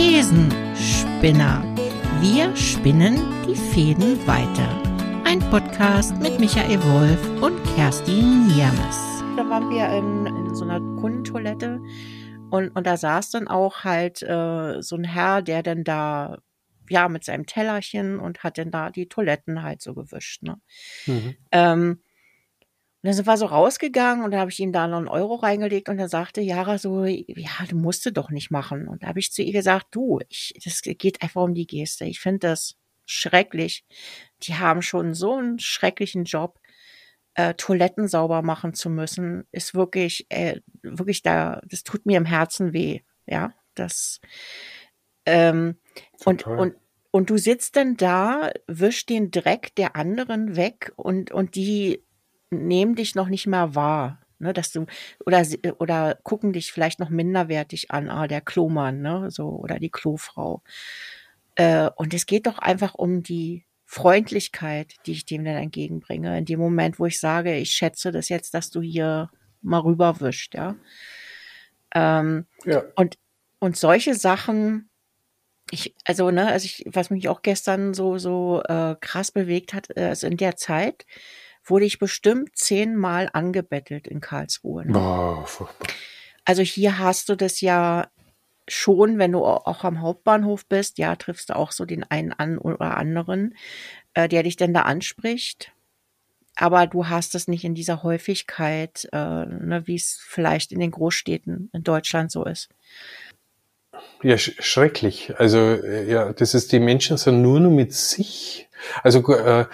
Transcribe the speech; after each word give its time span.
Thesenspinner. 0.00 1.62
Wir 2.22 2.56
spinnen 2.56 3.16
die 3.46 3.54
Fäden 3.54 4.26
weiter. 4.26 4.82
Ein 5.26 5.40
Podcast 5.50 6.16
mit 6.22 6.40
Michael 6.40 6.82
Wolf 6.84 7.42
und 7.42 7.62
Kerstin 7.74 8.46
Niermes. 8.46 8.96
Da 9.36 9.46
waren 9.50 9.68
wir 9.68 9.86
in, 9.90 10.24
in 10.24 10.54
so 10.54 10.64
einer 10.64 10.80
Kundentoilette 10.98 11.82
und, 12.50 12.70
und 12.70 12.86
da 12.86 12.96
saß 12.96 13.28
dann 13.32 13.46
auch 13.46 13.84
halt 13.84 14.22
äh, 14.22 14.80
so 14.80 14.96
ein 14.96 15.04
Herr, 15.04 15.42
der 15.42 15.62
dann 15.62 15.84
da 15.84 16.38
ja 16.88 17.10
mit 17.10 17.22
seinem 17.24 17.44
Tellerchen 17.44 18.20
und 18.20 18.42
hat 18.42 18.56
dann 18.56 18.70
da 18.70 18.88
die 18.88 19.06
Toiletten 19.06 19.62
halt 19.62 19.82
so 19.82 19.92
gewischt. 19.92 20.42
Ne? 20.42 20.56
Mhm. 21.04 21.36
Ähm, 21.52 22.00
und 23.02 23.06
dann 23.06 23.14
sind 23.14 23.26
wir 23.26 23.38
so 23.38 23.46
rausgegangen 23.46 24.26
und 24.26 24.32
da 24.32 24.40
habe 24.40 24.50
ich 24.50 24.60
ihm 24.60 24.72
da 24.72 24.86
noch 24.86 24.98
einen 24.98 25.08
Euro 25.08 25.36
reingelegt 25.36 25.88
und 25.88 25.96
dann 25.96 26.10
sagte 26.10 26.42
Jara 26.42 26.76
so, 26.76 27.06
ja, 27.06 27.50
du 27.66 27.76
musst 27.76 28.06
es 28.06 28.12
doch 28.12 28.28
nicht 28.28 28.50
machen. 28.50 28.88
Und 28.88 29.02
da 29.02 29.06
habe 29.06 29.18
ich 29.18 29.32
zu 29.32 29.40
ihr 29.42 29.54
gesagt, 29.54 29.86
du, 29.92 30.20
ich, 30.28 30.52
das 30.62 30.82
geht 30.82 31.22
einfach 31.22 31.42
um 31.42 31.54
die 31.54 31.66
Geste. 31.66 32.04
Ich 32.04 32.20
finde 32.20 32.40
das 32.40 32.76
schrecklich. 33.06 33.86
Die 34.42 34.56
haben 34.56 34.82
schon 34.82 35.14
so 35.14 35.34
einen 35.34 35.58
schrecklichen 35.58 36.24
Job. 36.24 36.60
Äh, 37.32 37.54
Toiletten 37.54 38.06
sauber 38.06 38.42
machen 38.42 38.74
zu 38.74 38.90
müssen, 38.90 39.44
ist 39.50 39.74
wirklich, 39.74 40.26
äh, 40.28 40.60
wirklich 40.82 41.22
da, 41.22 41.62
das 41.64 41.84
tut 41.84 42.04
mir 42.04 42.18
im 42.18 42.26
Herzen 42.26 42.74
weh. 42.74 43.00
Ja, 43.24 43.54
das, 43.74 44.20
ähm, 45.24 45.78
und, 46.26 46.46
und, 46.46 46.74
und 47.12 47.30
du 47.30 47.38
sitzt 47.38 47.76
dann 47.76 47.96
da, 47.96 48.50
wisch 48.66 49.06
den 49.06 49.30
Dreck 49.30 49.74
der 49.76 49.96
anderen 49.96 50.56
weg 50.56 50.92
und, 50.96 51.30
und 51.30 51.54
die 51.54 52.04
nehmen 52.50 52.94
dich 52.94 53.14
noch 53.14 53.28
nicht 53.28 53.46
mal 53.46 53.74
wahr. 53.74 54.20
Ne, 54.42 54.54
dass 54.54 54.72
du, 54.72 54.86
oder, 55.26 55.44
oder 55.80 56.18
gucken 56.22 56.54
dich 56.54 56.72
vielleicht 56.72 56.98
noch 56.98 57.10
minderwertig 57.10 57.90
an, 57.90 58.08
ah, 58.08 58.26
der 58.26 58.40
Klomann, 58.40 59.02
ne, 59.02 59.30
so, 59.30 59.48
oder 59.50 59.78
die 59.78 59.90
Klofrau. 59.90 60.62
Äh, 61.56 61.90
und 61.96 62.14
es 62.14 62.24
geht 62.24 62.46
doch 62.46 62.58
einfach 62.58 62.94
um 62.94 63.22
die 63.22 63.66
Freundlichkeit, 63.84 64.94
die 65.04 65.12
ich 65.12 65.26
dem 65.26 65.44
dann 65.44 65.56
entgegenbringe, 65.56 66.38
in 66.38 66.46
dem 66.46 66.58
Moment, 66.58 66.98
wo 66.98 67.04
ich 67.04 67.20
sage, 67.20 67.54
ich 67.56 67.72
schätze 67.72 68.12
das 68.12 68.30
jetzt, 68.30 68.54
dass 68.54 68.70
du 68.70 68.80
hier 68.80 69.28
mal 69.60 69.80
rüberwischst, 69.80 70.54
ja. 70.54 70.76
Ähm, 71.94 72.46
ja. 72.64 72.84
Und, 72.94 73.18
und 73.58 73.76
solche 73.76 74.14
Sachen, 74.14 74.88
ich, 75.70 75.94
also, 76.04 76.30
ne, 76.30 76.46
also 76.46 76.64
ich, 76.64 76.84
was 76.86 77.10
mich 77.10 77.28
auch 77.28 77.42
gestern 77.42 77.92
so, 77.92 78.16
so 78.16 78.62
äh, 78.62 78.96
krass 79.00 79.32
bewegt 79.32 79.74
hat, 79.74 79.88
äh, 79.96 80.04
also 80.04 80.26
in 80.28 80.36
der 80.36 80.56
Zeit, 80.56 81.04
wurde 81.64 81.84
ich 81.84 81.98
bestimmt 81.98 82.56
zehnmal 82.56 83.28
angebettelt 83.32 84.06
in 84.06 84.20
Karlsruhe. 84.20 84.86
Ne? 84.86 84.98
Oh, 84.98 85.44
also 86.44 86.62
hier 86.62 86.98
hast 86.98 87.28
du 87.28 87.36
das 87.36 87.60
ja 87.60 88.08
schon, 88.68 89.18
wenn 89.18 89.32
du 89.32 89.44
auch 89.44 89.84
am 89.84 90.00
Hauptbahnhof 90.00 90.66
bist, 90.66 90.98
ja, 90.98 91.16
triffst 91.16 91.50
du 91.50 91.56
auch 91.56 91.72
so 91.72 91.84
den 91.84 92.04
einen 92.04 92.32
an 92.32 92.58
oder 92.58 92.96
anderen, 92.96 93.54
äh, 94.14 94.28
der 94.28 94.42
dich 94.42 94.56
denn 94.56 94.74
da 94.74 94.82
anspricht. 94.82 95.72
Aber 96.56 96.86
du 96.86 97.08
hast 97.08 97.34
es 97.34 97.48
nicht 97.48 97.64
in 97.64 97.74
dieser 97.74 98.02
Häufigkeit, 98.02 99.08
äh, 99.12 99.46
ne, 99.46 99.82
wie 99.86 99.94
es 99.94 100.20
vielleicht 100.20 100.72
in 100.72 100.80
den 100.80 100.90
Großstädten 100.90 101.70
in 101.72 101.82
Deutschland 101.82 102.30
so 102.30 102.44
ist. 102.44 102.68
Ja, 104.22 104.36
sch 104.38 104.52
schrecklich. 104.60 105.32
Also 105.38 105.58
äh, 105.58 106.10
ja, 106.10 106.32
das 106.32 106.54
ist, 106.54 106.72
die 106.72 106.80
Menschen 106.80 107.16
sind 107.16 107.42
nur 107.42 107.60
noch 107.60 107.70
mit 107.70 107.92
sich 107.92 108.68
also 109.02 109.26
äh, 109.34 109.66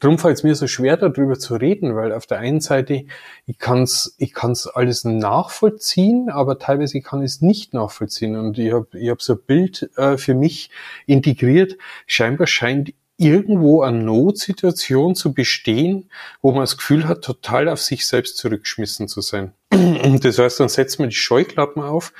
drum 0.00 0.18
fällt 0.18 0.38
es 0.38 0.42
mir 0.42 0.54
so 0.54 0.66
schwer, 0.66 0.96
darüber 0.96 1.38
zu 1.38 1.56
reden, 1.56 1.94
weil 1.96 2.12
auf 2.12 2.26
der 2.26 2.38
einen 2.38 2.60
Seite 2.60 3.04
ich 3.46 3.58
kann's, 3.58 4.14
ich 4.18 4.32
kann's 4.32 4.66
alles 4.66 5.04
nachvollziehen, 5.04 6.30
aber 6.30 6.58
teilweise 6.58 7.00
kann 7.00 7.20
ich 7.20 7.32
es 7.32 7.40
nicht 7.40 7.74
nachvollziehen. 7.74 8.36
Und 8.36 8.58
ich 8.58 8.72
habe 8.72 8.98
ich 8.98 9.10
hab 9.10 9.22
so 9.22 9.34
ein 9.34 9.42
Bild 9.46 9.90
äh, 9.96 10.16
für 10.16 10.34
mich 10.34 10.70
integriert. 11.06 11.76
Scheinbar 12.06 12.46
scheint 12.46 12.94
irgendwo 13.16 13.82
eine 13.82 14.02
Notsituation 14.02 15.14
zu 15.14 15.32
bestehen, 15.32 16.10
wo 16.42 16.50
man 16.52 16.62
das 16.62 16.76
Gefühl 16.76 17.06
hat, 17.06 17.22
total 17.22 17.68
auf 17.68 17.80
sich 17.80 18.06
selbst 18.06 18.36
zurückgeschmissen 18.38 19.08
zu 19.08 19.20
sein. 19.20 19.52
Das 20.20 20.38
heißt, 20.38 20.60
dann 20.60 20.68
setzt 20.68 20.98
man 20.98 21.08
die 21.08 21.14
Scheuklappen 21.14 21.82
auf 21.82 22.12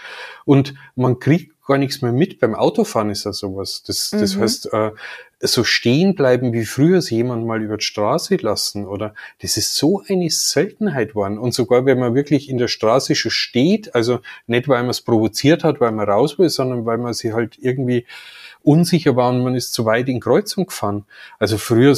und 0.45 0.75
man 0.95 1.19
kriegt 1.19 1.55
gar 1.67 1.79
nichts 1.79 2.03
mehr 2.03 2.13
mit. 2.13 2.41
Beim 2.41 2.55
Autofahren 2.55 3.11
ist 3.11 3.25
ja 3.25 3.33
sowas. 3.33 3.83
Das, 3.87 4.11
das 4.11 4.37
mhm. 4.37 4.41
heißt, 4.41 4.73
äh, 4.73 4.91
so 5.41 5.65
stehen 5.65 6.15
bleiben, 6.15 6.53
wie 6.53 6.65
früher 6.65 6.99
es 6.99 7.11
jemand 7.11 7.47
mal 7.47 7.63
über 7.63 7.77
die 7.77 7.85
Straße 7.85 8.37
lassen 8.37 8.87
oder 8.87 9.15
das 9.41 9.57
ist 9.57 9.77
so 9.77 10.03
eine 10.09 10.31
Seltenheit 10.31 11.11
geworden. 11.11 11.39
Und 11.39 11.55
sogar 11.55 11.85
wenn 11.87 11.99
man 11.99 12.15
wirklich 12.15 12.49
in 12.49 12.59
der 12.59 12.69
Straße 12.69 13.15
schon 13.15 13.31
steht, 13.31 13.95
also 13.95 14.21
nicht 14.47 14.69
weil 14.69 14.83
man 14.83 14.91
es 14.91 15.01
provoziert 15.01 15.65
hat, 15.65 15.81
weil 15.81 15.93
man 15.93 16.09
raus 16.09 16.39
will, 16.39 16.49
sondern 16.49 16.87
weil 16.87 16.99
man 16.99 17.13
sich 17.15 17.33
halt 17.33 17.59
irgendwie 17.59 18.07
unsicher 18.65 19.15
war 19.17 19.31
und 19.31 19.45
man 19.45 19.55
ist 19.55 19.73
zu 19.73 19.85
weit 19.85 20.09
in 20.09 20.21
Kreuzung 20.21 20.67
gefahren. 20.67 21.05
Also 21.39 21.59
früher 21.59 21.95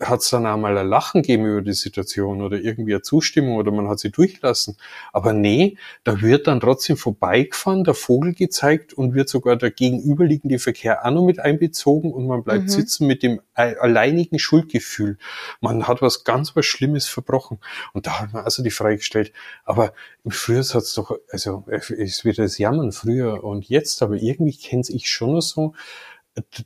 hat 0.00 0.20
es 0.20 0.30
dann 0.30 0.44
einmal 0.44 0.76
ein 0.76 0.88
Lachen 0.88 1.22
gegeben 1.22 1.46
über 1.46 1.62
die 1.62 1.72
Situation 1.72 2.42
oder 2.42 2.56
irgendwie 2.56 2.94
eine 2.94 3.02
Zustimmung 3.02 3.56
oder 3.56 3.70
man 3.70 3.88
hat 3.88 4.00
sie 4.00 4.10
durchlassen. 4.10 4.76
Aber 5.12 5.32
nee, 5.32 5.76
da 6.02 6.20
wird 6.20 6.48
dann 6.48 6.60
trotzdem 6.60 6.96
vorbeigefahren, 6.96 7.84
der 7.84 7.94
Vogel 7.94 8.34
gezeigt 8.34 8.92
und 8.92 9.14
wird 9.14 9.28
sogar 9.28 9.56
der 9.56 9.70
gegenüberliegende 9.70 10.58
Verkehr 10.58 11.04
auch 11.04 11.10
noch 11.10 11.24
mit 11.24 11.38
einbezogen 11.38 12.12
und 12.12 12.26
man 12.26 12.42
bleibt 12.42 12.64
mhm. 12.64 12.68
sitzen 12.68 13.06
mit 13.06 13.22
dem 13.22 13.40
alleinigen 13.54 14.38
Schuldgefühl. 14.38 15.16
Man 15.60 15.86
hat 15.86 16.02
was 16.02 16.24
ganz 16.24 16.56
was 16.56 16.66
Schlimmes 16.66 17.06
verbrochen. 17.06 17.58
Und 17.92 18.06
da 18.06 18.20
hat 18.20 18.32
man 18.32 18.44
also 18.44 18.62
die 18.62 18.70
Frage 18.70 18.96
gestellt, 18.96 19.32
aber 19.64 19.92
früher 20.28 20.58
hat 20.58 20.82
es 20.82 20.94
doch, 20.94 21.16
also 21.30 21.64
es 21.68 22.24
wird 22.24 22.38
das 22.38 22.58
Jammern 22.58 22.92
früher 22.92 23.44
und 23.44 23.68
jetzt, 23.68 24.02
aber 24.02 24.16
irgendwie 24.16 24.56
kenne 24.56 24.82
ich 24.88 25.08
schon 25.08 25.32
noch 25.32 25.40
so, 25.40 25.74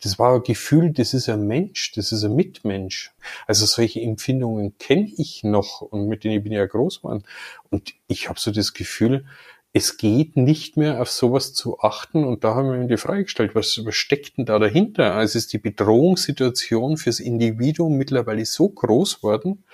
das 0.03 0.19
war 0.19 0.35
ein 0.35 0.43
Gefühl, 0.43 0.93
das 0.93 1.15
ist 1.15 1.29
ein 1.29 1.47
Mensch, 1.47 1.93
das 1.93 2.13
ist 2.13 2.25
ein 2.25 2.35
Mitmensch. 2.35 3.13
Also 3.47 3.67
solche 3.67 4.01
Empfindungen 4.01 4.77
kenne 4.79 5.11
ich 5.17 5.45
noch 5.45 5.81
und 5.81 6.09
mit 6.09 6.25
denen 6.25 6.43
bin 6.43 6.53
ich 6.53 6.59
ja 6.59 6.67
groß 6.67 7.03
geworden. 7.03 7.25
Und 7.71 7.95
ich 8.09 8.29
habe 8.29 8.39
so 8.39 8.51
das 8.51 8.73
Gefühl, 8.75 9.25
es 9.73 9.97
geht 9.97 10.37
nicht 10.37 10.77
mehr 10.77 11.01
auf 11.01 11.11
sowas 11.11 11.55
zu 11.55 11.81
achten 11.81 12.25
und 12.25 12.45
da 12.45 12.55
haben 12.55 12.71
wir 12.71 12.79
ihm 12.79 12.89
die 12.89 12.99
Frage 12.99 13.25
gestellt, 13.25 13.55
was, 13.55 13.81
was 13.85 13.95
steckt 13.95 14.37
denn 14.37 14.45
da 14.45 14.59
dahinter? 14.59 15.15
Also 15.15 15.39
ist 15.39 15.53
die 15.53 15.59
Bedrohungssituation 15.59 16.99
fürs 16.99 17.21
Individuum 17.21 17.97
mittlerweile 17.97 18.45
so 18.45 18.69
groß 18.69 19.23
worden, 19.23 19.65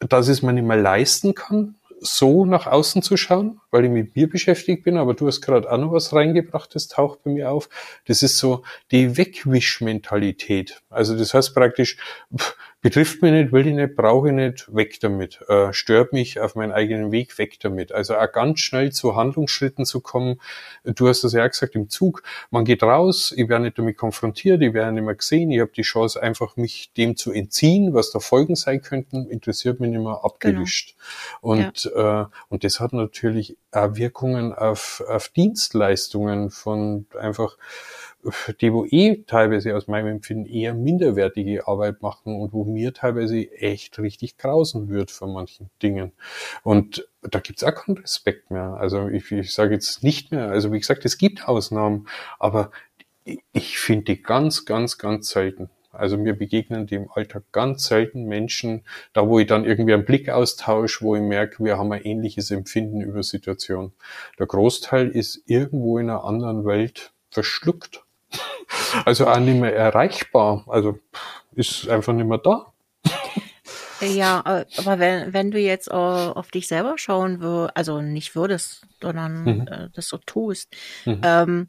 dass 0.00 0.28
es 0.28 0.42
man 0.42 0.54
nicht 0.54 0.64
mehr 0.64 0.78
leisten 0.78 1.34
kann, 1.34 1.74
so 2.04 2.44
nach 2.44 2.66
außen 2.66 3.02
zu 3.02 3.16
schauen, 3.16 3.60
weil 3.70 3.84
ich 3.86 3.90
mit 3.90 4.14
mir 4.14 4.28
beschäftigt 4.28 4.84
bin, 4.84 4.98
aber 4.98 5.14
du 5.14 5.26
hast 5.26 5.40
gerade 5.40 5.70
auch 5.70 5.78
noch 5.78 5.92
was 5.92 6.12
reingebracht, 6.12 6.74
das 6.74 6.88
taucht 6.88 7.24
bei 7.24 7.30
mir 7.30 7.50
auf. 7.50 7.68
Das 8.06 8.22
ist 8.22 8.38
so 8.38 8.62
die 8.90 9.16
Wegwischmentalität. 9.16 10.82
Also 10.90 11.16
das 11.16 11.32
heißt 11.32 11.54
praktisch, 11.54 11.96
betrifft 12.84 13.22
mich 13.22 13.32
nicht, 13.32 13.50
will 13.50 13.66
ich 13.66 13.72
nicht, 13.72 13.96
brauche 13.96 14.28
ich 14.28 14.34
nicht, 14.34 14.74
weg 14.74 15.00
damit. 15.00 15.40
Äh, 15.48 15.72
stört 15.72 16.12
mich 16.12 16.38
auf 16.38 16.54
meinen 16.54 16.70
eigenen 16.70 17.12
Weg, 17.12 17.38
weg 17.38 17.58
damit. 17.60 17.92
Also 17.92 18.14
auch 18.14 18.30
ganz 18.30 18.60
schnell 18.60 18.92
zu 18.92 19.16
Handlungsschritten 19.16 19.86
zu 19.86 20.02
kommen. 20.02 20.38
Du 20.84 21.08
hast 21.08 21.24
das 21.24 21.32
ja 21.32 21.46
auch 21.46 21.48
gesagt 21.48 21.74
im 21.76 21.88
Zug. 21.88 22.22
Man 22.50 22.66
geht 22.66 22.82
raus, 22.82 23.32
ich 23.34 23.48
werde 23.48 23.64
nicht 23.64 23.78
damit 23.78 23.96
konfrontiert, 23.96 24.60
ich 24.60 24.74
werde 24.74 24.92
nicht 24.92 25.02
mehr 25.02 25.14
gesehen, 25.14 25.50
ich 25.50 25.60
habe 25.60 25.70
die 25.74 25.80
Chance 25.80 26.22
einfach 26.22 26.58
mich 26.58 26.92
dem 26.92 27.16
zu 27.16 27.32
entziehen, 27.32 27.94
was 27.94 28.10
da 28.10 28.18
Folgen 28.18 28.54
sein 28.54 28.82
könnten, 28.82 29.30
interessiert 29.30 29.80
mich 29.80 29.88
nicht 29.88 30.02
mehr 30.02 30.20
abgewischt. 30.22 30.94
Genau. 31.40 31.54
Und, 31.54 31.84
ja. 31.84 32.24
äh, 32.24 32.26
und 32.50 32.64
das 32.64 32.80
hat 32.80 32.92
natürlich 32.92 33.56
auch 33.72 33.96
Wirkungen 33.96 34.52
auf, 34.52 35.02
auf 35.08 35.30
Dienstleistungen 35.30 36.50
von 36.50 37.06
einfach 37.18 37.56
die 38.60 38.72
wo 38.72 38.84
eh 38.86 39.24
teilweise 39.26 39.76
aus 39.76 39.86
meinem 39.86 40.08
Empfinden 40.08 40.46
eher 40.46 40.74
minderwertige 40.74 41.66
Arbeit 41.66 42.02
machen 42.02 42.40
und 42.40 42.52
wo 42.52 42.64
mir 42.64 42.94
teilweise 42.94 43.50
echt 43.52 43.98
richtig 43.98 44.38
grausen 44.38 44.88
wird 44.88 45.10
von 45.10 45.32
manchen 45.32 45.70
Dingen. 45.82 46.12
Und 46.62 47.08
da 47.22 47.40
gibt's 47.40 47.64
auch 47.64 47.74
keinen 47.74 47.98
Respekt 47.98 48.50
mehr. 48.50 48.76
Also 48.78 49.08
ich, 49.08 49.30
ich 49.32 49.52
sage 49.52 49.74
jetzt 49.74 50.02
nicht 50.02 50.32
mehr, 50.32 50.48
also 50.48 50.72
wie 50.72 50.78
gesagt, 50.78 51.04
es 51.04 51.18
gibt 51.18 51.48
Ausnahmen, 51.48 52.08
aber 52.38 52.70
ich 53.52 53.78
finde 53.78 54.04
die 54.04 54.22
ganz, 54.22 54.64
ganz, 54.64 54.98
ganz 54.98 55.30
selten. 55.30 55.70
Also 55.90 56.18
mir 56.18 56.36
begegnen 56.36 56.86
die 56.86 56.96
im 56.96 57.10
Alltag 57.12 57.44
ganz 57.52 57.86
selten 57.86 58.24
Menschen, 58.24 58.82
da 59.12 59.28
wo 59.28 59.38
ich 59.38 59.46
dann 59.46 59.64
irgendwie 59.64 59.94
einen 59.94 60.04
Blick 60.04 60.28
austausche, 60.28 61.04
wo 61.04 61.14
ich 61.14 61.22
merke, 61.22 61.62
wir 61.64 61.78
haben 61.78 61.92
ein 61.92 62.02
ähnliches 62.02 62.50
Empfinden 62.50 63.00
über 63.00 63.22
Situation. 63.22 63.92
Der 64.38 64.46
Großteil 64.46 65.08
ist 65.08 65.42
irgendwo 65.46 65.98
in 65.98 66.10
einer 66.10 66.24
anderen 66.24 66.64
Welt 66.64 67.12
verschluckt 67.30 68.03
also 69.04 69.26
auch 69.26 69.38
nicht 69.38 69.60
mehr 69.60 69.74
erreichbar. 69.74 70.64
Also 70.66 70.98
ist 71.54 71.88
einfach 71.88 72.12
nicht 72.12 72.26
mehr 72.26 72.38
da. 72.38 72.72
Ja, 74.00 74.42
äh, 74.44 74.64
aber 74.76 74.98
wenn, 74.98 75.32
wenn 75.32 75.50
du 75.50 75.58
jetzt 75.58 75.88
äh, 75.88 75.92
auf 75.92 76.50
dich 76.50 76.68
selber 76.68 76.98
schauen 76.98 77.40
würdest, 77.40 77.76
also 77.76 78.00
nicht 78.00 78.34
würdest, 78.34 78.86
sondern 79.00 79.44
mhm. 79.44 79.68
äh, 79.68 79.88
das 79.94 80.08
so 80.08 80.18
tust, 80.18 80.74
mhm. 81.04 81.20
ähm, 81.22 81.68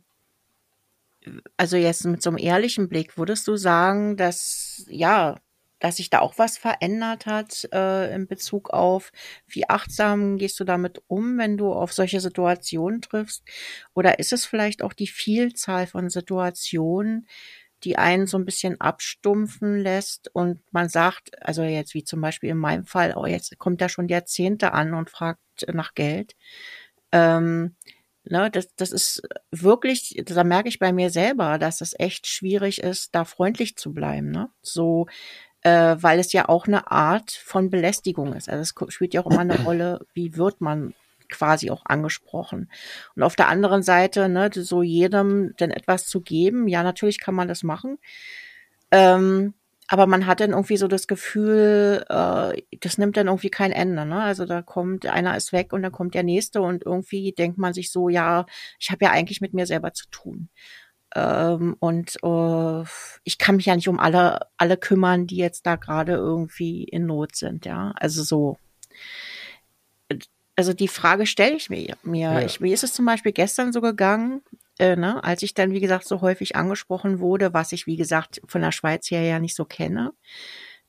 also 1.58 1.78
jetzt 1.78 2.06
mit 2.06 2.22
so 2.22 2.30
einem 2.30 2.38
ehrlichen 2.38 2.90
Blick, 2.90 3.18
würdest 3.18 3.48
du 3.48 3.56
sagen, 3.56 4.18
dass, 4.18 4.86
ja, 4.90 5.38
dass 5.80 5.98
sich 5.98 6.10
da 6.10 6.20
auch 6.20 6.38
was 6.38 6.58
verändert 6.58 7.26
hat 7.26 7.68
äh, 7.74 8.14
in 8.14 8.28
Bezug 8.28 8.70
auf, 8.70 9.12
wie 9.48 9.70
achtsam 9.70 10.38
gehst 10.38 10.60
du 10.60 10.64
damit 10.64 11.02
um, 11.08 11.38
wenn 11.38 11.58
du 11.58 11.74
auf 11.74 11.94
solche 11.94 12.20
Situationen 12.20 13.02
triffst? 13.02 13.44
Oder 13.94 14.20
ist 14.20 14.34
es 14.34 14.46
vielleicht 14.46 14.82
auch 14.82 14.94
die 14.94 15.08
Vielzahl 15.08 15.88
von 15.88 16.10
Situationen, 16.10 17.28
die 17.84 17.98
einen 17.98 18.26
so 18.26 18.38
ein 18.38 18.46
bisschen 18.46 18.80
abstumpfen 18.82 19.78
lässt 19.78 20.34
und 20.34 20.60
man 20.72 20.90
sagt, 20.90 21.42
also 21.44 21.62
jetzt 21.64 21.94
wie 21.94 22.04
zum 22.04 22.22
Beispiel 22.22 22.50
in 22.50 22.58
meinem 22.58 22.86
Fall, 22.86 23.14
oh, 23.16 23.26
jetzt 23.26 23.58
kommt 23.60 23.82
er 23.82 23.90
schon 23.90 24.08
Jahrzehnte 24.08 24.74
an 24.74 24.94
und 24.94 25.10
fragt 25.10 25.40
nach 25.72 25.94
Geld. 25.94 26.36
Ähm, 27.12 27.76
ne, 28.24 28.50
das, 28.50 28.74
das 28.76 28.92
ist 28.92 29.22
wirklich, 29.52 30.22
da 30.26 30.44
merke 30.44 30.70
ich 30.70 30.80
bei 30.80 30.94
mir 30.94 31.10
selber, 31.10 31.60
dass 31.60 31.82
es 31.82 31.94
echt 32.00 32.28
schwierig 32.28 32.82
ist, 32.82 33.14
da 33.14 33.24
freundlich 33.26 33.76
zu 33.76 33.94
bleiben. 33.94 34.32
Ne? 34.32 34.50
So, 34.62 35.08
äh, 35.66 35.98
weil 36.00 36.20
es 36.20 36.32
ja 36.32 36.48
auch 36.48 36.68
eine 36.68 36.92
Art 36.92 37.32
von 37.32 37.72
Belästigung 37.72 38.34
ist. 38.34 38.50
Also 38.50 38.62
es 38.62 38.94
spielt 38.94 39.16
ja 39.16 39.22
auch 39.22 39.32
immer 39.32 39.40
eine 39.40 39.64
Rolle, 39.64 40.06
wie 40.14 40.38
wird 40.38 40.62
man 40.62 40.94
quasi 41.28 41.72
auch 41.72 41.82
angesprochen. 41.86 42.70
Und 43.16 43.24
auf 43.24 43.36
der 43.36 43.48
anderen 43.48 43.82
Seite, 43.82 44.30
ne, 44.30 44.52
so 44.54 44.84
jedem 44.84 45.56
denn 45.60 45.72
etwas 45.72 46.06
zu 46.06 46.22
geben, 46.22 46.68
ja, 46.68 46.84
natürlich 46.84 47.20
kann 47.20 47.34
man 47.34 47.48
das 47.48 47.64
machen. 47.64 47.98
Ähm, 48.92 49.56
aber 49.88 50.06
man 50.06 50.28
hat 50.28 50.40
dann 50.40 50.52
irgendwie 50.52 50.78
so 50.78 50.88
das 50.88 51.08
Gefühl, 51.08 52.06
äh, 52.10 52.62
das 52.80 53.00
nimmt 53.00 53.18
dann 53.18 53.26
irgendwie 53.26 53.50
kein 53.50 53.72
Ende. 53.72 54.06
Ne? 54.06 54.22
Also 54.22 54.46
da 54.46 54.62
kommt, 54.62 55.08
einer 55.08 55.36
ist 55.36 55.52
weg 55.52 55.74
und 55.74 55.82
dann 55.82 55.92
kommt 55.92 56.14
der 56.14 56.24
nächste 56.24 56.62
und 56.62 56.86
irgendwie 56.86 57.32
denkt 57.32 57.58
man 57.58 57.74
sich 57.74 57.92
so, 57.92 58.08
ja, 58.08 58.46
ich 58.80 58.92
habe 58.92 59.06
ja 59.06 59.12
eigentlich 59.12 59.42
mit 59.42 59.56
mir 59.56 59.66
selber 59.66 59.94
zu 59.94 60.08
tun. 60.12 60.50
Ähm, 61.16 61.76
und 61.80 62.18
äh, 62.24 62.84
ich 63.24 63.38
kann 63.38 63.56
mich 63.56 63.66
ja 63.66 63.76
nicht 63.76 63.88
um 63.88 64.00
alle, 64.00 64.48
alle 64.58 64.78
kümmern, 64.78 65.28
die 65.28 65.38
jetzt 65.38 65.66
da 65.66 65.78
gerade 65.78 66.14
irgendwie 66.14 66.84
in 66.84 67.06
Not 67.06 67.36
sind, 67.36 67.66
ja. 67.66 67.94
Also 67.96 68.24
so 68.24 68.58
also 70.56 70.74
die 70.74 70.88
Frage 70.88 71.26
stelle 71.26 71.56
ich 71.56 71.70
mir. 71.70 71.98
mir. 72.04 72.32
Ja. 72.32 72.42
Ich, 72.42 72.60
mir 72.60 72.74
ist 72.74 72.84
es 72.84 72.94
zum 72.94 73.06
Beispiel 73.06 73.32
gestern 73.32 73.74
so 73.74 73.82
gegangen, 73.82 74.42
äh, 74.80 74.96
ne, 74.96 75.24
als 75.24 75.44
ich 75.44 75.54
dann, 75.54 75.72
wie 75.72 75.82
gesagt, 75.82 76.08
so 76.08 76.22
häufig 76.22 76.56
angesprochen 76.56 77.20
wurde, 77.20 77.54
was 77.54 77.72
ich, 77.72 77.88
wie 77.88 77.98
gesagt, 77.98 78.42
von 78.48 78.62
der 78.62 78.72
Schweiz 78.72 79.10
her 79.12 79.22
ja 79.22 79.40
nicht 79.40 79.56
so 79.56 79.66
kenne. 79.66 80.14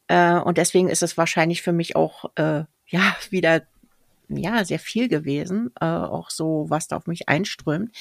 Äh, 0.08 0.34
und 0.34 0.58
deswegen 0.58 0.88
ist 0.88 1.02
es 1.02 1.16
wahrscheinlich 1.16 1.62
für 1.62 1.72
mich 1.72 1.96
auch, 1.96 2.30
äh, 2.36 2.64
ja, 2.86 3.16
wieder 3.30 3.62
ja, 4.28 4.64
sehr 4.64 4.78
viel 4.78 5.08
gewesen, 5.08 5.70
äh, 5.80 5.84
auch 5.84 6.30
so, 6.30 6.66
was 6.68 6.88
da 6.88 6.96
auf 6.96 7.06
mich 7.06 7.28
einströmt. 7.28 7.94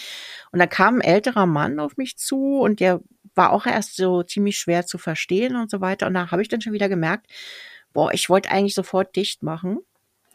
Und 0.52 0.60
da 0.60 0.68
kam 0.68 0.96
ein 0.96 1.02
älterer 1.02 1.46
Mann 1.46 1.80
auf 1.80 1.98
mich 1.98 2.18
zu 2.18 2.60
und 2.60 2.80
der 2.80 3.02
war 3.36 3.52
auch 3.52 3.66
erst 3.66 3.98
so 3.98 4.24
ziemlich 4.24 4.58
schwer 4.58 4.86
zu 4.86 4.98
verstehen 4.98 5.56
und 5.56 5.70
so 5.70 5.82
weiter. 5.82 6.08
Und 6.08 6.14
da 6.14 6.32
habe 6.32 6.42
ich 6.42 6.48
dann 6.48 6.62
schon 6.62 6.74
wieder 6.74 6.90
gemerkt, 6.90 7.28
boah, 7.94 8.14
ich 8.14 8.30
wollte 8.30 8.50
eigentlich 8.50 8.76
sofort 8.76 9.16
dicht 9.16 9.44
machen. 9.44 9.80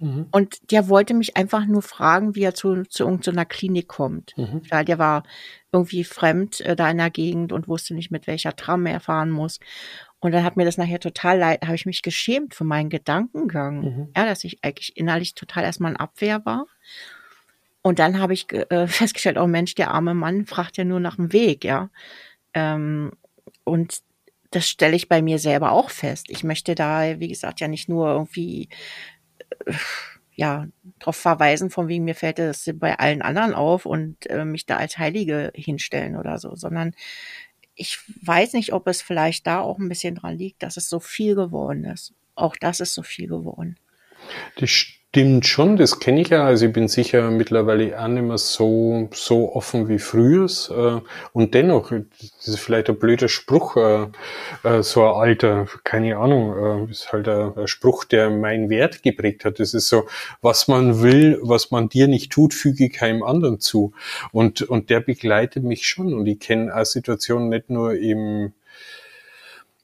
Mhm. 0.00 0.26
Und 0.30 0.70
der 0.70 0.88
wollte 0.88 1.14
mich 1.14 1.36
einfach 1.36 1.66
nur 1.66 1.82
fragen, 1.82 2.34
wie 2.34 2.42
er 2.42 2.54
zu, 2.54 2.84
zu 2.84 3.04
irgendeiner 3.04 3.44
Klinik 3.44 3.86
kommt. 3.86 4.36
Mhm. 4.36 4.62
Ja, 4.70 4.82
der 4.82 4.98
war 4.98 5.24
irgendwie 5.72 6.04
fremd 6.04 6.60
äh, 6.62 6.74
da 6.74 6.90
in 6.90 6.96
der 6.96 7.10
Gegend 7.10 7.52
und 7.52 7.68
wusste 7.68 7.94
nicht, 7.94 8.10
mit 8.10 8.26
welcher 8.26 8.56
Tram 8.56 8.86
er 8.86 9.00
fahren 9.00 9.30
muss. 9.30 9.60
Und 10.20 10.32
dann 10.32 10.44
hat 10.44 10.56
mir 10.56 10.64
das 10.64 10.76
nachher 10.76 11.00
total 11.00 11.38
leid, 11.38 11.62
habe 11.62 11.74
ich 11.74 11.86
mich 11.86 12.02
geschämt 12.02 12.54
für 12.54 12.64
meinen 12.64 12.90
Gedankengang. 12.90 13.80
Mhm. 13.80 14.08
Ja, 14.16 14.26
dass 14.26 14.44
ich 14.44 14.58
eigentlich 14.62 14.96
innerlich 14.96 15.34
total 15.34 15.64
erstmal 15.64 15.92
in 15.92 15.96
Abwehr 15.96 16.44
war. 16.44 16.66
Und 17.82 17.98
dann 17.98 18.20
habe 18.20 18.34
ich 18.34 18.52
äh, 18.52 18.86
festgestellt, 18.86 19.38
oh 19.38 19.46
Mensch, 19.46 19.74
der 19.74 19.90
arme 19.90 20.14
Mann 20.14 20.46
fragt 20.46 20.76
ja 20.76 20.84
nur 20.84 21.00
nach 21.00 21.16
dem 21.16 21.32
Weg, 21.32 21.64
ja. 21.64 21.90
Ähm, 22.52 23.12
und 23.64 24.00
das 24.50 24.68
stelle 24.68 24.96
ich 24.96 25.08
bei 25.08 25.22
mir 25.22 25.38
selber 25.38 25.72
auch 25.72 25.90
fest. 25.90 26.26
Ich 26.28 26.44
möchte 26.44 26.74
da, 26.74 27.20
wie 27.20 27.28
gesagt, 27.28 27.60
ja 27.60 27.68
nicht 27.68 27.88
nur 27.88 28.08
irgendwie 28.08 28.68
ja, 30.34 30.66
darauf 30.98 31.16
verweisen, 31.16 31.68
von 31.70 31.88
wegen 31.88 32.04
mir 32.04 32.14
fällt 32.14 32.38
das 32.38 32.70
bei 32.74 32.98
allen 32.98 33.20
anderen 33.20 33.52
auf 33.52 33.84
und 33.84 34.26
äh, 34.30 34.44
mich 34.44 34.64
da 34.64 34.78
als 34.78 34.96
Heilige 34.96 35.52
hinstellen 35.54 36.16
oder 36.16 36.38
so, 36.38 36.54
sondern 36.56 36.94
ich 37.80 37.98
weiß 38.22 38.52
nicht, 38.52 38.74
ob 38.74 38.86
es 38.88 39.00
vielleicht 39.00 39.46
da 39.46 39.60
auch 39.60 39.78
ein 39.78 39.88
bisschen 39.88 40.14
dran 40.14 40.36
liegt, 40.36 40.62
dass 40.62 40.76
es 40.76 40.90
so 40.90 41.00
viel 41.00 41.34
geworden 41.34 41.84
ist. 41.84 42.12
Auch 42.34 42.54
das 42.56 42.80
ist 42.80 42.92
so 42.92 43.02
viel 43.02 43.26
geworden. 43.26 43.78
Die 44.58 44.68
Stimmt 45.12 45.44
schon, 45.44 45.76
das 45.76 45.98
kenne 45.98 46.20
ich 46.20 46.28
ja. 46.28 46.44
Also 46.44 46.66
ich 46.66 46.72
bin 46.72 46.86
sicher 46.86 47.32
mittlerweile 47.32 48.00
auch 48.00 48.06
nicht 48.06 48.22
mehr 48.22 48.38
so, 48.38 49.08
so 49.12 49.52
offen 49.56 49.88
wie 49.88 49.98
früher. 49.98 50.44
Äh, 50.44 51.00
und 51.32 51.52
dennoch, 51.52 51.90
das 51.90 52.46
ist 52.46 52.60
vielleicht 52.60 52.88
ein 52.88 52.96
blöder 52.96 53.28
Spruch, 53.28 53.76
äh, 53.76 54.06
äh, 54.62 54.84
so 54.84 55.02
ein 55.02 55.14
alter, 55.14 55.66
keine 55.82 56.16
Ahnung, 56.16 56.88
ist 56.88 57.12
halt 57.12 57.26
ein 57.26 57.66
Spruch, 57.66 58.04
der 58.04 58.30
meinen 58.30 58.70
Wert 58.70 59.02
geprägt 59.02 59.44
hat. 59.44 59.58
Das 59.58 59.74
ist 59.74 59.88
so, 59.88 60.06
was 60.42 60.68
man 60.68 61.02
will, 61.02 61.40
was 61.42 61.72
man 61.72 61.88
dir 61.88 62.06
nicht 62.06 62.30
tut, 62.30 62.54
füge 62.54 62.88
keinem 62.88 63.24
anderen 63.24 63.58
zu. 63.58 63.92
Und, 64.30 64.62
und 64.62 64.90
der 64.90 65.00
begleitet 65.00 65.64
mich 65.64 65.88
schon. 65.88 66.14
Und 66.14 66.26
ich 66.26 66.38
kenne 66.38 66.72
auch 66.72 66.86
Situationen 66.86 67.48
nicht 67.48 67.68
nur 67.68 67.94
im, 67.94 68.52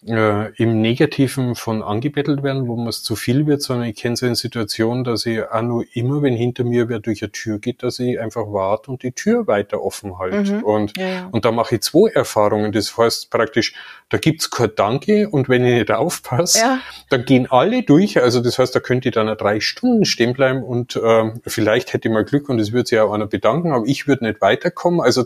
äh, 0.07 0.53
im 0.55 0.81
Negativen 0.81 1.55
von 1.55 1.83
angebettelt 1.83 2.43
werden, 2.43 2.69
wo 2.69 2.77
man 2.77 2.89
es 2.89 3.03
zu 3.03 3.17
viel 3.17 3.47
wird, 3.47 3.63
sondern 3.63 3.89
ich 3.89 3.97
kenne 3.97 4.17
so 4.17 4.27
eine 4.27 4.37
Situation, 4.37 5.05
dass 5.05 5.27
ich 5.27 5.43
auch 5.43 5.63
nur 5.63 5.85
immer, 5.95 6.23
wenn 6.23 6.35
hinter 6.35 6.65
mir 6.65 6.89
wer 6.89 7.01
durch 7.01 7.23
eine 7.23 7.33
Tür 7.33 7.59
geht, 7.59 7.83
dass 7.83 7.99
ich 7.99 8.21
einfach 8.21 8.45
warte 8.47 8.91
und 8.91 9.03
die 9.03 9.13
Tür 9.13 9.47
weiter 9.47 9.83
offen 9.83 10.19
halte. 10.19 10.55
Mhm. 10.55 10.63
Und, 10.63 10.97
ja, 10.97 11.09
ja. 11.09 11.29
und 11.31 11.45
da 11.45 11.53
mache 11.53 11.77
ich 11.77 11.83
zwei 11.83 12.11
Erfahrungen. 12.11 12.73
Das 12.73 12.97
heißt 12.97 13.31
praktisch, 13.31 13.75
da 14.09 14.19
gibt's 14.19 14.51
kein 14.51 14.71
Danke 14.77 15.29
und 15.29 15.49
wenn 15.49 15.65
ich 15.65 15.75
nicht 15.75 15.91
aufpasse, 15.91 16.59
ja. 16.59 16.79
dann 17.11 17.25
gehen 17.25 17.47
alle 17.51 17.83
durch. 17.83 18.23
Also 18.23 18.41
das 18.41 18.59
heißt, 18.59 18.75
da 18.75 18.81
könnte 18.81 19.09
ich 19.09 19.15
dann 19.15 19.27
drei 19.37 19.61
Stunden 19.61 20.05
stehen 20.05 20.33
bleiben 20.35 20.63
und 20.63 20.97
äh, 20.97 21.33
vielleicht 21.47 21.93
hätte 21.93 22.09
ich 22.09 22.15
mal 22.15 22.25
Glück 22.25 22.49
und 22.49 22.61
es 22.61 22.73
würde 22.73 22.89
sich 22.89 22.99
auch 23.01 23.13
einer 23.13 23.27
bedanken, 23.27 23.73
aber 23.73 23.87
ich 23.87 24.07
würde 24.07 24.25
nicht 24.25 24.41
weiterkommen. 24.41 25.01
Also 25.01 25.25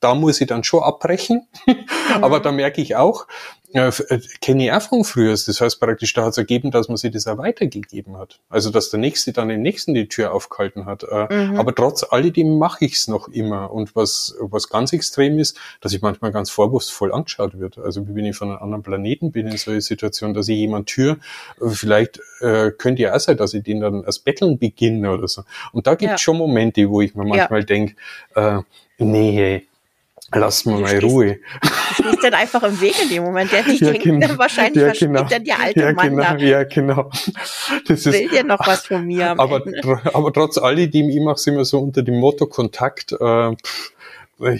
da 0.00 0.14
muss 0.14 0.40
ich 0.40 0.46
dann 0.46 0.64
schon 0.64 0.82
abbrechen. 0.82 1.46
Mhm. 2.06 2.22
Aber 2.22 2.38
da 2.38 2.52
merke 2.52 2.80
ich 2.80 2.94
auch, 2.94 3.26
äh, 3.76 4.72
auch 4.72 4.82
von 4.82 5.04
früher. 5.04 5.30
Das 5.30 5.60
heißt 5.60 5.80
praktisch, 5.80 6.12
da 6.14 6.24
hat 6.24 6.32
es 6.32 6.38
ergeben, 6.38 6.70
dass 6.70 6.88
man 6.88 6.96
sich 6.96 7.12
das 7.12 7.26
auch 7.26 7.38
weitergegeben 7.38 8.16
hat. 8.16 8.40
Also 8.48 8.70
dass 8.70 8.90
der 8.90 9.00
Nächste 9.00 9.32
dann 9.32 9.48
den 9.48 9.62
Nächsten 9.62 9.94
die 9.94 10.08
Tür 10.08 10.32
aufgehalten 10.32 10.86
hat. 10.86 11.04
Äh, 11.04 11.46
mhm. 11.46 11.58
Aber 11.58 11.74
trotz 11.74 12.04
alledem 12.08 12.58
mache 12.58 12.84
ich 12.84 12.94
es 12.94 13.08
noch 13.08 13.28
immer. 13.28 13.70
Und 13.72 13.94
was, 13.94 14.36
was 14.40 14.68
ganz 14.68 14.92
extrem 14.92 15.38
ist, 15.38 15.58
dass 15.80 15.92
ich 15.92 16.02
manchmal 16.02 16.32
ganz 16.32 16.50
vorwurfsvoll 16.50 17.12
angeschaut 17.12 17.58
wird. 17.58 17.78
Also 17.78 18.06
wenn 18.08 18.24
ich 18.24 18.36
von 18.36 18.50
einem 18.50 18.62
anderen 18.62 18.82
Planeten 18.82 19.32
bin 19.32 19.46
in 19.46 19.56
so 19.56 19.70
einer 19.70 19.80
Situation, 19.80 20.34
dass 20.34 20.48
ich 20.48 20.56
jemand 20.56 20.88
Tür, 20.88 21.18
äh, 21.60 21.68
vielleicht 21.68 22.20
äh, 22.40 22.70
könnte 22.70 23.02
ja 23.02 23.14
auch 23.14 23.20
sein, 23.20 23.36
dass 23.36 23.54
ich 23.54 23.62
den 23.62 23.80
dann 23.80 24.04
als 24.04 24.18
Betteln 24.18 24.58
beginne 24.58 25.12
oder 25.12 25.28
so. 25.28 25.42
Und 25.72 25.86
da 25.86 25.94
gibt 25.94 26.12
es 26.14 26.20
ja. 26.20 26.24
schon 26.24 26.38
Momente, 26.38 26.88
wo 26.88 27.00
ich 27.00 27.14
mir 27.14 27.24
manchmal 27.24 27.60
ja. 27.60 27.66
denke, 27.66 27.94
äh, 28.34 28.60
nee, 28.98 29.66
Lass 30.38 30.64
mir 30.64 30.78
mal 30.78 30.98
Ruhe. 30.98 31.38
Du 31.96 32.02
stehst 32.04 32.24
dann 32.24 32.34
einfach 32.34 32.62
im 32.62 32.80
Weg 32.80 32.94
in 33.02 33.08
dem 33.08 33.24
Moment. 33.24 33.52
Der 33.52 33.62
dich 33.62 33.80
ja, 33.80 33.90
denkt 33.92 34.04
genau. 34.04 34.38
wahrscheinlich, 34.38 34.82
ja, 34.82 34.92
genau. 34.92 35.24
dann 35.24 35.44
der 35.44 35.60
alte 35.60 35.80
ja, 35.80 35.92
Mann 35.92 36.10
genau, 36.10 36.22
da. 36.22 36.36
Ja, 36.36 36.64
genau. 36.64 37.10
Das 37.86 38.04
will 38.06 38.14
ist, 38.14 38.32
dir 38.32 38.44
noch 38.44 38.66
was 38.66 38.86
von 38.86 39.04
mir. 39.04 39.38
Aber, 39.38 39.62
aber 40.12 40.32
trotz 40.32 40.58
alledem, 40.58 41.08
ich 41.08 41.20
mache 41.20 41.36
es 41.36 41.46
immer 41.46 41.64
so 41.64 41.80
unter 41.80 42.02
dem 42.02 42.18
Motto 42.18 42.46
Kontakt. 42.46 43.12
Äh, 43.12 43.56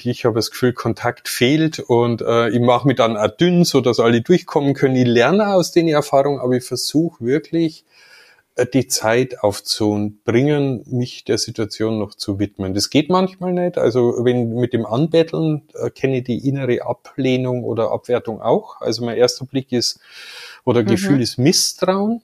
ich 0.05 0.25
habe 0.25 0.37
das 0.37 0.50
Gefühl, 0.50 0.73
Kontakt 0.73 1.29
fehlt 1.29 1.81
und 1.81 2.23
äh, 2.23 2.49
ich 2.49 2.61
mache 2.61 2.87
mich 2.87 2.97
dann 2.97 3.17
auch 3.17 3.29
dünn, 3.29 3.65
so 3.65 3.81
dass 3.81 4.00
alle 4.00 4.23
durchkommen 4.23 4.75
können. 4.75 4.97
Ich 4.97 5.07
lerne 5.07 5.49
aus 5.49 5.73
den 5.73 5.89
Erfahrungen, 5.89 6.41
aber 6.41 6.55
ich 6.55 6.65
versuche 6.65 7.25
wirklich 7.25 7.85
die 8.65 8.87
Zeit 8.87 9.41
aufzubringen, 9.41 10.83
mich 10.87 11.25
der 11.25 11.37
Situation 11.37 11.99
noch 11.99 12.15
zu 12.15 12.39
widmen. 12.39 12.73
Das 12.73 12.89
geht 12.89 13.11
manchmal 13.11 13.53
nicht. 13.53 13.77
Also 13.77 14.25
wenn 14.25 14.55
mit 14.55 14.73
dem 14.73 14.87
Anbetteln 14.87 15.63
äh, 15.75 15.91
kenne 15.91 16.19
ich 16.19 16.25
die 16.25 16.49
innere 16.49 16.87
Ablehnung 16.87 17.65
oder 17.65 17.93
Abwertung 17.93 18.41
auch. 18.41 18.81
Also 18.81 19.05
mein 19.05 19.19
erster 19.19 19.45
Blick 19.45 19.73
ist 19.73 20.01
oder 20.65 20.85
Gefühl 20.85 21.17
mhm. 21.17 21.23
ist 21.23 21.39
Misstrauen. 21.39 22.23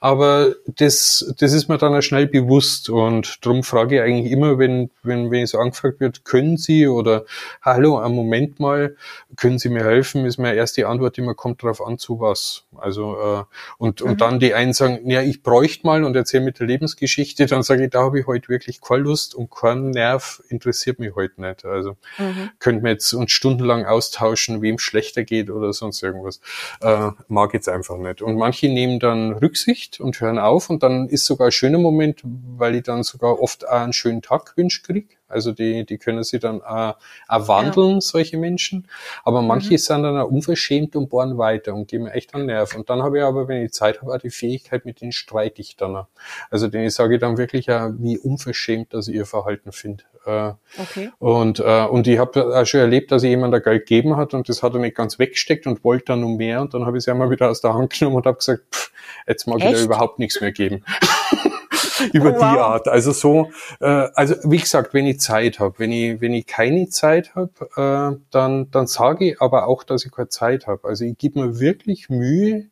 Aber 0.00 0.54
das, 0.66 1.34
das 1.38 1.52
ist 1.52 1.68
mir 1.68 1.78
dann 1.78 1.94
auch 1.94 2.02
schnell 2.02 2.26
bewusst 2.26 2.90
und 2.90 3.44
darum 3.44 3.62
frage 3.62 3.96
ich 3.96 4.02
eigentlich 4.02 4.32
immer, 4.32 4.58
wenn, 4.58 4.90
wenn, 5.02 5.30
wenn 5.30 5.44
ich 5.44 5.50
so 5.50 5.58
angefragt 5.58 6.00
wird, 6.00 6.24
können 6.24 6.56
Sie 6.56 6.86
oder 6.86 7.24
hallo, 7.62 7.98
einen 7.98 8.14
Moment 8.14 8.60
mal, 8.60 8.96
können 9.36 9.58
Sie 9.58 9.68
mir 9.68 9.84
helfen, 9.84 10.26
ist 10.26 10.38
meine 10.38 10.56
erste 10.56 10.86
Antwort 10.86 11.16
immer, 11.18 11.34
kommt 11.34 11.62
drauf 11.62 11.84
an, 11.84 11.98
zu 11.98 12.20
was. 12.20 12.64
Also 12.76 13.16
äh, 13.18 13.44
und, 13.78 14.00
mhm. 14.00 14.10
und 14.10 14.20
dann 14.20 14.40
die 14.40 14.54
einen 14.54 14.72
sagen, 14.72 15.08
ja, 15.08 15.22
ich 15.22 15.42
bräuchte 15.42 15.86
mal 15.86 16.04
und 16.04 16.16
erzähle 16.16 16.44
mit 16.44 16.60
der 16.60 16.66
Lebensgeschichte, 16.66 17.46
dann 17.46 17.62
sage 17.62 17.84
ich, 17.84 17.90
da 17.90 18.02
habe 18.02 18.20
ich 18.20 18.26
heute 18.26 18.48
wirklich 18.48 18.80
keine 18.80 19.04
Lust 19.04 19.34
und 19.34 19.50
kein 19.50 19.90
Nerv 19.90 20.42
interessiert 20.48 20.98
mich 20.98 21.14
heute 21.14 21.40
nicht. 21.40 21.64
Also 21.64 21.96
mhm. 22.18 22.50
könnten 22.58 22.84
wir 22.84 22.92
jetzt 22.92 23.12
uns 23.12 23.32
stundenlang 23.32 23.84
austauschen, 23.86 24.62
wem 24.62 24.78
schlechter 24.78 25.24
geht 25.24 25.50
oder 25.50 25.72
sonst 25.72 26.02
irgendwas. 26.02 26.40
Äh, 26.80 27.10
mag 27.28 27.54
jetzt 27.54 27.68
einfach 27.68 27.96
nicht. 27.96 28.22
Und 28.22 28.36
manche 28.36 28.68
nehmen 28.68 29.00
dann 29.00 29.32
Rücksicht 29.32 29.83
und 30.00 30.20
hören 30.20 30.38
auf. 30.38 30.70
Und 30.70 30.82
dann 30.82 31.08
ist 31.08 31.26
sogar 31.26 31.48
ein 31.48 31.52
schöner 31.52 31.78
Moment, 31.78 32.20
weil 32.24 32.76
ich 32.76 32.82
dann 32.82 33.02
sogar 33.02 33.40
oft 33.40 33.66
auch 33.66 33.72
einen 33.72 33.92
schönen 33.92 34.22
Tag 34.22 34.56
wünsch 34.56 34.82
krieg 34.82 35.13
Also 35.28 35.52
die, 35.52 35.84
die 35.84 35.98
können 35.98 36.22
sie 36.22 36.38
dann 36.38 36.60
äh, 36.60 36.92
erwandeln, 37.28 37.94
ja. 37.94 38.00
solche 38.00 38.36
Menschen. 38.36 38.88
Aber 39.24 39.42
manche 39.42 39.72
mhm. 39.72 39.78
sind 39.78 40.02
dann 40.02 40.18
auch 40.18 40.28
unverschämt 40.28 40.96
und 40.96 41.08
bohren 41.08 41.38
weiter 41.38 41.74
und 41.74 41.88
geben 41.88 42.06
echt 42.06 42.34
einen 42.34 42.46
Nerv. 42.46 42.74
Und 42.76 42.90
dann 42.90 43.02
habe 43.02 43.18
ich 43.18 43.24
aber, 43.24 43.48
wenn 43.48 43.64
ich 43.64 43.72
Zeit 43.72 44.00
habe, 44.00 44.12
auch 44.12 44.18
die 44.18 44.30
Fähigkeit, 44.30 44.84
mit 44.84 45.00
denen 45.00 45.12
streite 45.12 45.60
ich 45.60 45.76
dann. 45.76 45.96
Auch. 45.96 46.06
Also 46.50 46.68
denen 46.68 46.90
sage 46.90 47.14
ich 47.14 47.20
dann 47.20 47.38
wirklich, 47.38 47.66
ja, 47.66 47.92
wie 47.98 48.18
unverschämt, 48.18 48.92
dass 48.94 49.08
ich 49.08 49.14
ihr 49.14 49.26
Verhalten 49.26 49.72
finde. 49.72 50.04
Äh, 50.26 50.52
okay. 50.78 51.10
Und, 51.18 51.60
äh, 51.60 51.84
und 51.84 52.06
ich 52.06 52.18
habe 52.18 52.56
auch 52.56 52.66
schon 52.66 52.80
erlebt, 52.80 53.12
dass 53.12 53.22
ich 53.22 53.30
jemand 53.30 53.52
da 53.52 53.58
Geld 53.58 53.86
gegeben 53.86 54.16
hat 54.16 54.34
und 54.34 54.48
das 54.48 54.62
hat 54.62 54.74
er 54.74 54.80
nicht 54.80 54.96
ganz 54.96 55.18
weggesteckt 55.18 55.66
und 55.66 55.84
wollte 55.84 56.06
dann 56.06 56.20
noch 56.20 56.28
mehr. 56.28 56.60
Und 56.60 56.74
dann 56.74 56.86
habe 56.86 56.98
ich 56.98 57.04
sie 57.04 57.10
einmal 57.10 57.30
wieder 57.30 57.50
aus 57.50 57.60
der 57.60 57.74
Hand 57.74 57.92
genommen 57.92 58.16
und 58.16 58.26
habe 58.26 58.38
gesagt, 58.38 58.62
pff, 58.72 58.92
jetzt 59.26 59.46
mag 59.46 59.60
Echt? 59.60 59.72
ich 59.72 59.78
dir 59.78 59.84
überhaupt 59.84 60.18
nichts 60.18 60.40
mehr 60.40 60.52
geben. 60.52 60.84
über 62.12 62.30
oh, 62.30 62.34
wow. 62.34 62.38
die 62.38 62.58
Art. 62.60 62.88
Also 62.88 63.12
so, 63.12 63.50
äh, 63.80 64.08
also 64.14 64.34
wie 64.44 64.58
gesagt, 64.58 64.94
wenn 64.94 65.06
ich 65.06 65.20
Zeit 65.20 65.58
habe, 65.58 65.78
wenn 65.78 65.92
ich 65.92 66.20
wenn 66.20 66.32
ich 66.32 66.46
keine 66.46 66.88
Zeit 66.88 67.34
habe, 67.34 67.52
äh, 67.76 68.20
dann 68.30 68.70
dann 68.70 68.86
sage 68.86 69.30
ich 69.30 69.40
aber 69.40 69.66
auch, 69.66 69.84
dass 69.84 70.04
ich 70.04 70.12
keine 70.12 70.28
Zeit 70.28 70.66
habe. 70.66 70.86
Also 70.88 71.04
ich 71.04 71.18
gebe 71.18 71.40
mir 71.40 71.60
wirklich 71.60 72.08
Mühe, 72.08 72.66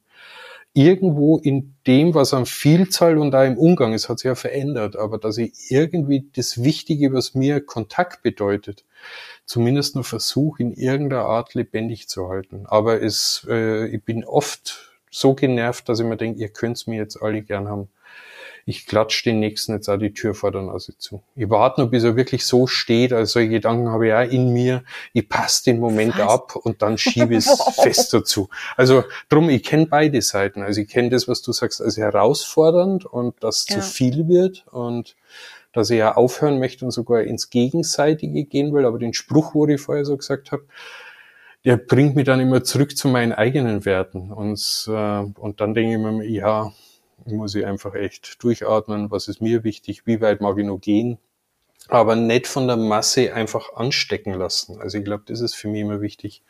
irgendwo 0.74 1.36
in 1.38 1.74
dem, 1.86 2.14
was 2.14 2.32
an 2.32 2.46
Vielzahl 2.46 3.18
und 3.18 3.34
auch 3.34 3.44
im 3.44 3.58
Umgang, 3.58 3.92
es 3.92 4.08
hat 4.08 4.18
sich 4.18 4.26
ja 4.26 4.34
verändert, 4.34 4.96
aber 4.96 5.18
dass 5.18 5.36
ich 5.38 5.52
irgendwie 5.68 6.30
das 6.34 6.62
Wichtige, 6.62 7.12
was 7.12 7.34
mir 7.34 7.60
Kontakt 7.60 8.22
bedeutet, 8.22 8.84
zumindest 9.44 9.94
nur 9.96 10.04
versuche, 10.04 10.62
in 10.62 10.72
irgendeiner 10.72 11.26
Art 11.26 11.54
lebendig 11.54 12.08
zu 12.08 12.28
halten. 12.28 12.64
Aber 12.66 13.02
es, 13.02 13.46
äh, 13.48 13.86
ich 13.88 14.02
bin 14.02 14.24
oft 14.24 14.92
so 15.10 15.34
genervt, 15.34 15.88
dass 15.88 16.00
ich 16.00 16.06
mir 16.06 16.16
denke, 16.16 16.40
ihr 16.40 16.48
könnt's 16.48 16.86
mir 16.86 16.96
jetzt 16.96 17.20
alle 17.20 17.42
gern 17.42 17.68
haben 17.68 17.88
ich 18.64 18.86
klatsche 18.86 19.24
den 19.24 19.40
nächsten 19.40 19.72
jetzt 19.72 19.88
auch 19.88 19.96
die 19.96 20.12
Tür 20.12 20.34
vor 20.34 20.52
der 20.52 20.62
Nase 20.62 20.96
zu. 20.96 21.22
Ich 21.34 21.50
warte 21.50 21.80
noch, 21.80 21.90
bis 21.90 22.04
er 22.04 22.16
wirklich 22.16 22.46
so 22.46 22.66
steht. 22.66 23.12
Also 23.12 23.34
solche 23.34 23.50
Gedanken 23.50 23.88
habe 23.88 24.08
ich 24.08 24.12
auch 24.12 24.30
in 24.30 24.52
mir. 24.52 24.84
Ich 25.12 25.28
passe 25.28 25.64
den 25.64 25.80
Moment 25.80 26.16
Was? 26.16 26.28
ab 26.28 26.56
und 26.56 26.82
dann 26.82 26.96
schiebe 26.98 27.34
es 27.34 27.48
fest 27.82 28.12
dazu. 28.14 28.48
Also 28.76 29.04
drum, 29.28 29.50
ich 29.50 29.64
kenne 29.64 29.86
beide 29.86 30.22
Seiten. 30.22 30.62
Also 30.62 30.80
ich 30.80 30.88
kenne 30.88 31.10
das, 31.10 31.26
was 31.26 31.42
du 31.42 31.52
sagst, 31.52 31.82
als 31.82 31.96
herausfordernd 31.96 33.04
und 33.04 33.34
das 33.40 33.66
ja. 33.68 33.76
zu 33.76 33.82
viel 33.82 34.28
wird 34.28 34.64
und 34.70 35.16
dass 35.72 35.90
ich 35.90 35.98
ja 35.98 36.14
aufhören 36.14 36.58
möchte 36.58 36.84
und 36.84 36.90
sogar 36.90 37.22
ins 37.22 37.50
Gegenseitige 37.50 38.44
gehen 38.44 38.72
will. 38.72 38.84
Aber 38.86 38.98
den 38.98 39.14
Spruch, 39.14 39.54
wo 39.54 39.66
ich 39.66 39.80
vorher 39.80 40.04
so 40.04 40.16
gesagt 40.16 40.52
habe, 40.52 40.64
der 41.64 41.76
bringt 41.76 42.16
mich 42.16 42.24
dann 42.24 42.40
immer 42.40 42.62
zurück 42.64 42.96
zu 42.96 43.08
meinen 43.08 43.32
eigenen 43.32 43.84
Werten. 43.84 44.32
Und, 44.32 44.84
äh, 44.88 45.22
und 45.38 45.60
dann 45.60 45.74
denke 45.74 45.92
ich 45.92 45.98
mir, 45.98 46.24
ja, 46.28 46.72
muss 47.26 47.54
ich 47.54 47.66
einfach 47.66 47.94
echt 47.94 48.42
durchatmen, 48.42 49.10
was 49.10 49.28
ist 49.28 49.40
mir 49.40 49.64
wichtig, 49.64 50.06
wie 50.06 50.20
weit 50.20 50.40
mag 50.40 50.58
ich 50.58 50.66
noch 50.66 50.78
gehen, 50.78 51.18
aber 51.88 52.16
nicht 52.16 52.46
von 52.46 52.66
der 52.66 52.76
Masse 52.76 53.34
einfach 53.34 53.74
anstecken 53.74 54.34
lassen. 54.34 54.80
Also 54.80 54.98
ich 54.98 55.04
glaube, 55.04 55.24
das 55.26 55.40
ist 55.40 55.54
für 55.54 55.68
mich 55.68 55.80
immer 55.80 56.00
wichtig. 56.00 56.42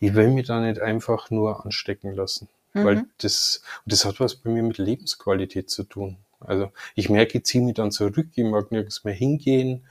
Ich 0.00 0.14
will 0.14 0.28
mich 0.28 0.46
da 0.46 0.60
nicht 0.60 0.80
einfach 0.80 1.30
nur 1.30 1.64
anstecken 1.64 2.14
lassen, 2.14 2.48
mhm. 2.74 2.84
weil 2.84 3.04
das, 3.18 3.62
das 3.86 4.04
hat 4.04 4.20
was 4.20 4.36
bei 4.36 4.50
mir 4.50 4.62
mit 4.62 4.78
Lebensqualität 4.78 5.70
zu 5.70 5.84
tun. 5.84 6.18
Also 6.40 6.70
ich 6.94 7.08
merke, 7.08 7.38
ich 7.38 7.44
ziehe 7.44 7.64
mich 7.64 7.74
dann 7.74 7.90
zurück, 7.90 8.28
ich 8.34 8.44
mag 8.44 8.70
nirgends 8.70 9.04
mehr 9.04 9.14
hingehen. 9.14 9.86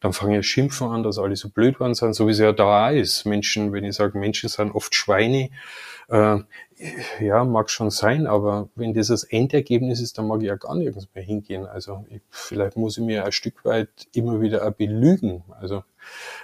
Dann 0.00 0.12
fange 0.12 0.40
ich 0.40 0.46
Schimpfen 0.46 0.88
an, 0.88 1.02
dass 1.02 1.18
alle 1.18 1.36
so 1.36 1.48
blöd 1.48 1.80
waren 1.80 1.94
sind, 1.94 2.14
so 2.14 2.26
wie 2.26 2.32
es 2.32 2.38
ja 2.38 2.52
da 2.52 2.90
ist. 2.90 3.24
Menschen, 3.24 3.72
wenn 3.72 3.84
ich 3.84 3.94
sage, 3.94 4.18
Menschen 4.18 4.48
sind 4.48 4.74
oft 4.74 4.94
Schweine, 4.94 5.50
äh, 6.08 6.38
ja, 7.20 7.44
mag 7.44 7.70
schon 7.70 7.90
sein, 7.90 8.26
aber 8.26 8.68
wenn 8.74 8.94
das 8.94 9.06
das 9.08 9.24
Endergebnis 9.24 10.00
ist, 10.00 10.18
dann 10.18 10.26
mag 10.26 10.40
ich 10.40 10.48
ja 10.48 10.56
gar 10.56 10.74
nirgends 10.74 11.08
mehr 11.14 11.22
hingehen. 11.22 11.66
Also 11.66 12.04
ich, 12.10 12.20
vielleicht 12.30 12.76
muss 12.76 12.98
ich 12.98 13.04
mir 13.04 13.24
ein 13.24 13.32
Stück 13.32 13.64
weit 13.64 13.88
immer 14.12 14.40
wieder 14.40 14.66
auch 14.66 14.72
belügen. 14.72 15.44
Also, 15.60 15.84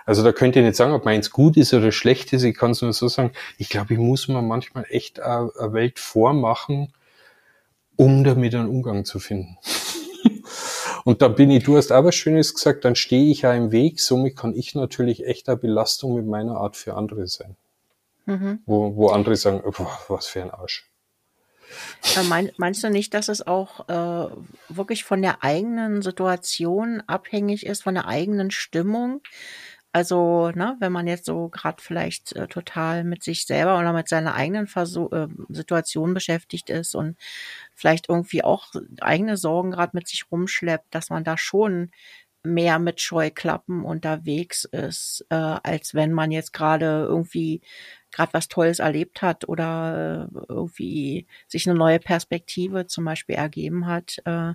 also 0.06 0.22
da 0.22 0.32
könnt 0.32 0.56
ihr 0.56 0.62
nicht 0.62 0.76
sagen, 0.76 0.92
ob 0.92 1.04
meins 1.04 1.30
gut 1.30 1.56
ist 1.56 1.74
oder 1.74 1.90
schlecht 1.90 2.32
ist. 2.32 2.44
Ich 2.44 2.56
kann 2.56 2.70
es 2.72 2.82
nur 2.82 2.92
so 2.92 3.08
sagen, 3.08 3.32
ich 3.56 3.68
glaube, 3.68 3.94
ich 3.94 4.00
muss 4.00 4.28
mir 4.28 4.42
manchmal 4.42 4.86
echt 4.88 5.20
eine 5.20 5.50
Welt 5.72 5.98
vormachen, 5.98 6.92
um 7.98 8.24
damit 8.24 8.54
einen 8.54 8.68
Umgang 8.68 9.04
zu 9.04 9.18
finden. 9.18 9.58
Und 11.04 11.20
dann 11.20 11.34
bin 11.34 11.50
ich, 11.50 11.64
du 11.64 11.76
hast 11.76 11.90
aber 11.90 12.12
Schönes 12.12 12.54
gesagt, 12.54 12.84
dann 12.84 12.94
stehe 12.94 13.30
ich 13.30 13.42
ja 13.42 13.52
im 13.52 13.72
Weg, 13.72 14.00
somit 14.00 14.36
kann 14.36 14.54
ich 14.54 14.74
natürlich 14.74 15.26
echt 15.26 15.48
eine 15.48 15.58
Belastung 15.58 16.14
mit 16.14 16.26
meiner 16.26 16.56
Art 16.56 16.76
für 16.76 16.94
andere 16.94 17.26
sein. 17.26 17.56
Mhm. 18.26 18.60
Wo, 18.66 18.94
wo 18.94 19.08
andere 19.08 19.36
sagen, 19.36 19.62
was 20.08 20.26
für 20.26 20.42
ein 20.42 20.50
Arsch. 20.50 20.88
Mein, 22.28 22.52
meinst 22.56 22.82
du 22.84 22.90
nicht, 22.90 23.14
dass 23.14 23.28
es 23.28 23.46
auch 23.46 23.88
äh, 23.88 24.30
wirklich 24.68 25.04
von 25.04 25.20
der 25.20 25.42
eigenen 25.42 26.02
Situation 26.02 27.02
abhängig 27.06 27.66
ist, 27.66 27.82
von 27.82 27.94
der 27.94 28.06
eigenen 28.06 28.50
Stimmung? 28.50 29.20
Also, 29.92 30.50
ne, 30.50 30.76
wenn 30.80 30.92
man 30.92 31.06
jetzt 31.06 31.24
so 31.24 31.48
gerade 31.48 31.82
vielleicht 31.82 32.36
äh, 32.36 32.46
total 32.46 33.04
mit 33.04 33.22
sich 33.24 33.46
selber 33.46 33.78
oder 33.78 33.92
mit 33.92 34.08
seiner 34.08 34.34
eigenen 34.34 34.66
Verso 34.66 35.10
äh, 35.12 35.28
Situation 35.48 36.12
beschäftigt 36.14 36.68
ist 36.70 36.94
und 36.94 37.16
vielleicht 37.74 38.08
irgendwie 38.08 38.44
auch 38.44 38.68
eigene 39.00 39.36
Sorgen 39.38 39.70
gerade 39.70 39.92
mit 39.94 40.06
sich 40.06 40.30
rumschleppt, 40.30 40.94
dass 40.94 41.08
man 41.10 41.24
da 41.24 41.38
schon 41.38 41.90
mehr 42.44 42.78
mit 42.78 43.00
Scheuklappen 43.00 43.84
unterwegs 43.84 44.64
ist, 44.64 45.26
äh, 45.30 45.34
als 45.36 45.94
wenn 45.94 46.12
man 46.12 46.30
jetzt 46.32 46.52
gerade 46.52 47.06
irgendwie 47.08 47.62
gerade 48.12 48.32
was 48.34 48.48
Tolles 48.48 48.78
erlebt 48.80 49.22
hat 49.22 49.48
oder 49.48 50.28
äh, 50.34 50.38
irgendwie 50.48 51.26
sich 51.48 51.68
eine 51.68 51.78
neue 51.78 51.98
Perspektive 51.98 52.86
zum 52.86 53.04
Beispiel 53.04 53.34
ergeben 53.36 53.86
hat, 53.86 54.18
äh, 54.24 54.54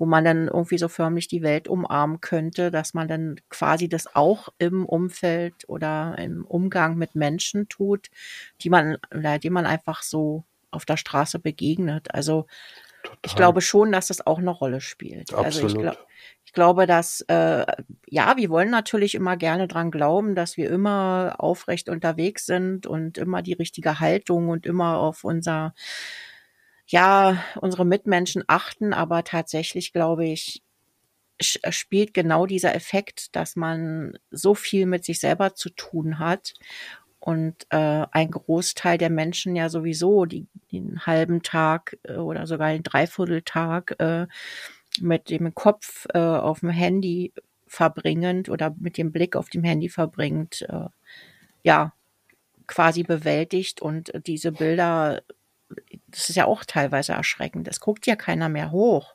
wo 0.00 0.06
man 0.06 0.24
dann 0.24 0.48
irgendwie 0.48 0.78
so 0.78 0.88
förmlich 0.88 1.28
die 1.28 1.42
Welt 1.42 1.68
umarmen 1.68 2.22
könnte, 2.22 2.70
dass 2.70 2.94
man 2.94 3.06
dann 3.06 3.36
quasi 3.50 3.86
das 3.86 4.16
auch 4.16 4.48
im 4.56 4.86
Umfeld 4.86 5.68
oder 5.68 6.16
im 6.18 6.46
Umgang 6.46 6.96
mit 6.96 7.14
Menschen 7.14 7.68
tut, 7.68 8.08
die 8.62 8.70
man, 8.70 8.96
die 9.42 9.50
man 9.50 9.66
einfach 9.66 10.02
so 10.02 10.44
auf 10.70 10.86
der 10.86 10.96
Straße 10.96 11.38
begegnet. 11.38 12.14
Also 12.14 12.46
Total. 13.02 13.18
ich 13.26 13.36
glaube 13.36 13.60
schon, 13.60 13.92
dass 13.92 14.06
das 14.06 14.26
auch 14.26 14.38
eine 14.38 14.52
Rolle 14.52 14.80
spielt. 14.80 15.34
Absolut. 15.34 15.44
Also 15.44 15.66
ich 15.66 15.74
glaube, 15.74 15.98
ich 16.46 16.52
glaube, 16.54 16.86
dass 16.86 17.20
äh, 17.28 17.66
ja, 18.08 18.36
wir 18.38 18.48
wollen 18.48 18.70
natürlich 18.70 19.14
immer 19.14 19.36
gerne 19.36 19.68
dran 19.68 19.90
glauben, 19.90 20.34
dass 20.34 20.56
wir 20.56 20.70
immer 20.70 21.34
aufrecht 21.36 21.90
unterwegs 21.90 22.46
sind 22.46 22.86
und 22.86 23.18
immer 23.18 23.42
die 23.42 23.52
richtige 23.52 24.00
Haltung 24.00 24.48
und 24.48 24.64
immer 24.64 24.96
auf 24.96 25.24
unser 25.24 25.74
ja, 26.90 27.42
unsere 27.60 27.84
Mitmenschen 27.84 28.42
achten, 28.48 28.92
aber 28.92 29.22
tatsächlich 29.22 29.92
glaube 29.92 30.26
ich, 30.26 30.62
spielt 31.40 32.12
genau 32.12 32.46
dieser 32.46 32.74
Effekt, 32.74 33.34
dass 33.36 33.56
man 33.56 34.18
so 34.30 34.54
viel 34.54 34.86
mit 34.86 35.04
sich 35.04 35.20
selber 35.20 35.54
zu 35.54 35.70
tun 35.70 36.18
hat 36.18 36.54
und 37.20 37.54
äh, 37.70 38.06
ein 38.10 38.30
Großteil 38.30 38.98
der 38.98 39.10
Menschen 39.10 39.54
ja 39.54 39.68
sowieso 39.68 40.24
die, 40.24 40.48
den 40.72 41.06
halben 41.06 41.42
Tag 41.42 41.96
äh, 42.02 42.14
oder 42.16 42.46
sogar 42.46 42.72
den 42.72 42.82
Dreivierteltag 42.82 43.94
äh, 44.00 44.26
mit 45.00 45.30
dem 45.30 45.54
Kopf 45.54 46.06
äh, 46.12 46.18
auf 46.18 46.60
dem 46.60 46.70
Handy 46.70 47.32
verbringend 47.68 48.48
oder 48.48 48.74
mit 48.78 48.98
dem 48.98 49.12
Blick 49.12 49.36
auf 49.36 49.48
dem 49.48 49.62
Handy 49.62 49.88
verbringt, 49.88 50.66
äh, 50.68 50.88
ja, 51.62 51.92
quasi 52.66 53.02
bewältigt 53.02 53.80
und 53.80 54.12
diese 54.26 54.52
Bilder, 54.52 55.22
das 56.08 56.28
ist 56.28 56.36
ja 56.36 56.46
auch 56.46 56.64
teilweise 56.64 57.12
erschreckend. 57.12 57.68
Es 57.68 57.80
guckt 57.80 58.06
ja 58.06 58.16
keiner 58.16 58.48
mehr 58.48 58.70
hoch. 58.70 59.14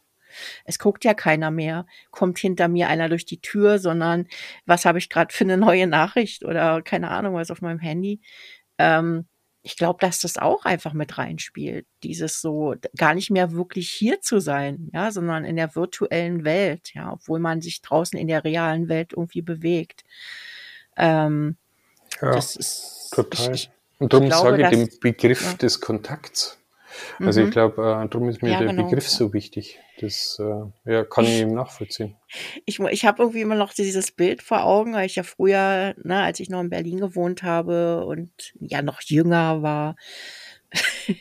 Es 0.66 0.80
guckt 0.80 1.06
ja 1.06 1.14
keiner 1.14 1.52
mehr, 1.52 1.86
kommt 2.12 2.40
hinter 2.40 2.68
mir 2.68 2.90
einer 2.90 3.10
durch 3.10 3.26
die 3.26 3.42
Tür, 3.42 3.80
sondern 3.80 4.28
was 4.66 4.86
habe 4.86 4.98
ich 4.98 5.10
gerade 5.10 5.34
für 5.34 5.46
eine 5.46 5.58
neue 5.58 5.88
Nachricht 5.88 6.44
oder 6.44 6.82
keine 6.82 7.10
Ahnung 7.10 7.36
was 7.36 7.52
auf 7.52 7.62
meinem 7.62 7.80
Handy. 7.80 8.22
Ähm, 8.78 9.26
ich 9.66 9.78
glaube, 9.78 9.98
dass 10.00 10.20
das 10.20 10.38
auch 10.38 10.66
einfach 10.66 10.94
mit 10.94 11.18
reinspielt, 11.18 11.88
dieses 12.04 12.40
so 12.40 12.76
gar 12.96 13.16
nicht 13.16 13.32
mehr 13.32 13.52
wirklich 13.54 13.90
hier 13.90 14.22
zu 14.22 14.40
sein, 14.40 14.92
ja, 14.94 15.10
sondern 15.10 15.44
in 15.44 15.56
der 15.56 15.76
virtuellen 15.76 16.46
Welt, 16.46 16.94
ja, 16.94 17.14
obwohl 17.14 17.40
man 17.40 17.62
sich 17.62 17.82
draußen 17.82 18.20
in 18.20 18.28
der 18.28 18.44
realen 18.44 18.90
Welt 18.90 19.14
irgendwie 19.14 19.42
bewegt. 19.42 20.04
Ähm, 20.98 21.58
ja, 22.22 22.32
das 22.32 22.56
ist, 22.56 23.10
total. 23.12 23.56
Ich, 23.56 23.72
Und 24.06 24.14
darum 24.14 24.28
glaube, 24.28 24.50
sage 24.52 24.64
ich 24.64 24.70
den 24.70 25.00
Begriff 25.00 25.44
ja. 25.44 25.54
des 25.54 25.82
Kontakts. 25.82 26.60
Also 27.20 27.42
mhm. 27.42 27.48
ich 27.48 27.52
glaube, 27.54 27.82
äh, 27.82 28.08
darum 28.08 28.30
ist 28.30 28.44
mir 28.44 28.52
ja, 28.52 28.60
der 28.60 28.68
genau. 28.68 28.84
Begriff 28.84 29.10
so 29.10 29.34
wichtig. 29.34 29.80
Das 30.00 30.40
äh, 30.40 30.92
ja, 30.92 31.04
kann 31.04 31.26
ich 31.26 31.42
ihm 31.42 31.56
nachvollziehen. 31.56 32.16
Ich, 32.66 32.80
ich 32.80 33.06
habe 33.06 33.24
irgendwie 33.24 33.42
immer 33.42 33.56
noch 33.56 33.74
dieses 33.74 34.12
Bild 34.12 34.44
vor 34.44 34.64
Augen, 34.64 34.94
weil 34.94 35.08
ich 35.08 35.16
ja 35.16 35.24
früher, 35.24 35.96
ne, 36.04 36.22
als 36.22 36.40
ich 36.40 36.50
noch 36.50 36.62
in 36.62 36.70
Berlin 36.70 37.00
gewohnt 37.00 37.42
habe 37.42 38.06
und 38.06 38.30
ja 38.60 38.84
noch 38.84 39.02
jünger 39.02 39.64
war 39.64 39.96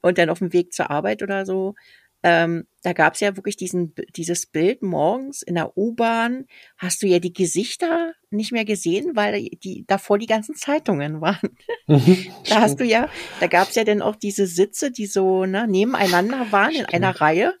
und 0.00 0.18
dann 0.18 0.30
auf 0.30 0.38
dem 0.38 0.52
Weg 0.52 0.72
zur 0.72 0.90
Arbeit 0.90 1.24
oder 1.24 1.44
so, 1.44 1.74
ähm, 2.22 2.66
da 2.82 2.92
gab 2.92 3.14
es 3.14 3.20
ja 3.20 3.36
wirklich 3.36 3.56
diesen, 3.56 3.94
dieses 4.16 4.46
Bild 4.46 4.82
morgens 4.82 5.42
in 5.42 5.54
der 5.54 5.76
U-Bahn, 5.76 6.46
hast 6.76 7.02
du 7.02 7.06
ja 7.06 7.18
die 7.18 7.32
Gesichter 7.32 8.12
nicht 8.30 8.52
mehr 8.52 8.64
gesehen, 8.64 9.12
weil 9.14 9.48
die 9.62 9.84
davor 9.86 10.18
die 10.18 10.26
ganzen 10.26 10.54
Zeitungen 10.54 11.20
waren. 11.20 11.38
Mhm, 11.90 12.26
da 12.46 12.60
hast 12.60 12.80
du 12.80 12.84
ja, 12.84 13.08
da 13.40 13.46
gab 13.46 13.70
es 13.70 13.74
ja 13.74 13.82
dann 13.82 14.02
auch 14.02 14.14
diese 14.14 14.46
Sitze, 14.46 14.90
die 14.90 15.06
so 15.06 15.46
ne, 15.46 15.66
nebeneinander 15.66 16.52
waren 16.52 16.72
stimmt. 16.72 16.92
in 16.92 17.02
einer 17.02 17.18
Reihe. 17.18 17.54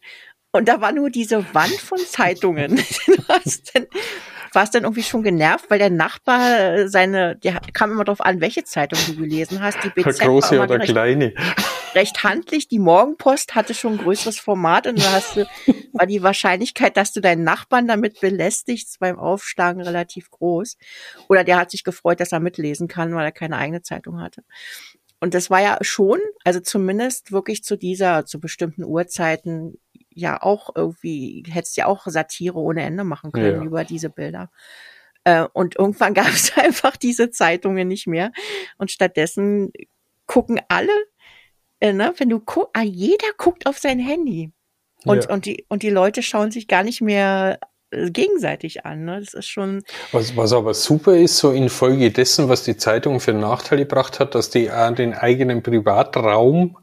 Und 0.52 0.68
da 0.68 0.82
war 0.82 0.92
nur 0.92 1.08
diese 1.08 1.54
Wand 1.54 1.72
von 1.72 1.96
Zeitungen. 1.98 2.78
warst 4.52 4.74
dann 4.74 4.82
irgendwie 4.82 5.02
schon 5.02 5.22
genervt, 5.22 5.66
weil 5.70 5.78
der 5.78 5.90
Nachbar 5.90 6.58
äh, 6.58 6.88
seine, 6.88 7.36
der 7.36 7.60
kam 7.72 7.92
immer 7.92 8.04
darauf 8.04 8.20
an, 8.20 8.40
welche 8.40 8.64
Zeitung 8.64 8.98
du 9.06 9.16
gelesen 9.16 9.62
hast. 9.62 9.78
Die 9.84 9.90
BZ 9.90 10.20
Große 10.20 10.60
oder 10.60 10.78
kleine. 10.78 11.32
Recht 11.94 12.22
handlich. 12.22 12.68
Die 12.68 12.78
Morgenpost 12.78 13.54
hatte 13.54 13.74
schon 13.74 13.94
ein 13.94 13.98
größeres 13.98 14.38
Format 14.38 14.86
und 14.86 14.98
da 14.98 15.12
hast 15.12 15.36
du, 15.36 15.46
war 15.92 16.06
die 16.06 16.22
Wahrscheinlichkeit, 16.22 16.96
dass 16.96 17.12
du 17.12 17.20
deinen 17.20 17.44
Nachbarn 17.44 17.88
damit 17.88 18.20
belästigst 18.20 18.98
beim 19.00 19.18
Aufschlagen 19.18 19.82
relativ 19.82 20.30
groß. 20.30 20.76
Oder 21.28 21.44
der 21.44 21.58
hat 21.58 21.70
sich 21.70 21.84
gefreut, 21.84 22.20
dass 22.20 22.32
er 22.32 22.40
mitlesen 22.40 22.88
kann, 22.88 23.14
weil 23.14 23.24
er 23.24 23.32
keine 23.32 23.56
eigene 23.56 23.82
Zeitung 23.82 24.20
hatte. 24.20 24.44
Und 25.20 25.34
das 25.34 25.50
war 25.50 25.60
ja 25.60 25.78
schon, 25.80 26.20
also 26.44 26.60
zumindest 26.60 27.32
wirklich 27.32 27.64
zu 27.64 27.76
dieser, 27.76 28.24
zu 28.24 28.38
bestimmten 28.38 28.84
Uhrzeiten 28.84 29.78
ja 30.10 30.40
auch 30.42 30.70
irgendwie, 30.74 31.44
hättest 31.48 31.76
ja 31.76 31.86
auch 31.86 32.06
Satire 32.06 32.58
ohne 32.58 32.82
Ende 32.82 33.04
machen 33.04 33.32
können 33.32 33.62
ja. 33.62 33.66
über 33.66 33.84
diese 33.84 34.10
Bilder. 34.10 34.50
Äh, 35.24 35.46
und 35.52 35.76
irgendwann 35.76 36.14
gab 36.14 36.28
es 36.28 36.56
einfach 36.56 36.96
diese 36.96 37.30
Zeitungen 37.30 37.88
nicht 37.88 38.06
mehr. 38.06 38.32
Und 38.76 38.90
stattdessen 38.90 39.72
gucken 40.26 40.60
alle, 40.68 40.92
äh, 41.80 41.92
ne, 41.92 42.12
wenn 42.16 42.28
du 42.28 42.40
guckst, 42.40 42.70
ah, 42.74 42.82
jeder 42.82 43.28
guckt 43.36 43.66
auf 43.66 43.78
sein 43.78 43.98
Handy. 43.98 44.52
Und, 45.04 45.24
ja. 45.24 45.30
und, 45.30 45.46
die, 45.46 45.64
und 45.68 45.82
die 45.82 45.90
Leute 45.90 46.22
schauen 46.22 46.50
sich 46.50 46.66
gar 46.66 46.82
nicht 46.82 47.00
mehr 47.00 47.60
gegenseitig 47.90 48.84
an. 48.84 49.04
Ne? 49.04 49.20
Das 49.20 49.34
ist 49.34 49.46
schon. 49.46 49.82
Was, 50.12 50.36
was 50.36 50.52
aber 50.52 50.74
super 50.74 51.16
ist, 51.16 51.38
so 51.38 51.52
infolge 51.52 52.10
dessen, 52.10 52.48
was 52.48 52.62
die 52.64 52.76
Zeitung 52.76 53.20
für 53.20 53.32
Nachteile 53.32 53.82
gebracht 53.82 54.20
hat, 54.20 54.34
dass 54.34 54.50
die 54.50 54.70
auch 54.70 54.94
den 54.94 55.14
eigenen 55.14 55.62
Privatraum 55.62 56.76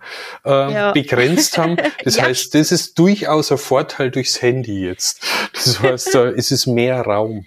äh, 0.45 0.49
ja. 0.49 0.91
begrenzt 0.91 1.57
haben. 1.57 1.77
Das 2.03 2.17
ja. 2.17 2.23
heißt, 2.23 2.53
das 2.53 2.71
ist 2.71 2.99
durchaus 2.99 3.51
ein 3.51 3.57
Vorteil 3.57 4.11
durchs 4.11 4.41
Handy 4.41 4.85
jetzt. 4.85 5.25
Das 5.53 5.79
heißt, 5.79 6.13
da 6.13 6.29
ist 6.29 6.51
es 6.51 6.67
mehr 6.67 7.01
Raum. 7.01 7.45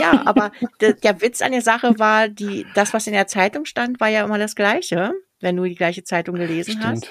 Ja, 0.00 0.22
aber 0.26 0.52
der, 0.80 0.92
der 0.92 1.20
Witz 1.20 1.42
an 1.42 1.52
der 1.52 1.62
Sache 1.62 1.98
war, 1.98 2.28
die, 2.28 2.66
das, 2.74 2.94
was 2.94 3.06
in 3.06 3.14
der 3.14 3.26
Zeitung 3.26 3.64
stand, 3.64 4.00
war 4.00 4.08
ja 4.08 4.24
immer 4.24 4.38
das 4.38 4.54
Gleiche, 4.54 5.12
wenn 5.40 5.56
du 5.56 5.64
die 5.64 5.74
gleiche 5.74 6.04
Zeitung 6.04 6.36
gelesen 6.36 6.72
Stimmt. 6.72 6.86
hast. 6.86 7.08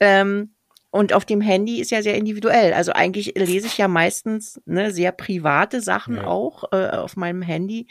Ähm, 0.00 0.50
und 0.92 1.14
auf 1.14 1.24
dem 1.24 1.40
Handy 1.40 1.80
ist 1.80 1.90
ja 1.90 2.02
sehr 2.02 2.16
individuell. 2.16 2.74
Also 2.74 2.92
eigentlich 2.92 3.32
lese 3.34 3.66
ich 3.66 3.78
ja 3.78 3.88
meistens 3.88 4.60
ne, 4.66 4.90
sehr 4.90 5.10
private 5.10 5.80
Sachen 5.80 6.16
ja. 6.16 6.26
auch 6.26 6.64
äh, 6.70 6.90
auf 6.90 7.16
meinem 7.16 7.40
Handy, 7.40 7.86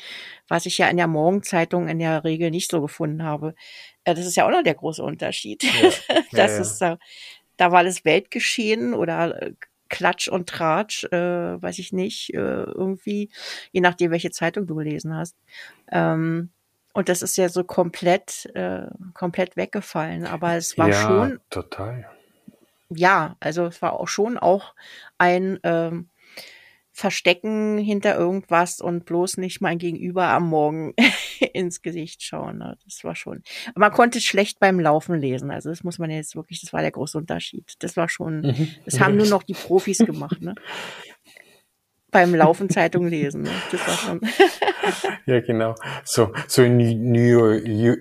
was 0.48 0.68
ich 0.68 0.78
ja 0.78 0.88
in 0.88 0.98
der 0.98 1.08
Morgenzeitung 1.08 1.88
in 1.88 1.98
der 1.98 2.24
Regel 2.24 2.52
nicht 2.52 2.70
so 2.70 2.80
gefunden 2.80 3.24
habe. 3.24 3.56
Äh, 4.04 4.14
das 4.14 4.28
ist 4.28 4.36
ja 4.36 4.46
auch 4.46 4.52
noch 4.52 4.62
der 4.62 4.76
große 4.76 5.02
Unterschied. 5.02 5.64
Ja. 5.64 5.90
das 6.32 6.52
ja, 6.52 6.62
ist 6.62 6.82
äh, 6.84 6.98
da 7.58 7.72
war 7.72 7.80
alles 7.80 8.06
Weltgeschehen 8.06 8.94
oder 8.94 9.42
äh, 9.42 9.54
Klatsch 9.90 10.28
und 10.28 10.48
Tratsch, 10.48 11.06
äh, 11.06 11.60
weiß 11.60 11.80
ich 11.80 11.92
nicht, 11.94 12.36
äh, 12.36 12.38
irgendwie, 12.38 13.32
je 13.72 13.82
nachdem, 13.82 14.12
welche 14.12 14.30
Zeitung 14.30 14.68
du 14.68 14.76
gelesen 14.76 15.16
hast. 15.16 15.36
Ähm, 15.92 16.52
und 16.94 17.10
das 17.10 17.24
ist 17.24 17.36
ja 17.36 17.50
so 17.50 17.64
komplett, 17.64 18.48
äh, 18.54 18.86
komplett 19.16 19.58
weggefallen. 19.58 20.28
Aber 20.28 20.56
es 20.56 20.78
war 20.78 20.90
ja, 20.90 21.02
schon. 21.02 21.40
Total 21.50 22.06
ja, 22.96 23.36
also 23.40 23.66
es 23.66 23.82
war 23.82 24.00
auch 24.00 24.08
schon 24.08 24.38
auch 24.38 24.76
ein 25.18 25.60
ähm, 25.64 26.10
Verstecken 26.94 27.78
hinter 27.78 28.16
irgendwas 28.16 28.82
und 28.82 29.06
bloß 29.06 29.38
nicht 29.38 29.62
mein 29.62 29.78
Gegenüber 29.78 30.28
am 30.28 30.50
Morgen 30.50 30.94
ins 31.54 31.82
Gesicht 31.82 32.22
schauen. 32.22 32.58
Ne? 32.58 32.78
Das 32.84 33.04
war 33.06 33.16
schon. 33.16 33.44
Man 33.76 33.92
konnte 33.92 34.20
schlecht 34.20 34.60
beim 34.60 34.80
Laufen 34.80 35.18
lesen. 35.18 35.52
Also 35.52 35.70
das 35.70 35.84
muss 35.84 36.00
man 36.00 36.12
jetzt 36.12 36.36
wirklich, 36.36 36.60
das 36.62 36.74
war 36.74 36.82
der 36.82 36.92
große 36.92 37.18
Unterschied. 37.18 37.76
Das 37.80 37.96
war 37.96 38.10
schon, 38.10 38.42
mhm. 38.42 38.68
das 38.84 39.00
haben 39.00 39.16
nur 39.16 39.26
noch 39.30 39.44
die 39.44 39.54
Profis 39.54 40.00
gemacht. 40.00 40.42
Ne? 40.42 40.54
Beim 42.12 42.36
Laufen 42.36 42.70
Zeitung 42.70 43.08
lesen. 43.08 43.44
Ne? 43.44 43.50
Das 43.72 43.88
war 43.88 43.96
schon. 43.96 44.22
ja, 45.26 45.40
genau. 45.40 45.76
So, 46.04 46.32
so 46.46 46.62
in 46.62 46.78
New, 46.78 47.56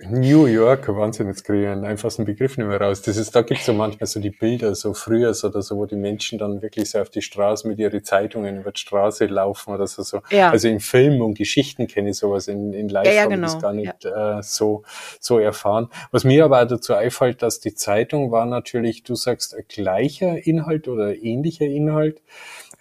New 0.09 0.45
York, 0.47 0.87
Wahnsinn, 0.89 1.27
jetzt 1.27 1.45
kriege 1.45 1.63
ich 1.63 1.67
einen 1.69 1.85
einfachen 1.85 2.25
Begriff 2.25 2.57
nicht 2.57 2.67
mehr 2.67 2.79
raus. 2.79 3.01
Das 3.01 3.15
ist, 3.15 3.33
da 3.33 3.41
gibt's 3.41 3.65
so 3.65 3.73
manchmal 3.73 4.07
so 4.07 4.19
die 4.19 4.31
Bilder, 4.31 4.75
so 4.75 4.93
früher 4.93 5.33
so, 5.33 5.47
oder 5.47 5.61
so, 5.61 5.77
wo 5.77 5.85
die 5.85 5.95
Menschen 5.95 6.37
dann 6.37 6.61
wirklich 6.61 6.91
so 6.91 6.99
auf 6.99 7.09
die 7.09 7.21
Straße 7.21 7.65
mit 7.67 7.79
ihren 7.79 8.03
Zeitungen 8.03 8.59
über 8.59 8.73
die 8.73 8.81
Straße 8.81 9.27
laufen 9.27 9.73
oder 9.73 9.87
so. 9.87 10.03
so. 10.03 10.21
Ja. 10.29 10.51
Also 10.51 10.67
in 10.67 10.81
Filmen 10.81 11.21
und 11.21 11.37
Geschichten 11.37 11.87
kenne 11.87 12.09
ich 12.09 12.17
sowas, 12.17 12.49
in, 12.49 12.73
in 12.73 12.89
Live 12.89 13.05
ja, 13.05 13.13
ja, 13.13 13.25
genau. 13.27 13.47
ich 13.47 13.53
das 13.53 13.61
gar 13.61 13.73
nicht 13.73 14.03
ja. 14.03 14.39
äh, 14.39 14.43
so, 14.43 14.83
so 15.21 15.39
erfahren. 15.39 15.87
Was 16.11 16.25
mir 16.25 16.43
aber 16.43 16.65
dazu 16.65 16.93
einfällt, 16.93 17.41
dass 17.41 17.61
die 17.61 17.75
Zeitung 17.75 18.31
war 18.31 18.45
natürlich, 18.45 19.03
du 19.03 19.15
sagst, 19.15 19.55
gleicher 19.69 20.45
Inhalt 20.45 20.89
oder 20.89 21.15
ähnlicher 21.15 21.65
Inhalt 21.65 22.21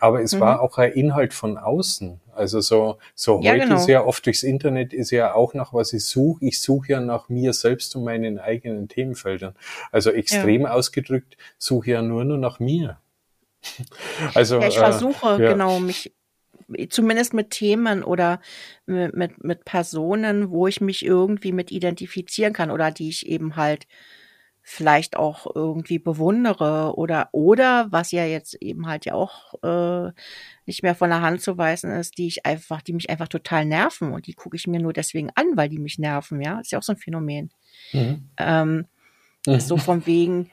aber 0.01 0.23
es 0.23 0.35
mhm. 0.35 0.41
war 0.41 0.61
auch 0.61 0.79
ein 0.79 0.93
Inhalt 0.93 1.35
von 1.35 1.59
außen. 1.59 2.21
Also 2.35 2.61
so, 2.61 2.99
so 3.15 3.41
ja, 3.43 3.53
heute 3.53 3.65
genau. 3.65 3.79
sehr 3.79 4.07
oft 4.07 4.25
durchs 4.25 4.43
Internet 4.43 4.93
ist 4.93 5.11
ja 5.11 5.35
auch 5.35 5.55
nach 5.55 5.75
was 5.75 5.93
ich 5.93 6.05
suche. 6.07 6.45
Ich 6.45 6.61
suche 6.61 6.93
ja 6.93 7.01
nach 7.01 7.29
mir 7.29 7.53
selbst 7.53 7.95
und 7.97 8.05
meinen 8.05 8.39
eigenen 8.39 8.89
Themenfeldern. 8.89 9.55
Also 9.93 10.11
extrem 10.11 10.63
ja. 10.63 10.71
ausgedrückt, 10.71 11.37
suche 11.59 11.91
ja 11.91 12.03
nur 12.03 12.25
nur 12.25 12.39
nach 12.39 12.61
mir. 12.61 12.99
Also 14.35 14.61
ja, 14.61 14.69
ich 14.69 14.77
äh, 14.77 14.81
versuche 14.81 15.37
äh, 15.37 15.45
ja. 15.45 15.53
genau 15.53 15.81
mich 15.81 16.13
zumindest 16.89 17.35
mit 17.35 17.51
Themen 17.51 18.03
oder 18.03 18.41
mit, 18.87 19.15
mit, 19.15 19.45
mit 19.45 19.65
Personen, 19.65 20.51
wo 20.51 20.67
ich 20.67 20.81
mich 20.81 21.05
irgendwie 21.05 21.53
mit 21.53 21.71
identifizieren 21.71 22.53
kann 22.53 22.71
oder 22.71 22.91
die 22.91 23.09
ich 23.09 23.27
eben 23.27 23.57
halt 23.57 23.87
vielleicht 24.63 25.17
auch 25.17 25.47
irgendwie 25.55 25.99
bewundere 25.99 26.95
oder 26.97 27.31
oder 27.33 27.89
was 27.91 28.13
ja 28.13 28.25
jetzt 28.25 28.55
eben 28.63 28.87
halt 28.87 29.05
ja 29.05 29.15
auch 29.15 29.55
äh, 29.63 30.13
nicht 30.67 30.83
mehr 30.83 30.95
von 30.95 31.11
der 31.11 31.23
Hand 31.23 31.43
zu 31.43 31.59
weisen 31.59 31.91
ist, 31.91 32.19
die 32.19 32.27
ich 32.27 32.47
einfach, 32.47 32.83
die 32.83 32.93
mich 32.93 33.11
einfach 33.11 33.29
total 33.29 33.65
nerven 33.65 34.13
und 34.13 34.27
die 34.27 34.35
gucke 34.35 34.57
ich 34.57 34.67
mir 34.67 34.81
nur 34.81 34.93
deswegen 34.93 35.31
an, 35.35 35.57
weil 35.57 35.69
die 35.69 35.79
mich 35.79 35.99
nerven, 35.99 36.41
ja, 36.41 36.61
ist 36.61 36.73
ja 36.73 36.79
auch 36.79 36.83
so 36.83 36.93
ein 36.93 36.99
Phänomen. 36.99 37.51
Mhm. 37.93 38.29
Ähm, 38.37 38.87
mhm. 39.47 39.61
So 39.61 39.77
von 39.77 40.07
wegen, 40.07 40.51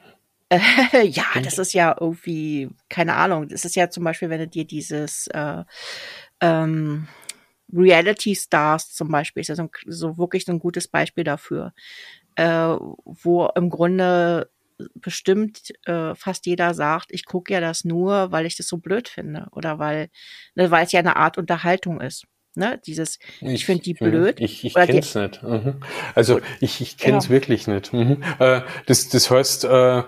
äh, 0.48 0.58
ja, 1.06 1.26
das 1.42 1.58
ist 1.58 1.74
ja 1.74 1.94
irgendwie 1.98 2.70
keine 2.88 3.14
Ahnung. 3.14 3.48
Das 3.48 3.64
ist 3.64 3.76
ja 3.76 3.90
zum 3.90 4.04
Beispiel, 4.04 4.30
wenn 4.30 4.40
du 4.40 4.48
dir 4.48 4.64
dieses 4.64 5.26
äh, 5.28 5.64
ähm, 6.40 7.08
Reality 7.72 8.34
Stars 8.34 8.92
zum 8.94 9.10
Beispiel 9.10 9.42
ist 9.42 9.48
ja 9.48 9.54
so, 9.54 9.68
so 9.86 10.16
wirklich 10.16 10.44
so 10.46 10.52
ein 10.52 10.58
gutes 10.58 10.88
Beispiel 10.88 11.24
dafür 11.24 11.74
äh, 12.38 12.76
wo 13.04 13.48
im 13.56 13.68
Grunde 13.68 14.48
bestimmt 14.94 15.72
äh, 15.86 16.14
fast 16.14 16.46
jeder 16.46 16.72
sagt, 16.72 17.08
ich 17.10 17.24
gucke 17.24 17.52
ja 17.52 17.60
das 17.60 17.84
nur, 17.84 18.30
weil 18.30 18.46
ich 18.46 18.56
das 18.56 18.68
so 18.68 18.78
blöd 18.78 19.08
finde 19.08 19.48
oder 19.50 19.80
weil, 19.80 20.08
ne, 20.54 20.70
weil 20.70 20.86
es 20.86 20.92
ja 20.92 21.00
eine 21.00 21.16
Art 21.16 21.36
Unterhaltung 21.36 22.00
ist. 22.00 22.26
Ne? 22.54 22.80
Dieses, 22.86 23.18
ich, 23.40 23.48
ich 23.48 23.66
finde 23.66 23.82
die 23.82 23.94
blöd. 23.94 24.40
Ich, 24.40 24.64
ich 24.64 24.74
kenne 24.74 24.98
es 25.00 25.14
nicht. 25.14 25.42
Mhm. 25.42 25.80
Also 26.14 26.40
ich, 26.60 26.80
ich 26.80 26.96
kenne 26.96 27.18
es 27.18 27.24
ja. 27.24 27.30
wirklich 27.30 27.66
nicht. 27.66 27.92
Mhm. 27.92 28.22
Äh, 28.38 28.62
das, 28.86 29.08
das 29.08 29.30
heißt, 29.30 29.64
äh, 29.64 30.02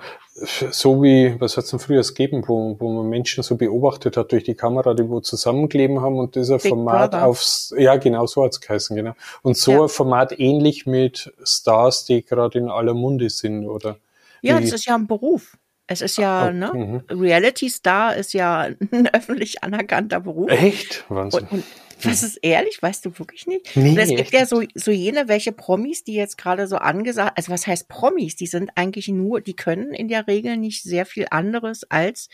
so 0.71 1.03
wie, 1.03 1.39
was 1.39 1.57
hat 1.57 1.65
es 1.65 1.71
denn 1.71 1.79
früher 1.79 2.03
gegeben, 2.03 2.45
wo, 2.47 2.77
wo 2.79 2.91
man 2.91 3.09
Menschen 3.09 3.43
so 3.43 3.57
beobachtet 3.57 4.17
hat 4.17 4.33
durch 4.33 4.45
die 4.45 4.55
Kamera, 4.55 4.95
die 4.95 5.09
wo 5.09 5.21
zusammenkleben 5.21 6.01
haben 6.01 6.19
und 6.19 6.35
dieser 6.35 6.59
Big 6.59 6.71
Format 6.71 7.13
Brother. 7.13 7.27
aufs, 7.27 7.75
ja 7.77 7.97
genau, 7.97 8.27
so 8.27 8.45
hat's 8.45 8.61
geheißen, 8.61 8.97
genau. 8.97 9.13
Und 9.43 9.57
so 9.57 9.73
ja. 9.73 9.83
ein 9.83 9.89
Format 9.89 10.39
ähnlich 10.39 10.87
mit 10.87 11.33
Stars, 11.45 12.05
die 12.05 12.25
gerade 12.25 12.59
in 12.59 12.69
aller 12.69 12.95
Munde 12.95 13.29
sind, 13.31 13.67
oder? 13.67 13.97
Ja, 14.43 14.59
das 14.59 14.73
ist 14.73 14.87
ja 14.87 14.95
ein 14.95 15.07
Beruf. 15.07 15.59
Es 15.87 16.01
ist 16.03 16.19
ja, 16.19 16.49
oh, 16.49 16.53
ne? 16.53 16.71
Mhm. 16.73 17.21
Reality 17.21 17.69
Star 17.69 18.15
ist 18.15 18.33
ja 18.33 18.61
ein 18.61 19.09
öffentlich 19.13 19.65
anerkannter 19.65 20.21
Beruf. 20.21 20.49
Echt? 20.49 21.05
Wahnsinn. 21.09 21.49
Und, 21.51 21.53
und 21.53 21.65
was 22.05 22.23
ist 22.23 22.37
ehrlich? 22.43 22.83
Weißt 22.83 23.05
du 23.05 23.19
wirklich 23.19 23.47
nicht? 23.47 23.77
Nee, 23.77 23.91
und 23.91 23.99
es 23.99 24.09
gibt 24.09 24.33
ja 24.33 24.47
so, 24.47 24.63
so 24.75 24.91
jene, 24.91 25.29
welche 25.29 25.53
Promis, 25.53 26.05
die 26.05 26.15
jetzt 26.15 26.39
gerade 26.39 26.67
so 26.67 26.77
angesagt, 26.77 27.37
also 27.37 27.53
was 27.53 27.67
heißt 27.67 27.89
Promis? 27.89 28.37
Die 28.37 28.47
sind 28.47 28.71
eigentlich 28.77 29.09
nur, 29.09 29.41
die 29.41 29.55
können 29.55 29.93
in 29.93 30.09
der 30.09 30.27
Regel 30.27 30.57
nicht 30.57 30.83
sehr 30.83 31.07
viel 31.07 31.27
anderes 31.31 31.85
als 31.91 32.29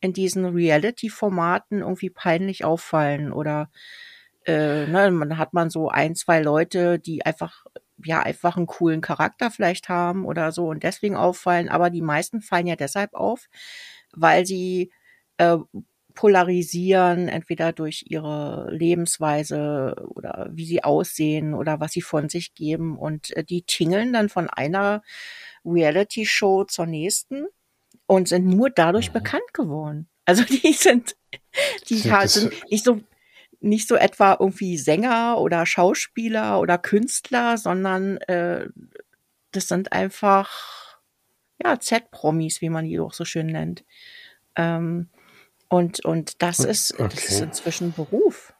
in 0.00 0.12
diesen 0.12 0.44
Reality-Formaten 0.44 1.80
irgendwie 1.80 2.10
peinlich 2.10 2.64
auffallen 2.64 3.32
oder 3.32 3.70
äh, 4.46 4.86
ne, 4.86 5.10
man 5.10 5.38
hat 5.38 5.52
man 5.52 5.70
so 5.70 5.88
ein, 5.88 6.14
zwei 6.14 6.40
Leute, 6.40 6.98
die 6.98 7.26
einfach 7.26 7.64
ja 8.04 8.20
einfach 8.20 8.56
einen 8.56 8.66
coolen 8.66 9.00
Charakter 9.00 9.50
vielleicht 9.50 9.88
haben 9.88 10.24
oder 10.24 10.52
so 10.52 10.68
und 10.68 10.82
deswegen 10.84 11.16
auffallen, 11.16 11.68
aber 11.68 11.90
die 11.90 12.02
meisten 12.02 12.40
fallen 12.40 12.66
ja 12.66 12.76
deshalb 12.76 13.14
auf, 13.14 13.48
weil 14.12 14.46
sie 14.46 14.92
äh, 15.38 15.58
polarisieren, 16.18 17.28
entweder 17.28 17.72
durch 17.72 18.06
ihre 18.08 18.66
Lebensweise 18.72 19.94
oder 20.08 20.48
wie 20.50 20.66
sie 20.66 20.82
aussehen 20.82 21.54
oder 21.54 21.78
was 21.78 21.92
sie 21.92 22.02
von 22.02 22.28
sich 22.28 22.54
geben. 22.54 22.98
Und 22.98 23.36
äh, 23.36 23.44
die 23.44 23.62
tingeln 23.62 24.12
dann 24.12 24.28
von 24.28 24.50
einer 24.50 25.04
Reality-Show 25.64 26.64
zur 26.64 26.86
nächsten 26.86 27.46
und 28.06 28.26
sind 28.26 28.46
nur 28.46 28.68
dadurch 28.68 29.10
mhm. 29.10 29.12
bekannt 29.12 29.54
geworden. 29.54 30.08
Also 30.24 30.42
die 30.48 30.72
sind, 30.72 31.14
die 31.88 31.98
sind 31.98 32.50
nicht 32.68 32.82
so 32.84 33.00
nicht 33.60 33.86
so 33.86 33.94
etwa 33.94 34.38
irgendwie 34.40 34.76
Sänger 34.76 35.38
oder 35.38 35.66
Schauspieler 35.66 36.58
oder 36.58 36.78
Künstler, 36.78 37.58
sondern 37.58 38.16
äh, 38.22 38.66
das 39.52 39.68
sind 39.68 39.92
einfach 39.92 40.98
ja 41.62 41.78
Z-Promis, 41.78 42.60
wie 42.60 42.70
man 42.70 42.86
die 42.86 42.98
auch 42.98 43.12
so 43.12 43.24
schön 43.24 43.46
nennt. 43.46 43.84
Ähm, 44.56 45.10
und, 45.68 46.04
und 46.04 46.42
das 46.42 46.60
ist, 46.60 46.94
okay. 46.94 47.08
das 47.14 47.24
ist 47.24 47.40
inzwischen 47.40 47.92
Beruf. 47.92 48.54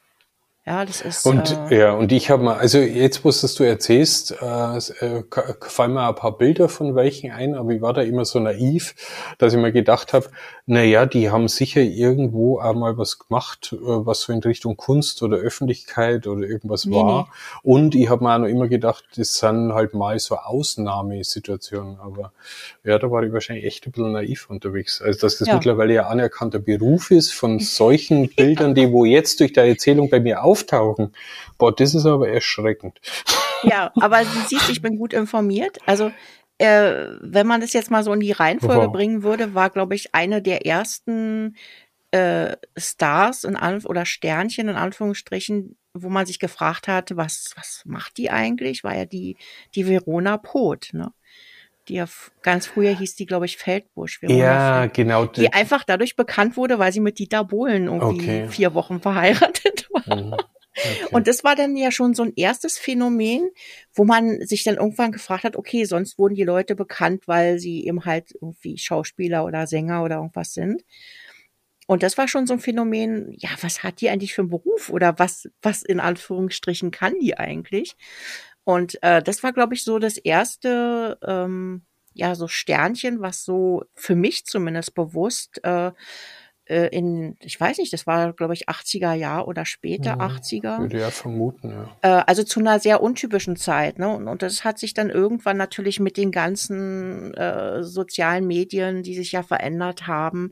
Ja, 0.69 0.85
das 0.85 1.01
ist. 1.01 1.25
Und 1.25 1.57
äh, 1.71 1.79
ja, 1.79 1.93
und 1.93 2.13
ich 2.13 2.31
habe 2.31 2.43
mal, 2.43 2.59
also 2.59 2.77
jetzt, 2.77 3.25
wo 3.25 3.31
es 3.31 3.55
du 3.55 3.65
erzählst, 3.65 4.33
äh, 4.33 4.77
äh, 4.77 5.23
fallen 5.63 5.95
mir 5.95 6.07
ein 6.07 6.15
paar 6.15 6.37
Bilder 6.37 6.69
von 6.69 6.95
welchen 6.95 7.31
ein, 7.31 7.55
aber 7.55 7.71
ich 7.71 7.81
war 7.81 7.95
da 7.95 8.03
immer 8.03 8.27
so 8.27 8.39
naiv, 8.39 8.95
dass 9.39 9.55
ich 9.55 9.59
mir 9.59 9.73
gedacht 9.73 10.13
habe, 10.13 10.27
na 10.67 10.83
ja, 10.83 11.07
die 11.07 11.31
haben 11.31 11.49
sicher 11.49 11.81
irgendwo 11.81 12.59
einmal 12.59 12.99
was 12.99 13.19
gemacht, 13.19 13.71
äh, 13.73 13.77
was 13.81 14.21
so 14.21 14.33
in 14.35 14.41
Richtung 14.41 14.77
Kunst 14.77 15.23
oder 15.23 15.39
Öffentlichkeit 15.39 16.27
oder 16.27 16.47
irgendwas 16.47 16.85
Nee, 16.85 16.97
war. 16.97 17.23
nee. 17.23 17.29
Und 17.63 17.95
ich 17.95 18.11
habe 18.11 18.23
mir 18.25 18.35
auch 18.35 18.39
noch 18.41 18.49
immer 18.49 18.69
gedacht, 18.69 19.05
das 19.17 19.37
sind 19.39 19.73
halt 19.73 19.95
mal 19.95 20.19
so 20.19 20.37
Ausnahmesituationen. 20.37 21.99
Aber 21.99 22.33
ja, 22.85 22.99
da 22.99 23.11
war 23.11 23.23
ich 23.23 23.33
wahrscheinlich 23.33 23.65
echt 23.65 23.87
ein 23.87 23.93
bisschen 23.93 24.13
naiv 24.13 24.51
unterwegs. 24.51 25.01
Also 25.01 25.21
dass 25.21 25.39
das 25.39 25.49
Ja. 25.49 25.55
mittlerweile 25.55 25.95
ja 25.95 26.07
anerkannter 26.09 26.59
Beruf 26.59 27.11
ist 27.11 27.33
von 27.33 27.59
solchen 27.59 28.29
Bildern, 28.37 28.75
die 28.75 28.93
wo 28.93 29.07
jetzt 29.07 29.41
durch 29.41 29.55
deine 29.55 29.71
Erzählung 29.71 30.11
bei 30.11 30.21
mir 30.21 30.45
auftauchen. 30.59 31.15
Boah, 31.59 31.75
das 31.75 31.95
ist 31.95 32.07
aber 32.07 32.29
erschreckend. 32.29 33.01
Ja, 33.63 33.93
aber 34.01 34.21
du 34.21 34.41
siehst, 34.47 34.71
ich 34.71 34.83
bin 34.83 34.99
gut 34.99 35.13
informiert. 35.13 35.79
Also, 35.87 36.11
äh, 36.59 37.07
wenn 37.21 37.47
man 37.47 37.61
das 37.61 37.73
jetzt 37.73 37.91
mal 37.91 38.05
so 38.05 38.13
in 38.13 38.21
die 38.21 38.33
Reihenfolge 38.33 38.87
Wow. 38.87 38.93
bringen 38.93 39.23
würde, 39.23 39.55
war, 39.55 39.71
glaube 39.71 39.95
ich, 39.95 40.15
eine 40.15 40.43
der 40.43 40.67
ersten 40.67 41.57
äh, 42.11 42.57
Stars 42.77 43.45
in 43.45 43.57
Anf 43.57 43.85
oder 43.85 44.07
Sternchen 44.07 44.69
in 44.69 44.77
Anführungsstrichen, 44.77 45.77
wo 45.95 46.09
man 46.09 46.27
sich 46.27 46.39
gefragt 46.39 46.89
hat, 46.89 47.17
was, 47.17 47.53
was 47.57 47.83
macht 47.85 48.17
die 48.17 48.31
eigentlich? 48.31 48.85
War 48.85 48.97
ja 48.97 49.05
die, 49.05 49.37
die 49.75 49.87
Verona 49.87 50.37
Poth, 50.37 50.91
ne? 50.93 51.13
Die 51.89 51.95
ja 51.95 52.07
ganz 52.43 52.67
früher 52.67 52.95
hieß 52.97 53.15
die, 53.17 53.27
glaube 53.27 53.47
ich, 53.47 53.57
Feldbusch. 53.57 54.21
Ja, 54.23 54.81
Feld- 54.83 54.95
genau. 54.95 55.27
Die 55.27 55.53
einfach 55.53 55.85
dadurch 55.85 56.17
bekannt 56.17 56.57
wurde, 56.57 56.79
weil 56.79 56.93
sie 56.93 57.01
mit 57.01 57.19
Dieter 57.19 57.45
Bohlen 57.45 57.87
irgendwie 57.87 58.21
Okay. 58.21 58.49
vier 58.49 58.75
Wochen 58.75 59.01
verheiratet 59.01 59.89
war. 60.07 60.17
Mhm. 60.17 60.35
Okay. 60.81 61.09
Und 61.11 61.27
das 61.27 61.43
war 61.43 61.57
dann 61.57 61.75
ja 61.77 61.91
schon 61.91 62.15
so 62.15 62.23
ein 62.23 62.33
erstes 62.37 62.79
Phänomen, 62.79 63.51
wo 63.95 64.05
man 64.05 64.47
sich 64.47 64.63
dann 64.63 64.77
irgendwann 64.77 65.11
gefragt 65.11 65.43
hat, 65.43 65.57
okay, 65.57 65.85
sonst 65.85 66.19
wurden 66.19 66.37
die 66.37 66.45
Leute 66.45 66.77
bekannt, 66.77 67.27
weil 67.27 67.59
sie 67.59 67.85
eben 67.85 68.05
halt 68.05 68.31
irgendwie 68.41 68.79
Schauspieler 68.79 69.45
oder 69.45 69.67
Sänger 69.67 70.05
oder 70.05 70.17
irgendwas 70.17 70.55
sind. 70.55 70.85
Und 71.89 72.03
das 72.03 72.19
war 72.19 72.29
schon 72.29 72.47
so 72.47 72.53
ein 72.53 72.61
Phänomen, 72.61 73.35
ja, 73.39 73.49
was 73.63 73.83
hat 73.83 74.03
die 74.03 74.11
eigentlich 74.11 74.35
für 74.35 74.43
einen 74.43 74.51
Beruf 74.51 74.91
oder 74.91 75.19
was, 75.19 75.49
was 75.63 75.83
in 75.83 76.01
Anführungsstrichen 76.01 76.91
kann 76.91 77.19
die 77.19 77.37
eigentlich? 77.39 77.97
Und 78.69 79.03
äh, 79.03 79.23
das 79.23 79.43
war, 79.43 79.55
glaube 79.55 79.73
ich, 79.73 79.83
so 79.83 79.99
das 79.99 80.19
erste, 80.19 81.19
ähm, 81.27 81.87
ja, 82.13 82.35
so 82.35 82.49
Sternchen, 82.49 83.23
was 83.23 83.43
so 83.43 83.85
für 83.95 84.15
mich 84.15 84.45
zumindest 84.45 84.95
bewusst 84.95 85.65
äh, 85.65 85.93
äh, 86.67 86.89
in, 86.89 87.37
ich 87.41 87.59
weiß 87.59 87.79
nicht, 87.79 87.95
das 87.95 88.07
war, 88.07 88.35
glaube 88.35 88.53
ich, 88.53 88.69
80er 88.69 89.15
Jahr 89.15 89.49
oder 89.49 89.65
später, 89.65 90.17
Mhm. 90.17 90.21
80er. 90.21 90.81
Würde 90.81 91.01
ja 91.01 91.11
vermuten, 91.11 91.71
ja. 91.71 91.97
Äh, 92.03 92.25
also 92.27 92.43
zu 92.43 92.61
einer 92.61 92.79
sehr 92.79 93.03
untypischen 93.03 93.57
Zeit. 93.57 93.99
Ne? 93.99 94.15
Und, 94.15 94.29
und 94.29 94.43
das 94.43 94.65
hat 94.65 94.79
sich 94.79 94.93
dann 94.93 95.09
irgendwann 95.09 95.57
natürlich 95.57 95.99
mit 95.99 96.19
den 96.19 96.31
ganzen 96.31 97.33
äh, 97.33 97.83
sozialen 97.83 98.47
Medien, 98.47 99.03
die 99.03 99.15
sich 99.15 99.33
ja 99.33 99.43
verändert 99.43 100.07
haben, 100.07 100.51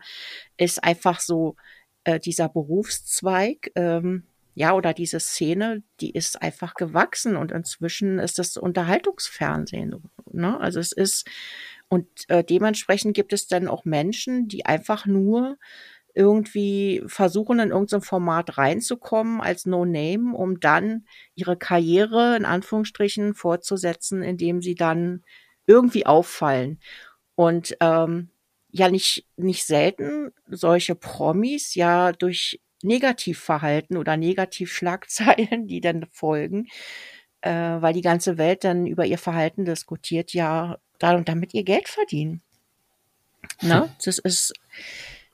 ist 0.56 0.82
einfach 0.82 1.20
so 1.20 1.56
äh, 2.04 2.18
dieser 2.18 2.48
Berufszweig, 2.48 3.72
ähm, 3.74 4.24
ja, 4.58 4.72
oder 4.72 4.94
diese 4.94 5.20
Szene, 5.20 5.82
die 6.00 6.12
ist 6.12 6.40
einfach 6.40 6.72
gewachsen 6.72 7.36
und 7.36 7.52
inzwischen 7.52 8.18
ist 8.18 8.38
das 8.38 8.56
Unterhaltungsfernsehen. 8.56 10.02
Ne? 10.32 10.58
Also 10.58 10.80
es 10.80 10.92
ist, 10.92 11.28
und 11.88 12.08
äh, 12.28 12.42
dementsprechend 12.42 13.14
gibt 13.14 13.34
es 13.34 13.48
dann 13.48 13.68
auch 13.68 13.84
Menschen, 13.84 14.48
die 14.48 14.64
einfach 14.64 15.04
nur 15.04 15.58
irgendwie 16.14 17.02
versuchen, 17.06 17.58
in 17.58 17.68
irgendein 17.68 18.00
Format 18.00 18.56
reinzukommen 18.56 19.42
als 19.42 19.66
No-Name, 19.66 20.34
um 20.34 20.58
dann 20.58 21.04
ihre 21.34 21.58
Karriere 21.58 22.34
in 22.34 22.46
Anführungsstrichen 22.46 23.34
fortzusetzen, 23.34 24.22
indem 24.22 24.62
sie 24.62 24.74
dann 24.74 25.22
irgendwie 25.66 26.06
auffallen. 26.06 26.80
Und 27.34 27.76
ähm, 27.80 28.30
ja, 28.70 28.88
nicht, 28.88 29.26
nicht 29.36 29.66
selten 29.66 30.32
solche 30.48 30.94
Promis 30.94 31.74
ja 31.74 32.12
durch 32.12 32.58
Negativverhalten 32.82 33.96
oder 33.96 34.16
Negativschlagzeilen, 34.16 35.66
die 35.66 35.80
dann 35.80 36.06
folgen, 36.10 36.68
äh, 37.40 37.50
weil 37.50 37.94
die 37.94 38.02
ganze 38.02 38.38
Welt 38.38 38.64
dann 38.64 38.86
über 38.86 39.06
ihr 39.06 39.18
Verhalten 39.18 39.64
diskutiert, 39.64 40.32
ja, 40.32 40.78
da 40.98 41.14
und 41.14 41.28
damit 41.28 41.54
ihr 41.54 41.64
Geld 41.64 41.88
verdienen. 41.88 42.42
Ne? 43.62 43.88
Das 44.04 44.18
ist 44.18 44.52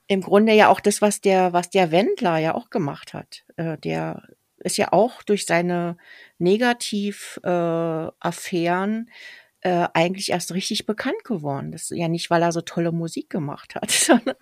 im 0.07 0.21
Grunde 0.21 0.53
ja 0.53 0.69
auch 0.69 0.81
das, 0.81 1.01
was 1.01 1.21
der, 1.21 1.53
was 1.53 1.71
der 1.71 1.91
Wendler 1.91 2.39
ja 2.39 2.55
auch 2.55 2.71
gemacht 2.71 3.15
hat. 3.15 3.45
Äh, 3.57 3.79
der 3.79 4.23
ist 4.59 4.77
ja 4.77 4.93
auch 4.93 5.23
durch 5.23 5.47
seine 5.47 5.97
Negativ-Affären 6.39 9.11
äh, 9.63 9.63
äh, 9.63 9.89
eigentlich 9.95 10.31
erst 10.31 10.53
richtig 10.55 10.87
bekannt 10.87 11.25
geworden. 11.25 11.73
Das 11.73 11.91
ist 11.91 11.97
ja 11.97 12.09
nicht, 12.09 12.31
weil 12.31 12.43
er 12.43 12.53
so 12.53 12.61
tolle 12.61 12.93
Musik 12.93 13.31
gemacht 13.31 13.75
hat, 13.75 13.91
sondern 13.91 14.37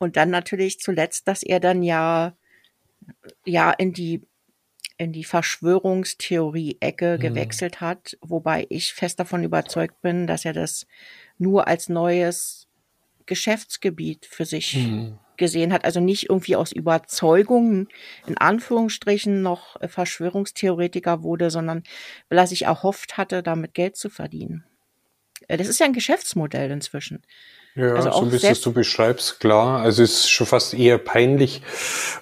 und 0.00 0.16
dann 0.18 0.30
natürlich 0.30 0.80
zuletzt, 0.80 1.28
dass 1.28 1.42
er 1.44 1.60
dann 1.60 1.82
ja 1.84 2.36
ja 3.44 3.70
in 3.72 3.92
die 3.92 4.26
in 4.98 5.12
die 5.12 5.24
Verschwörungstheorie-Ecke 5.24 7.18
Mhm. 7.18 7.20
gewechselt 7.20 7.80
hat, 7.80 8.18
wobei 8.22 8.66
ich 8.70 8.94
fest 8.94 9.20
davon 9.20 9.44
überzeugt 9.44 10.00
bin, 10.02 10.26
dass 10.26 10.44
er 10.44 10.52
das 10.54 10.86
nur 11.38 11.68
als 11.68 11.88
neues 11.88 12.68
Geschäftsgebiet 13.26 14.26
für 14.26 14.44
sich 14.46 14.96
Mhm. 14.96 15.18
gesehen 15.36 15.72
hat. 15.72 15.84
Also 15.84 16.00
nicht 16.00 16.30
irgendwie 16.30 16.56
aus 16.56 16.72
Überzeugung, 16.72 17.88
in 18.26 18.38
Anführungsstrichen, 18.38 19.42
noch 19.42 19.76
Verschwörungstheoretiker 19.88 21.22
wurde, 21.24 21.50
sondern 21.50 21.84
weil 22.30 22.38
er 22.38 22.46
sich 22.48 22.62
erhofft 22.64 23.16
hatte, 23.18 23.42
damit 23.42 23.74
Geld 23.74 23.96
zu 23.96 24.10
verdienen. 24.10 24.66
Äh, 25.48 25.56
Das 25.58 25.68
ist 25.68 25.80
ja 25.80 25.86
ein 25.86 25.92
Geschäftsmodell 25.92 26.70
inzwischen. 26.70 27.22
Ja, 27.76 27.94
Also 27.94 28.10
so 28.10 28.32
wie 28.32 28.44
es 28.44 28.60
du 28.60 28.72
beschreibst, 28.72 29.38
klar. 29.38 29.80
Also 29.80 30.02
es 30.02 30.10
ist 30.10 30.30
schon 30.30 30.46
fast 30.46 30.74
eher 30.74 30.98
peinlich, 30.98 31.62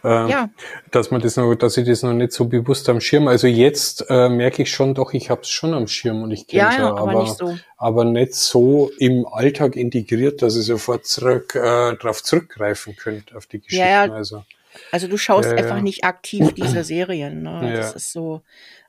äh, 0.05 0.31
Ja. 0.31 0.51
dass 0.91 1.11
man 1.11 1.23
das 1.23 1.37
noch, 1.37 1.55
dass 1.55 1.77
ich 1.79 1.87
das 1.87 2.03
noch 2.03 2.13
nicht 2.13 2.33
so 2.33 2.45
bewusst 2.45 2.89
am 2.91 3.01
Schirm. 3.01 3.29
Also 3.29 3.47
jetzt 3.47 4.05
äh, 4.11 4.29
merke 4.29 4.63
ich 4.63 4.71
schon, 4.71 4.95
doch, 4.95 5.15
ich 5.15 5.31
habe 5.31 5.41
es 5.43 5.49
schon 5.49 5.73
am 5.73 5.89
Schirm 5.89 6.23
und 6.23 6.31
ich 6.33 6.47
kenne 6.47 6.63
Ja, 6.65 6.71
es 6.71 6.77
ja, 6.79 6.89
aber 6.97 7.23
nicht 7.23 7.37
so. 7.37 7.59
aber 7.79 8.05
nicht 8.05 8.35
so 8.35 8.91
im 8.99 9.27
Alltag 9.27 9.75
integriert, 9.75 10.43
dass 10.43 10.55
ich 10.55 10.67
sofort 10.67 11.07
zurück 11.07 11.55
äh, 11.55 11.61
darauf 11.97 12.23
zurückgreifen 12.23 12.95
könnte 12.97 13.35
auf 13.37 13.47
die 13.47 13.61
Geschichten. 13.61 13.85
Ja, 13.87 14.07
ja. 14.07 14.13
Also 14.13 14.45
Also 14.93 15.09
du 15.09 15.17
schaust 15.17 15.49
Ja, 15.51 15.57
ja. 15.57 15.63
einfach 15.63 15.81
nicht 15.81 16.05
aktiv 16.05 16.53
diese 16.55 16.85
Serien. 16.85 17.43
Ne? 17.43 17.71
Ja. 17.71 17.77
Das 17.79 17.95
ist 17.95 18.13
so, 18.13 18.43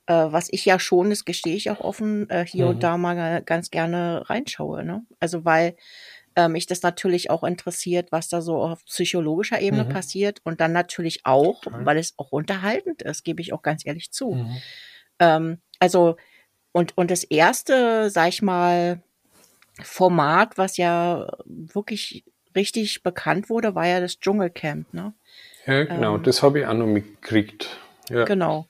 äh, 0.08 0.13
was 0.13 0.50
ich 0.52 0.65
ja 0.65 0.78
schon, 0.78 1.10
das 1.10 1.24
gestehe 1.24 1.56
ich 1.56 1.72
auch 1.72 1.80
offen, 1.80 2.30
äh, 2.30 2.45
hier 2.45 2.65
Mhm. 2.65 2.72
und 2.72 2.84
da 2.84 2.98
mal 2.98 3.41
ganz 3.43 3.72
gerne 3.72 4.24
reinschaue. 4.30 4.84
Ne? 4.84 5.04
Also 5.22 5.45
weil 5.45 5.76
äh, 6.39 6.47
mich 6.47 6.65
das 6.67 6.82
natürlich 6.82 7.30
auch 7.30 7.43
interessiert, 7.43 8.12
was 8.12 8.30
da 8.30 8.41
so 8.41 8.62
auf 8.62 8.86
psychologischer 8.86 9.60
Ebene 9.60 9.84
Mhm. 9.84 9.89
passiert 9.89 10.39
und 10.45 10.62
dann 10.62 10.71
natürlich 10.71 11.25
auch, 11.25 11.62
Total. 11.62 11.86
weil 11.86 11.97
es 11.97 12.13
auch 12.17 12.32
unterhaltend 12.32 13.02
ist, 13.02 13.23
gebe 13.23 13.41
ich 13.41 13.52
auch 13.54 13.62
ganz 13.62 13.86
ehrlich 13.86 14.12
zu. 14.12 14.32
mhm. 14.36 14.58
Ähm, 15.19 15.58
also, 15.80 16.15
und, 16.71 16.97
und 16.97 17.12
das 17.12 17.23
erste, 17.25 18.10
sag 18.10 18.30
ich 18.30 18.41
mal, 18.41 19.02
Format, 19.82 20.58
was 20.58 20.78
ja 20.78 21.28
wirklich 21.45 22.23
richtig 22.56 23.04
bekannt 23.04 23.49
wurde, 23.49 23.75
war 23.75 23.86
ja 23.88 23.99
das 23.99 24.19
Dschungelcamp, 24.19 24.93
ne? 24.93 25.13
ja, 25.65 25.84
genau, 25.84 26.15
Ähm. 26.15 26.23
das 26.23 26.41
habe 26.41 26.60
ich 26.60 26.65
auch 26.65 26.73
noch 26.73 26.88
mitgekriegt. 26.88 27.78
Ja. 28.10 28.23
Genau. 28.25 28.67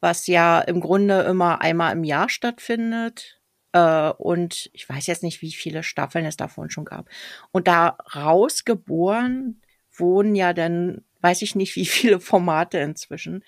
Was 0.00 0.26
ja 0.26 0.60
im 0.60 0.80
Grunde 0.80 1.22
immer 1.22 1.60
einmal 1.60 1.92
im 1.92 2.04
Jahr 2.04 2.28
stattfindet. 2.28 3.40
Äh, 3.74 4.10
und 4.12 4.70
ich 4.72 4.88
weiß 4.88 5.06
jetzt 5.08 5.24
nicht, 5.24 5.42
wie 5.42 5.52
viele 5.52 5.82
Staffeln 5.82 6.24
es 6.24 6.36
davon 6.36 6.70
schon 6.70 6.86
gab. 6.86 7.10
Und 7.52 7.66
da 7.68 7.98
rausgeboren 8.14 9.60
wurden 9.92 10.34
ja 10.36 10.54
dann, 10.54 11.04
weiß 11.20 11.42
ich 11.42 11.54
nicht, 11.56 11.76
wie 11.76 11.84
viele 11.84 12.20
Formate 12.20 12.78
inzwischen, 12.78 13.44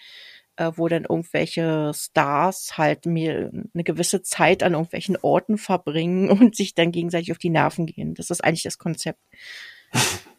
äh, 0.57 0.73
wo 0.75 0.89
dann 0.89 1.05
irgendwelche 1.05 1.93
Stars 1.95 2.77
halt 2.77 3.07
mir 3.07 3.53
eine 3.73 3.85
gewisse 3.85 4.21
Zeit 4.23 4.65
an 4.65 4.73
irgendwelchen 4.73 5.17
Orten 5.17 5.59
verbringen 5.59 6.29
und 6.41 6.57
sich 6.57 6.75
dann 6.75 6.93
gegenseitig 6.93 7.31
auf 7.31 7.39
die 7.39 7.51
Nerven 7.51 7.87
gehen. 7.87 8.15
Das 8.15 8.31
ist 8.31 8.43
eigentlich 8.43 8.65
das 8.65 8.79
Konzept. 8.79 9.21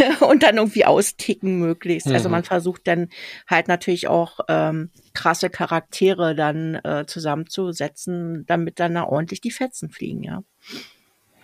und 0.20 0.42
dann 0.42 0.56
irgendwie 0.56 0.84
austicken 0.84 1.58
möglichst. 1.58 2.10
Also 2.10 2.28
Mhm. 2.28 2.32
man 2.32 2.44
versucht 2.44 2.86
dann 2.86 3.08
halt 3.48 3.68
natürlich 3.68 4.08
auch 4.08 4.40
ähm, 4.48 4.90
krasse 5.14 5.50
Charaktere 5.50 6.34
dann 6.34 6.76
äh, 6.76 7.04
zusammenzusetzen, 7.06 8.44
damit 8.46 8.80
dann 8.80 8.94
da 8.94 9.04
ordentlich 9.04 9.40
die 9.40 9.50
Fetzen 9.50 9.90
fliegen, 9.90 10.22
ja. 10.22 10.42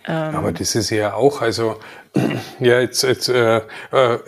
Ähm, 0.07 0.35
Aber 0.35 0.51
das 0.53 0.75
ist 0.75 0.89
ja 0.89 1.13
auch, 1.13 1.41
also 1.41 1.79
ja, 2.59 2.79
jetzt, 2.79 3.03
jetzt 3.03 3.27
äh, 3.29 3.57
äh, 3.91 4.19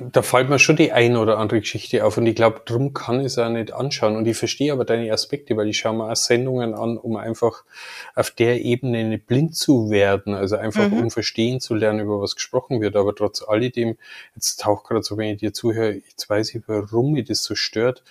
da 0.00 0.22
fällt 0.22 0.48
mir 0.48 0.58
schon 0.58 0.76
die 0.76 0.92
ein 0.92 1.16
oder 1.16 1.38
andere 1.38 1.60
Geschichte 1.60 2.04
auf 2.04 2.16
und 2.16 2.26
ich 2.26 2.34
glaube, 2.34 2.62
drum 2.64 2.94
kann 2.94 3.20
ich 3.20 3.26
es 3.26 3.38
auch 3.38 3.48
nicht 3.48 3.72
anschauen. 3.72 4.16
Und 4.16 4.26
ich 4.26 4.36
verstehe 4.36 4.72
aber 4.72 4.84
deine 4.84 5.12
Aspekte, 5.12 5.56
weil 5.56 5.68
ich 5.68 5.78
schaue 5.78 5.94
mir 5.94 6.10
auch 6.10 6.16
Sendungen 6.16 6.74
an, 6.74 6.96
um 6.96 7.16
einfach 7.16 7.64
auf 8.14 8.30
der 8.30 8.62
Ebene 8.62 9.04
nicht 9.04 9.26
blind 9.26 9.56
zu 9.56 9.90
werden, 9.90 10.34
also 10.34 10.56
einfach 10.56 10.88
mhm. 10.88 11.04
um 11.04 11.10
verstehen 11.10 11.60
zu 11.60 11.74
lernen, 11.74 12.00
über 12.00 12.20
was 12.20 12.34
gesprochen 12.34 12.80
wird. 12.80 12.96
Aber 12.96 13.14
trotz 13.14 13.42
alledem, 13.46 13.96
jetzt 14.34 14.60
taucht 14.60 14.88
gerade 14.88 15.02
so, 15.02 15.16
wenn 15.16 15.34
ich 15.34 15.40
dir 15.40 15.52
zuhöre, 15.52 16.00
jetzt 16.08 16.28
weiß 16.28 16.54
ich, 16.54 16.62
warum 16.66 17.12
mich 17.12 17.26
das 17.26 17.44
so 17.44 17.54
stört 17.54 18.02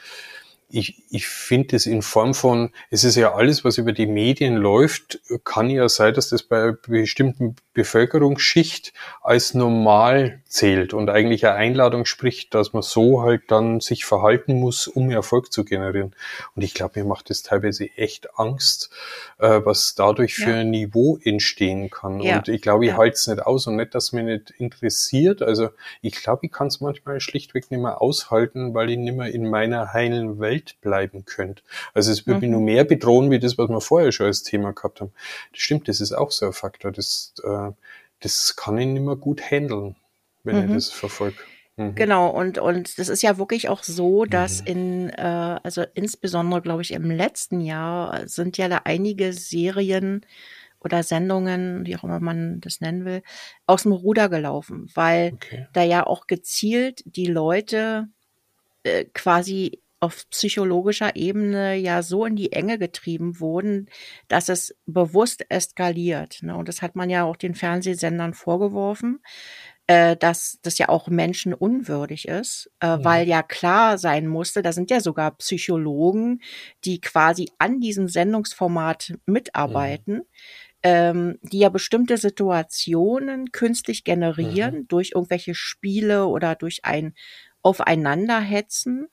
ich, 0.74 1.04
ich 1.12 1.28
finde 1.28 1.76
es 1.76 1.86
in 1.86 2.02
Form 2.02 2.34
von, 2.34 2.72
es 2.90 3.04
ist 3.04 3.16
ja 3.16 3.36
alles, 3.36 3.64
was 3.64 3.78
über 3.78 3.92
die 3.92 4.08
Medien 4.08 4.56
läuft, 4.56 5.20
kann 5.44 5.70
ja 5.70 5.88
sein, 5.88 6.16
dass 6.16 6.30
das 6.30 6.42
bei 6.42 6.64
einer 6.64 6.74
bestimmten 6.74 7.56
Bevölkerungsschicht 7.74 8.92
als 9.22 9.54
normal 9.54 10.42
zählt 10.48 10.94
und 10.94 11.10
eigentlich 11.10 11.46
eine 11.46 11.56
Einladung 11.56 12.06
spricht, 12.06 12.56
dass 12.56 12.74
man 12.74 12.82
so 12.82 13.22
halt 13.22 13.44
dann 13.50 13.82
sich 13.82 14.06
verhalten 14.06 14.60
muss, 14.60 14.88
um 14.88 15.12
Erfolg 15.12 15.52
zu 15.52 15.64
generieren. 15.64 16.16
Und 16.56 16.64
ich 16.64 16.74
glaube, 16.74 17.00
mir 17.00 17.06
macht 17.06 17.30
das 17.30 17.44
teilweise 17.44 17.90
echt 17.96 18.40
Angst, 18.40 18.90
äh, 19.38 19.62
was 19.64 19.94
dadurch 19.94 20.36
für 20.36 20.52
ja. 20.52 20.58
ein 20.58 20.72
Niveau 20.72 21.20
entstehen 21.24 21.92
kann. 21.92 22.20
Ja. 22.20 22.38
Und 22.38 22.48
ich 22.48 22.62
glaube, 22.62 22.86
ich 22.86 22.92
ja. 22.92 22.98
halte 22.98 23.16
es 23.16 23.28
nicht 23.28 23.42
aus 23.42 23.68
und 23.68 23.76
nicht, 23.76 23.94
dass 23.94 24.12
mich 24.12 24.24
nicht 24.24 24.52
interessiert. 24.58 25.44
Also 25.44 25.70
ich 26.02 26.14
glaube, 26.14 26.46
ich 26.48 26.52
kann 26.52 26.68
es 26.68 26.82
manchmal 26.82 27.20
schlichtweg 27.20 27.70
nicht 27.70 27.82
mehr 27.82 28.02
aushalten, 28.02 28.74
weil 28.74 28.90
ich 28.90 28.98
nicht 28.98 29.16
mehr 29.16 29.32
in 29.32 29.50
meiner 29.50 29.94
heilen 29.94 30.40
Welt 30.40 30.63
Welt 30.64 30.82
bleiben 30.82 31.26
könnt. 31.26 31.64
Also 31.94 32.12
es 32.12 32.26
würde 32.26 32.38
mhm. 32.38 32.42
mich 32.42 32.52
nur 32.52 32.62
mehr 32.62 32.84
bedrohen, 32.84 33.32
wie 33.32 33.40
das, 33.40 33.58
was 33.58 33.70
wir 33.70 33.82
vorher 33.82 34.12
schon 34.12 34.28
als 34.28 34.44
Thema 34.44 34.74
gehabt 34.74 35.02
haben. 35.02 35.12
Das 35.52 35.62
stimmt, 35.62 35.88
das 35.88 36.02
ist 36.02 36.14
auch 36.14 36.32
so 36.32 36.48
ein 36.48 36.54
Faktor. 36.54 36.92
Das, 36.92 37.34
äh, 37.44 37.72
das 38.20 38.56
kann 38.56 38.78
ich 38.78 38.88
nicht 38.88 39.04
mehr 39.04 39.16
gut 39.16 39.42
handeln, 39.42 39.96
wenn 40.44 40.58
mhm. 40.58 40.70
ich 40.70 40.76
das 40.76 40.90
verfolge. 40.90 41.38
Mhm. 41.76 41.96
Genau, 41.96 42.30
und, 42.30 42.58
und 42.58 43.00
das 43.00 43.10
ist 43.10 43.24
ja 43.24 43.38
wirklich 43.38 43.70
auch 43.70 43.84
so, 43.84 44.26
dass 44.26 44.62
mhm. 44.62 44.68
in, 44.68 45.10
äh, 45.10 45.60
also 45.64 45.84
insbesondere, 45.94 46.62
glaube 46.62 46.82
ich, 46.82 46.92
im 46.92 47.10
letzten 47.10 47.62
Jahr 47.62 48.28
sind 48.28 48.58
ja 48.58 48.68
da 48.68 48.82
einige 48.86 49.34
Serien 49.34 50.26
oder 50.80 51.02
Sendungen, 51.02 51.86
wie 51.86 51.96
auch 51.96 52.04
immer 52.04 52.20
man 52.20 52.60
das 52.60 52.82
nennen 52.82 53.06
will, 53.06 53.24
aus 53.66 53.84
dem 53.84 53.94
Ruder 53.94 54.28
gelaufen, 54.28 54.90
weil 54.94 55.32
okay. 55.34 55.68
da 55.72 55.82
ja 55.82 56.06
auch 56.06 56.28
gezielt 56.28 57.02
die 57.06 57.26
Leute 57.26 58.10
äh, 58.84 59.06
quasi 59.14 59.80
auf 60.04 60.30
psychologischer 60.30 61.16
Ebene 61.16 61.76
ja 61.76 62.04
so 62.04 62.26
in 62.26 62.36
die 62.36 62.52
Enge 62.52 62.78
getrieben 62.78 63.40
wurden, 63.40 63.88
dass 64.28 64.50
es 64.50 64.76
bewusst 64.86 65.46
eskaliert. 65.50 66.40
Ne? 66.42 66.58
Und 66.58 66.68
das 66.68 66.82
hat 66.82 66.98
man 66.98 67.10
ja 67.10 67.24
auch 67.24 67.38
den 67.38 67.56
Fernsehsendern 67.56 68.34
vorgeworfen, 68.34 69.22
äh, 69.88 70.18
dass 70.18 70.60
das 70.62 70.78
ja 70.78 70.90
auch 70.90 71.08
menschenunwürdig 71.08 72.28
ist, 72.28 72.70
äh, 72.82 72.88
ja. 72.88 73.04
weil 73.06 73.28
ja 73.30 73.44
klar 73.44 73.98
sein 73.98 74.28
musste, 74.28 74.62
da 74.62 74.74
sind 74.74 74.92
ja 74.92 75.00
sogar 75.00 75.38
Psychologen, 75.38 76.42
die 76.84 77.00
quasi 77.00 77.50
an 77.58 77.80
diesem 77.80 78.10
Sendungsformat 78.10 79.14
mitarbeiten. 79.26 80.16
Ja 80.16 80.24
ähm, 80.86 81.40
die 81.44 81.60
ja 81.60 81.70
bestimmte 81.70 82.18
Situationen 82.18 83.54
künstlich 83.54 84.04
generieren 84.04 84.80
mhm. 84.80 84.88
durch 84.90 85.12
irgendwelche 85.16 85.56
Spiele 85.56 86.26
oder 86.26 86.56
durch 86.56 86.84
ein 86.84 87.14
Aufeinanderhetzen 87.62 89.08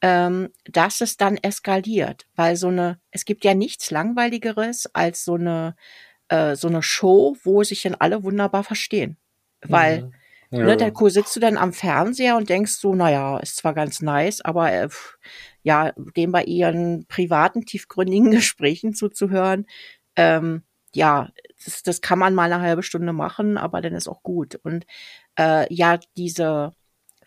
ähm, 0.00 0.50
dass 0.64 1.00
es 1.00 1.16
dann 1.16 1.36
eskaliert, 1.36 2.26
weil 2.36 2.56
so 2.56 2.68
eine, 2.68 3.00
es 3.10 3.24
gibt 3.24 3.44
ja 3.44 3.54
nichts 3.54 3.90
langweiligeres 3.90 4.88
als 4.94 5.24
so 5.24 5.34
eine 5.34 5.74
äh, 6.28 6.56
so 6.56 6.68
eine 6.68 6.82
Show, 6.82 7.36
wo 7.42 7.62
sich 7.64 7.82
dann 7.82 7.94
alle 7.94 8.22
wunderbar 8.22 8.64
verstehen, 8.64 9.16
weil 9.62 10.02
mhm. 10.50 10.58
ja. 10.58 10.64
ne, 10.64 10.76
da 10.76 11.08
sitzt 11.08 11.34
du 11.34 11.40
dann 11.40 11.56
am 11.56 11.72
Fernseher 11.72 12.36
und 12.36 12.48
denkst 12.48 12.72
so, 12.72 12.94
naja, 12.94 13.38
ist 13.38 13.56
zwar 13.56 13.74
ganz 13.74 14.02
nice, 14.02 14.40
aber 14.42 14.72
äh, 14.72 14.88
ja, 15.62 15.92
dem 16.16 16.32
bei 16.32 16.44
ihren 16.44 17.06
privaten 17.06 17.64
tiefgründigen 17.64 18.30
Gesprächen 18.32 18.94
zuzuhören, 18.94 19.66
ähm, 20.16 20.62
ja, 20.94 21.30
das, 21.64 21.82
das 21.82 22.00
kann 22.00 22.18
man 22.18 22.34
mal 22.34 22.52
eine 22.52 22.62
halbe 22.62 22.82
Stunde 22.82 23.12
machen, 23.12 23.58
aber 23.58 23.80
dann 23.80 23.94
ist 23.94 24.08
auch 24.08 24.22
gut. 24.22 24.56
Und 24.62 24.86
äh, 25.38 25.72
ja, 25.72 25.98
diese 26.16 26.74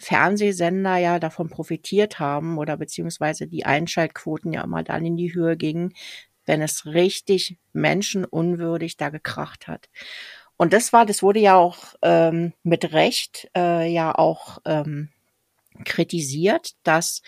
Fernsehsender 0.02 0.98
ja 0.98 1.20
davon 1.20 1.50
profitiert 1.50 2.20
haben 2.20 2.58
oder 2.58 2.76
beziehungsweise 2.76 3.48
die 3.48 3.66
Einschaltquoten 3.66 4.52
ja 4.52 4.64
immer 4.64 4.84
dann 4.84 5.06
in 5.06 5.16
die 5.16 5.34
Höhe 5.34 5.56
gingen, 5.58 5.94
wenn 6.46 6.62
es 6.62 6.86
richtig 6.86 7.58
menschenunwürdig 7.72 8.98
da 8.98 9.10
gekracht 9.10 9.68
hat. 9.68 9.90
Und 10.58 10.74
das 10.74 10.92
war, 10.92 11.06
das 11.06 11.24
wurde 11.24 11.40
ja 11.40 11.56
auch 11.56 11.96
ähm, 12.02 12.54
mit 12.64 12.94
Recht 12.94 13.50
äh, 13.56 13.92
ja 13.92 14.14
auch 14.14 14.60
ähm, 14.66 15.10
kritisiert, 15.86 16.72
dass 16.84 17.22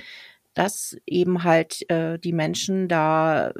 dass 0.53 0.95
eben 1.07 1.43
halt 1.43 1.89
äh, 1.89 2.19
die 2.19 2.33
Menschen 2.33 2.87
da 2.87 3.53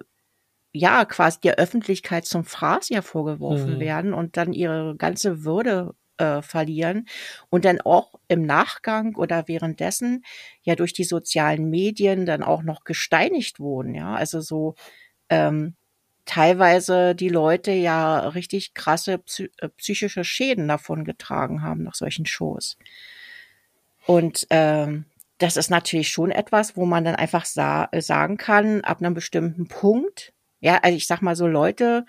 ja 0.73 1.06
quasi 1.06 1.39
der 1.41 1.56
Öffentlichkeit 1.56 2.26
zum 2.26 2.43
Fraß 2.43 2.89
ja 2.89 3.02
vorgeworfen 3.02 3.76
mhm. 3.76 3.80
werden 3.80 4.13
und 4.13 4.38
dann 4.38 4.54
ihre 4.54 4.95
ganze 4.95 5.43
Würde 5.43 5.95
äh, 6.17 6.41
verlieren 6.41 7.08
und 7.49 7.65
dann 7.65 7.82
auch 7.82 8.13
im 8.28 8.45
Nachgang 8.45 9.15
oder 9.15 9.47
währenddessen 9.47 10.23
ja 10.62 10.76
durch 10.76 10.93
die 10.93 11.04
sozialen 11.04 11.69
Medien 11.69 12.26
dann 12.26 12.43
auch 12.43 12.63
noch 12.63 12.84
gesteinigt 12.84 13.60
wurden, 13.60 13.95
ja, 13.95 14.13
also 14.13 14.41
so 14.41 14.76
ähm, 15.30 15.76
teilweise 16.26 17.15
die 17.15 17.30
Leute 17.30 17.71
ja 17.71 18.19
richtig 18.30 18.73
krasse 18.73 19.17
psy 19.19 19.49
äh, 19.60 19.69
psychische 19.69 20.23
Schäden 20.23 20.67
davon 20.67 21.04
getragen 21.06 21.62
haben 21.62 21.84
nach 21.84 21.95
solchen 21.95 22.26
Shows. 22.26 22.78
Und 24.06 24.47
ähm, 24.49 25.06
das 25.38 25.58
ist 25.58 25.69
natürlich 25.69 26.10
schon 26.10 26.32
etwas, 26.32 26.78
wo 26.78 26.86
man 26.86 27.04
dann 27.04 27.15
einfach 27.15 27.45
sa 27.45 27.89
sagen 27.99 28.38
kann, 28.38 28.82
ab 28.82 28.99
einem 28.99 29.13
bestimmten 29.13 29.67
Punkt, 29.67 30.34
ja, 30.60 30.80
also 30.82 30.95
ich 30.95 31.08
sag 31.08 31.21
mal 31.21 31.36
so 31.36 31.47
Leute, 31.47 32.06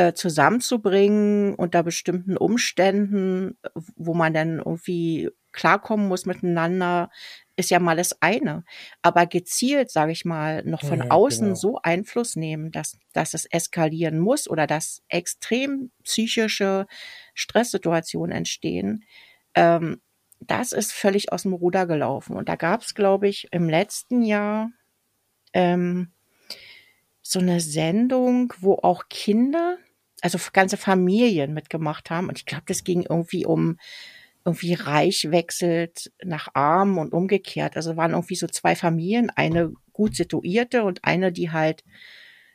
äh, 0.00 0.14
zusammenzubringen 0.14 1.54
unter 1.54 1.82
bestimmten 1.82 2.38
Umständen, 2.38 3.58
wo 3.96 4.14
man 4.14 4.32
dann 4.32 4.56
irgendwie 4.56 5.28
klarkommen 5.52 6.08
muss 6.08 6.24
miteinander, 6.24 7.10
ist 7.56 7.70
ja 7.70 7.80
mal 7.80 7.98
das 7.98 8.22
eine. 8.22 8.64
Aber 9.02 9.26
gezielt, 9.26 9.90
sage 9.90 10.12
ich 10.12 10.24
mal, 10.24 10.62
noch 10.64 10.82
von 10.82 11.00
ja, 11.00 11.10
außen 11.10 11.48
genau. 11.48 11.54
so 11.54 11.78
Einfluss 11.82 12.34
nehmen, 12.34 12.70
dass, 12.70 12.96
dass 13.12 13.34
es 13.34 13.44
eskalieren 13.44 14.18
muss 14.18 14.48
oder 14.48 14.66
dass 14.66 15.02
extrem 15.08 15.90
psychische 16.02 16.86
Stresssituationen 17.34 18.34
entstehen, 18.34 19.04
ähm, 19.54 20.00
das 20.38 20.72
ist 20.72 20.92
völlig 20.92 21.30
aus 21.30 21.42
dem 21.42 21.52
Ruder 21.52 21.86
gelaufen. 21.86 22.36
Und 22.36 22.48
da 22.48 22.56
gab 22.56 22.80
es, 22.80 22.94
glaube 22.94 23.28
ich, 23.28 23.48
im 23.50 23.68
letzten 23.68 24.22
Jahr 24.22 24.70
ähm, 25.52 26.12
so 27.20 27.38
eine 27.38 27.60
Sendung, 27.60 28.54
wo 28.60 28.76
auch 28.76 29.10
Kinder 29.10 29.76
also 30.22 30.38
ganze 30.52 30.76
Familien 30.76 31.54
mitgemacht 31.54 32.10
haben. 32.10 32.28
Und 32.28 32.38
ich 32.38 32.46
glaube, 32.46 32.64
das 32.66 32.84
ging 32.84 33.02
irgendwie 33.02 33.46
um 33.46 33.78
irgendwie 34.44 34.74
reich 34.74 35.30
wechselt 35.30 36.10
nach 36.24 36.48
arm 36.54 36.98
und 36.98 37.12
umgekehrt. 37.12 37.76
Also 37.76 37.96
waren 37.96 38.12
irgendwie 38.12 38.36
so 38.36 38.46
zwei 38.46 38.74
Familien, 38.74 39.30
eine 39.30 39.72
gut 39.92 40.16
situierte 40.16 40.82
und 40.84 41.04
eine, 41.04 41.30
die 41.30 41.50
halt 41.50 41.84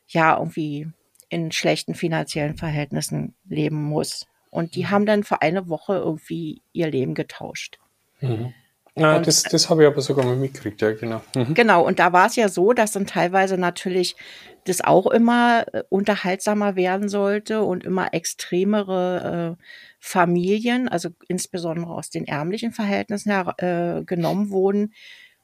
ja 0.08 0.38
irgendwie 0.38 0.88
in 1.30 1.52
schlechten 1.52 1.96
finanziellen 1.96 2.58
Verhältnissen 2.58 3.36
leben 3.48 3.84
muss. 3.84 4.28
Und 4.50 4.76
die 4.76 4.84
mhm. 4.84 4.90
haben 4.90 5.06
dann 5.06 5.24
für 5.24 5.42
eine 5.42 5.70
Woche 5.70 5.96
irgendwie 5.96 6.62
ihr 6.74 6.90
Leben 6.90 7.14
getauscht. 7.14 7.80
Mhm. 8.22 8.54
Ja, 8.98 9.18
und, 9.18 9.28
das, 9.28 9.44
das 9.44 9.70
habe 9.70 9.84
ich 9.84 9.88
aber 9.88 10.02
sogar 10.02 10.26
mal 10.26 10.38
mitgekriegt, 10.38 10.82
ja, 10.82 10.92
genau. 10.94 11.22
Mhm. 11.36 11.54
Genau, 11.54 11.86
und 11.86 12.00
da 12.00 12.14
war 12.14 12.28
es 12.28 12.38
ja 12.38 12.48
so, 12.48 12.72
dass 12.72 12.94
dann 12.94 13.06
teilweise 13.06 13.58
natürlich 13.58 14.16
das 14.64 14.82
auch 14.82 15.08
immer 15.08 15.66
äh, 15.74 15.84
unterhaltsamer 15.90 16.76
werden 16.78 17.10
sollte 17.10 17.62
und 17.64 17.84
immer 17.84 18.14
extremere 18.14 19.58
äh, 19.60 19.64
Familien, 20.00 20.88
also 20.88 21.10
insbesondere 21.28 21.92
aus 21.92 22.10
den 22.10 22.26
ärmlichen 22.26 22.72
Verhältnissen 22.72 23.32
her, 23.32 23.54
äh, 23.58 24.04
genommen 24.06 24.50
wurden, 24.50 24.94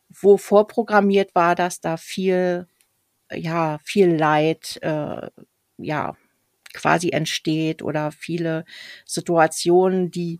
wo 0.09 0.37
vorprogrammiert 0.37 1.35
war, 1.35 1.55
dass 1.55 1.81
da 1.81 1.97
viel, 1.97 2.67
ja, 3.33 3.79
viel 3.83 4.15
Leid, 4.15 4.79
äh, 4.81 5.29
ja, 5.77 6.15
quasi 6.73 7.09
entsteht 7.09 7.81
oder 7.81 8.11
viele 8.11 8.63
Situationen, 9.05 10.09
die 10.09 10.39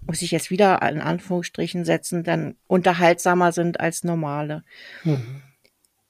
muss 0.00 0.22
ich 0.22 0.30
jetzt 0.30 0.50
wieder 0.50 0.80
in 0.82 1.00
Anführungsstrichen 1.00 1.84
setzen, 1.84 2.24
dann 2.24 2.56
unterhaltsamer 2.66 3.52
sind 3.52 3.80
als 3.80 4.04
normale. 4.04 4.64
Mhm. 5.04 5.42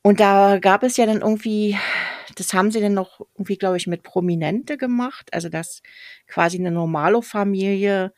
Und 0.03 0.21
da 0.21 0.59
gab 0.59 0.85
es 0.85 0.97
ja 0.97 1.07
dann 1.07 1.21
irgendwie, 1.21 1.77
das 2.37 2.55
haben 2.55 2.71
sie 2.71 2.81
dann 2.81 2.95
noch 2.95 3.21
irgendwie, 3.35 3.57
glaube 3.57 3.77
ich, 3.77 3.87
mit 3.87 4.03
Prominente 4.03 4.77
gemacht, 4.77 5.29
also 5.33 5.49
dass 5.49 5.83
quasi 6.27 6.59
eine 6.59 6.71
Normalo-Familie 6.71 8.13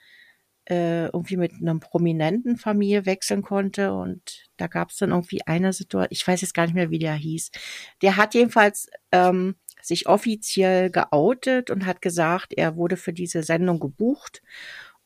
äh, 0.66 1.06
irgendwie 1.06 1.36
mit 1.36 1.52
einem 1.54 1.80
prominenten 1.80 2.56
Familie 2.56 3.06
wechseln 3.06 3.42
konnte. 3.42 3.92
Und 3.92 4.46
da 4.56 4.66
gab 4.66 4.90
es 4.90 4.98
dann 4.98 5.10
irgendwie 5.10 5.40
eine 5.46 5.72
Situation, 5.72 6.08
ich 6.10 6.26
weiß 6.26 6.42
jetzt 6.42 6.54
gar 6.54 6.64
nicht 6.64 6.74
mehr, 6.74 6.90
wie 6.90 6.98
der 6.98 7.14
hieß. 7.14 7.50
Der 8.02 8.16
hat 8.16 8.34
jedenfalls 8.34 8.88
ähm, 9.10 9.56
sich 9.82 10.06
offiziell 10.06 10.90
geoutet 10.90 11.70
und 11.70 11.86
hat 11.86 12.02
gesagt, 12.02 12.52
er 12.56 12.76
wurde 12.76 12.96
für 12.96 13.12
diese 13.12 13.42
Sendung 13.42 13.80
gebucht 13.80 14.42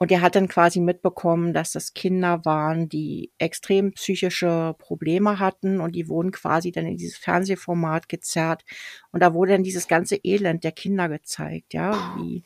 Und 0.04 0.12
er 0.12 0.20
hat 0.20 0.36
dann 0.36 0.48
quasi 0.48 0.80
mitbekommen, 0.80 1.54
dass 1.54 1.72
das 1.72 1.94
Kinder 1.94 2.44
waren, 2.44 2.90
die 2.90 3.32
extrem 3.38 3.92
psychische 3.92 4.74
Probleme 4.76 5.38
hatten 5.38 5.80
und 5.80 5.96
die 5.96 6.10
wurden 6.10 6.30
quasi 6.30 6.72
dann 6.72 6.84
in 6.84 6.98
dieses 6.98 7.16
Fernsehformat 7.16 8.10
gezerrt. 8.10 8.66
Und 9.12 9.20
da 9.20 9.32
wurde 9.32 9.52
dann 9.52 9.62
dieses 9.62 9.88
ganze 9.88 10.16
Elend 10.22 10.62
der 10.62 10.72
Kinder 10.72 11.08
gezeigt, 11.08 11.72
ja, 11.72 12.14
wie. 12.18 12.44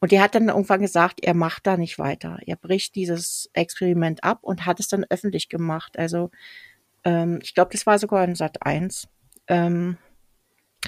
Und 0.00 0.12
er 0.12 0.22
hat 0.22 0.34
dann 0.34 0.48
irgendwann 0.48 0.80
gesagt, 0.80 1.20
er 1.22 1.34
macht 1.34 1.68
da 1.68 1.76
nicht 1.76 2.00
weiter. 2.00 2.40
Er 2.46 2.56
bricht 2.56 2.96
dieses 2.96 3.48
Experiment 3.52 4.24
ab 4.24 4.40
und 4.42 4.66
hat 4.66 4.80
es 4.80 4.88
dann 4.88 5.06
öffentlich 5.08 5.48
gemacht. 5.48 5.96
Also 5.96 6.32
ähm, 7.04 7.38
ich 7.44 7.54
glaube, 7.54 7.70
das 7.70 7.86
war 7.86 8.00
sogar 8.00 8.24
in 8.24 8.34
Sat 8.34 8.66
1. 8.66 9.06
Ähm, 9.46 9.98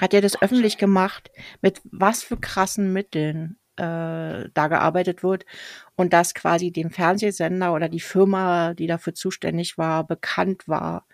hat 0.00 0.12
er 0.12 0.22
das 0.22 0.42
öffentlich 0.42 0.76
gemacht, 0.76 1.30
mit 1.62 1.80
was 1.84 2.24
für 2.24 2.36
krassen 2.36 2.92
Mitteln 2.92 3.58
äh, 3.76 4.48
da 4.52 4.68
gearbeitet 4.68 5.22
wird 5.22 5.44
und 5.96 6.12
dass 6.12 6.34
quasi 6.34 6.70
dem 6.70 6.90
Fernsehsender 6.90 7.72
oder 7.72 7.88
die 7.88 8.00
Firma, 8.00 8.74
die 8.74 8.86
dafür 8.86 9.14
zuständig 9.14 9.78
war, 9.78 10.04
bekannt 10.06 10.68
war, 10.68 11.06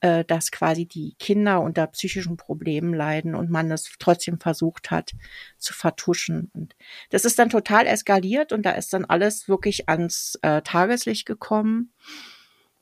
äh, 0.00 0.24
dass 0.24 0.50
quasi 0.50 0.86
die 0.86 1.14
Kinder 1.18 1.60
unter 1.60 1.86
psychischen 1.88 2.36
Problemen 2.36 2.94
leiden 2.94 3.34
und 3.34 3.50
man 3.50 3.68
das 3.68 3.90
trotzdem 3.98 4.40
versucht 4.40 4.90
hat 4.90 5.12
zu 5.58 5.74
vertuschen. 5.74 6.50
Und 6.54 6.74
das 7.10 7.24
ist 7.24 7.38
dann 7.38 7.50
total 7.50 7.86
eskaliert 7.86 8.52
und 8.52 8.64
da 8.64 8.70
ist 8.72 8.92
dann 8.94 9.04
alles 9.04 9.48
wirklich 9.48 9.88
ans 9.88 10.38
äh, 10.42 10.62
Tageslicht 10.62 11.26
gekommen. 11.26 11.92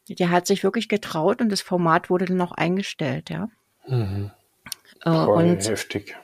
Der 0.09 0.31
hat 0.31 0.47
sich 0.47 0.63
wirklich 0.63 0.89
getraut 0.89 1.41
und 1.41 1.51
das 1.51 1.61
Format 1.61 2.09
wurde 2.09 2.27
dann 2.27 2.37
noch 2.37 2.53
eingestellt, 2.53 3.31
ja. 3.31 3.49
Mhm. 3.87 4.31
Äh, 5.05 5.11
und 5.11 5.69
heftig. 5.69 6.17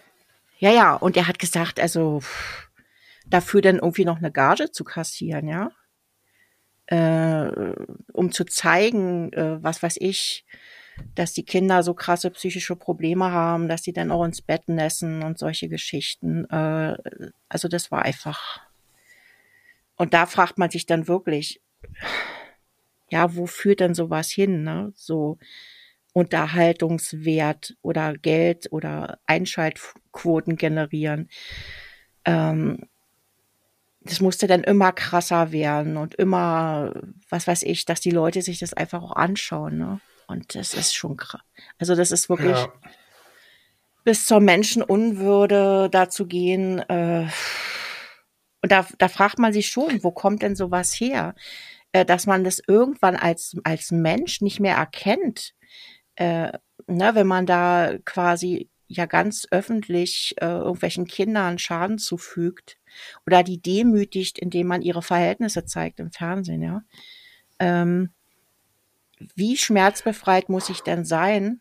Ja, 0.58 0.70
ja, 0.70 0.94
und 0.94 1.16
er 1.16 1.26
hat 1.26 1.38
gesagt, 1.38 1.80
also 1.80 2.22
dafür 3.26 3.62
dann 3.62 3.76
irgendwie 3.76 4.04
noch 4.04 4.18
eine 4.18 4.32
Gage 4.32 4.70
zu 4.70 4.84
kassieren, 4.84 5.48
ja. 5.48 5.70
Äh, 6.86 7.74
um 8.12 8.30
zu 8.30 8.44
zeigen, 8.44 9.32
äh, 9.32 9.62
was 9.62 9.82
weiß 9.82 9.96
ich, 10.00 10.44
dass 11.14 11.32
die 11.32 11.44
Kinder 11.44 11.82
so 11.82 11.94
krasse 11.94 12.30
psychische 12.30 12.76
Probleme 12.76 13.30
haben, 13.30 13.68
dass 13.68 13.82
sie 13.82 13.92
dann 13.92 14.10
auch 14.10 14.24
ins 14.24 14.42
Bett 14.42 14.68
nässen 14.68 15.22
und 15.22 15.38
solche 15.38 15.68
Geschichten. 15.68 16.44
Äh, 16.50 16.96
also 17.48 17.68
das 17.68 17.90
war 17.90 18.02
einfach. 18.02 18.60
Und 19.96 20.12
da 20.14 20.26
fragt 20.26 20.58
man 20.58 20.70
sich 20.70 20.86
dann 20.86 21.08
wirklich, 21.08 21.60
ja, 23.10 23.34
wo 23.34 23.46
führt 23.46 23.80
denn 23.80 23.94
sowas 23.94 24.30
hin, 24.30 24.62
ne? 24.62 24.92
So 24.94 25.38
Unterhaltungswert 26.12 27.76
oder 27.82 28.14
Geld 28.14 28.68
oder 28.70 29.18
Einschaltquoten 29.26 30.56
generieren. 30.56 31.28
Ähm, 32.24 32.88
das 34.04 34.20
musste 34.20 34.46
dann 34.46 34.62
immer 34.62 34.92
krasser 34.92 35.50
werden 35.50 35.96
und 35.96 36.14
immer, 36.14 36.92
was 37.30 37.46
weiß 37.46 37.62
ich, 37.62 37.86
dass 37.86 38.00
die 38.00 38.10
Leute 38.10 38.42
sich 38.42 38.58
das 38.58 38.74
einfach 38.74 39.02
auch 39.02 39.16
anschauen. 39.16 39.78
Ne? 39.78 40.00
Und 40.26 40.54
das 40.54 40.74
ist 40.74 40.94
schon 40.94 41.16
krass. 41.16 41.40
Also 41.78 41.94
das 41.94 42.10
ist 42.10 42.28
wirklich 42.28 42.56
ja. 42.56 42.72
bis 44.04 44.26
zur 44.26 44.40
Menschenunwürde 44.40 45.88
dazu 45.90 46.26
gehen. 46.26 46.80
Äh, 46.80 47.28
und 48.62 48.72
da, 48.72 48.86
da 48.98 49.08
fragt 49.08 49.38
man 49.38 49.52
sich 49.54 49.68
schon, 49.68 50.04
wo 50.04 50.10
kommt 50.10 50.42
denn 50.42 50.54
sowas 50.54 50.92
her? 50.92 51.34
Äh, 51.92 52.04
dass 52.04 52.26
man 52.26 52.44
das 52.44 52.60
irgendwann 52.66 53.16
als, 53.16 53.56
als 53.64 53.90
Mensch 53.90 54.42
nicht 54.42 54.60
mehr 54.60 54.76
erkennt. 54.76 55.54
Äh, 56.16 56.52
ne, 56.86 57.14
wenn 57.14 57.26
man 57.26 57.46
da 57.46 57.94
quasi 58.04 58.68
ja 58.86 59.06
ganz 59.06 59.46
öffentlich 59.50 60.34
äh, 60.40 60.46
irgendwelchen 60.46 61.06
Kindern 61.06 61.58
Schaden 61.58 61.96
zufügt 61.98 62.76
oder 63.26 63.42
die 63.42 63.60
demütigt, 63.60 64.38
indem 64.38 64.66
man 64.66 64.82
ihre 64.82 65.02
Verhältnisse 65.02 65.64
zeigt 65.64 66.00
im 66.00 66.10
Fernsehen, 66.10 66.62
ja. 66.62 66.82
Ähm, 67.58 68.10
wie 69.34 69.56
schmerzbefreit 69.56 70.48
muss 70.48 70.68
ich 70.68 70.80
denn 70.80 71.04
sein, 71.04 71.60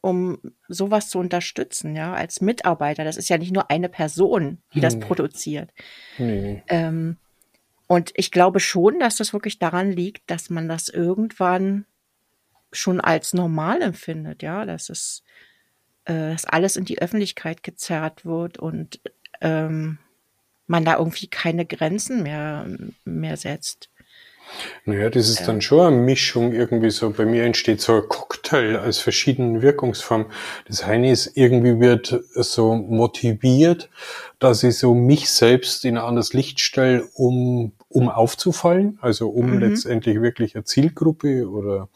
um 0.00 0.38
sowas 0.68 1.10
zu 1.10 1.18
unterstützen, 1.18 1.96
ja, 1.96 2.14
als 2.14 2.40
Mitarbeiter? 2.40 3.04
Das 3.04 3.16
ist 3.16 3.28
ja 3.28 3.38
nicht 3.38 3.52
nur 3.52 3.70
eine 3.70 3.88
Person, 3.88 4.58
die 4.74 4.80
das 4.80 4.96
nee. 4.96 5.04
produziert. 5.04 5.70
Nee. 6.18 6.62
Ähm, 6.68 7.16
und 7.86 8.12
ich 8.14 8.30
glaube 8.30 8.60
schon, 8.60 9.00
dass 9.00 9.16
das 9.16 9.32
wirklich 9.32 9.58
daran 9.58 9.90
liegt, 9.90 10.30
dass 10.30 10.50
man 10.50 10.68
das 10.68 10.88
irgendwann 10.88 11.86
schon 12.70 13.00
als 13.00 13.32
normal 13.32 13.80
empfindet, 13.80 14.42
ja, 14.42 14.66
dass 14.66 14.90
es, 14.90 15.22
äh, 16.04 16.32
dass 16.32 16.44
alles 16.44 16.76
in 16.76 16.84
die 16.84 17.00
Öffentlichkeit 17.00 17.62
gezerrt 17.62 18.26
wird 18.26 18.58
und 18.58 19.00
ähm, 19.40 19.98
man 20.68 20.84
da 20.84 20.98
irgendwie 20.98 21.26
keine 21.26 21.66
Grenzen 21.66 22.22
mehr, 22.22 22.66
mehr 23.04 23.36
setzt. 23.36 23.88
Naja, 24.84 25.10
das 25.10 25.28
ist 25.28 25.46
dann 25.46 25.60
schon 25.60 25.86
eine 25.86 25.96
Mischung 25.96 26.52
irgendwie 26.52 26.90
so. 26.90 27.10
Bei 27.10 27.26
mir 27.26 27.44
entsteht 27.44 27.80
so 27.80 27.96
ein 27.96 28.08
Cocktail 28.08 28.78
aus 28.78 28.98
verschiedenen 28.98 29.60
Wirkungsformen. 29.60 30.28
Das 30.66 30.82
eine 30.82 31.10
ist, 31.10 31.36
irgendwie 31.36 31.80
wird 31.80 32.18
so 32.34 32.74
motiviert, 32.74 33.90
dass 34.38 34.62
ich 34.62 34.78
so 34.78 34.94
mich 34.94 35.28
selbst 35.30 35.84
in 35.84 35.98
ein 35.98 36.04
anderes 36.04 36.32
Licht 36.32 36.60
stelle, 36.60 37.04
um, 37.14 37.72
um 37.88 38.08
aufzufallen, 38.08 38.98
also 39.02 39.28
um 39.28 39.50
mhm. 39.50 39.58
letztendlich 39.58 40.22
wirklich 40.22 40.54
eine 40.54 40.64
Zielgruppe 40.64 41.48
oder 41.48 41.88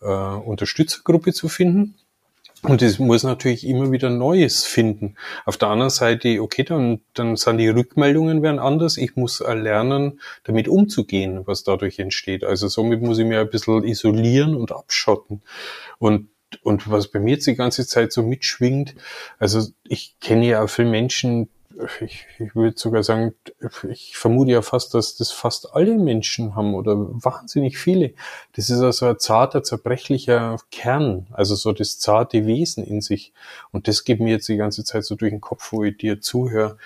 äh, 0.00 0.06
Unterstützergruppe 0.06 1.32
zu 1.32 1.48
finden. 1.48 1.94
Und 2.64 2.80
es 2.80 3.00
muss 3.00 3.24
natürlich 3.24 3.66
immer 3.66 3.90
wieder 3.90 4.08
Neues 4.08 4.64
finden. 4.64 5.16
Auf 5.44 5.56
der 5.56 5.68
anderen 5.68 5.90
Seite, 5.90 6.40
okay, 6.40 6.62
dann, 6.62 7.00
dann 7.12 7.34
sind 7.34 7.58
die 7.58 7.68
Rückmeldungen 7.68 8.40
werden 8.40 8.60
anders. 8.60 8.98
Ich 8.98 9.16
muss 9.16 9.40
lernen, 9.40 10.20
damit 10.44 10.68
umzugehen, 10.68 11.44
was 11.44 11.64
dadurch 11.64 11.98
entsteht. 11.98 12.44
Also 12.44 12.68
somit 12.68 13.02
muss 13.02 13.18
ich 13.18 13.26
mir 13.26 13.40
ein 13.40 13.50
bisschen 13.50 13.82
isolieren 13.82 14.54
und 14.54 14.70
abschotten. 14.70 15.42
Und 15.98 16.28
und 16.62 16.90
was 16.90 17.08
bei 17.08 17.18
mir 17.18 17.36
jetzt 17.36 17.46
die 17.46 17.54
ganze 17.54 17.86
Zeit 17.86 18.12
so 18.12 18.22
mitschwingt, 18.22 18.94
also 19.38 19.66
ich 19.84 20.16
kenne 20.20 20.46
ja 20.46 20.62
auch 20.62 20.68
viele 20.68 20.90
Menschen, 20.90 21.48
ich, 22.00 22.26
ich 22.38 22.54
würde 22.54 22.78
sogar 22.78 23.02
sagen, 23.02 23.34
ich 23.88 24.16
vermute 24.16 24.52
ja 24.52 24.62
fast, 24.62 24.94
dass 24.94 25.16
das 25.16 25.30
fast 25.30 25.74
alle 25.74 25.98
Menschen 25.98 26.54
haben 26.54 26.74
oder 26.74 26.96
wahnsinnig 26.96 27.78
viele. 27.78 28.14
Das 28.54 28.70
ist 28.70 28.80
also 28.80 29.06
ein 29.06 29.18
zarter, 29.18 29.62
zerbrechlicher 29.62 30.56
Kern, 30.70 31.26
also 31.30 31.54
so 31.54 31.72
das 31.72 31.98
zarte 31.98 32.46
Wesen 32.46 32.84
in 32.84 33.00
sich. 33.00 33.32
Und 33.70 33.88
das 33.88 34.04
geht 34.04 34.20
mir 34.20 34.30
jetzt 34.30 34.48
die 34.48 34.56
ganze 34.56 34.84
Zeit 34.84 35.04
so 35.04 35.14
durch 35.14 35.32
den 35.32 35.40
Kopf, 35.40 35.72
wo 35.72 35.84
ich 35.84 35.96
dir 35.96 36.20
zuhöre. 36.20 36.76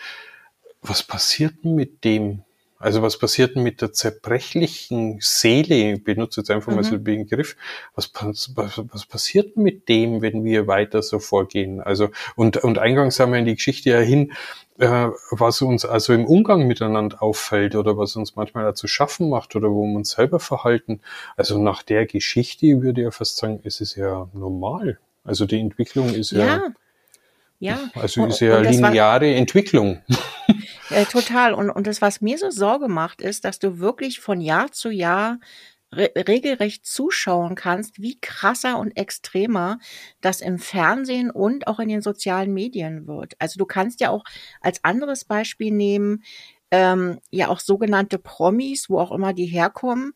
Was 0.83 1.03
passiert 1.03 1.65
denn 1.65 1.75
mit 1.75 2.05
dem? 2.05 2.43
Also 2.79 3.01
was 3.01 3.19
passiert 3.19 3.57
denn 3.57 3.63
mit 3.63 3.81
der 3.81 3.93
zerbrechlichen 3.93 5.19
Seele? 5.21 5.95
Ich 5.95 6.05
benutze 6.05 6.41
jetzt 6.41 6.51
einfach 6.51 6.71
mhm. 6.71 6.77
mal 6.77 6.85
so 6.85 6.99
den 6.99 7.05
Begriff. 7.05 7.57
Was, 7.95 8.11
was, 8.15 8.53
was 8.93 9.07
passiert 9.07 9.57
denn 9.57 9.63
mit 9.63 9.89
dem, 9.89 10.21
wenn 10.21 10.45
wir 10.45 10.67
weiter 10.67 11.03
so 11.03 11.19
vorgehen? 11.19 11.81
Also, 11.81 12.11
und, 12.35 12.59
und 12.59 12.79
eingangs 12.79 13.19
haben 13.19 13.33
wir 13.33 13.39
in 13.39 13.47
die 13.47 13.55
Geschichte 13.55 13.91
ja 13.91 14.01
hin, 14.01 14.33
äh, 14.79 15.09
was 15.31 15.63
uns 15.63 15.85
also 15.85 16.13
im 16.13 16.27
Umgang 16.27 16.67
miteinander 16.67 17.23
auffällt 17.23 17.75
oder 17.75 17.97
was 17.97 18.17
uns 18.17 18.37
manchmal 18.37 18.65
dazu 18.65 18.87
schaffen 18.87 19.29
macht 19.31 19.57
oder 19.57 19.71
wo 19.71 19.85
wir 19.85 19.97
uns 19.97 20.11
selber 20.11 20.41
verhalten. 20.41 21.01
Also 21.37 21.59
nach 21.59 21.83
der 21.83 22.07
Geschichte 22.07 22.83
würde 22.83 23.01
ich 23.01 23.05
ja 23.05 23.11
fast 23.11 23.39
sagen, 23.39 23.61
es 23.65 23.81
ist 23.81 23.97
ja 23.97 24.29
normal. 24.33 24.99
Also 25.25 25.47
die 25.47 25.59
Entwicklung 25.59 26.15
ist 26.15 26.31
ja, 26.31 26.47
ja, 26.47 26.63
ja. 27.59 27.79
also 27.95 28.23
und, 28.23 28.31
ist 28.31 28.41
ja 28.41 28.59
lineare 28.61 29.27
war, 29.27 29.37
Entwicklung. 29.37 30.03
Ja, 30.91 31.05
total. 31.05 31.53
Und, 31.55 31.71
und 31.71 31.87
das, 31.87 32.01
was 32.01 32.21
mir 32.21 32.39
so 32.39 32.51
Sorge 32.51 32.89
macht, 32.89 33.21
ist, 33.21 33.45
dass 33.45 33.59
du 33.59 33.79
wirklich 33.79 34.21
von 34.21 34.41
Jahr 34.41 34.71
zu 34.71 34.91
Jahr 34.91 35.39
regelrecht 35.93 36.85
zuschauen 36.85 37.55
kannst, 37.55 38.01
wie 38.01 38.19
krasser 38.21 38.79
und 38.79 38.97
extremer 38.97 39.79
das 40.21 40.41
im 40.41 40.59
Fernsehen 40.59 41.31
und 41.31 41.67
auch 41.69 41.79
in 41.79 41.89
den 41.89 42.03
sozialen 42.03 42.53
Medien 42.53 43.07
wird. 43.07 43.35
Also 43.39 43.59
du 43.59 43.67
kannst 43.67 44.01
ja 44.01 44.11
auch 44.11 44.25
als 44.61 44.83
anderes 44.85 45.25
Beispiel 45.25 45.73
nehmen, 45.73 46.23
ähm, 46.71 47.21
ja 47.31 47.49
auch 47.49 47.61
sogenannte 47.61 48.19
Promis, 48.19 48.91
wo 48.91 48.99
auch 48.99 49.13
immer 49.13 49.33
die 49.33 49.47
herkommen, 49.47 50.13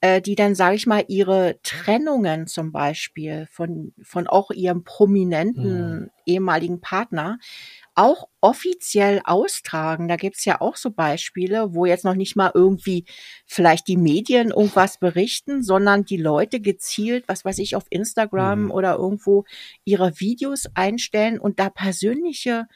äh, 0.00 0.20
die 0.20 0.34
dann, 0.34 0.54
sage 0.54 0.76
ich 0.76 0.86
mal, 0.86 1.04
ihre 1.08 1.58
Trennungen 1.62 2.46
zum 2.46 2.72
Beispiel 2.72 3.48
von, 3.50 3.94
von 4.02 4.26
auch 4.26 4.50
ihrem 4.50 4.84
prominenten 4.84 6.00
mhm. 6.00 6.10
ehemaligen 6.26 6.82
Partner 6.82 7.38
auch 7.94 8.28
offiziell 8.40 9.20
austragen. 9.24 10.08
Da 10.08 10.16
gibt's 10.16 10.44
ja 10.44 10.60
auch 10.60 10.76
so 10.76 10.90
Beispiele, 10.90 11.74
wo 11.74 11.86
jetzt 11.86 12.04
noch 12.04 12.14
nicht 12.14 12.36
mal 12.36 12.50
irgendwie 12.52 13.04
vielleicht 13.46 13.88
die 13.88 13.96
Medien 13.96 14.50
irgendwas 14.50 14.98
berichten, 14.98 15.62
sondern 15.62 16.04
die 16.04 16.16
Leute 16.16 16.60
gezielt, 16.60 17.24
was 17.28 17.44
weiß 17.44 17.58
ich, 17.58 17.76
auf 17.76 17.84
Instagram 17.90 18.64
mhm. 18.64 18.70
oder 18.70 18.96
irgendwo 18.96 19.44
ihre 19.84 20.18
Videos 20.20 20.64
einstellen 20.74 21.38
und 21.38 21.58
da 21.58 21.70
persönliche 21.70 22.66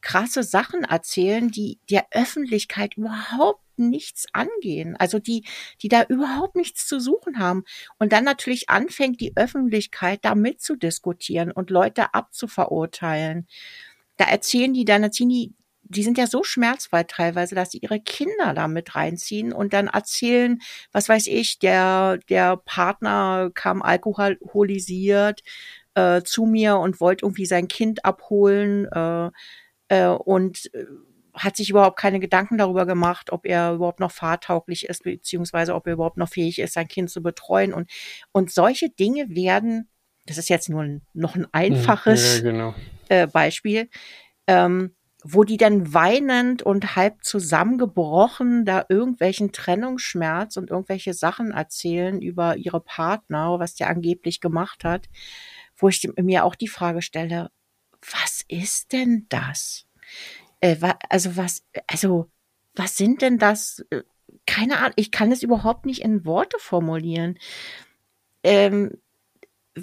krasse 0.00 0.42
Sachen 0.42 0.84
erzählen, 0.84 1.50
die 1.50 1.80
der 1.90 2.06
Öffentlichkeit 2.12 2.94
überhaupt 2.96 3.62
nichts 3.78 4.26
angehen, 4.32 4.96
also 4.96 5.18
die, 5.18 5.44
die 5.82 5.88
da 5.88 6.02
überhaupt 6.04 6.56
nichts 6.56 6.86
zu 6.86 7.00
suchen 7.00 7.38
haben. 7.38 7.64
Und 7.98 8.12
dann 8.12 8.24
natürlich 8.24 8.70
anfängt 8.70 9.20
die 9.20 9.36
Öffentlichkeit 9.36 10.24
da 10.24 10.34
mitzudiskutieren 10.34 11.52
und 11.52 11.70
Leute 11.70 12.14
abzuverurteilen 12.14 13.46
da 14.18 14.26
erzählen 14.26 14.74
die, 14.74 14.84
dann 14.84 15.10
die 15.10 15.54
die 15.90 16.02
sind 16.02 16.18
ja 16.18 16.26
so 16.26 16.42
schmerzfrei 16.44 17.04
teilweise, 17.04 17.54
dass 17.54 17.70
sie 17.70 17.78
ihre 17.78 17.98
Kinder 17.98 18.52
da 18.54 18.68
mit 18.68 18.94
reinziehen 18.94 19.52
und 19.52 19.72
dann 19.72 19.86
erzählen, 19.86 20.60
was 20.92 21.08
weiß 21.08 21.26
ich, 21.28 21.58
der, 21.58 22.18
der 22.28 22.58
Partner 22.58 23.50
kam 23.54 23.80
alkoholisiert 23.80 25.42
äh, 25.94 26.22
zu 26.22 26.44
mir 26.44 26.76
und 26.76 27.00
wollte 27.00 27.24
irgendwie 27.24 27.46
sein 27.46 27.68
Kind 27.68 28.04
abholen 28.04 28.86
äh, 28.92 29.30
äh, 29.88 30.08
und 30.08 30.72
äh, 30.74 30.84
hat 31.34 31.56
sich 31.56 31.70
überhaupt 31.70 31.98
keine 31.98 32.20
Gedanken 32.20 32.58
darüber 32.58 32.84
gemacht, 32.84 33.32
ob 33.32 33.46
er 33.46 33.74
überhaupt 33.74 34.00
noch 34.00 34.12
fahrtauglich 34.12 34.86
ist, 34.88 35.04
beziehungsweise 35.04 35.74
ob 35.74 35.86
er 35.86 35.94
überhaupt 35.94 36.16
noch 36.18 36.28
fähig 36.28 36.58
ist, 36.58 36.74
sein 36.74 36.88
Kind 36.88 37.10
zu 37.10 37.22
betreuen. 37.22 37.72
Und, 37.72 37.90
und 38.32 38.50
solche 38.50 38.90
Dinge 38.90 39.30
werden, 39.30 39.88
das 40.28 40.38
ist 40.38 40.48
jetzt 40.48 40.68
nur 40.68 40.82
ein, 40.82 41.02
noch 41.14 41.34
ein 41.34 41.46
einfaches 41.52 42.36
ja, 42.36 42.42
genau. 42.42 42.74
äh, 43.08 43.26
Beispiel, 43.26 43.88
ähm, 44.46 44.94
wo 45.24 45.42
die 45.42 45.56
dann 45.56 45.92
weinend 45.94 46.62
und 46.62 46.94
halb 46.94 47.24
zusammengebrochen 47.24 48.64
da 48.64 48.84
irgendwelchen 48.88 49.52
Trennungsschmerz 49.52 50.56
und 50.56 50.70
irgendwelche 50.70 51.14
Sachen 51.14 51.50
erzählen 51.50 52.20
über 52.20 52.56
ihre 52.56 52.80
Partner, 52.80 53.58
was 53.58 53.74
der 53.74 53.88
angeblich 53.88 54.40
gemacht 54.40 54.84
hat, 54.84 55.08
wo 55.76 55.88
ich 55.88 56.08
mir 56.16 56.44
auch 56.44 56.54
die 56.54 56.68
Frage 56.68 57.02
stelle, 57.02 57.50
was 58.00 58.44
ist 58.48 58.92
denn 58.92 59.26
das? 59.28 59.86
Äh, 60.60 60.76
wa 60.80 60.96
also 61.08 61.36
was, 61.36 61.64
also 61.86 62.30
was 62.74 62.96
sind 62.96 63.22
denn 63.22 63.38
das? 63.38 63.84
Äh, 63.90 64.02
keine 64.46 64.78
Ahnung, 64.78 64.92
ich 64.96 65.10
kann 65.10 65.32
es 65.32 65.42
überhaupt 65.42 65.86
nicht 65.86 66.02
in 66.02 66.24
Worte 66.24 66.58
formulieren. 66.60 67.38
Ähm, 68.44 68.98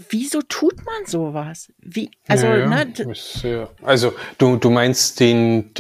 wieso 0.10 0.42
tut 0.42 0.78
man 0.86 1.06
sowas? 1.06 1.72
Wie, 1.80 2.10
also, 2.28 2.48
ja, 2.48 2.68
ne, 2.68 2.94
Ja. 3.44 3.70
Also 3.82 4.14
du, 4.38 4.58
du 4.58 4.70
meinst 4.70 5.20
den, 5.20 5.72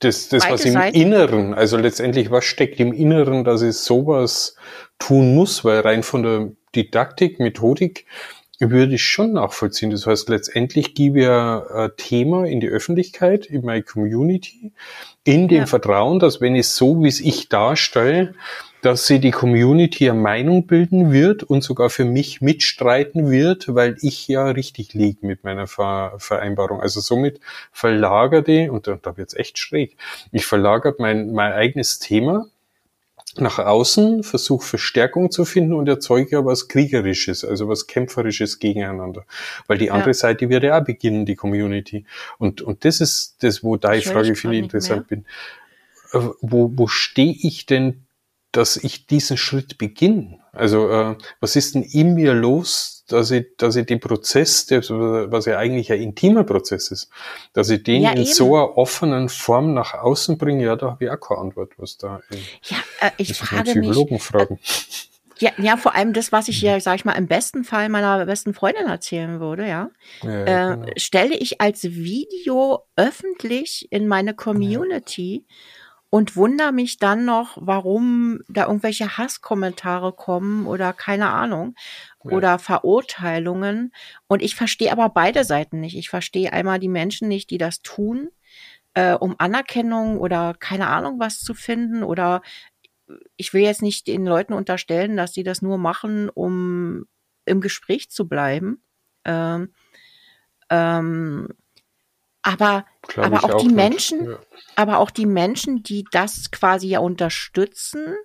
das, 0.00 0.28
das 0.28 0.48
was 0.48 0.64
im 0.64 0.72
Seiten. 0.72 0.96
Inneren, 0.96 1.54
also 1.54 1.76
letztendlich, 1.76 2.30
was 2.30 2.44
steckt 2.44 2.80
im 2.80 2.92
Inneren, 2.92 3.44
dass 3.44 3.62
es 3.62 3.84
sowas 3.84 4.56
tun 4.98 5.34
muss, 5.34 5.64
weil 5.64 5.80
rein 5.80 6.02
von 6.02 6.22
der 6.22 6.52
Didaktik, 6.74 7.40
Methodik 7.40 8.06
würde 8.60 8.94
ich 8.94 9.04
schon 9.04 9.34
nachvollziehen. 9.34 9.90
Das 9.90 10.06
heißt, 10.06 10.28
letztendlich 10.28 10.94
gebe 10.94 11.20
ich 11.20 11.28
ein 11.28 11.90
Thema 11.96 12.44
in 12.46 12.60
die 12.60 12.68
Öffentlichkeit, 12.68 13.46
in 13.46 13.64
meine 13.64 13.82
Community, 13.82 14.72
in 15.24 15.46
dem 15.48 15.58
Ja. 15.58 15.66
Vertrauen, 15.66 16.18
dass 16.18 16.40
wenn 16.40 16.56
es 16.56 16.76
so, 16.76 17.02
wie 17.02 17.08
es 17.08 17.20
ich 17.20 17.48
darstelle, 17.48 18.34
dass 18.82 19.06
sie 19.06 19.18
die 19.18 19.30
Community 19.32 20.08
eine 20.08 20.18
Meinung 20.18 20.66
bilden 20.66 21.12
wird 21.12 21.42
und 21.42 21.62
sogar 21.62 21.90
für 21.90 22.04
mich 22.04 22.40
mitstreiten 22.40 23.30
wird, 23.30 23.74
weil 23.74 23.96
ich 24.00 24.28
ja 24.28 24.48
richtig 24.48 24.94
liege 24.94 25.26
mit 25.26 25.44
meiner 25.44 25.66
Ver 25.66 26.14
Vereinbarung. 26.18 26.80
Also 26.80 27.00
somit 27.00 27.40
verlagerte, 27.72 28.70
und 28.70 28.86
da, 28.86 28.98
da 29.00 29.16
wird's 29.16 29.34
echt 29.34 29.58
schräg, 29.58 29.96
ich 30.32 30.46
verlagere 30.46 30.94
mein, 30.98 31.32
mein 31.32 31.52
eigenes 31.52 31.98
Thema 31.98 32.46
nach 33.36 33.58
außen, 33.58 34.22
versuche 34.22 34.66
Verstärkung 34.66 35.30
zu 35.30 35.44
finden 35.44 35.74
und 35.74 35.88
erzeuge 35.88 36.30
ja 36.30 36.44
was 36.44 36.66
Kriegerisches, 36.68 37.44
also 37.44 37.68
was 37.68 37.86
Kämpferisches 37.86 38.58
gegeneinander. 38.58 39.24
Weil 39.66 39.78
die 39.78 39.90
andere 39.90 40.10
Ja. 40.10 40.14
Seite 40.14 40.48
wird 40.48 40.64
ja 40.64 40.80
auch 40.80 40.84
beginnen, 40.84 41.26
die 41.26 41.36
Community. 41.36 42.04
Und, 42.38 42.62
und 42.62 42.84
das 42.84 43.00
ist 43.00 43.36
das, 43.40 43.62
wo 43.62 43.76
da 43.76 43.94
Ich 43.94 44.08
Frage 44.08 44.34
finde 44.34 44.56
ich 44.56 44.62
interessant 44.62 45.08
bin. 45.08 45.24
Äh, 46.12 46.20
Wo, 46.40 46.72
wo 46.74 46.86
stehe 46.86 47.34
ich 47.42 47.66
denn, 47.66 48.04
dass 48.52 48.76
ich 48.76 49.06
diesen 49.06 49.36
Schritt 49.36 49.78
beginne? 49.78 50.40
Also 50.52 50.90
äh, 50.90 51.16
was 51.40 51.56
ist 51.56 51.74
denn 51.74 51.82
in 51.82 52.14
mir 52.14 52.34
los, 52.34 53.04
dass 53.08 53.30
ich, 53.30 53.46
dass 53.56 53.76
ich 53.76 53.86
den 53.86 54.00
Prozess, 54.00 54.66
der, 54.66 54.82
was 54.82 55.46
ja 55.46 55.58
eigentlich 55.58 55.90
ein 55.92 56.00
intimer 56.00 56.44
Prozess 56.44 56.90
ist, 56.90 57.10
dass 57.52 57.70
ich 57.70 57.82
den 57.82 58.02
Ja, 58.02 58.10
in 58.12 58.18
eben. 58.18 58.26
so 58.26 58.54
einer 58.54 58.76
offenen 58.76 59.28
Form 59.28 59.74
nach 59.74 59.94
außen 59.94 60.38
bringe, 60.38 60.64
ja, 60.64 60.76
da 60.76 60.92
habe 60.92 61.04
ich 61.04 61.10
auch 61.10 61.20
keine 61.20 61.40
Antwort, 61.40 61.72
was 61.78 61.96
da 61.96 62.20
ist. 62.28 62.70
ja, 62.70 62.78
äh, 63.00 63.10
ich 63.16 63.34
frage 63.34 63.74
mich, 63.74 63.88
Psychologen 63.90 64.18
fragen. 64.18 64.58
ja, 65.38 65.52
ja, 65.58 65.76
vor 65.76 65.94
allem 65.94 66.12
das, 66.12 66.32
was 66.32 66.48
ich 66.48 66.60
ja, 66.60 66.78
sag 66.80 66.96
ich 66.96 67.04
mal, 67.04 67.12
im 67.12 67.28
besten 67.28 67.64
Fall 67.64 67.88
meiner 67.88 68.26
besten 68.26 68.52
Freundin 68.52 68.86
erzählen 68.86 69.40
würde, 69.40 69.66
ja. 69.66 69.90
Ja, 70.22 70.72
äh, 70.72 70.76
genau. 70.76 70.86
stelle 70.96 71.36
ich 71.36 71.60
als 71.60 71.84
Video 71.84 72.84
öffentlich 72.96 73.88
in 73.90 74.06
meine 74.06 74.34
Community 74.34 75.46
und 76.10 76.36
wundere 76.36 76.72
mich 76.72 76.98
dann 76.98 77.24
noch, 77.24 77.58
warum 77.60 78.40
da 78.48 78.66
irgendwelche 78.66 79.18
Hasskommentare 79.18 80.12
kommen 80.12 80.66
oder 80.66 80.92
keine 80.92 81.30
Ahnung 81.30 81.74
Ja. 82.24 82.32
oder 82.36 82.58
Verurteilungen. 82.58 83.92
Und 84.26 84.42
ich 84.42 84.54
verstehe 84.54 84.92
aber 84.92 85.10
beide 85.10 85.44
Seiten 85.44 85.80
nicht. 85.80 85.96
Ich 85.96 86.08
verstehe 86.08 86.52
einmal 86.52 86.78
die 86.78 86.88
Menschen 86.88 87.28
nicht, 87.28 87.50
die 87.50 87.58
das 87.58 87.82
tun, 87.82 88.28
äh, 88.94 89.14
um 89.14 89.36
Anerkennung 89.38 90.18
oder 90.18 90.54
keine 90.58 90.88
Ahnung 90.88 91.20
was 91.20 91.40
zu 91.40 91.54
finden 91.54 92.02
oder 92.02 92.42
ich 93.36 93.54
will 93.54 93.62
jetzt 93.62 93.82
nicht 93.82 94.06
den 94.06 94.26
Leuten 94.26 94.52
unterstellen, 94.52 95.16
dass 95.16 95.32
sie 95.32 95.42
das 95.42 95.62
nur 95.62 95.78
machen, 95.78 96.28
um 96.28 97.06
im 97.46 97.60
Gespräch 97.60 98.10
zu 98.10 98.28
bleiben. 98.28 98.82
Ähm, 99.24 99.72
ähm, 100.70 101.48
aber, 102.48 102.86
Glaub 103.06 103.26
aber 103.26 103.36
ich 103.36 103.44
auch 103.44 103.60
die 103.60 103.66
nicht. 103.66 103.76
Menschen, 103.76 104.24
Ja. 104.26 104.38
aber 104.76 104.98
auch 104.98 105.10
die 105.10 105.26
Menschen, 105.26 105.82
die 105.82 106.04
das 106.10 106.50
quasi 106.50 106.88
ja 106.88 107.00
unterstützen, 107.00 108.16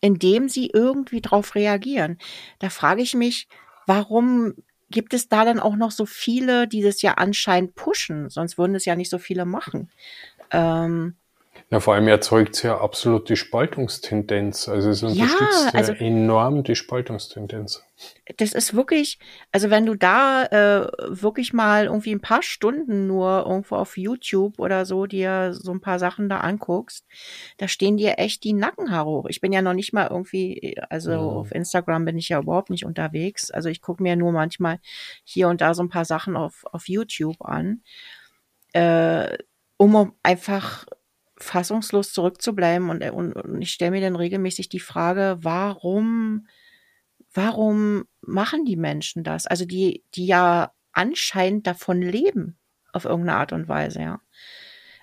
indem 0.00 0.48
sie 0.48 0.70
irgendwie 0.72 1.20
drauf 1.20 1.54
reagieren. 1.54 2.18
Da 2.60 2.70
frage 2.70 3.02
ich 3.02 3.14
mich, 3.14 3.48
warum 3.86 4.54
gibt 4.90 5.12
es 5.12 5.28
da 5.28 5.44
dann 5.44 5.60
auch 5.60 5.76
noch 5.76 5.90
so 5.90 6.06
viele, 6.06 6.66
die 6.66 6.82
das 6.82 7.02
ja 7.02 7.14
anscheinend 7.14 7.74
pushen? 7.74 8.30
Sonst 8.30 8.56
würden 8.58 8.74
es 8.74 8.84
ja 8.84 8.96
nicht 8.96 9.10
so 9.10 9.18
viele 9.18 9.44
machen. 9.44 9.90
Ähm, 10.50 11.16
Ja, 11.70 11.80
vor 11.80 11.92
allem 11.94 12.08
erzeugt 12.08 12.54
es 12.56 12.62
ja 12.62 12.80
absolut 12.80 13.28
die 13.28 13.36
Spaltungstendenz. 13.36 14.70
Also 14.70 14.88
es 14.88 15.02
Ja, 15.02 15.08
unterstützt 15.08 15.64
ja, 15.66 15.70
also- 15.74 15.92
enorm 15.92 16.62
die 16.64 16.74
Spaltungstendenz. 16.74 17.84
das 18.38 18.52
ist 18.52 18.72
wirklich, 18.74 19.18
also 19.52 19.68
wenn 19.68 19.84
du 19.84 19.94
da 19.94 20.44
äh, 20.46 20.88
wirklich 21.08 21.52
mal 21.52 21.84
irgendwie 21.86 22.12
ein 22.12 22.22
paar 22.22 22.42
Stunden 22.42 23.06
nur 23.06 23.44
irgendwo 23.46 23.74
auf 23.76 23.98
YouTube 23.98 24.58
oder 24.60 24.86
so 24.86 25.04
dir 25.04 25.52
so 25.52 25.70
ein 25.72 25.80
paar 25.82 25.98
Sachen 25.98 26.30
da 26.30 26.38
anguckst, 26.38 27.04
da 27.58 27.68
stehen 27.68 27.98
dir 27.98 28.14
echt 28.18 28.44
die 28.44 28.54
Nackenhaare 28.54 29.10
hoch. 29.10 29.26
Ich 29.28 29.42
bin 29.42 29.52
ja 29.52 29.60
noch 29.60 29.74
nicht 29.74 29.92
mal 29.92 30.06
irgendwie, 30.10 30.78
also 30.88 31.10
Mhm. 31.10 31.18
auf 31.18 31.52
Instagram 31.52 32.06
bin 32.06 32.16
ich 32.16 32.30
ja 32.30 32.40
überhaupt 32.40 32.70
nicht 32.70 32.86
unterwegs. 32.86 33.50
Also 33.50 33.68
ich 33.68 33.82
gucke 33.82 34.02
mir 34.02 34.16
nur 34.16 34.32
manchmal 34.32 34.78
hier 35.24 35.48
und 35.48 35.60
da 35.60 35.74
so 35.74 35.82
ein 35.82 35.90
paar 35.90 36.06
Sachen 36.06 36.34
auf, 36.34 36.64
auf 36.72 36.88
YouTube 36.88 37.36
an, 37.44 37.82
äh, 38.72 39.36
um 39.76 40.14
einfach 40.22 40.86
fassungslos 41.38 42.12
zurückzubleiben 42.12 42.90
und, 42.90 43.02
und, 43.10 43.32
und 43.34 43.62
ich 43.62 43.70
stelle 43.70 43.92
mir 43.92 44.00
dann 44.00 44.16
regelmäßig 44.16 44.68
die 44.68 44.80
Frage, 44.80 45.38
warum 45.40 46.46
warum 47.32 48.04
machen 48.20 48.64
die 48.64 48.76
Menschen 48.76 49.24
das? 49.24 49.46
Also 49.46 49.64
die, 49.64 50.04
die 50.14 50.26
ja 50.26 50.72
anscheinend 50.92 51.66
davon 51.66 52.02
leben, 52.02 52.58
auf 52.92 53.04
irgendeine 53.04 53.38
Art 53.38 53.52
und 53.52 53.68
Weise, 53.68 54.00
ja. 54.00 54.20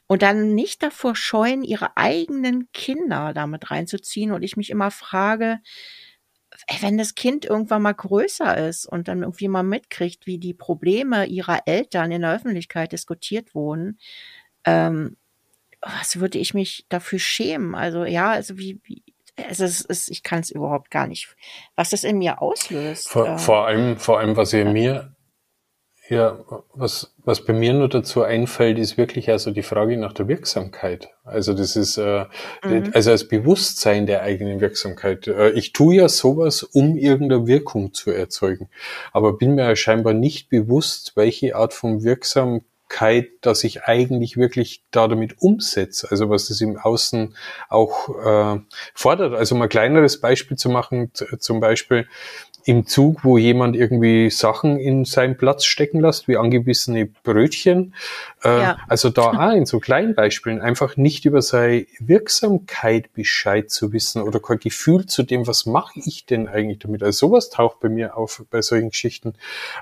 Und 0.07 0.21
dann 0.21 0.53
nicht 0.53 0.83
davor 0.83 1.15
scheuen, 1.15 1.63
ihre 1.63 1.97
eigenen 1.97 2.71
Kinder 2.73 3.33
damit 3.33 3.71
reinzuziehen. 3.71 4.31
Und 4.31 4.43
ich 4.43 4.55
mich 4.55 4.69
immer 4.69 4.91
frage, 4.91 5.59
wenn 6.79 6.99
das 6.99 7.15
Kind 7.15 7.43
irgendwann 7.45 7.81
mal 7.81 7.93
größer 7.93 8.67
ist 8.67 8.86
und 8.86 9.07
dann 9.07 9.23
irgendwie 9.23 9.47
mal 9.47 9.63
mitkriegt, 9.63 10.27
wie 10.27 10.38
die 10.38 10.53
Probleme 10.53 11.25
ihrer 11.25 11.61
Eltern 11.65 12.11
in 12.11 12.21
der 12.21 12.36
Öffentlichkeit 12.36 12.91
diskutiert 12.91 13.55
wurden, 13.55 13.97
ähm, 14.63 15.17
was 15.86 16.19
würde 16.19 16.39
ich 16.39 16.53
mich 16.53 16.86
dafür 16.89 17.19
schämen? 17.19 17.75
Also 17.75 18.05
ja, 18.05 18.31
also 18.31 18.57
wie, 18.57 18.79
wie 18.83 19.03
es 19.36 19.59
ist, 19.59 19.86
es, 19.89 20.09
ich 20.09 20.23
kann 20.23 20.39
es 20.39 20.49
überhaupt 20.49 20.91
gar 20.91 21.07
nicht, 21.07 21.36
was 21.75 21.89
das 21.91 22.03
in 22.03 22.17
mir 22.17 22.41
auslöst. 22.41 23.09
Vor, 23.09 23.27
äh, 23.27 23.38
vor 23.38 23.67
allem, 23.67 23.97
vor 23.97 24.19
allem, 24.19 24.36
was 24.36 24.53
ihr 24.53 24.65
mir, 24.65 25.13
ja, 26.07 26.39
was, 26.73 27.15
was 27.17 27.43
bei 27.43 27.53
mir 27.53 27.73
nur 27.73 27.89
dazu 27.89 28.23
einfällt, 28.23 28.77
ist 28.77 28.97
wirklich 28.97 29.29
also 29.29 29.51
die 29.51 29.63
Frage 29.63 29.97
nach 29.97 30.13
der 30.13 30.27
Wirksamkeit. 30.27 31.09
Also 31.23 31.53
das 31.53 31.75
ist, 31.75 31.97
äh, 31.97 32.25
Mhm. 32.63 32.91
also 32.93 33.11
das 33.11 33.27
Bewusstsein 33.27 34.05
der 34.05 34.21
eigenen 34.21 34.61
Wirksamkeit. 34.61 35.27
Äh, 35.27 35.49
ich 35.51 35.73
tue 35.73 35.95
ja 35.95 36.07
sowas, 36.07 36.63
um 36.63 36.95
irgendeine 36.95 37.47
Wirkung 37.47 37.93
zu 37.93 38.11
erzeugen, 38.11 38.69
aber 39.13 39.33
bin 39.33 39.55
mir 39.55 39.67
ja 39.67 39.75
scheinbar 39.75 40.13
nicht 40.13 40.49
bewusst, 40.49 41.13
welche 41.15 41.55
Art 41.55 41.73
von 41.73 42.03
Wirksamkeit, 42.03 42.69
dass 43.41 43.63
ich 43.63 43.83
eigentlich 43.83 44.38
wirklich 44.38 44.83
da 44.91 45.07
damit 45.07 45.41
umsetze. 45.41 46.07
Also 46.09 46.29
was 46.29 46.47
das 46.47 46.61
im 46.61 46.77
Außen 46.77 47.36
auch 47.69 48.09
äh, 48.09 48.59
fordert. 48.93 49.33
Also 49.33 49.55
mal 49.55 49.63
ein 49.63 49.69
kleineres 49.69 50.21
Beispiel 50.21 50.57
zu 50.57 50.69
machen, 50.69 51.11
zum 51.13 51.59
Beispiel, 51.59 52.07
im 52.66 52.88
Zug, 52.88 53.24
wo 53.24 53.38
jemand 53.38 53.76
irgendwie 53.76 54.32
Sachen 54.32 54.80
in 54.80 55.05
seinen 55.05 55.38
Platz 55.38 55.66
stecken 55.66 55.99
lässt, 55.99 56.28
wie 56.28 56.36
angebissene 56.36 57.05
Brötchen. 57.05 57.93
Äh, 58.43 58.61
ja. 58.61 58.78
Also 58.88 59.09
da 59.09 59.30
auch 59.30 59.53
in 59.53 59.68
so 59.68 59.80
kleinen 59.80 60.16
Beispielen 60.16 60.61
einfach 60.61 60.97
nicht 60.97 61.26
über 61.26 61.43
seine 61.43 61.86
Wirksamkeit 61.99 63.13
Bescheid 63.13 63.70
zu 63.70 63.93
wissen 63.93 64.24
oder 64.24 64.39
kein 64.39 64.57
Gefühl 64.57 65.05
zu 65.05 65.22
dem, 65.22 65.45
was 65.45 65.68
mache 65.68 65.99
ich 66.03 66.26
denn 66.26 66.47
eigentlich 66.47 66.80
damit. 66.80 67.03
Also 67.03 67.28
sowas 67.28 67.51
taucht 67.51 67.82
bei 67.82 67.89
mir 67.89 68.18
auf 68.18 68.43
bei 68.49 68.63
solchen 68.63 68.89
Geschichten. 68.89 69.34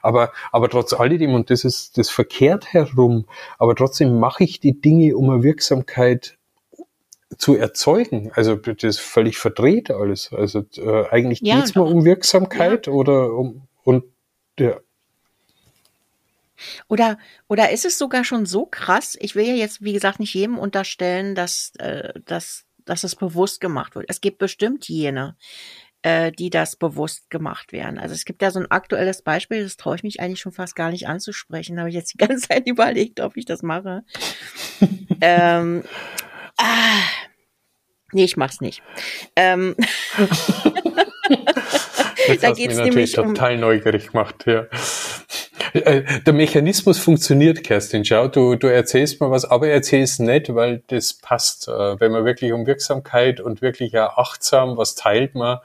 Aber, 0.01 0.33
aber 0.51 0.69
trotz 0.69 0.91
alledem, 0.91 1.33
und 1.33 1.49
das 1.49 1.63
ist 1.63 1.97
das 1.97 2.09
verkehrt 2.09 2.73
herum, 2.73 3.25
aber 3.59 3.75
trotzdem 3.75 4.19
mache 4.19 4.43
ich 4.43 4.59
die 4.59 4.81
Dinge 4.81 5.15
um 5.15 5.29
eine 5.29 5.41
Wirksamkeit 5.41 6.37
zu 7.37 7.55
erzeugen. 7.55 8.31
Also 8.33 8.55
das 8.55 8.83
ist 8.83 8.99
völlig 8.99 9.37
verdreht 9.37 9.91
alles. 9.91 10.31
Also 10.31 10.65
äh, 10.77 11.07
eigentlich 11.09 11.41
ja, 11.41 11.57
geht's 11.57 11.75
mal 11.75 11.87
um 11.87 12.05
Wirksamkeit 12.05 12.87
ja. 12.87 12.93
oder 12.93 13.33
um 13.33 13.67
und 13.83 14.03
ja. 14.59 14.79
Oder, 16.87 17.17
oder 17.47 17.71
ist 17.71 17.85
es 17.85 17.97
sogar 17.97 18.23
schon 18.23 18.45
so 18.45 18.65
krass? 18.65 19.17
Ich 19.19 19.35
will 19.35 19.45
ja 19.45 19.53
jetzt, 19.53 19.83
wie 19.83 19.93
gesagt, 19.93 20.19
nicht 20.19 20.33
jedem 20.33 20.57
unterstellen, 20.57 21.35
dass, 21.35 21.73
äh, 21.79 22.13
dass, 22.25 22.65
dass 22.85 23.03
es 23.03 23.15
bewusst 23.15 23.59
gemacht 23.59 23.95
wird. 23.95 24.05
Es 24.07 24.21
gibt 24.21 24.37
bestimmt 24.37 24.87
jene, 24.87 25.35
äh, 26.03 26.31
die 26.31 26.49
das 26.49 26.75
bewusst 26.75 27.29
gemacht 27.29 27.71
werden. 27.71 27.97
Also 27.97 28.13
es 28.13 28.25
gibt 28.25 28.41
ja 28.41 28.51
so 28.51 28.59
ein 28.59 28.69
aktuelles 28.69 29.21
Beispiel, 29.21 29.63
das 29.63 29.77
traue 29.77 29.95
ich 29.95 30.03
mich 30.03 30.19
eigentlich 30.19 30.41
schon 30.41 30.51
fast 30.51 30.75
gar 30.75 30.91
nicht 30.91 31.07
anzusprechen. 31.07 31.75
Da 31.75 31.81
habe 31.81 31.89
ich 31.89 31.95
jetzt 31.95 32.13
die 32.13 32.17
ganze 32.17 32.47
Zeit 32.47 32.67
überlegt, 32.67 33.19
ob 33.19 33.35
ich 33.35 33.45
das 33.45 33.63
mache. 33.63 34.03
ähm, 35.21 35.83
ah, 36.57 37.03
Nee, 38.13 38.25
ich 38.25 38.37
mach's 38.37 38.61
nicht. 38.61 38.83
Ähm, 39.35 39.75
da 42.41 42.51
geht's 42.51 42.77
nämlich 42.77 43.13
total 43.13 43.55
um 43.55 43.61
neugierig 43.61 44.11
gemacht, 44.11 44.45
ja. 44.45 44.67
Äh, 45.73 46.03
der 46.25 46.33
Mechanismus 46.33 46.97
funktioniert, 46.97 47.63
Kerstin. 47.63 48.03
Schau, 48.05 48.27
du, 48.27 48.55
du 48.55 48.67
erzählst 48.67 49.21
mir 49.21 49.29
was, 49.29 49.45
aber 49.45 49.67
erzählst 49.67 50.19
nicht, 50.19 50.53
weil 50.55 50.83
das 50.87 51.13
passt. 51.13 51.67
Äh, 51.67 51.99
wenn 51.99 52.11
man 52.11 52.25
wirklich 52.25 52.53
um 52.53 52.65
Wirksamkeit 52.65 53.39
und 53.39 53.61
wirklich 53.61 53.91
ja 53.91 54.17
achtsam, 54.17 54.77
was 54.77 54.95
teilt 54.95 55.35
man, 55.35 55.59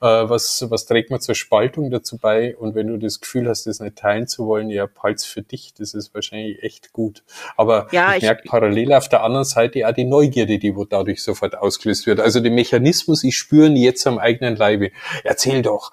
äh, 0.00 0.06
was, 0.06 0.64
was 0.70 0.86
trägt 0.86 1.10
man 1.10 1.20
zur 1.20 1.34
Spaltung 1.34 1.90
dazu 1.90 2.18
bei? 2.18 2.56
Und 2.56 2.74
wenn 2.74 2.86
du 2.86 2.96
das 2.96 3.20
Gefühl 3.20 3.48
hast, 3.48 3.66
das 3.66 3.80
nicht 3.80 3.96
teilen 3.96 4.28
zu 4.28 4.46
wollen, 4.46 4.70
ja, 4.70 4.86
palz 4.86 5.24
für 5.24 5.42
dich, 5.42 5.74
das 5.78 5.94
ist 5.94 6.14
wahrscheinlich 6.14 6.62
echt 6.62 6.92
gut. 6.92 7.22
Aber 7.56 7.88
ja, 7.92 8.12
ich, 8.12 8.18
ich 8.18 8.22
merke 8.22 8.48
parallel 8.48 8.92
auf 8.94 9.08
der 9.08 9.22
anderen 9.22 9.44
Seite 9.44 9.86
auch 9.86 9.92
die 9.92 10.04
Neugierde, 10.04 10.58
die 10.58 10.74
wo 10.74 10.84
dadurch 10.84 11.22
sofort 11.22 11.56
ausgelöst 11.56 12.06
wird. 12.06 12.20
Also 12.20 12.40
den 12.40 12.54
Mechanismus, 12.54 13.24
ich 13.24 13.36
spüre 13.36 13.66
ihn 13.66 13.76
jetzt 13.76 14.06
am 14.06 14.18
eigenen 14.18 14.56
Leibe. 14.56 14.90
Erzähl 15.24 15.62
doch. 15.62 15.92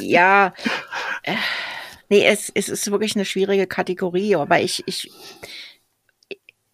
Ja. 0.00 0.52
Nee, 2.14 2.26
es, 2.26 2.48
es 2.54 2.68
ist 2.68 2.88
wirklich 2.92 3.16
eine 3.16 3.24
schwierige 3.24 3.66
Kategorie, 3.66 4.36
aber 4.36 4.60
ich, 4.60 4.84
ich, 4.86 5.10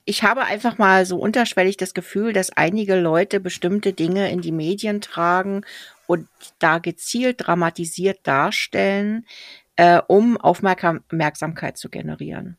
ich 0.04 0.22
habe 0.22 0.42
einfach 0.42 0.76
mal 0.76 1.06
so 1.06 1.16
unterschwellig 1.16 1.78
das 1.78 1.94
Gefühl, 1.94 2.34
dass 2.34 2.50
einige 2.50 3.00
Leute 3.00 3.40
bestimmte 3.40 3.94
Dinge 3.94 4.30
in 4.30 4.42
die 4.42 4.52
Medien 4.52 5.00
tragen 5.00 5.62
und 6.06 6.28
da 6.58 6.76
gezielt 6.76 7.46
dramatisiert 7.46 8.18
darstellen, 8.24 9.24
äh, 9.76 10.02
um 10.08 10.36
Aufmerksamkeit 10.36 11.78
zu 11.78 11.88
generieren. 11.88 12.58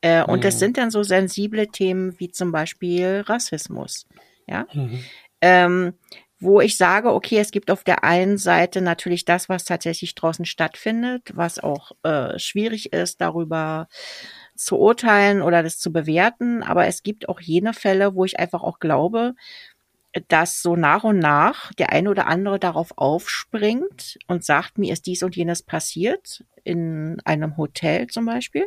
Äh, 0.00 0.20
mhm. 0.20 0.28
Und 0.28 0.44
das 0.44 0.54
mhm. 0.54 0.58
sind 0.60 0.78
dann 0.78 0.92
so 0.92 1.02
sensible 1.02 1.66
Themen 1.66 2.14
wie 2.20 2.30
zum 2.30 2.52
Beispiel 2.52 3.24
Rassismus. 3.26 4.06
Ja. 4.46 4.68
Mhm. 4.72 5.00
Ähm, 5.40 5.94
wo 6.40 6.60
ich 6.60 6.76
sage, 6.76 7.12
okay, 7.12 7.38
es 7.38 7.50
gibt 7.50 7.70
auf 7.70 7.84
der 7.84 8.02
einen 8.02 8.38
Seite 8.38 8.80
natürlich 8.80 9.26
das, 9.26 9.48
was 9.48 9.64
tatsächlich 9.64 10.14
draußen 10.14 10.46
stattfindet, 10.46 11.32
was 11.34 11.58
auch 11.58 11.92
äh, 12.02 12.38
schwierig 12.38 12.92
ist, 12.92 13.20
darüber 13.20 13.88
zu 14.56 14.78
urteilen 14.78 15.42
oder 15.42 15.62
das 15.62 15.78
zu 15.78 15.92
bewerten. 15.92 16.62
Aber 16.62 16.86
es 16.86 17.02
gibt 17.02 17.28
auch 17.28 17.40
jene 17.40 17.74
Fälle, 17.74 18.14
wo 18.14 18.24
ich 18.24 18.38
einfach 18.38 18.62
auch 18.62 18.78
glaube, 18.78 19.34
dass 20.28 20.62
so 20.62 20.76
nach 20.76 21.04
und 21.04 21.18
nach 21.18 21.72
der 21.74 21.92
eine 21.92 22.10
oder 22.10 22.26
andere 22.26 22.58
darauf 22.58 22.92
aufspringt 22.96 24.18
und 24.26 24.44
sagt, 24.44 24.78
mir 24.78 24.92
ist 24.92 25.06
dies 25.06 25.22
und 25.22 25.36
jenes 25.36 25.62
passiert, 25.62 26.44
in 26.64 27.20
einem 27.24 27.56
Hotel 27.56 28.08
zum 28.08 28.24
Beispiel, 28.24 28.66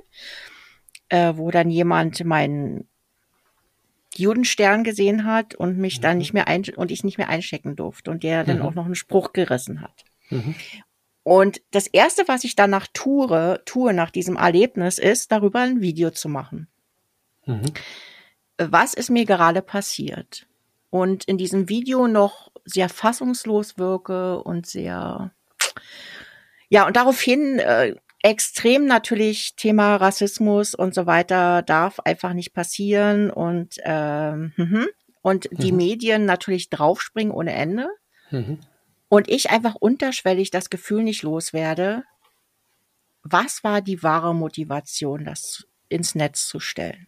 äh, 1.09 1.33
wo 1.35 1.51
dann 1.51 1.69
jemand 1.69 2.23
meinen 2.23 2.87
Judenstern 4.17 4.83
gesehen 4.83 5.25
hat 5.25 5.55
und 5.55 5.77
mich 5.77 5.99
dann 5.99 6.13
mhm. 6.13 6.17
nicht 6.19 6.33
mehr 6.33 6.47
ein 6.47 6.63
und 6.75 6.91
ich 6.91 7.03
nicht 7.03 7.17
mehr 7.17 7.29
einchecken 7.29 7.75
durfte 7.75 8.11
und 8.11 8.23
der 8.23 8.43
dann 8.43 8.57
mhm. 8.57 8.63
auch 8.63 8.73
noch 8.73 8.85
einen 8.85 8.95
Spruch 8.95 9.33
gerissen 9.33 9.81
hat. 9.81 10.03
Mhm. 10.29 10.55
Und 11.23 11.61
das 11.71 11.87
erste, 11.87 12.27
was 12.27 12.43
ich 12.43 12.55
danach 12.55 12.87
tue, 12.93 13.61
tue 13.65 13.93
nach 13.93 14.11
diesem 14.11 14.35
Erlebnis, 14.35 14.99
ist, 14.99 15.31
darüber 15.31 15.61
ein 15.61 15.81
Video 15.81 16.11
zu 16.11 16.27
machen. 16.27 16.67
Mhm. 17.45 17.65
Was 18.57 18.93
ist 18.93 19.09
mir 19.09 19.25
gerade 19.25 19.61
passiert? 19.61 20.47
Und 20.89 21.23
in 21.25 21.37
diesem 21.37 21.69
Video 21.69 22.07
noch 22.07 22.51
sehr 22.65 22.89
fassungslos 22.89 23.77
wirke 23.77 24.43
und 24.43 24.67
sehr, 24.67 25.31
ja, 26.69 26.85
und 26.85 26.95
daraufhin 26.95 27.57
äh, 27.59 27.95
extrem 28.23 28.85
natürlich 28.85 29.55
Thema 29.55 29.97
Rassismus 29.97 30.73
und 30.73 30.95
so 30.95 31.05
weiter 31.05 31.61
darf 31.61 31.99
einfach 31.99 32.33
nicht 32.33 32.53
passieren 32.53 33.29
und 33.29 33.75
ähm, 33.83 34.53
mhm. 34.55 34.87
und 35.21 35.51
mhm. 35.51 35.57
die 35.57 35.71
Medien 35.73 36.25
natürlich 36.25 36.69
draufspringen 36.69 37.33
ohne 37.33 37.53
Ende 37.53 37.89
mhm. 38.31 38.59
und 39.09 39.29
ich 39.29 39.51
einfach 39.51 39.75
unterschwellig 39.75 40.51
das 40.51 40.69
Gefühl 40.69 41.03
nicht 41.03 41.21
loswerde, 41.21 42.03
was 43.23 43.63
war 43.63 43.81
die 43.81 44.01
wahre 44.03 44.33
Motivation, 44.33 45.25
das 45.25 45.67
ins 45.89 46.15
Netz 46.15 46.47
zu 46.47 46.59
stellen? 46.59 47.07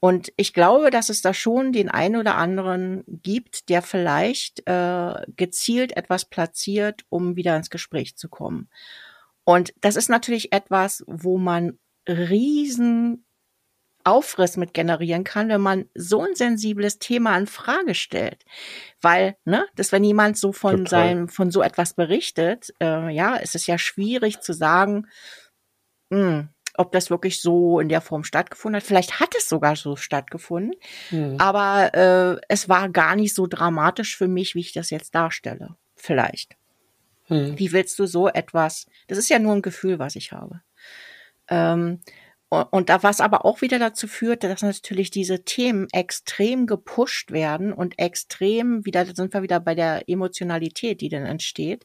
Und 0.00 0.34
ich 0.36 0.52
glaube, 0.52 0.90
dass 0.90 1.08
es 1.08 1.22
da 1.22 1.32
schon 1.32 1.72
den 1.72 1.88
einen 1.88 2.16
oder 2.16 2.36
anderen 2.36 3.04
gibt, 3.06 3.70
der 3.70 3.80
vielleicht 3.80 4.66
äh, 4.66 5.14
gezielt 5.34 5.96
etwas 5.96 6.26
platziert, 6.26 7.06
um 7.08 7.36
wieder 7.36 7.56
ins 7.56 7.70
Gespräch 7.70 8.16
zu 8.16 8.28
kommen. 8.28 8.68
Und 9.44 9.74
das 9.80 9.96
ist 9.96 10.08
natürlich 10.08 10.52
etwas, 10.52 11.04
wo 11.06 11.38
man 11.38 11.78
riesen 12.08 13.24
Aufriss 14.04 14.58
mit 14.58 14.74
generieren 14.74 15.24
kann, 15.24 15.48
wenn 15.48 15.62
man 15.62 15.86
so 15.94 16.22
ein 16.22 16.34
sensibles 16.34 16.98
Thema 16.98 17.36
in 17.38 17.46
Frage 17.46 17.94
stellt. 17.94 18.44
Weil, 19.00 19.36
ne, 19.44 19.66
dass 19.76 19.92
wenn 19.92 20.04
jemand 20.04 20.36
so 20.36 20.52
von 20.52 20.84
Total. 20.84 20.88
seinem, 20.88 21.28
von 21.28 21.50
so 21.50 21.62
etwas 21.62 21.94
berichtet, 21.94 22.72
äh, 22.80 23.08
ja, 23.14 23.36
ist 23.36 23.54
es 23.54 23.66
ja 23.66 23.78
schwierig 23.78 24.40
zu 24.40 24.52
sagen, 24.52 25.06
mh, 26.10 26.18
hm, 26.18 26.48
ob 26.76 26.92
das 26.92 27.08
wirklich 27.08 27.40
so 27.40 27.80
in 27.80 27.88
der 27.88 28.00
Form 28.00 28.24
stattgefunden 28.24 28.80
hat. 28.80 28.86
Vielleicht 28.86 29.20
hat 29.20 29.34
es 29.36 29.48
sogar 29.48 29.76
so 29.76 29.96
stattgefunden, 29.96 30.74
mhm. 31.10 31.36
aber 31.38 31.94
äh, 31.94 32.40
es 32.48 32.68
war 32.68 32.88
gar 32.88 33.16
nicht 33.16 33.34
so 33.34 33.46
dramatisch 33.46 34.16
für 34.16 34.28
mich, 34.28 34.54
wie 34.54 34.60
ich 34.60 34.72
das 34.72 34.90
jetzt 34.90 35.14
darstelle. 35.14 35.76
Vielleicht. 35.94 36.56
Hm. 37.26 37.58
Wie 37.58 37.72
willst 37.72 37.98
du 37.98 38.06
so 38.06 38.28
etwas? 38.28 38.86
Das 39.06 39.18
ist 39.18 39.30
ja 39.30 39.38
nur 39.38 39.54
ein 39.54 39.62
Gefühl, 39.62 39.98
was 39.98 40.16
ich 40.16 40.32
habe. 40.32 40.60
Ähm, 41.48 42.00
und 42.48 42.88
da 42.88 43.02
was 43.02 43.20
aber 43.20 43.44
auch 43.44 43.62
wieder 43.62 43.78
dazu 43.78 44.06
führt, 44.06 44.44
dass 44.44 44.62
natürlich 44.62 45.10
diese 45.10 45.44
Themen 45.44 45.88
extrem 45.90 46.66
gepusht 46.66 47.32
werden 47.32 47.72
und 47.72 47.98
extrem 47.98 48.84
wieder, 48.84 49.04
da 49.04 49.14
sind 49.14 49.32
wir 49.32 49.42
wieder 49.42 49.58
bei 49.58 49.74
der 49.74 50.08
Emotionalität, 50.08 51.00
die 51.00 51.08
dann 51.08 51.26
entsteht. 51.26 51.84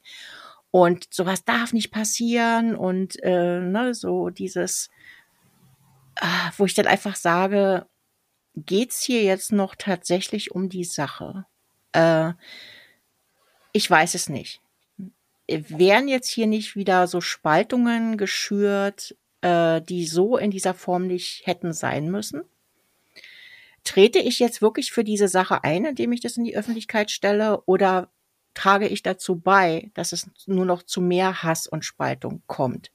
Und 0.70 1.08
sowas 1.12 1.44
darf 1.44 1.74
nicht 1.74 1.92
passieren 1.92 2.76
und 2.76 3.22
äh, 3.24 3.60
ne, 3.62 3.96
so 3.96 4.30
dieses, 4.30 4.90
äh, 6.18 6.52
wo 6.58 6.66
ich 6.66 6.76
dann 6.76 6.86
einfach 6.86 7.16
sage, 7.16 7.88
geht's 8.56 9.02
hier 9.02 9.24
jetzt 9.24 9.52
noch 9.52 9.74
tatsächlich 9.76 10.52
um 10.52 10.70
die 10.70 10.84
Sache? 10.84 11.46
Äh, 11.94 12.34
ich 13.72 13.90
weiß 13.90 14.14
es 14.14 14.30
nicht 14.30 14.62
wären 15.50 16.08
jetzt 16.08 16.30
hier 16.30 16.47
nicht 16.47 16.76
wieder 16.76 17.08
so 17.08 17.22
Spaltungen 17.22 18.18
geschürt, 18.18 19.16
äh, 19.41 19.82
die 19.82 20.06
so 20.06 20.38
in 20.38 20.52
dieser 20.52 20.74
Form 20.74 21.08
nicht 21.08 21.45
hätten 21.45 21.74
sein 21.74 22.10
müssen? 22.10 22.43
Trete 23.84 24.20
ich 24.20 24.39
jetzt 24.39 24.62
wirklich 24.62 24.91
für 24.91 25.04
diese 25.04 25.28
Sache 25.28 25.64
ein, 25.64 25.86
indem 25.86 26.12
ich 26.12 26.22
das 26.22 26.38
in 26.38 26.43
die 26.43 26.58
Öffentlichkeit 26.58 27.12
stelle, 27.12 27.62
oder 27.66 28.12
trage 28.54 28.88
ich 28.88 29.04
dazu 29.04 29.39
bei, 29.39 29.91
dass 29.93 30.12
es 30.12 30.30
nur 30.45 30.66
noch 30.66 30.84
zu 30.84 31.02
mehr 31.02 31.43
Hass 31.43 31.68
und 31.68 31.86
Spaltung 31.86 32.41
kommt? 32.45 32.91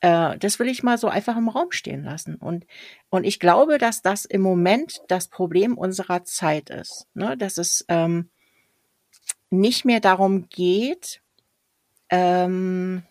Äh, 0.00 0.38
das 0.38 0.58
will 0.58 0.68
ich 0.68 0.82
mal 0.82 0.98
so 0.98 1.08
einfach 1.08 1.36
im 1.36 1.48
Raum 1.48 1.72
stehen 1.72 2.04
lassen. 2.04 2.36
Und, 2.36 2.66
und 3.10 3.24
ich 3.24 3.40
glaube, 3.40 3.78
dass 3.78 4.02
das 4.02 4.24
im 4.24 4.40
Moment 4.40 5.02
das 5.08 5.28
Problem 5.28 5.76
unserer 5.76 6.24
Zeit 6.24 6.70
ist. 6.70 7.06
Ne? 7.14 7.36
Dass 7.36 7.58
es 7.58 7.84
ähm, 7.88 8.30
nicht 9.50 9.84
mehr 9.84 10.00
darum 10.00 10.48
geht, 10.48 11.20
ähm, 12.10 13.02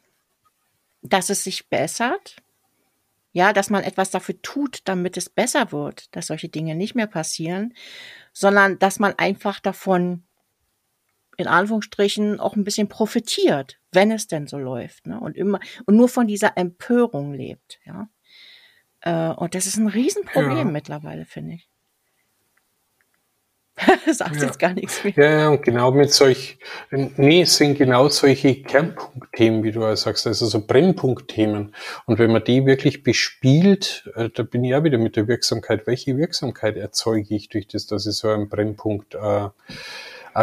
dass 1.02 1.30
es 1.30 1.44
sich 1.44 1.70
bessert. 1.70 2.38
Ja, 3.32 3.52
dass 3.52 3.70
man 3.70 3.84
etwas 3.84 4.12
dafür 4.12 4.42
tut, 4.42 4.80
damit 4.86 5.18
es 5.18 5.30
besser 5.30 5.74
wird, 5.74 6.16
dass 6.16 6.28
solche 6.28 6.48
Dinge 6.48 6.74
nicht 6.74 6.96
mehr 6.96 7.08
passieren, 7.08 7.74
sondern 8.32 8.80
dass 8.80 8.98
man 8.98 9.14
einfach 9.18 9.60
davon 9.60 10.24
in 11.38 11.48
Anführungsstrichen 11.48 12.40
auch 12.40 12.56
ein 12.56 12.64
bisschen 12.64 12.88
profitiert, 12.88 13.78
wenn 13.92 14.12
es 14.12 14.28
denn 14.28 14.48
so 14.48 14.58
läuft, 14.58 15.08
ne? 15.08 15.20
Und 15.20 15.36
immer 15.36 15.60
und 15.86 15.98
nur 15.98 16.08
von 16.08 16.28
dieser 16.28 16.58
Empörung 16.58 17.34
lebt, 17.34 17.80
ja. 17.86 18.08
Äh, 19.02 19.34
und 19.34 19.54
das 19.54 19.66
ist 19.66 19.78
ein 19.78 19.88
Riesenproblem 19.88 20.58
ja. 20.58 20.64
mittlerweile, 20.64 21.26
finde 21.26 21.56
ich. 21.56 21.70
Sagst 24.12 24.42
ja. 24.42 24.48
jetzt 24.48 24.60
gar 24.60 24.74
nichts 24.74 25.04
mehr. 25.04 25.14
Ja, 25.18 25.50
und 25.50 25.62
genau 25.62 25.92
mit 25.92 26.12
solch, 26.14 26.58
nee, 26.92 27.42
es 27.42 27.58
sind 27.58 27.78
genau 27.78 28.08
solche 28.08 28.64
Kernpunktthemen, 28.64 29.64
wie 29.64 29.72
du 29.72 29.82
ja 29.82 29.96
sagst, 29.96 30.26
also 30.28 30.46
so 30.46 30.66
Brennpunktthemen. 30.66 31.76
Und 32.06 32.20
wenn 32.20 32.32
man 32.32 32.44
die 32.44 32.66
wirklich 32.66 33.04
bespielt, 33.04 34.10
äh, 34.16 34.30
da 34.34 34.44
bin 34.44 34.64
ich 34.64 34.72
ja 34.72 34.84
wieder 34.84 34.98
mit 34.98 35.18
der 35.18 35.28
Wirksamkeit. 35.28 35.88
Welche 35.88 36.18
Wirksamkeit 36.18 36.78
erzeuge 36.78 37.36
ich 37.36 37.50
durch 37.50 37.68
das, 37.68 37.86
dass 37.86 38.06
ich 38.06 38.16
so 38.16 38.30
einen 38.30 38.48
Brennpunkt 38.48 39.16
äh, 39.16 39.50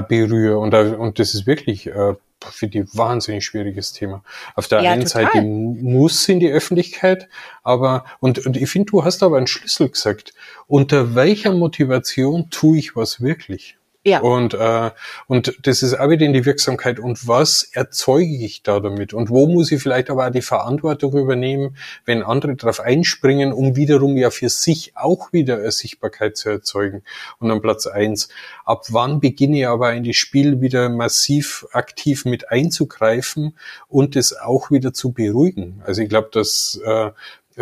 berühre? 0.09 0.59
Und, 0.59 0.75
und 0.75 1.19
das 1.19 1.35
ist 1.35 1.47
wirklich 1.47 1.87
äh, 1.87 2.15
für 2.51 2.69
die 2.69 2.85
wahnsinnig 2.95 3.45
schwieriges 3.45 3.93
Thema. 3.93 4.23
Auf 4.55 4.69
der 4.69 4.83
ja, 4.83 4.91
einen 4.93 5.05
total. 5.05 5.25
Seite 5.25 5.43
muss 5.43 6.29
in 6.29 6.41
die 6.41 6.51
Öffentlichkeit, 6.51 7.29
aber, 7.63 8.05
und, 8.21 8.45
und 8.47 8.57
ich 8.57 8.71
finde, 8.71 8.91
du 8.91 9.05
hast 9.05 9.23
aber 9.23 9.37
einen 9.37 9.47
Schlüssel 9.47 9.89
gesagt. 9.89 10.35
Unter 10.67 11.15
welcher 11.15 11.53
Motivation 11.53 12.51
tue 12.51 12.79
ich 12.79 12.97
was 12.97 13.21
wirklich? 13.21 13.77
Ja. 14.05 14.21
Und, 14.21 14.55
äh, 14.55 14.91
und 15.29 15.57
das 15.63 15.85
ist 15.85 15.95
auch 15.95 16.11
wieder 16.11 16.27
in 16.27 16.33
die 16.33 16.45
Wirksamkeit. 16.45 16.99
Und 16.99 17.29
was 17.29 17.63
erzeuge 17.63 18.37
ich 18.37 18.65
da 18.65 18.81
damit? 18.81 19.15
Und 19.15 19.31
wo 19.31 19.47
muss 19.47 19.71
ich 19.71 19.81
vielleicht 19.81 20.11
aber 20.11 20.27
auch 20.27 20.33
die 20.33 20.43
Verantwortung 20.43 21.17
übernehmen, 21.17 21.77
wenn 22.05 22.25
andere 22.25 22.57
darauf 22.57 22.81
einspringen, 22.81 23.53
um 23.53 23.77
wiederum 23.77 24.17
ja 24.17 24.31
für 24.31 24.49
sich 24.49 24.97
auch 24.97 25.33
wieder 25.33 25.59
eine 25.59 25.71
Sichtbarkeit 25.71 26.37
zu 26.37 26.51
erzeugen? 26.51 27.05
Und 27.39 27.49
dann 27.49 27.63
Platz 27.63 27.87
eins. 27.87 28.29
Ab 28.65 28.87
wann 28.89 29.21
beginne 29.21 29.61
ich 29.61 29.67
aber 29.69 29.93
in 29.93 30.03
das 30.03 30.17
Spiel 30.17 30.61
wieder 30.61 30.89
massiv 30.89 31.65
aktiv 31.71 32.25
mit 32.25 32.51
einzugreifen 32.51 33.57
und 33.87 34.17
es 34.17 34.37
auch 34.37 34.73
wieder 34.73 34.93
zu 34.93 35.13
beruhigen? 35.13 35.81
Also 35.87 36.03
ich 36.03 36.09
glaube, 36.09 36.31
dass, 36.33 36.81
äh, 36.85 37.13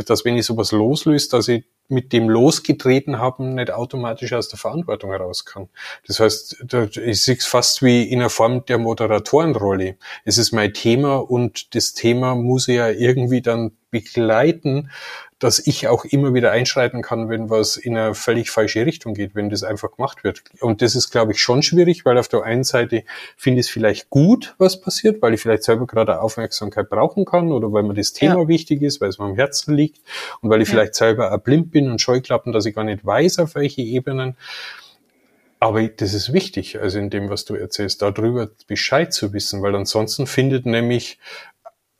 dass 0.06 0.24
wenn 0.24 0.38
ich 0.38 0.46
sowas 0.46 0.72
loslöse, 0.72 1.28
dass 1.28 1.48
ich 1.48 1.64
mit 1.90 2.12
dem 2.12 2.28
losgetreten 2.28 3.18
haben, 3.18 3.54
nicht 3.54 3.70
automatisch 3.70 4.32
aus 4.32 4.48
der 4.48 4.58
Verantwortung 4.58 5.10
heraus 5.10 5.44
kann. 5.44 5.68
Das 6.06 6.20
heißt, 6.20 6.64
ich 7.04 7.22
sehe 7.22 7.36
es 7.36 7.46
fast 7.46 7.82
wie 7.82 8.04
in 8.04 8.20
einer 8.20 8.30
Form 8.30 8.64
der 8.66 8.78
Moderatorenrolle. 8.78 9.96
Es 10.24 10.38
ist 10.38 10.52
mein 10.52 10.72
Thema 10.72 11.16
und 11.16 11.74
das 11.74 11.92
Thema 11.92 12.34
muss 12.34 12.68
ich 12.68 12.76
ja 12.76 12.88
irgendwie 12.88 13.42
dann 13.42 13.72
begleiten, 13.90 14.90
dass 15.40 15.58
ich 15.58 15.88
auch 15.88 16.04
immer 16.04 16.34
wieder 16.34 16.52
einschreiten 16.52 17.02
kann, 17.02 17.28
wenn 17.28 17.50
was 17.50 17.76
in 17.76 17.96
eine 17.96 18.14
völlig 18.14 18.50
falsche 18.50 18.84
Richtung 18.86 19.14
geht, 19.14 19.34
wenn 19.34 19.48
das 19.48 19.64
einfach 19.64 19.96
gemacht 19.96 20.22
wird. 20.22 20.42
Und 20.60 20.82
das 20.82 20.94
ist, 20.94 21.10
glaube 21.10 21.32
ich, 21.32 21.40
schon 21.40 21.62
schwierig, 21.62 22.04
weil 22.04 22.18
auf 22.18 22.28
der 22.28 22.44
einen 22.44 22.62
Seite 22.62 23.04
finde 23.36 23.60
ich 23.60 23.66
es 23.66 23.72
vielleicht 23.72 24.10
gut, 24.10 24.54
was 24.58 24.80
passiert, 24.80 25.22
weil 25.22 25.34
ich 25.34 25.40
vielleicht 25.40 25.64
selber 25.64 25.86
gerade 25.86 26.20
Aufmerksamkeit 26.20 26.90
brauchen 26.90 27.24
kann 27.24 27.52
oder 27.52 27.72
weil 27.72 27.82
mir 27.82 27.94
das 27.94 28.12
Thema 28.12 28.42
ja. 28.42 28.48
wichtig 28.48 28.82
ist, 28.82 29.00
weil 29.00 29.08
es 29.08 29.18
mir 29.18 29.24
am 29.24 29.34
Herzen 29.34 29.74
liegt 29.74 30.00
und 30.42 30.50
weil 30.50 30.60
ich 30.60 30.68
ja. 30.68 30.74
vielleicht 30.74 30.94
selber 30.94 31.32
auch 31.32 31.38
blind 31.38 31.70
bin 31.70 31.90
und 31.90 32.00
Scheuklappen, 32.00 32.52
dass 32.52 32.66
ich 32.66 32.74
gar 32.74 32.84
nicht 32.84 33.04
weiß, 33.04 33.38
auf 33.38 33.54
welche 33.54 33.80
Ebenen. 33.80 34.36
Aber 35.62 35.86
das 35.86 36.14
ist 36.14 36.32
wichtig, 36.32 36.80
also 36.80 36.98
in 36.98 37.10
dem, 37.10 37.28
was 37.28 37.44
du 37.44 37.54
erzählst, 37.54 38.00
darüber 38.00 38.48
Bescheid 38.66 39.12
zu 39.12 39.34
wissen, 39.34 39.60
weil 39.62 39.74
ansonsten 39.74 40.26
findet 40.26 40.64
nämlich 40.64 41.18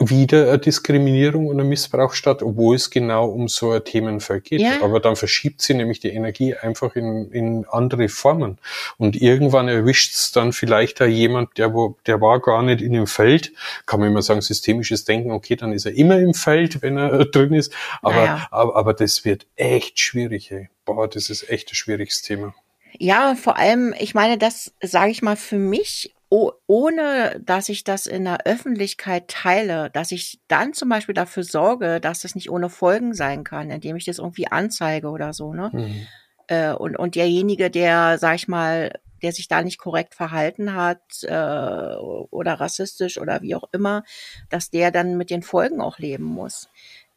wieder 0.01 0.49
eine 0.49 0.59
Diskriminierung 0.59 1.47
und 1.47 1.61
ein 1.61 1.69
Missbrauch 1.69 2.15
statt, 2.15 2.43
obwohl 2.43 2.77
es 2.77 2.89
genau 2.89 3.27
um 3.27 3.49
so 3.49 3.73
ein 3.73 3.85
Themenfeld 3.85 4.45
geht. 4.45 4.63
Ja. 4.63 4.83
Aber 4.83 4.99
dann 4.99 5.15
verschiebt 5.15 5.61
sie 5.61 5.75
nämlich 5.75 6.01
die 6.01 6.09
Energie 6.09 6.55
einfach 6.55 6.97
in, 6.97 7.31
in 7.31 7.67
andere 7.69 8.09
Formen. 8.09 8.59
Und 8.97 9.21
irgendwann 9.21 9.69
erwischt 9.69 10.15
es 10.15 10.33
dann 10.33 10.53
vielleicht 10.53 11.03
auch 11.03 11.07
jemand, 11.07 11.59
der, 11.59 11.75
wo, 11.75 11.97
der 12.07 12.21
war 12.23 12.41
gar 12.41 12.63
nicht 12.63 12.81
in 12.81 12.95
dem 12.95 13.07
Feld. 13.07 13.53
Kann 13.85 14.01
man 14.01 14.09
immer 14.09 14.23
sagen, 14.23 14.41
systemisches 14.41 15.05
Denken, 15.05 15.33
okay, 15.33 15.55
dann 15.55 15.73
ist 15.73 15.85
er 15.85 15.93
immer 15.93 16.19
im 16.19 16.33
Feld, 16.33 16.81
wenn 16.81 16.97
er 16.97 17.25
drin 17.27 17.53
ist. 17.53 17.73
Aber, 18.01 18.15
naja. 18.15 18.49
aber, 18.51 18.77
aber 18.77 18.95
das 18.95 19.27
wird 19.27 19.47
echt 19.57 20.01
schwierig, 20.01 20.51
ey. 20.51 20.71
Boah, 20.87 21.09
das 21.09 21.29
ist 21.29 21.51
echt 21.51 21.71
ein 21.71 21.75
schwieriges 21.75 22.23
Thema. 22.23 22.55
Ja, 22.99 23.35
vor 23.35 23.57
allem, 23.57 23.95
ich 23.99 24.15
meine, 24.15 24.39
das 24.39 24.73
sage 24.83 25.11
ich 25.11 25.23
mal 25.23 25.37
für 25.37 25.59
mich 25.59 26.15
oh, 26.31 26.53
ohne 26.67 27.41
dass 27.45 27.69
ich 27.69 27.85
das 27.85 28.07
in 28.07 28.25
der 28.25 28.47
Öffentlichkeit 28.47 29.29
teile, 29.29 29.91
dass 29.91 30.13
ich 30.13 30.41
dann 30.47 30.73
zum 30.73 30.89
Beispiel 30.89 31.15
dafür 31.15 31.43
sorge, 31.43 32.01
dass 32.01 32.21
das 32.21 32.37
nicht 32.37 32.51
ohne 32.51 32.71
Folgen 32.71 33.15
sein 33.15 33.43
kann, 33.45 33.71
indem 33.71 33.97
ich 33.97 34.05
das 34.05 34.19
irgendwie 34.19 34.47
anzeige 34.47 35.09
oder 35.09 35.33
so, 35.33 35.53
ne? 35.53 35.71
Mhm. 35.73 36.07
Äh, 36.47 36.73
und, 36.73 36.97
und 36.97 37.17
derjenige, 37.17 37.69
der, 37.69 38.17
sag 38.19 38.37
ich 38.37 38.49
mal, 38.49 38.93
der 39.23 39.33
sich 39.33 39.49
da 39.49 39.63
nicht 39.63 39.79
korrekt 39.79 40.15
verhalten 40.15 40.75
hat 40.75 41.03
äh, 41.23 41.97
oder 41.99 42.55
rassistisch 42.55 43.19
oder 43.19 43.43
wie 43.43 43.57
auch 43.57 43.69
immer, 43.73 44.05
dass 44.49 44.71
der 44.71 44.93
dann 44.93 45.17
mit 45.17 45.31
den 45.31 45.43
Folgen 45.43 45.81
auch 45.81 45.99
leben 45.99 46.25
muss. 46.25 46.69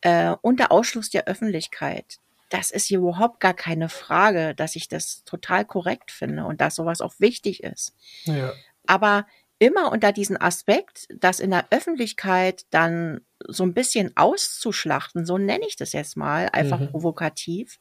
Äh, 0.01 0.35
und 0.41 0.59
der 0.59 0.71
Ausschluss 0.71 1.09
der 1.11 1.27
Öffentlichkeit. 1.27 2.17
Das 2.49 2.71
ist 2.71 2.85
hier 2.85 2.99
überhaupt 2.99 3.39
gar 3.39 3.53
keine 3.53 3.89
Frage, 3.89 4.53
dass 4.53 4.75
ich 4.75 4.87
das 4.87 5.23
total 5.23 5.65
korrekt 5.65 6.11
finde 6.11 6.45
und 6.45 6.61
dass 6.61 6.75
sowas 6.75 6.99
auch 6.99 7.13
wichtig 7.19 7.63
ist. 7.63 7.95
Ja 8.25 8.53
aber 8.87 9.25
immer 9.59 9.91
unter 9.91 10.11
diesen 10.11 10.39
Aspekt, 10.39 11.07
das 11.09 11.39
in 11.39 11.51
der 11.51 11.67
Öffentlichkeit 11.71 12.65
dann 12.69 13.21
so 13.47 13.63
ein 13.63 13.73
bisschen 13.73 14.15
auszuschlachten, 14.17 15.25
so 15.25 15.37
nenne 15.37 15.65
ich 15.67 15.75
das 15.75 15.93
jetzt 15.93 16.17
mal, 16.17 16.49
einfach 16.49 16.79
mhm. 16.79 16.89
provokativ. 16.89 17.77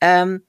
Ähm, 0.00 0.42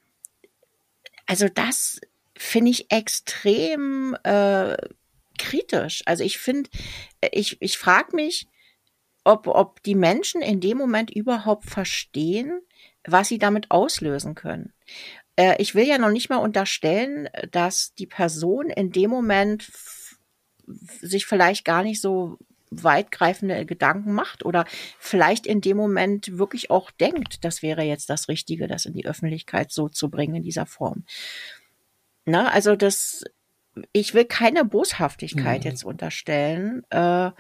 also 1.26 1.48
das 1.48 2.02
finde 2.36 2.72
ich 2.72 2.92
extrem 2.92 4.18
äh, 4.24 4.76
kritisch. 5.38 6.02
Also 6.06 6.24
ich 6.24 6.38
finde, 6.38 6.70
ich, 7.32 7.62
ich 7.62 7.78
frage 7.78 8.16
mich, 8.16 8.48
ob, 9.24 9.48
ob 9.48 9.82
die 9.84 9.96
Menschen 9.96 10.42
in 10.42 10.60
dem 10.60 10.78
Moment 10.78 11.12
überhaupt 11.12 11.66
verstehen, 11.66 12.62
was 13.06 13.28
sie 13.28 13.38
damit 13.38 13.72
auslösen 13.72 14.36
können. 14.36 14.74
Äh, 15.36 15.62
ich 15.62 15.76
will 15.76 15.86
ja 15.86 15.98
noch 15.98 16.12
nicht 16.12 16.30
mal 16.30 16.38
unterstellen, 16.38 17.30
dass 17.52 17.94
die 17.96 18.08
Person 18.08 18.70
in 18.70 18.92
dem 18.92 19.10
Moment 19.10 19.72
sich 20.66 21.26
vielleicht 21.26 21.66
gar 21.66 21.84
nicht 21.84 22.02
so 22.02 22.38
weitgreifende 22.72 23.66
Gedanken 23.66 24.14
macht 24.14 24.46
oder 24.46 24.66
vielleicht 25.00 25.46
in 25.46 25.62
dem 25.62 25.78
Moment 25.78 26.38
wirklich 26.38 26.72
auch 26.72 26.90
denkt, 26.92 27.44
das 27.44 27.62
wäre 27.62 27.84
jetzt 27.84 28.10
das 28.10 28.28
Richtige, 28.30 28.68
das 28.68 28.86
in 28.86 28.94
die 28.94 29.06
Öffentlichkeit 29.06 29.72
so 29.72 29.90
zu 29.90 30.10
bringen 30.10 30.36
in 30.36 30.44
dieser 30.44 30.66
Form. 30.66 31.04
Na, 32.26 32.50
also 32.50 32.76
das, 32.76 33.24
ich 33.92 34.14
will 34.14 34.26
keine 34.26 34.66
Boshaftigkeit 34.66 35.64
mhm. 35.64 35.70
jetzt 35.70 35.84
unterstellen, 35.84 36.84
äh, 36.90 37.32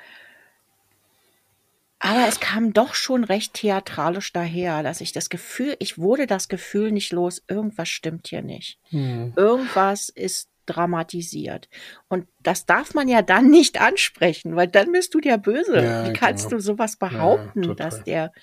aber 2.06 2.28
es 2.28 2.42
kam 2.42 2.74
doch 2.74 2.96
schon 2.96 3.24
recht 3.24 3.54
theatralisch 3.54 4.34
daher, 4.34 4.84
dass 4.84 5.00
ich 5.00 5.14
das 5.14 5.30
Gefühl, 5.30 5.78
ich 5.80 5.98
wurde 5.98 6.28
das 6.28 6.50
Gefühl 6.50 6.92
nicht 6.92 7.14
los, 7.14 7.42
irgendwas 7.48 7.88
stimmt 7.88 8.28
hier 8.28 8.42
nicht. 8.42 8.78
Hm. 8.90 9.32
Irgendwas 9.38 10.10
ist 10.10 10.50
dramatisiert. 10.66 11.70
Und 12.10 12.28
das 12.42 12.66
darf 12.66 12.94
man 12.94 13.08
ja 13.08 13.22
dann 13.22 13.50
nicht 13.50 13.80
ansprechen, 13.80 14.58
weil 14.58 14.68
dann 14.68 14.92
bist 14.92 15.14
du 15.14 15.22
der 15.22 15.38
Böse. 15.38 15.82
Ja, 15.82 16.06
Wie 16.06 16.12
kannst 16.12 16.50
genau. 16.50 16.58
du 16.58 16.62
sowas 16.62 16.98
behaupten, 16.98 17.64
ja, 17.64 17.74
dass 17.74 18.04
der, 18.04 18.34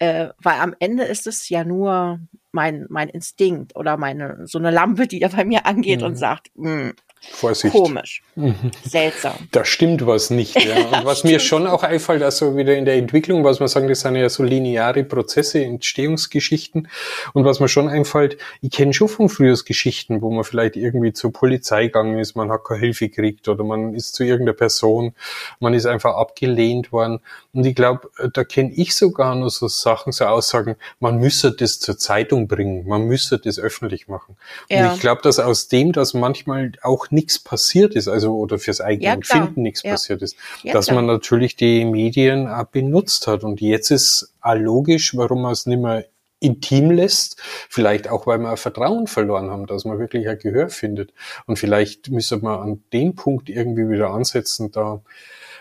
äh, 0.00 0.30
weil 0.38 0.58
am 0.58 0.74
Ende 0.80 1.04
ist 1.04 1.28
es 1.28 1.48
ja 1.48 1.62
nur 1.62 2.18
mein, 2.50 2.86
mein 2.88 3.08
Instinkt 3.08 3.76
oder 3.76 3.96
meine, 3.96 4.44
so 4.48 4.58
eine 4.58 4.72
Lampe, 4.72 5.06
die 5.06 5.20
da 5.20 5.28
bei 5.28 5.44
mir 5.44 5.66
angeht 5.66 6.00
mhm. 6.00 6.06
und 6.06 6.16
sagt, 6.16 6.48
mh, 6.56 6.68
hm, 6.68 6.94
Vorsicht. 7.20 7.74
Komisch. 7.74 8.22
Mhm. 8.36 8.70
Seltsam. 8.84 9.34
Da 9.50 9.64
stimmt 9.64 10.06
was 10.06 10.30
nicht. 10.30 10.54
Ja. 10.62 10.76
Und 10.98 11.04
was 11.04 11.24
mir 11.24 11.40
schon 11.40 11.66
auch 11.66 11.82
einfällt, 11.82 12.22
also 12.22 12.56
wieder 12.56 12.76
in 12.76 12.84
der 12.84 12.94
Entwicklung, 12.94 13.44
was 13.44 13.60
man 13.60 13.68
sagen, 13.68 13.88
das 13.88 14.00
sind 14.00 14.16
ja 14.16 14.28
so 14.28 14.42
lineare 14.42 15.04
Prozesse, 15.04 15.62
Entstehungsgeschichten. 15.64 16.88
Und 17.32 17.44
was 17.44 17.60
mir 17.60 17.68
schon 17.68 17.88
einfällt, 17.88 18.38
ich 18.60 18.70
kenne 18.70 18.94
schon 18.94 19.08
von 19.08 19.28
früher 19.28 19.56
Geschichten, 19.64 20.22
wo 20.22 20.30
man 20.30 20.44
vielleicht 20.44 20.76
irgendwie 20.76 21.12
zur 21.12 21.32
Polizei 21.32 21.86
gegangen 21.86 22.18
ist, 22.18 22.36
man 22.36 22.50
hat 22.50 22.64
keine 22.64 22.80
Hilfe 22.80 23.08
gekriegt 23.08 23.48
oder 23.48 23.64
man 23.64 23.94
ist 23.94 24.14
zu 24.14 24.24
irgendeiner 24.24 24.56
Person, 24.56 25.14
man 25.60 25.74
ist 25.74 25.86
einfach 25.86 26.14
abgelehnt 26.14 26.92
worden. 26.92 27.20
Und 27.52 27.64
ich 27.64 27.74
glaube, 27.74 28.10
da 28.32 28.44
kenne 28.44 28.72
ich 28.72 28.94
sogar 28.94 29.34
nur 29.34 29.50
so 29.50 29.68
Sachen, 29.68 30.12
so 30.12 30.24
Aussagen, 30.26 30.76
man 31.00 31.18
müsse 31.18 31.52
das 31.52 31.80
zur 31.80 31.98
Zeitung 31.98 32.48
bringen, 32.48 32.86
man 32.86 33.02
müsse 33.02 33.38
das 33.38 33.58
öffentlich 33.58 34.08
machen. 34.08 34.36
Ja. 34.68 34.88
Und 34.88 34.94
ich 34.94 35.00
glaube, 35.00 35.22
dass 35.22 35.38
aus 35.38 35.68
dem, 35.68 35.92
dass 35.92 36.14
manchmal 36.14 36.72
auch 36.82 37.07
nichts 37.10 37.38
passiert 37.38 37.94
ist, 37.94 38.08
also 38.08 38.36
oder 38.36 38.58
fürs 38.58 38.80
eigene 38.80 39.06
ja, 39.06 39.14
Empfinden 39.14 39.62
nichts 39.62 39.82
ja. 39.82 39.92
passiert 39.92 40.22
ist, 40.22 40.36
ja, 40.62 40.72
dass 40.72 40.86
klar. 40.86 40.96
man 40.96 41.06
natürlich 41.06 41.56
die 41.56 41.84
Medien 41.84 42.48
auch 42.48 42.64
benutzt 42.64 43.26
hat. 43.26 43.44
Und 43.44 43.60
jetzt 43.60 43.90
ist 43.90 44.34
auch 44.40 44.54
logisch, 44.54 45.16
warum 45.16 45.42
man 45.42 45.52
es 45.52 45.66
nicht 45.66 45.80
mehr 45.80 46.06
intim 46.40 46.90
lässt, 46.90 47.40
vielleicht 47.68 48.08
auch, 48.08 48.26
weil 48.26 48.38
wir 48.38 48.56
Vertrauen 48.56 49.06
verloren 49.06 49.50
haben, 49.50 49.66
dass 49.66 49.84
man 49.84 49.98
wirklich 49.98 50.28
ein 50.28 50.38
Gehör 50.38 50.68
findet. 50.68 51.12
Und 51.46 51.58
vielleicht 51.58 52.10
müssen 52.10 52.42
wir 52.42 52.60
an 52.60 52.82
den 52.92 53.14
Punkt 53.14 53.48
irgendwie 53.48 53.88
wieder 53.88 54.10
ansetzen, 54.10 54.70
da 54.70 55.02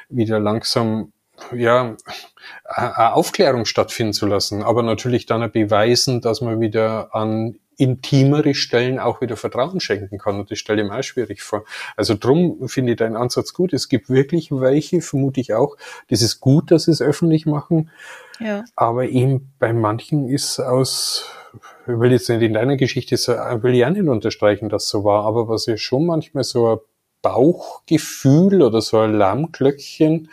wieder 0.09 0.39
langsam 0.39 1.11
ja, 1.55 1.95
Aufklärung 2.65 3.65
stattfinden 3.65 4.13
zu 4.13 4.25
lassen, 4.25 4.63
aber 4.63 4.83
natürlich 4.83 5.25
dann 5.25 5.51
beweisen, 5.51 6.21
dass 6.21 6.41
man 6.41 6.59
wieder 6.59 7.13
an 7.13 7.59
intimere 7.77 8.55
Stellen 8.55 8.99
auch 8.99 9.21
wieder 9.21 9.37
Vertrauen 9.37 9.79
schenken 9.79 10.17
kann. 10.17 10.39
Und 10.39 10.51
das 10.51 10.59
stelle 10.59 10.81
ich 10.81 10.89
mir 10.89 10.97
auch 10.97 11.03
schwierig 11.03 11.41
vor. 11.41 11.63
Also 11.95 12.15
drum 12.19 12.67
finde 12.67 12.93
ich 12.93 12.97
deinen 12.97 13.15
Ansatz 13.15 13.53
gut. 13.53 13.71
Es 13.73 13.87
gibt 13.87 14.09
wirklich 14.09 14.51
welche, 14.51 15.01
vermute 15.01 15.39
ich 15.39 15.53
auch. 15.53 15.77
Das 16.09 16.21
ist 16.21 16.39
gut, 16.39 16.71
dass 16.71 16.83
sie 16.83 16.91
es 16.91 17.01
öffentlich 17.01 17.45
machen. 17.45 17.89
Ja. 18.39 18.65
Aber 18.75 19.05
eben 19.05 19.53
bei 19.59 19.73
manchen 19.73 20.27
ist 20.27 20.59
aus, 20.59 21.29
ich 21.87 21.99
will 21.99 22.11
jetzt 22.11 22.29
nicht 22.29 22.41
in 22.41 22.53
deiner 22.53 22.77
Geschichte, 22.77 23.15
will 23.15 23.75
ich 23.75 23.85
auch 23.85 23.89
nicht 23.89 24.07
unterstreichen, 24.07 24.69
dass 24.69 24.89
so 24.89 25.03
war. 25.03 25.25
Aber 25.25 25.47
was 25.47 25.67
ja 25.67 25.77
schon 25.77 26.05
manchmal 26.05 26.43
so 26.43 26.67
ein 26.73 26.77
Bauchgefühl 27.21 28.61
oder 28.61 28.81
so 28.81 28.99
ein 28.99 29.15
Alarmglöckchen, 29.15 30.29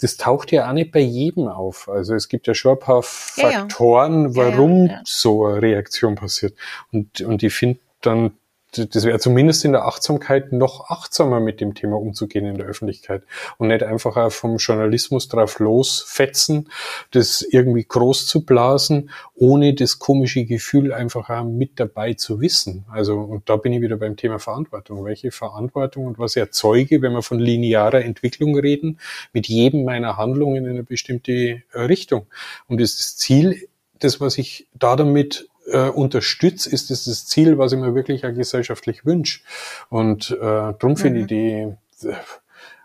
das 0.00 0.16
taucht 0.16 0.50
ja 0.52 0.68
auch 0.68 0.72
nicht 0.72 0.92
bei 0.92 1.00
jedem 1.00 1.48
auf. 1.48 1.88
Also 1.88 2.14
es 2.14 2.28
gibt 2.28 2.46
ja 2.46 2.54
schon 2.54 2.72
ein 2.72 2.78
paar 2.78 3.02
Faktoren, 3.02 4.32
ja, 4.32 4.44
ja. 4.44 4.52
warum 4.52 4.86
ja, 4.86 5.00
so 5.04 5.44
eine 5.46 5.62
Reaktion 5.62 6.14
passiert. 6.14 6.54
Und, 6.92 7.20
und 7.20 7.42
ich 7.42 7.54
finde 7.54 7.80
dann 8.00 8.32
das 8.72 9.04
wäre 9.04 9.18
zumindest 9.18 9.64
in 9.64 9.72
der 9.72 9.84
Achtsamkeit 9.84 10.52
noch 10.52 10.90
achtsamer 10.90 11.40
mit 11.40 11.60
dem 11.60 11.74
Thema 11.74 11.96
umzugehen 11.96 12.46
in 12.46 12.56
der 12.56 12.66
Öffentlichkeit 12.66 13.22
und 13.58 13.68
nicht 13.68 13.82
einfach 13.82 14.30
vom 14.30 14.56
Journalismus 14.58 15.28
drauf 15.28 15.58
losfetzen, 15.58 16.68
das 17.10 17.42
irgendwie 17.42 17.84
groß 17.84 18.26
zu 18.26 18.44
blasen, 18.44 19.10
ohne 19.34 19.74
das 19.74 19.98
komische 19.98 20.44
Gefühl 20.44 20.92
einfach 20.92 21.42
mit 21.44 21.80
dabei 21.80 22.14
zu 22.14 22.40
wissen. 22.40 22.84
Also, 22.90 23.18
und 23.18 23.48
da 23.48 23.56
bin 23.56 23.72
ich 23.72 23.80
wieder 23.80 23.96
beim 23.96 24.16
Thema 24.16 24.38
Verantwortung. 24.38 25.04
Welche 25.04 25.30
Verantwortung 25.32 26.06
und 26.06 26.18
was 26.18 26.36
erzeuge, 26.36 27.02
wenn 27.02 27.12
wir 27.12 27.22
von 27.22 27.38
linearer 27.38 28.04
Entwicklung 28.04 28.56
reden, 28.56 29.00
mit 29.32 29.48
jedem 29.48 29.84
meiner 29.84 30.16
Handlungen 30.16 30.64
in 30.64 30.70
eine 30.70 30.84
bestimmte 30.84 31.62
Richtung. 31.74 32.26
Und 32.68 32.80
das 32.80 33.16
Ziel, 33.16 33.68
das, 33.98 34.20
was 34.20 34.38
ich 34.38 34.68
da 34.74 34.96
damit 34.96 35.49
äh, 35.72 35.88
unterstütze, 35.88 36.70
ist 36.70 36.90
es 36.90 37.04
das 37.04 37.26
Ziel, 37.26 37.58
was 37.58 37.72
ich 37.72 37.78
mir 37.78 37.94
wirklich 37.94 38.26
auch 38.26 38.34
gesellschaftlich 38.34 39.04
wünsche. 39.04 39.40
Und 39.88 40.30
äh, 40.30 40.38
darum 40.38 40.90
mhm. 40.92 40.96
finde 40.96 41.20
ich 41.20 41.26
die, 41.26 41.72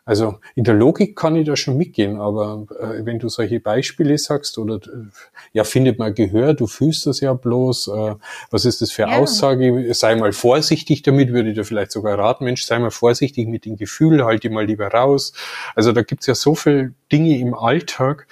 also 0.08 0.36
in 0.54 0.64
der 0.64 0.76
Logik 0.76 1.16
kann 1.16 1.36
ich 1.36 1.48
da 1.48 1.56
schon 1.56 1.78
mitgehen, 1.78 2.20
aber 2.20 2.68
äh, 2.80 3.04
wenn 3.06 3.18
du 3.18 3.28
solche 3.28 3.60
Beispiele 3.60 4.16
sagst 4.20 4.60
oder 4.60 4.76
äh, 4.76 5.08
ja, 5.52 5.64
findet 5.64 5.98
man 5.98 6.14
Gehör, 6.14 6.54
du 6.54 6.68
fühlst 6.68 7.08
das 7.08 7.22
ja 7.22 7.34
bloß, 7.34 7.88
äh, 7.88 8.16
was 8.52 8.66
ist 8.66 8.84
das 8.84 8.92
für 8.92 9.04
ja. 9.04 9.18
Aussage? 9.18 9.92
Sei 9.96 10.16
mal 10.16 10.32
vorsichtig 10.32 11.02
damit, 11.02 11.34
würde 11.34 11.50
ich 11.50 11.56
dir 11.56 11.66
vielleicht 11.66 11.92
sogar 11.92 12.20
raten, 12.20 12.46
Mensch, 12.46 12.66
sei 12.66 12.78
mal 12.78 12.92
vorsichtig 12.92 13.48
mit 13.48 13.66
dem 13.66 13.78
Gefühl, 13.78 14.24
halt 14.24 14.44
die 14.44 14.50
mal 14.50 14.66
lieber 14.66 14.90
raus. 14.90 15.34
Also 15.74 15.92
da 15.92 16.04
gibt's 16.04 16.28
ja 16.28 16.36
so 16.36 16.54
viel 16.54 16.94
Dinge 17.12 17.40
im 17.40 17.56
Alltag, 17.56 18.28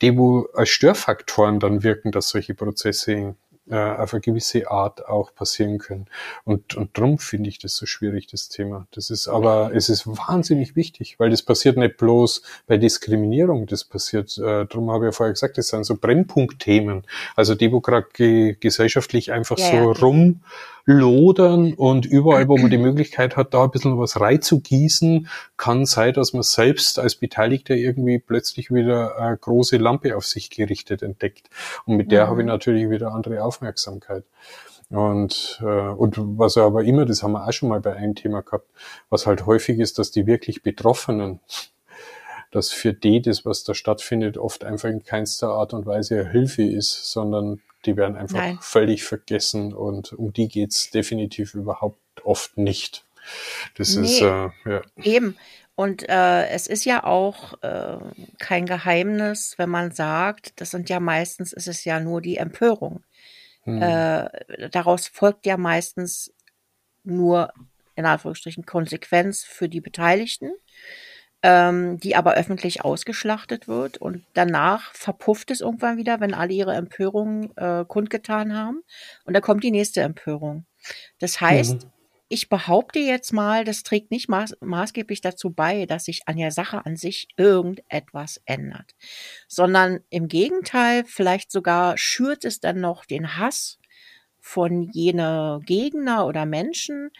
die 0.00 0.16
wo 0.16 0.48
als 0.54 0.70
Störfaktoren 0.70 1.60
dann 1.60 1.82
wirken, 1.82 2.12
dass 2.12 2.30
solche 2.30 2.54
Prozesse 2.54 3.34
äh, 3.68 3.76
auf 3.76 4.14
eine 4.14 4.20
gewisse 4.20 4.70
Art 4.70 5.06
auch 5.06 5.34
passieren 5.34 5.78
können. 5.78 6.06
Und, 6.44 6.74
und 6.74 6.96
darum 6.96 7.18
finde 7.18 7.48
ich 7.48 7.58
das 7.58 7.76
so 7.76 7.86
schwierig, 7.86 8.26
das 8.26 8.48
Thema. 8.48 8.86
Das 8.92 9.10
ist 9.10 9.28
aber, 9.28 9.72
es 9.74 9.88
ist 9.88 10.06
wahnsinnig 10.06 10.76
wichtig, 10.76 11.16
weil 11.18 11.30
das 11.30 11.42
passiert 11.42 11.76
nicht 11.76 11.96
bloß 11.96 12.42
bei 12.66 12.76
Diskriminierung, 12.78 13.66
das 13.66 13.84
passiert, 13.84 14.36
äh, 14.38 14.66
darum 14.66 14.90
habe 14.90 15.06
ich 15.06 15.08
ja 15.08 15.12
vorher 15.12 15.32
gesagt, 15.32 15.58
das 15.58 15.68
sind 15.68 15.84
so 15.84 15.96
Brennpunktthemen. 15.96 17.04
Also 17.36 17.54
die, 17.54 17.70
wo 17.72 17.80
gerade 17.80 18.06
ge 18.12 18.56
gesellschaftlich 18.58 19.32
einfach 19.32 19.58
ja, 19.58 19.70
so 19.70 19.76
ja. 19.76 20.00
rum 20.00 20.40
lodern 20.90 21.74
und 21.74 22.04
überall, 22.04 22.48
wo 22.48 22.56
man 22.56 22.70
die 22.70 22.78
Möglichkeit 22.78 23.36
hat, 23.36 23.54
da 23.54 23.64
ein 23.64 23.70
bisschen 23.70 23.98
was 23.98 24.20
reinzugießen, 24.20 25.28
kann 25.56 25.86
sein, 25.86 26.12
dass 26.12 26.32
man 26.32 26.42
selbst 26.42 26.98
als 26.98 27.14
Beteiligter 27.14 27.74
irgendwie 27.74 28.18
plötzlich 28.18 28.72
wieder 28.72 29.18
eine 29.18 29.36
große 29.36 29.76
Lampe 29.76 30.16
auf 30.16 30.26
sich 30.26 30.50
gerichtet 30.50 31.02
entdeckt. 31.02 31.48
Und 31.84 31.96
mit 31.96 32.10
der 32.10 32.26
mhm. 32.26 32.30
habe 32.30 32.40
ich 32.42 32.46
natürlich 32.46 32.90
wieder 32.90 33.12
andere 33.12 33.44
Aufmerksamkeit. 33.44 34.24
Und, 34.90 35.60
äh, 35.62 35.64
und 35.64 36.16
was 36.18 36.56
aber 36.56 36.82
immer, 36.82 37.04
das 37.06 37.22
haben 37.22 37.32
wir 37.32 37.46
auch 37.46 37.52
schon 37.52 37.68
mal 37.68 37.80
bei 37.80 37.94
einem 37.94 38.16
Thema 38.16 38.42
gehabt, 38.42 38.68
was 39.08 39.26
halt 39.26 39.46
häufig 39.46 39.78
ist, 39.78 40.00
dass 40.00 40.10
die 40.10 40.26
wirklich 40.26 40.64
Betroffenen, 40.64 41.38
dass 42.50 42.70
für 42.70 42.92
die 42.92 43.22
das, 43.22 43.44
was 43.44 43.64
da 43.64 43.74
stattfindet, 43.74 44.38
oft 44.38 44.64
einfach 44.64 44.88
in 44.88 45.02
keinster 45.04 45.48
Art 45.48 45.72
und 45.72 45.86
Weise 45.86 46.28
Hilfe 46.28 46.62
ist, 46.62 47.12
sondern 47.12 47.60
die 47.86 47.96
werden 47.96 48.16
einfach 48.16 48.38
Nein. 48.38 48.58
völlig 48.60 49.04
vergessen 49.04 49.72
und 49.72 50.12
um 50.12 50.32
die 50.32 50.48
geht's 50.48 50.90
definitiv 50.90 51.54
überhaupt 51.54 51.98
oft 52.24 52.58
nicht. 52.58 53.04
Das 53.76 53.96
nee, 53.96 54.06
ist 54.06 54.20
äh, 54.20 54.48
ja. 54.64 54.82
eben. 55.02 55.36
Und 55.76 56.06
äh, 56.08 56.48
es 56.48 56.66
ist 56.66 56.84
ja 56.84 57.04
auch 57.04 57.62
äh, 57.62 57.96
kein 58.38 58.66
Geheimnis, 58.66 59.54
wenn 59.56 59.70
man 59.70 59.92
sagt, 59.92 60.60
das 60.60 60.72
sind 60.72 60.90
ja 60.90 61.00
meistens, 61.00 61.54
ist 61.54 61.68
es 61.68 61.84
ja 61.84 62.00
nur 62.00 62.20
die 62.20 62.36
Empörung. 62.36 63.02
Hm. 63.62 63.80
Äh, 63.80 64.68
daraus 64.70 65.08
folgt 65.08 65.46
ja 65.46 65.56
meistens 65.56 66.34
nur 67.02 67.52
in 67.94 68.04
Anführungsstrichen 68.04 68.66
Konsequenz 68.66 69.44
für 69.44 69.68
die 69.70 69.80
Beteiligten 69.80 70.52
ähm, 71.42 71.98
die 71.98 72.16
aber 72.16 72.34
öffentlich 72.34 72.84
ausgeschlachtet 72.84 73.66
wird 73.66 73.98
und 73.98 74.24
danach 74.34 74.94
verpufft 74.94 75.50
es 75.50 75.60
irgendwann 75.60 75.96
wieder, 75.96 76.20
wenn 76.20 76.34
alle 76.34 76.52
ihre 76.52 76.74
Empörung 76.74 77.56
äh, 77.56 77.84
kundgetan 77.86 78.54
haben 78.54 78.82
und 79.24 79.34
da 79.34 79.40
kommt 79.40 79.64
die 79.64 79.70
nächste 79.70 80.02
Empörung. 80.02 80.66
Das 81.18 81.40
heißt, 81.40 81.84
mhm. 81.84 81.90
ich 82.28 82.50
behaupte 82.50 82.98
jetzt 82.98 83.32
mal, 83.32 83.64
das 83.64 83.82
trägt 83.82 84.10
nicht 84.10 84.28
maß 84.28 84.58
maßgeblich 84.60 85.22
dazu 85.22 85.50
bei, 85.50 85.86
dass 85.86 86.04
sich 86.04 86.22
an 86.26 86.36
der 86.36 86.50
Sache 86.50 86.84
an 86.84 86.96
sich 86.96 87.28
irgendetwas 87.36 88.42
ändert, 88.44 88.94
sondern 89.48 90.00
im 90.10 90.28
Gegenteil, 90.28 91.04
vielleicht 91.06 91.50
sogar 91.50 91.96
schürt 91.96 92.44
es 92.44 92.60
dann 92.60 92.80
noch 92.80 93.06
den 93.06 93.38
Hass 93.38 93.78
von 94.40 94.90
jene 94.92 95.60
Gegner 95.64 96.26
oder 96.26 96.44
Menschen, 96.44 97.10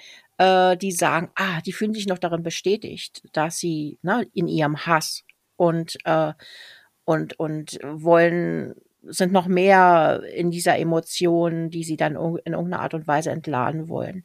äh, 0.41 0.77
die 0.79 0.91
sagen, 0.91 1.31
ah, 1.35 1.61
die 1.61 1.73
fühlen 1.73 1.93
sich 1.93 2.07
noch 2.07 2.19
darin 2.19 2.43
bestätigt, 2.43 3.23
dass 3.35 3.59
sie 3.59 3.99
ne, 4.01 4.27
in 4.33 4.49
ihrem 4.49 4.87
Hass 4.87 5.23
und 5.57 5.99
äh, 6.05 6.33
und 7.05 7.39
und 7.39 7.79
wollen 7.83 8.75
sind 9.03 9.33
noch 9.33 9.47
mehr 9.47 10.23
in 10.35 10.51
dieser 10.51 10.79
Emotion, 10.79 11.69
die 11.69 11.85
sie 11.85 11.97
dann 11.97 12.17
in 12.17 12.53
irgendeiner 12.53 12.81
Art 12.81 12.95
und 12.95 13.07
Weise 13.07 13.31
entladen 13.31 13.89
wollen. 13.89 14.25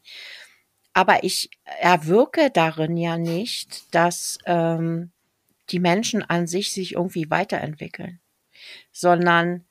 Aber 0.94 1.26
ich 1.26 1.50
erwirke 1.80 2.50
darin 2.52 2.96
ja 2.96 3.18
nicht, 3.18 3.94
dass 3.94 4.38
ähm, 4.46 5.12
die 5.70 5.80
Menschen 5.80 6.24
an 6.24 6.48
sich 6.48 6.72
sich 6.72 6.94
irgendwie 6.94 7.30
weiterentwickeln, 7.30 8.22
sondern 8.94 9.66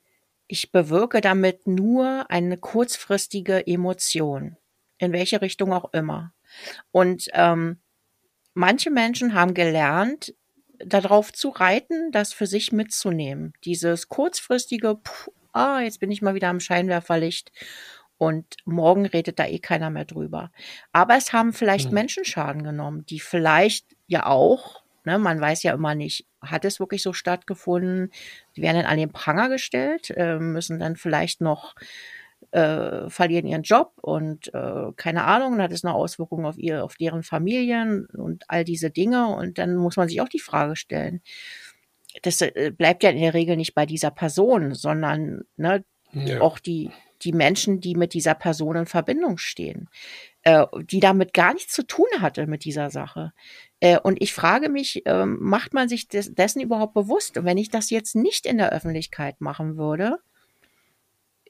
ich 0.46 0.72
bewirke 0.72 1.22
damit 1.22 1.66
nur 1.66 2.30
eine 2.30 2.58
kurzfristige 2.58 3.66
Emotion, 3.66 4.56
in 4.98 5.12
welche 5.12 5.40
Richtung 5.40 5.72
auch 5.72 5.92
immer. 5.94 6.33
Und 6.90 7.28
ähm, 7.32 7.80
manche 8.54 8.90
Menschen 8.90 9.34
haben 9.34 9.54
gelernt, 9.54 10.34
darauf 10.78 11.32
zu 11.32 11.50
reiten, 11.50 12.10
das 12.12 12.32
für 12.32 12.46
sich 12.46 12.72
mitzunehmen. 12.72 13.52
Dieses 13.64 14.08
kurzfristige, 14.08 14.96
puh, 15.02 15.30
ah, 15.52 15.80
jetzt 15.80 16.00
bin 16.00 16.10
ich 16.10 16.22
mal 16.22 16.34
wieder 16.34 16.48
am 16.48 16.60
Scheinwerferlicht 16.60 17.52
und 18.18 18.56
morgen 18.64 19.06
redet 19.06 19.38
da 19.38 19.46
eh 19.46 19.58
keiner 19.58 19.90
mehr 19.90 20.04
drüber. 20.04 20.50
Aber 20.92 21.16
es 21.16 21.32
haben 21.32 21.52
vielleicht 21.52 21.88
mhm. 21.88 21.94
Menschen 21.94 22.24
Schaden 22.24 22.62
genommen, 22.62 23.04
die 23.06 23.20
vielleicht 23.20 23.96
ja 24.06 24.26
auch, 24.26 24.82
ne, 25.04 25.18
man 25.18 25.40
weiß 25.40 25.62
ja 25.62 25.74
immer 25.74 25.94
nicht, 25.94 26.26
hat 26.40 26.64
es 26.64 26.80
wirklich 26.80 27.02
so 27.02 27.12
stattgefunden? 27.12 28.10
Die 28.56 28.62
werden 28.62 28.76
dann 28.76 28.86
an 28.86 28.98
den 28.98 29.12
Pranger 29.12 29.48
gestellt, 29.48 30.10
äh, 30.10 30.38
müssen 30.38 30.78
dann 30.78 30.96
vielleicht 30.96 31.40
noch 31.40 31.74
äh, 32.54 33.10
verlieren 33.10 33.48
ihren 33.48 33.64
Job 33.64 33.94
und 34.00 34.54
äh, 34.54 34.92
keine 34.96 35.24
Ahnung, 35.24 35.60
hat 35.60 35.72
es 35.72 35.84
eine 35.84 35.92
Auswirkung 35.92 36.46
auf 36.46 36.56
ihr, 36.56 36.84
auf 36.84 36.94
deren 36.94 37.24
Familien 37.24 38.06
und 38.06 38.44
all 38.46 38.62
diese 38.64 38.90
Dinge. 38.90 39.26
Und 39.26 39.58
dann 39.58 39.74
muss 39.74 39.96
man 39.96 40.08
sich 40.08 40.20
auch 40.20 40.28
die 40.28 40.38
Frage 40.38 40.76
stellen. 40.76 41.20
Das 42.22 42.40
äh, 42.40 42.70
bleibt 42.70 43.02
ja 43.02 43.10
in 43.10 43.18
der 43.18 43.34
Regel 43.34 43.56
nicht 43.56 43.74
bei 43.74 43.86
dieser 43.86 44.12
Person, 44.12 44.72
sondern 44.72 45.42
ne, 45.56 45.84
ja. 46.12 46.40
auch 46.40 46.60
die, 46.60 46.92
die 47.22 47.32
Menschen, 47.32 47.80
die 47.80 47.96
mit 47.96 48.14
dieser 48.14 48.34
Person 48.34 48.76
in 48.76 48.86
Verbindung 48.86 49.36
stehen, 49.36 49.88
äh, 50.42 50.64
die 50.84 51.00
damit 51.00 51.34
gar 51.34 51.54
nichts 51.54 51.72
zu 51.72 51.84
tun 51.84 52.06
hatte 52.20 52.46
mit 52.46 52.64
dieser 52.64 52.90
Sache. 52.90 53.32
Äh, 53.80 53.98
und 53.98 54.22
ich 54.22 54.32
frage 54.32 54.68
mich, 54.68 55.04
äh, 55.06 55.26
macht 55.26 55.74
man 55.74 55.88
sich 55.88 56.06
des, 56.06 56.32
dessen 56.32 56.60
überhaupt 56.60 56.94
bewusst? 56.94 57.36
Und 57.36 57.46
wenn 57.46 57.58
ich 57.58 57.70
das 57.70 57.90
jetzt 57.90 58.14
nicht 58.14 58.46
in 58.46 58.58
der 58.58 58.70
Öffentlichkeit 58.70 59.40
machen 59.40 59.76
würde, 59.76 60.20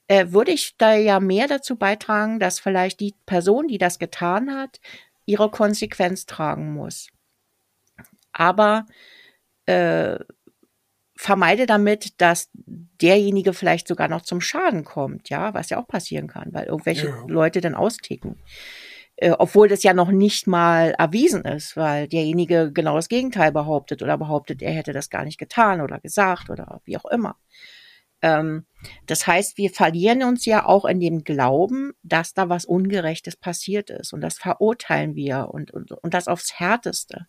äh, 0.09 0.27
würde 0.29 0.53
ich 0.53 0.77
da 0.77 0.95
ja 0.95 1.21
mehr 1.21 1.49
dazu 1.49 1.77
beitragen, 1.77 2.39
dass 2.39 2.61
vielleicht 2.61 3.01
die 3.01 3.15
Person, 3.27 3.69
die 3.69 3.79
das 3.79 3.99
getan 3.99 4.55
hat, 4.55 4.81
ihre 5.27 5.51
Konsequenz 5.51 6.27
tragen 6.27 6.75
muss. 6.75 7.09
Aber 8.33 8.87
äh, 9.67 10.19
vermeide 11.17 11.67
damit, 11.67 12.21
dass 12.21 12.51
derjenige 12.55 13.53
vielleicht 13.53 13.89
sogar 13.89 14.09
noch 14.09 14.23
zum 14.23 14.41
Schaden 14.41 14.85
kommt, 14.85 15.31
ja, 15.31 15.55
was 15.55 15.71
ja 15.71 15.79
auch 15.79 15.87
passieren 15.87 16.27
kann, 16.27 16.53
weil 16.53 16.67
irgendwelche 16.67 17.09
ja. 17.09 17.25
Leute 17.27 17.61
dann 17.61 17.75
austicken. 17.75 18.37
Äh, 19.17 19.31
obwohl 19.31 19.69
das 19.69 19.85
ja 19.85 19.95
noch 19.95 20.11
nicht 20.11 20.47
mal 20.47 20.95
erwiesen 20.99 21.45
ist, 21.45 21.77
weil 21.77 22.09
derjenige 22.09 22.73
genau 22.73 22.97
das 22.97 23.09
Gegenteil 23.09 23.53
behauptet 23.53 24.03
oder 24.03 24.19
behauptet, 24.19 24.61
er 24.61 24.73
hätte 24.73 24.93
das 24.93 25.09
gar 25.09 25.25
nicht 25.25 25.39
getan 25.39 25.81
oder 25.81 26.01
gesagt 26.01 26.51
oder 26.51 26.81
wie 26.85 26.97
auch 26.97 27.05
immer. 27.07 27.37
Ähm, 28.25 28.65
das 29.05 29.27
heißt, 29.27 29.59
wir 29.59 29.69
verlieren 29.69 30.23
uns 30.23 30.47
ja 30.47 30.65
auch 30.65 30.87
in 30.87 30.99
dem 30.99 31.25
Glauben, 31.25 31.93
dass 32.03 32.33
da 32.33 32.49
was 32.49 32.65
Ungerechtes 32.65 33.37
passiert 33.37 33.91
ist. 33.91 34.15
Und 34.15 34.23
das 34.23 34.39
verurteilen 34.39 35.15
wir 35.15 35.51
und, 35.51 35.71
und, 35.73 35.93
und 35.93 36.15
das 36.15 36.27
aufs 36.27 36.59
Härteste. 36.59 37.27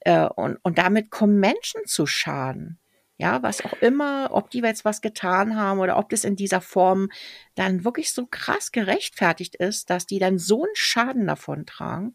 Äh, 0.00 0.28
und, 0.28 0.58
und 0.62 0.78
damit 0.78 1.10
kommen 1.10 1.40
Menschen 1.40 1.80
zu 1.86 2.06
Schaden. 2.06 2.78
Ja, 3.18 3.42
was 3.42 3.64
auch 3.64 3.72
immer, 3.80 4.28
ob 4.30 4.50
die 4.50 4.60
jetzt 4.60 4.84
was 4.84 5.00
getan 5.00 5.56
haben 5.56 5.80
oder 5.80 5.98
ob 5.98 6.10
das 6.10 6.22
in 6.22 6.36
dieser 6.36 6.60
Form 6.60 7.08
dann 7.56 7.84
wirklich 7.84 8.12
so 8.12 8.26
krass 8.26 8.70
gerechtfertigt 8.70 9.56
ist, 9.56 9.90
dass 9.90 10.06
die 10.06 10.20
dann 10.20 10.38
so 10.38 10.64
einen 10.64 10.76
Schaden 10.76 11.26
davon 11.26 11.66
tragen. 11.66 12.14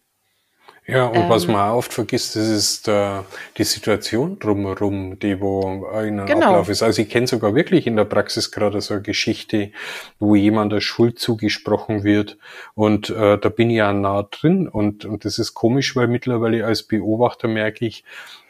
Ja, 0.92 1.06
und 1.06 1.16
ähm, 1.16 1.30
was 1.30 1.48
man 1.48 1.70
auch 1.70 1.78
oft 1.78 1.94
vergisst, 1.94 2.36
das 2.36 2.50
ist 2.50 2.90
äh, 2.90 3.22
die 3.58 3.64
Situation 3.64 4.38
drumherum, 4.40 5.18
die 5.20 5.40
wo 5.40 5.88
ein 5.88 6.26
genau. 6.26 6.48
Ablauf 6.48 6.68
ist. 6.68 6.84
Also 6.84 7.02
ich 7.02 7.10
kenne 7.10 7.28
sogar 7.28 7.56
wirklich 7.56 7.88
in 7.88 7.96
der 7.96 8.04
Praxis 8.04 8.52
gerade 8.52 8.82
so 8.82 8.96
eine 8.96 9.04
Geschichte, 9.04 9.72
wo 10.20 10.36
jemand 10.36 10.74
der 10.74 10.82
Schuld 10.82 11.18
zugesprochen 11.18 12.04
wird 12.04 12.38
und 12.76 13.10
äh, 13.10 13.38
da 13.38 13.48
bin 13.48 13.70
ich 13.70 13.78
ja 13.78 13.94
nah 13.94 14.24
drin 14.24 14.68
und, 14.68 15.06
und 15.06 15.24
das 15.24 15.40
ist 15.40 15.54
komisch, 15.54 15.96
weil 15.96 16.08
mittlerweile 16.08 16.66
als 16.66 16.84
Beobachter 16.84 17.48
merke 17.48 17.86
ich, 17.86 18.04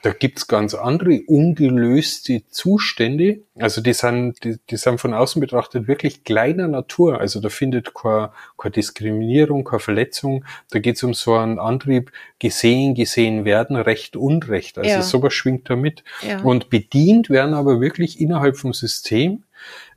da 0.04 0.12
gibt's 0.12 0.48
ganz 0.48 0.74
andere 0.74 1.22
ungelöste 1.28 2.44
Zustände. 2.50 3.42
Also 3.56 3.82
die 3.82 3.94
sind, 3.94 4.44
die, 4.44 4.58
die 4.70 4.78
sind 4.78 5.00
von 5.00 5.14
außen 5.14 5.40
betrachtet 5.40 5.88
wirklich 5.88 6.24
kleiner 6.24 6.68
Natur. 6.68 7.20
Also 7.20 7.40
da 7.40 7.50
findet 7.50 7.94
keine, 7.94 8.32
keine 8.58 8.72
Diskriminierung, 8.72 9.64
keine 9.64 9.80
Verletzung. 9.80 10.44
Da 10.72 10.80
geht's 10.80 11.04
um 11.04 11.14
so 11.14 11.36
einen 11.36 11.60
Antrieb, 11.60 12.12
gesehen, 12.40 12.96
gesehen 12.96 13.46
werden, 13.46 13.76
Recht, 13.76 14.16
Unrecht. 14.16 14.78
Also 14.80 14.90
ja. 14.90 15.02
sowas 15.04 15.34
schwingt 15.34 15.70
da 15.70 15.76
mit. 15.76 16.04
Ja. 16.28 16.42
Und 16.42 16.70
bedient 16.70 17.30
werden 17.30 17.54
aber 17.54 17.80
wirklich 17.80 18.20
innerhalb 18.20 18.58
vom 18.58 18.74
System 18.74 19.44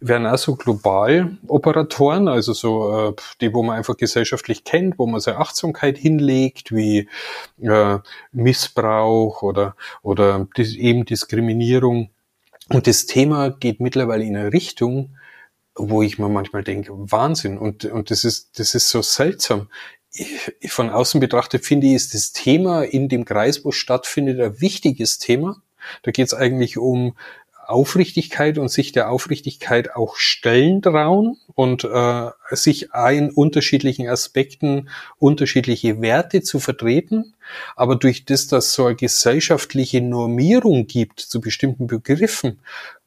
werden 0.00 0.26
auch 0.26 0.38
so 0.38 0.56
global 0.56 1.36
Operatoren, 1.46 2.28
also 2.28 2.52
so 2.52 3.08
äh, 3.10 3.12
die, 3.40 3.54
wo 3.54 3.62
man 3.62 3.76
einfach 3.76 3.96
gesellschaftlich 3.96 4.64
kennt, 4.64 4.98
wo 4.98 5.06
man 5.06 5.20
seine 5.20 5.38
Achtsamkeit 5.38 5.98
hinlegt, 5.98 6.72
wie 6.72 7.08
äh, 7.62 7.98
Missbrauch 8.32 9.42
oder 9.42 9.76
oder 10.02 10.46
eben 10.56 11.04
Diskriminierung. 11.04 12.10
Und 12.68 12.86
das 12.86 13.06
Thema 13.06 13.50
geht 13.50 13.80
mittlerweile 13.80 14.24
in 14.24 14.36
eine 14.36 14.52
Richtung, 14.52 15.16
wo 15.74 16.02
ich 16.02 16.18
mir 16.18 16.28
manchmal 16.28 16.62
denke, 16.62 16.92
Wahnsinn. 16.92 17.58
Und, 17.58 17.84
und 17.84 18.10
das 18.10 18.24
ist, 18.24 18.58
das 18.58 18.74
ist 18.74 18.88
so 18.88 19.02
seltsam. 19.02 19.68
Ich, 20.12 20.72
von 20.72 20.90
außen 20.90 21.20
betrachtet 21.20 21.64
finde 21.64 21.88
ich, 21.88 21.94
ist 21.94 22.14
das 22.14 22.32
Thema 22.32 22.82
in 22.82 23.08
dem 23.08 23.24
Kreis, 23.24 23.64
wo 23.64 23.70
es 23.70 23.76
stattfindet, 23.76 24.40
ein 24.40 24.60
wichtiges 24.60 25.18
Thema. 25.18 25.60
Da 26.02 26.12
geht 26.12 26.26
es 26.26 26.34
eigentlich 26.34 26.78
um 26.78 27.16
Aufrichtigkeit 27.68 28.58
und 28.58 28.68
sich 28.68 28.92
der 28.92 29.10
Aufrichtigkeit 29.10 29.94
auch 29.94 30.16
stellen 30.16 30.82
trauen 30.82 31.36
und 31.54 31.84
äh, 31.84 32.30
sich 32.50 32.88
in 33.10 33.30
unterschiedlichen 33.30 34.08
Aspekten 34.08 34.88
unterschiedliche 35.18 36.00
Werte 36.00 36.42
zu 36.42 36.60
vertreten. 36.60 37.34
Aber 37.76 37.96
durch 37.96 38.24
das, 38.24 38.46
dass 38.46 38.72
so 38.72 38.86
eine 38.86 38.96
gesellschaftliche 38.96 40.00
Normierung 40.00 40.86
gibt 40.86 41.20
zu 41.20 41.40
bestimmten 41.40 41.86
Begriffen, 41.86 42.60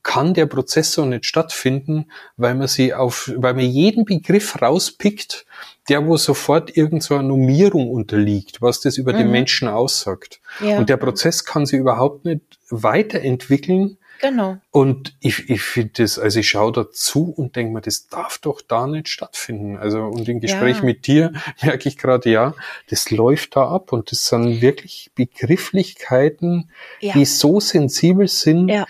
kann 0.08 0.34
der 0.34 0.46
Prozess 0.46 0.94
so 0.94 1.04
nicht 1.06 1.26
stattfinden, 1.26 2.06
weil 2.38 2.56
man 2.56 2.70
sie 2.70 2.94
auf, 2.94 3.30
weil 3.36 3.56
man 3.56 3.66
jeden 3.66 4.06
Begriff 4.06 4.62
rauspickt, 4.62 5.46
der 5.90 6.06
wo 6.06 6.16
sofort 6.16 6.78
irgend 6.78 7.04
so 7.04 7.16
eine 7.16 7.28
Normierung 7.28 7.90
unterliegt, 7.90 8.62
was 8.62 8.80
das 8.80 8.98
über 8.98 9.12
mhm. 9.12 9.18
den 9.18 9.32
Menschen 9.32 9.68
aussagt. 9.68 10.40
Ja. 10.62 10.78
Und 10.78 10.88
der 10.88 10.96
Prozess 10.96 11.44
kann 11.44 11.66
sich 11.66 11.80
überhaupt 11.80 12.24
nicht 12.24 12.42
weiterentwickeln, 12.70 13.98
Genau. 14.20 14.58
Und 14.72 15.16
ich, 15.20 15.50
ich 15.50 15.62
finde 15.62 16.04
das, 16.04 16.20
also 16.20 16.40
ich 16.40 16.50
schaue 16.50 16.72
dazu 16.72 17.34
und 17.36 17.56
denke 17.56 17.74
mir, 17.74 17.82
das 17.82 18.08
darf 18.08 18.38
doch 18.40 18.62
da 18.62 18.88
nicht 18.88 19.08
stattfinden. 19.08 19.78
Also 19.78 20.04
und 20.04 20.28
im 20.28 20.40
Gespräch 20.40 20.78
ja. 20.78 20.84
mit 20.84 21.08
dir 21.08 21.34
merke 21.62 21.90
ich 21.90 21.98
gerade, 21.98 22.30
ja, 22.30 22.54
das 22.90 23.12
läuft 23.12 23.56
da 23.56 23.68
ab 23.68 23.94
und 23.94 24.12
das 24.12 24.28
sind 24.28 24.62
wirklich 24.62 25.12
Begrifflichkeiten, 25.16 26.72
ja. 27.00 27.14
die 27.14 27.26
so 27.26 27.60
sensibel 27.60 28.28
sind. 28.28 28.70
Ja 28.70 28.86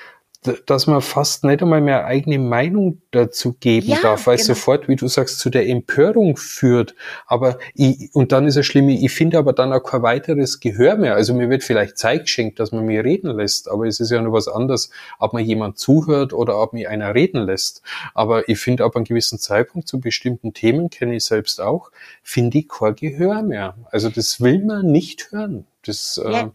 dass 0.66 0.88
man 0.88 1.02
fast 1.02 1.44
nicht 1.44 1.62
einmal 1.62 1.82
mehr 1.82 2.06
eigene 2.06 2.40
Meinung 2.40 3.02
dazu 3.12 3.54
geben 3.60 3.90
ja, 3.90 4.00
darf, 4.02 4.28
weil 4.28 4.38
genau. 4.38 4.48
sofort, 4.48 4.88
wie 4.88 4.96
du 4.96 5.08
sagst, 5.08 5.40
zu 5.40 5.50
der 5.50 5.68
Empörung 5.68 6.38
führt. 6.38 6.96
Aber 7.26 7.58
ich, 7.74 8.10
und 8.14 8.32
dann 8.32 8.48
ist 8.48 8.56
es 8.56 8.66
schlimm, 8.66 8.90
ich 8.90 9.12
finde 9.12 9.38
aber 9.38 9.54
dann 9.54 9.74
auch 9.74 9.84
kein 9.84 10.04
weiteres 10.04 10.60
Gehör 10.60 10.96
mehr. 10.96 11.16
Also 11.16 11.34
mir 11.34 11.50
wird 11.50 11.64
vielleicht 11.64 11.98
Zeit 11.98 12.22
geschenkt, 12.22 12.60
dass 12.60 12.72
man 12.72 12.86
mir 12.86 13.04
reden 13.04 13.36
lässt, 13.36 13.70
aber 13.70 13.88
es 13.88 14.00
ist 14.00 14.12
ja 14.12 14.22
nur 14.22 14.34
was 14.34 14.48
anderes, 14.48 14.90
ob 15.20 15.34
man 15.34 15.44
jemand 15.44 15.78
zuhört 15.78 16.34
oder 16.34 16.62
ob 16.62 16.74
mir 16.74 16.90
einer 16.90 17.14
reden 17.14 17.42
lässt. 17.44 17.82
Aber 18.14 18.48
ich 18.48 18.60
finde 18.60 18.84
ab 18.84 18.96
einem 18.96 19.06
gewissen 19.06 19.40
Zeitpunkt 19.40 19.88
zu 19.88 20.00
bestimmten 20.00 20.54
Themen, 20.54 20.90
kenne 20.90 21.16
ich 21.16 21.26
selbst 21.26 21.60
auch, 21.62 21.92
finde 22.24 22.60
ich 22.60 22.70
kein 22.70 22.96
Gehör 22.96 23.42
mehr. 23.42 23.76
Also 23.92 24.10
das 24.10 24.40
will 24.42 24.64
man 24.64 24.86
nicht 24.86 25.32
hören. 25.32 25.66
Das 25.86 26.22
ja, 26.24 26.42
äh, 26.42 26.50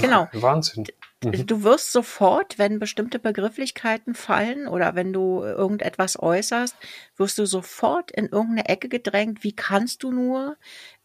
genau. 0.00 0.28
Wahnsinn. 0.32 0.84
Mhm. 1.24 1.46
Du 1.46 1.62
wirst 1.62 1.92
sofort, 1.92 2.58
wenn 2.58 2.78
bestimmte 2.78 3.18
Begrifflichkeiten 3.18 4.14
fallen 4.14 4.66
oder 4.66 4.94
wenn 4.94 5.12
du 5.12 5.42
irgendetwas 5.42 6.20
äußerst, 6.20 6.76
wirst 7.16 7.38
du 7.38 7.46
sofort 7.46 8.10
in 8.10 8.26
irgendeine 8.26 8.68
Ecke 8.68 8.88
gedrängt. 8.88 9.44
Wie 9.44 9.54
kannst 9.54 10.02
du 10.02 10.10
nur? 10.10 10.56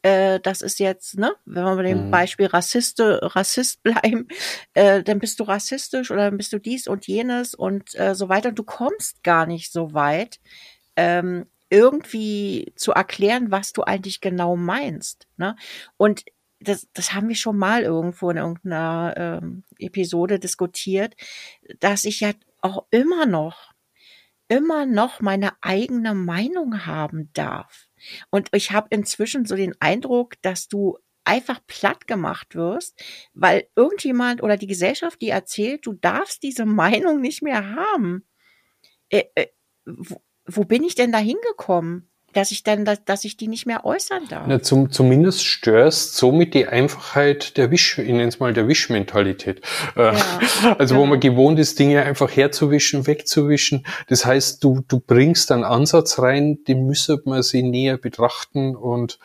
Äh, 0.01 0.39
das 0.39 0.61
ist 0.61 0.79
jetzt, 0.79 1.17
ne, 1.17 1.33
wenn 1.45 1.63
wir 1.63 1.75
bei 1.75 1.83
dem 1.83 2.07
mhm. 2.07 2.11
Beispiel 2.11 2.47
Rassiste, 2.47 3.19
Rassist 3.21 3.83
bleiben, 3.83 4.27
äh, 4.73 5.03
dann 5.03 5.19
bist 5.19 5.39
du 5.39 5.43
rassistisch 5.43 6.11
oder 6.11 6.25
dann 6.29 6.37
bist 6.37 6.53
du 6.53 6.59
dies 6.59 6.87
und 6.87 7.07
jenes 7.07 7.53
und 7.53 7.97
äh, 7.99 8.15
so 8.15 8.29
weiter. 8.29 8.49
Und 8.49 8.59
du 8.59 8.63
kommst 8.63 9.23
gar 9.23 9.45
nicht 9.45 9.71
so 9.71 9.93
weit, 9.93 10.39
ähm, 10.95 11.45
irgendwie 11.69 12.71
zu 12.75 12.93
erklären, 12.93 13.51
was 13.51 13.73
du 13.73 13.83
eigentlich 13.83 14.21
genau 14.21 14.55
meinst. 14.55 15.27
Ne? 15.37 15.55
Und 15.97 16.23
das, 16.59 16.87
das 16.93 17.13
haben 17.13 17.29
wir 17.29 17.35
schon 17.35 17.57
mal 17.57 17.83
irgendwo 17.83 18.29
in 18.29 18.37
irgendeiner 18.37 19.13
ähm, 19.17 19.63
Episode 19.77 20.39
diskutiert, 20.39 21.15
dass 21.79 22.05
ich 22.05 22.21
ja 22.21 22.31
auch 22.61 22.85
immer 22.89 23.25
noch, 23.25 23.73
immer 24.47 24.85
noch 24.85 25.21
meine 25.21 25.51
eigene 25.61 26.13
Meinung 26.13 26.85
haben 26.85 27.31
darf. 27.33 27.87
Und 28.29 28.49
ich 28.53 28.71
habe 28.71 28.87
inzwischen 28.89 29.45
so 29.45 29.55
den 29.55 29.75
Eindruck, 29.79 30.41
dass 30.41 30.67
du 30.67 30.97
einfach 31.23 31.59
platt 31.67 32.07
gemacht 32.07 32.55
wirst, 32.55 33.03
weil 33.33 33.67
irgendjemand 33.75 34.41
oder 34.41 34.55
die 34.55 34.67
Gesellschaft, 34.67 35.21
die 35.21 35.29
erzählt, 35.29 35.85
du 35.85 35.93
darfst 35.93 36.41
diese 36.41 36.65
Meinung 36.65 37.19
nicht 37.19 37.41
mehr 37.41 37.75
haben. 37.75 38.25
Äh, 39.09 39.25
äh, 39.35 39.47
wo, 39.85 40.21
wo 40.45 40.63
bin 40.63 40.83
ich 40.83 40.95
denn 40.95 41.11
da 41.11 41.17
hingekommen? 41.17 42.09
Dass 42.33 42.51
ich 42.51 42.63
dann, 42.63 42.85
dass, 42.85 43.03
dass 43.03 43.23
ich 43.23 43.37
die 43.37 43.47
nicht 43.47 43.65
mehr 43.65 43.85
äußern 43.85 44.27
darf. 44.29 44.45
Na, 44.47 44.61
zum, 44.61 44.91
zumindest 44.91 45.45
störst 45.45 46.15
somit 46.15 46.53
die 46.53 46.67
Einfachheit 46.67 47.57
der 47.57 47.71
Wisch, 47.71 47.97
ich 47.97 48.07
nenne 48.07 48.27
es 48.27 48.39
mal 48.39 48.53
der 48.53 48.67
Wischmentalität. 48.67 49.61
Äh, 49.95 50.13
ja, 50.13 50.75
also 50.77 50.95
ja. 50.95 51.01
wo 51.01 51.05
man 51.05 51.19
gewohnt 51.19 51.57
ist, 51.57 51.79
Dinge 51.79 52.03
einfach 52.03 52.35
herzuwischen, 52.35 53.07
wegzuwischen. 53.07 53.85
Das 54.07 54.25
heißt, 54.25 54.63
du, 54.63 54.83
du 54.87 54.99
bringst 54.99 55.51
einen 55.51 55.63
Ansatz 55.63 56.19
rein, 56.19 56.59
den 56.67 56.85
müsste 56.85 57.21
man 57.25 57.43
sie 57.43 57.63
näher 57.63 57.97
betrachten 57.97 58.75
und 58.75 59.19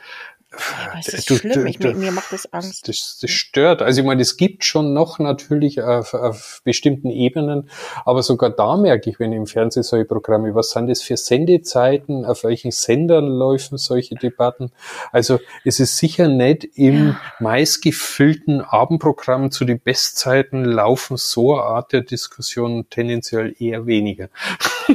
das 0.94 1.08
ist 1.08 1.30
du, 1.30 1.36
schlimm. 1.36 1.66
Ich, 1.66 1.78
du, 1.78 1.92
mir 1.94 2.12
macht 2.12 2.32
das 2.32 2.52
Angst. 2.52 2.88
Das, 2.88 3.18
das 3.20 3.30
stört. 3.30 3.82
Also 3.82 4.00
ich 4.00 4.06
meine, 4.06 4.22
es 4.22 4.36
gibt 4.36 4.64
schon 4.64 4.92
noch 4.92 5.18
natürlich 5.18 5.82
auf, 5.82 6.14
auf 6.14 6.60
bestimmten 6.64 7.10
Ebenen, 7.10 7.70
aber 8.04 8.22
sogar 8.22 8.50
da 8.50 8.76
merke 8.76 9.10
ich, 9.10 9.18
wenn 9.18 9.32
ich 9.32 9.38
im 9.38 9.46
Fernsehen 9.46 9.82
solche 9.82 10.04
Programme, 10.04 10.54
was 10.54 10.70
sind 10.70 10.88
das 10.88 11.02
für 11.02 11.16
Sendezeiten, 11.16 12.24
auf 12.24 12.44
welchen 12.44 12.70
Sendern 12.70 13.26
laufen 13.26 13.78
solche 13.78 14.14
Debatten? 14.14 14.72
Also 15.10 15.38
es 15.64 15.80
ist 15.80 15.96
sicher 15.96 16.28
nicht 16.28 16.64
im 16.74 17.08
ja. 17.08 17.20
meistgefüllten 17.40 18.60
Abendprogramm 18.60 19.50
zu 19.50 19.64
den 19.64 19.80
Bestzeiten 19.80 20.64
laufen 20.64 21.16
so 21.16 21.54
eine 21.54 21.62
Art 21.62 21.92
der 21.92 22.02
Diskussion 22.02 22.86
tendenziell 22.90 23.54
eher 23.58 23.86
weniger. 23.86 24.28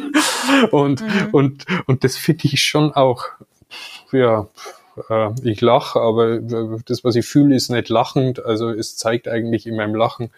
und, 0.71 1.01
mhm. 1.01 1.29
und, 1.31 1.65
und 1.87 2.03
das 2.03 2.15
finde 2.15 2.45
ich 2.45 2.63
schon 2.63 2.93
auch, 2.93 3.25
ja, 4.11 4.47
äh, 5.09 5.29
ich 5.43 5.61
lache, 5.61 5.99
aber 5.99 6.39
das, 6.39 7.03
was 7.03 7.15
ich 7.15 7.25
fühle, 7.25 7.55
ist 7.55 7.69
nicht 7.69 7.89
lachend. 7.89 8.43
Also 8.43 8.69
es 8.69 8.97
zeigt 8.97 9.27
eigentlich 9.27 9.67
in 9.67 9.75
meinem 9.75 9.95
Lachen, 9.95 10.31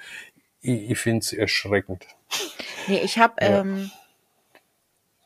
ich, 0.62 0.91
ich 0.91 0.97
finde 0.97 1.20
es 1.20 1.34
erschreckend. 1.34 2.05
Nee, 2.88 3.01
ich 3.03 3.18
habe, 3.18 3.36
ja. 3.41 3.62
ähm, 3.62 3.91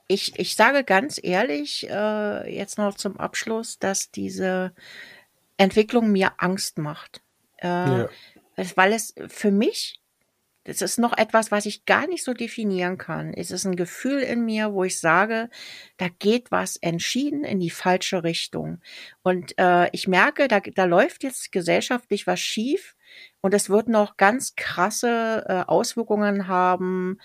ich, 0.08 0.38
ich 0.38 0.56
sage 0.56 0.84
ganz 0.84 1.20
ehrlich, 1.22 1.90
äh, 1.90 2.56
jetzt 2.56 2.78
noch 2.78 2.96
zum 2.96 3.18
Abschluss, 3.18 3.80
dass 3.80 4.12
diese 4.12 4.74
Entwicklung 5.58 6.12
mir 6.12 6.34
Angst 6.38 6.78
macht. 6.78 7.22
Äh, 7.58 7.68
ja. 7.68 8.10
Weil 8.76 8.94
es 8.94 9.16
für 9.28 9.52
mich 9.52 10.03
das 10.66 10.82
ist 10.82 10.98
noch 10.98 11.18
etwas, 11.18 11.52
was 11.52 11.66
ich 11.66 11.86
gar 11.86 12.08
nicht 12.08 12.24
so 12.24 12.34
definieren 12.34 12.98
kann. 12.98 13.34
Es 13.34 13.52
ist 13.52 13.66
ein 13.66 13.76
Gefühl 13.76 14.22
in 14.22 14.46
mir, 14.46 14.74
wo 14.74 14.84
ich 14.84 15.00
sage, 15.00 15.50
da 15.98 16.08
geht 16.20 16.52
was 16.52 16.78
entschieden 16.78 17.44
in 17.44 17.60
die 17.60 17.70
falsche 17.70 18.24
Richtung. 18.24 18.80
Und 19.24 19.58
äh, 19.58 19.90
ich 19.92 20.08
merke, 20.08 20.48
da, 20.48 20.60
da 20.60 20.86
läuft 20.86 21.24
jetzt 21.24 21.52
gesellschaftlich 21.52 22.28
was 22.28 22.40
schief 22.40 22.96
und 23.42 23.54
es 23.54 23.70
wird 23.70 23.90
noch 23.90 24.18
ganz 24.18 24.56
krasse 24.56 25.44
äh, 25.48 25.54
Auswirkungen 25.70 26.48
haben 26.48 27.20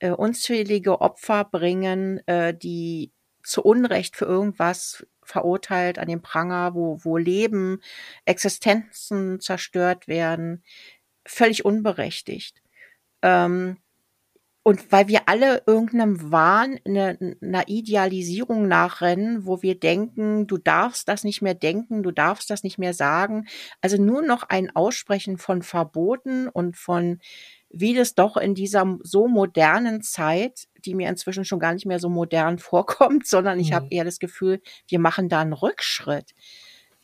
äh, 0.00 0.10
unzählige 0.10 1.00
Opfer 1.00 1.44
bringen, 1.44 2.26
äh, 2.26 2.54
die 2.54 3.12
zu 3.42 3.62
Unrecht 3.62 4.16
für 4.16 4.26
irgendwas 4.26 5.06
verurteilt 5.22 5.98
an 5.98 6.08
den 6.08 6.22
Pranger, 6.22 6.74
wo, 6.74 6.98
wo 7.02 7.16
Leben, 7.16 7.80
Existenzen 8.24 9.40
zerstört 9.40 10.08
werden, 10.08 10.62
völlig 11.24 11.64
unberechtigt. 11.64 12.62
Ähm, 13.22 13.78
und 14.68 14.92
weil 14.92 15.08
wir 15.08 15.30
alle 15.30 15.62
irgendeinem 15.66 16.30
Wahn, 16.30 16.78
einer, 16.84 17.16
einer 17.40 17.68
Idealisierung 17.68 18.68
nachrennen, 18.68 19.46
wo 19.46 19.62
wir 19.62 19.80
denken, 19.80 20.46
du 20.46 20.58
darfst 20.58 21.08
das 21.08 21.24
nicht 21.24 21.40
mehr 21.40 21.54
denken, 21.54 22.02
du 22.02 22.10
darfst 22.10 22.50
das 22.50 22.62
nicht 22.62 22.76
mehr 22.76 22.92
sagen. 22.92 23.46
Also 23.80 23.96
nur 23.96 24.20
noch 24.20 24.42
ein 24.42 24.74
Aussprechen 24.76 25.38
von 25.38 25.62
Verboten 25.62 26.48
und 26.48 26.76
von 26.76 27.18
wie 27.70 27.94
das 27.94 28.14
doch 28.14 28.36
in 28.36 28.54
dieser 28.54 28.98
so 29.02 29.26
modernen 29.26 30.02
Zeit, 30.02 30.68
die 30.84 30.94
mir 30.94 31.08
inzwischen 31.08 31.46
schon 31.46 31.60
gar 31.60 31.72
nicht 31.72 31.86
mehr 31.86 31.98
so 31.98 32.10
modern 32.10 32.58
vorkommt, 32.58 33.26
sondern 33.26 33.58
ich 33.58 33.70
mhm. 33.70 33.74
habe 33.74 33.86
eher 33.90 34.04
das 34.04 34.18
Gefühl, 34.18 34.60
wir 34.86 34.98
machen 34.98 35.30
da 35.30 35.40
einen 35.40 35.54
Rückschritt. 35.54 36.32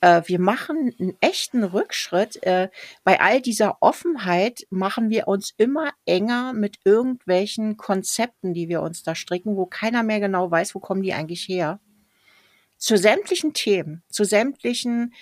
Äh, 0.05 0.23
wir 0.27 0.39
machen 0.39 0.95
einen 1.01 1.17
echten 1.23 1.65
Rückschritt. 1.65 2.43
Äh, 2.43 2.69
bei 3.05 3.21
all 3.21 3.41
dieser 3.41 3.79
Offenheit 3.81 4.67
machen 4.69 5.09
wir 5.09 5.29
uns 5.29 5.55
immer 5.57 5.93
enger 6.05 6.53
mit 6.53 6.77
irgendwelchen 6.85 7.79
Konzepten, 7.79 8.53
die 8.53 8.69
wir 8.69 8.83
uns 8.83 9.03
da 9.03 9.15
stricken, 9.15 9.57
wo 9.57 9.65
keiner 9.65 10.03
mehr 10.03 10.21
genau 10.21 10.51
weiß, 10.51 10.75
wo 10.75 10.79
kommen 10.79 11.03
die 11.03 11.15
eigentlich 11.15 11.49
her. 11.49 11.81
Zu 12.77 12.99
sämtlichen 12.99 13.55
Themen, 13.55 14.03
zu 14.11 14.25
sämtlichen, 14.25 15.15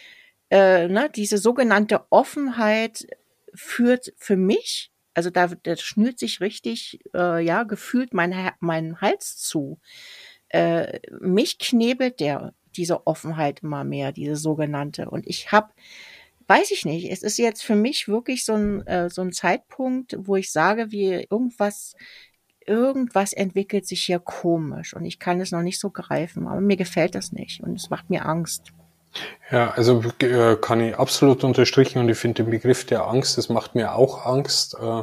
äh, 0.51 0.89
ne, 0.89 1.09
diese 1.14 1.39
sogenannte 1.39 2.05
Offenheit 2.11 3.07
führt 3.55 4.12
für 4.16 4.37
mich 4.37 4.91
also 5.14 5.28
da, 5.28 5.47
da 5.47 5.76
schnürt 5.76 6.18
sich 6.18 6.41
richtig, 6.41 6.99
äh, 7.14 7.45
ja, 7.45 7.64
gefühlt 7.64 8.14
mein, 8.14 8.53
mein 8.61 8.99
Hals 9.03 9.37
zu. 9.37 9.78
Äh, 10.49 11.01
mich 11.20 11.59
knebelt 11.59 12.18
der, 12.18 12.55
diese 12.76 13.06
Offenheit 13.06 13.60
immer 13.62 13.84
mehr, 13.84 14.12
diese 14.12 14.36
sogenannte. 14.36 15.10
Und 15.10 15.26
ich 15.26 15.52
habe, 15.52 15.68
weiß 16.48 16.70
ich 16.70 16.84
nicht, 16.84 17.10
es 17.10 17.22
ist 17.22 17.38
jetzt 17.38 17.62
für 17.62 17.76
mich 17.76 18.08
wirklich 18.08 18.44
so 18.44 18.54
ein, 18.54 18.86
äh, 18.86 19.10
so 19.10 19.22
ein 19.22 19.32
Zeitpunkt, 19.32 20.16
wo 20.18 20.36
ich 20.36 20.50
sage, 20.52 20.90
wie 20.90 21.26
irgendwas, 21.30 21.94
irgendwas 22.66 23.32
entwickelt 23.32 23.86
sich 23.86 24.02
hier 24.02 24.18
komisch 24.18 24.94
und 24.94 25.04
ich 25.04 25.18
kann 25.18 25.40
es 25.40 25.50
noch 25.50 25.62
nicht 25.62 25.80
so 25.80 25.90
greifen, 25.90 26.46
aber 26.46 26.60
mir 26.60 26.76
gefällt 26.76 27.14
das 27.14 27.32
nicht 27.32 27.60
und 27.62 27.74
es 27.74 27.90
macht 27.90 28.08
mir 28.08 28.24
Angst. 28.24 28.72
Ja, 29.50 29.72
also 29.72 30.02
äh, 30.20 30.56
kann 30.56 30.80
ich 30.80 30.96
absolut 30.96 31.44
unterstrichen 31.44 31.98
und 31.98 32.08
ich 32.08 32.16
finde 32.16 32.44
den 32.44 32.50
Begriff 32.50 32.86
der 32.86 33.06
Angst, 33.06 33.36
das 33.36 33.48
macht 33.48 33.74
mir 33.74 33.94
auch 33.94 34.24
Angst. 34.24 34.76
Äh, 34.80 35.02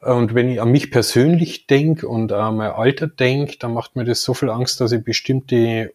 und 0.00 0.34
wenn 0.34 0.48
ich 0.48 0.60
an 0.60 0.70
mich 0.70 0.90
persönlich 0.90 1.66
denke 1.66 2.08
und 2.08 2.32
an 2.32 2.56
mein 2.56 2.70
Alter 2.70 3.06
denke, 3.06 3.58
dann 3.58 3.74
macht 3.74 3.96
mir 3.96 4.04
das 4.04 4.22
so 4.22 4.34
viel 4.34 4.50
Angst, 4.50 4.80
dass 4.80 4.92
ich 4.92 5.04
bestimmte 5.04 5.94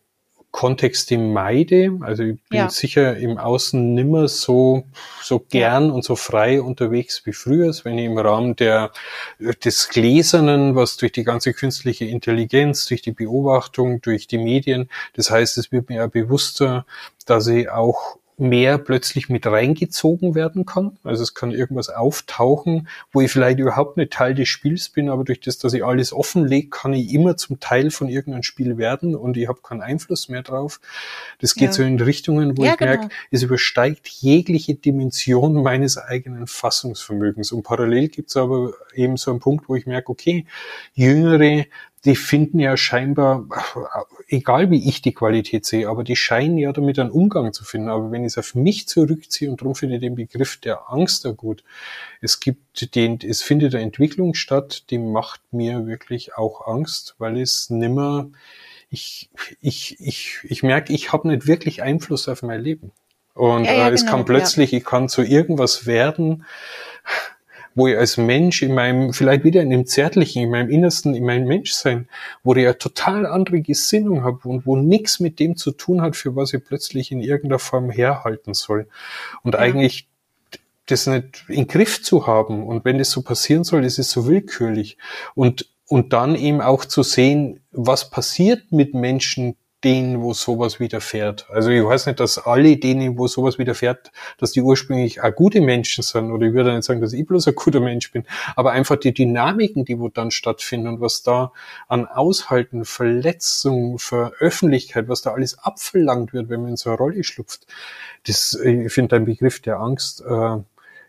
Kontexte 0.52 1.18
meide. 1.18 1.98
Also 2.02 2.24
ich 2.24 2.38
bin 2.50 2.60
ja. 2.60 2.70
sicher 2.70 3.18
im 3.18 3.38
Außen 3.38 3.94
nimmer 3.94 4.28
so, 4.28 4.84
so 5.22 5.40
gern 5.40 5.92
und 5.92 6.04
so 6.04 6.16
frei 6.16 6.62
unterwegs 6.62 7.22
wie 7.26 7.34
früher, 7.34 7.74
wenn 7.84 7.98
ich 7.98 8.06
im 8.06 8.18
Rahmen 8.18 8.56
der, 8.56 8.92
des 9.64 9.90
Gläsernen, 9.90 10.76
was 10.76 10.98
durch 10.98 11.12
die 11.12 11.24
ganze 11.24 11.54
künstliche 11.54 12.06
Intelligenz, 12.06 12.86
durch 12.86 13.02
die 13.02 13.12
Beobachtung, 13.12 14.02
durch 14.02 14.28
die 14.28 14.38
Medien, 14.38 14.90
das 15.14 15.32
heißt, 15.32 15.58
es 15.58 15.72
wird 15.72 15.90
mir 15.90 15.98
ja 15.98 16.08
bewusster, 16.08 16.86
dass 17.26 17.48
ich 17.48 17.70
auch 17.70 18.19
mehr 18.40 18.78
plötzlich 18.78 19.30
mit 19.30 19.46
reingezogen 19.46 20.36
werden 20.36 20.66
kann. 20.66 20.98
Also 21.04 21.24
es 21.24 21.34
kann 21.34 21.52
irgendwas 21.52 21.90
auftauchen, 21.90 22.88
wo 23.12 23.22
ich 23.22 23.32
vielleicht 23.32 23.60
überhaupt 23.60 23.98
nicht 23.98 24.14
Teil 24.14 24.34
des 24.34 24.48
Spiels 24.48 24.90
bin, 24.90 25.10
aber 25.10 25.24
durch 25.24 25.42
das, 25.42 25.58
dass 25.58 25.74
ich 25.74 25.84
alles 25.84 26.14
offenlege, 26.14 26.70
kann 26.70 26.94
ich 26.94 27.14
immer 27.14 27.38
zum 27.38 27.60
Teil 27.60 27.92
von 27.92 28.08
irgendeinem 28.08 28.44
Spiel 28.44 28.78
werden 28.78 29.16
und 29.16 29.38
ich 29.38 29.48
habe 29.48 29.60
keinen 29.62 29.82
Einfluss 29.82 30.30
mehr 30.30 30.44
drauf. 30.44 30.80
Das 31.40 31.56
geht 31.56 31.70
ja. 31.70 31.74
so 31.74 31.84
in 31.84 32.00
Richtungen, 32.00 32.58
wo 32.58 32.64
ja, 32.64 32.72
ich 32.72 32.78
genau. 32.78 32.92
merke, 32.92 33.10
es 33.32 33.44
übersteigt 33.44 34.08
jegliche 34.08 34.76
Dimension 34.76 35.62
meines 35.62 35.98
eigenen 35.98 36.48
Fassungsvermögens. 36.48 37.52
Und 37.52 37.64
parallel 37.64 38.08
gibt 38.08 38.30
es 38.30 38.38
aber 38.38 38.74
eben 38.94 39.18
so 39.18 39.32
einen 39.32 39.40
Punkt, 39.40 39.70
wo 39.70 39.76
ich 39.76 39.86
merke, 39.86 40.12
okay, 40.12 40.46
jüngere 40.94 41.66
die 42.06 42.16
finden 42.16 42.60
ja 42.60 42.78
scheinbar, 42.78 43.46
egal 44.28 44.72
wie 44.72 44.88
ich 44.88 45.02
die 45.02 45.14
Qualität 45.14 45.66
sehe, 45.66 45.90
aber 45.90 46.04
die 46.04 46.16
scheinen 46.16 46.58
ja 46.58 46.72
damit 46.72 46.98
einen 46.98 47.12
Umgang 47.12 47.52
zu 47.52 47.64
finden. 47.64 47.90
Aber 47.90 48.12
wenn 48.12 48.24
ich 48.24 48.34
es 48.34 48.38
auf 48.38 48.56
mich 48.56 48.88
zurückziehe 48.88 49.50
und 49.50 49.62
darum 49.62 49.76
finde 49.76 49.96
ich 49.96 50.02
den 50.02 50.16
Begriff 50.16 50.58
der 50.58 50.92
Angst 50.92 51.26
da 51.26 51.32
gut. 51.32 51.64
Es 52.22 52.40
gibt 52.40 52.96
den, 52.96 53.20
es 53.22 53.42
findet 53.42 53.76
eine 53.76 53.84
Entwicklung 53.84 54.34
statt, 54.34 54.86
die 54.90 54.98
macht 54.98 55.42
mir 55.52 55.88
wirklich 55.88 56.36
auch 56.36 56.68
Angst, 56.68 57.16
weil 57.18 57.38
es 57.38 57.70
nimmer, 57.70 58.30
ich, 58.90 59.30
ich, 59.62 59.98
ich, 60.00 60.40
ich 60.44 60.64
merke, 60.64 60.94
ich 60.94 61.12
habe 61.12 61.28
nicht 61.28 61.48
wirklich 61.48 61.84
Einfluss 61.84 62.30
auf 62.30 62.44
mein 62.44 62.62
Leben. 62.62 62.92
Und 63.34 63.66
ja, 63.66 63.74
ja, 63.74 63.90
äh, 63.90 63.94
es 63.94 64.02
genau, 64.02 64.18
kann 64.18 64.26
plötzlich, 64.26 64.72
ja. 64.72 64.80
ich 64.80 64.86
kann 64.86 65.10
zu 65.10 65.22
irgendwas 65.22 65.86
werden, 65.86 66.46
wo 67.80 67.88
ich 67.88 67.98
als 67.98 68.18
Mensch 68.18 68.62
in 68.62 68.74
meinem, 68.74 69.14
vielleicht 69.14 69.46
wieder 69.46 69.62
in 69.62 69.70
dem 69.70 69.86
Zärtlichen, 69.86 70.44
in 70.44 70.50
meinem 70.50 70.70
Innersten, 70.70 71.16
in 71.16 71.26
meinem 71.26 71.48
Menschsein, 71.48 72.10
wo 72.44 72.54
ich 72.54 72.66
eine 72.66 72.78
total 72.78 73.26
andere 73.26 73.62
Gesinnung 73.62 74.24
habe 74.24 74.48
und 74.50 74.66
wo 74.66 74.76
nichts 74.76 75.22
mit 75.22 75.40
dem 75.40 75.56
zu 75.56 75.72
tun 75.72 76.02
hat, 76.02 76.18
für 76.18 76.36
was 76.36 76.54
ich 76.54 76.64
plötzlich 76.64 77.12
in 77.12 77.22
irgendeiner 77.22 77.60
Form 77.60 77.90
herhalten 77.90 78.54
soll. 78.54 78.88
Und 79.44 79.54
ja. 79.54 79.62
eigentlich 79.62 80.10
das 80.88 81.08
nicht 81.08 81.46
in 81.48 81.68
Griff 81.68 82.04
zu 82.04 82.28
haben. 82.28 82.68
Und 82.68 82.84
wenn 82.84 82.98
das 82.98 83.12
so 83.12 83.22
passieren 83.22 83.64
soll, 83.64 83.86
ist 83.86 83.98
es 83.98 84.12
so 84.12 84.28
willkürlich. 84.28 84.98
Und, 85.34 85.70
und 85.88 86.12
dann 86.12 86.36
eben 86.36 86.62
auch 86.62 86.84
zu 86.84 87.02
sehen, 87.02 87.62
was 87.72 88.10
passiert 88.10 88.72
mit 88.72 88.94
Menschen, 88.94 89.56
denen, 89.84 90.22
wo 90.22 90.34
sowas 90.34 90.80
widerfährt. 90.80 91.48
Also 91.50 91.70
ich 91.70 91.84
weiß 91.84 92.08
nicht, 92.08 92.20
dass 92.20 92.38
alle 92.38 92.78
denen, 92.78 93.18
wo 93.18 93.28
sowas 93.28 93.58
widerfährt, 93.58 94.12
dass 94.38 94.52
die 94.52 94.62
ursprünglich 94.62 95.22
auch 95.22 95.34
gute 95.34 95.62
Menschen 95.62 96.04
sind. 96.04 96.32
Oder 96.32 96.48
ich 96.48 96.54
würde 96.54 96.74
nicht 96.74 96.84
sagen, 96.84 97.02
dass 97.02 97.14
ich 97.14 97.26
bloß 97.26 97.48
ein 97.48 97.56
guter 97.56 97.80
Mensch 97.80 98.12
bin. 98.12 98.26
Aber 98.56 98.72
einfach 98.72 98.98
die 98.98 99.14
Dynamiken, 99.14 99.86
die 99.86 100.00
wo 100.00 100.10
dann 100.10 100.32
stattfinden 100.32 100.88
und 100.88 101.02
was 101.02 101.24
da 101.24 101.54
an 101.88 102.06
Aushalten, 102.08 102.84
Verletzung, 102.84 104.00
Veröffentlichkeit, 104.00 105.08
was 105.08 105.22
da 105.22 105.32
alles 105.32 105.58
abverlangt 105.60 106.34
wird, 106.34 106.50
wenn 106.50 106.62
man 106.62 106.72
in 106.72 106.78
so 106.78 106.90
eine 106.90 106.98
Rolle 106.98 107.24
schlüpft. 107.24 107.66
Das, 108.28 108.54
ich 108.54 108.92
finde 108.92 109.16
ein 109.16 109.26
Begriff 109.26 109.62
der 109.62 109.80
Angst, 109.80 110.22
äh, 110.22 110.58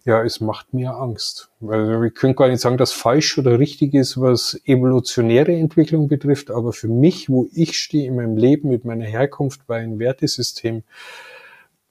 ja, 0.04 0.22
es 0.24 0.40
macht 0.40 0.72
mir 0.72 0.92
Angst. 0.92 1.50
Also 1.60 2.02
ich 2.02 2.14
könnte 2.14 2.36
gar 2.36 2.48
nicht 2.48 2.60
sagen, 2.60 2.78
dass 2.78 2.92
falsch 2.92 3.36
oder 3.38 3.58
richtig 3.58 3.94
ist, 3.94 4.20
was 4.20 4.58
evolutionäre 4.64 5.52
Entwicklung 5.52 6.08
betrifft, 6.08 6.50
aber 6.50 6.72
für 6.72 6.88
mich, 6.88 7.28
wo 7.28 7.48
ich 7.52 7.78
stehe 7.78 8.08
in 8.08 8.16
meinem 8.16 8.36
Leben 8.36 8.70
mit 8.70 8.84
meiner 8.84 9.04
Herkunft 9.04 9.66
bei 9.66 9.78
einem 9.78 9.98
Wertesystem, 9.98 10.82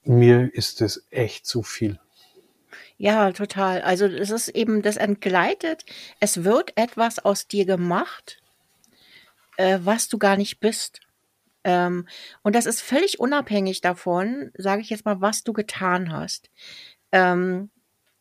mir 0.04 0.52
ist 0.54 0.80
das 0.80 1.04
echt 1.10 1.46
zu 1.46 1.62
viel. 1.62 1.98
Ja, 2.96 3.32
total. 3.32 3.80
Also 3.82 4.06
es 4.06 4.30
ist 4.30 4.48
eben 4.48 4.82
das 4.82 4.96
entgleitet. 4.96 5.86
Es 6.18 6.44
wird 6.44 6.72
etwas 6.76 7.18
aus 7.18 7.48
dir 7.48 7.64
gemacht, 7.64 8.42
äh, 9.56 9.78
was 9.82 10.08
du 10.08 10.18
gar 10.18 10.36
nicht 10.36 10.60
bist. 10.60 11.00
Ähm, 11.64 12.06
und 12.42 12.54
das 12.54 12.66
ist 12.66 12.80
völlig 12.82 13.20
unabhängig 13.20 13.80
davon, 13.80 14.50
sage 14.56 14.82
ich 14.82 14.90
jetzt 14.90 15.04
mal, 15.04 15.20
was 15.20 15.44
du 15.44 15.52
getan 15.52 16.12
hast. 16.12 16.50
Ähm, 17.12 17.70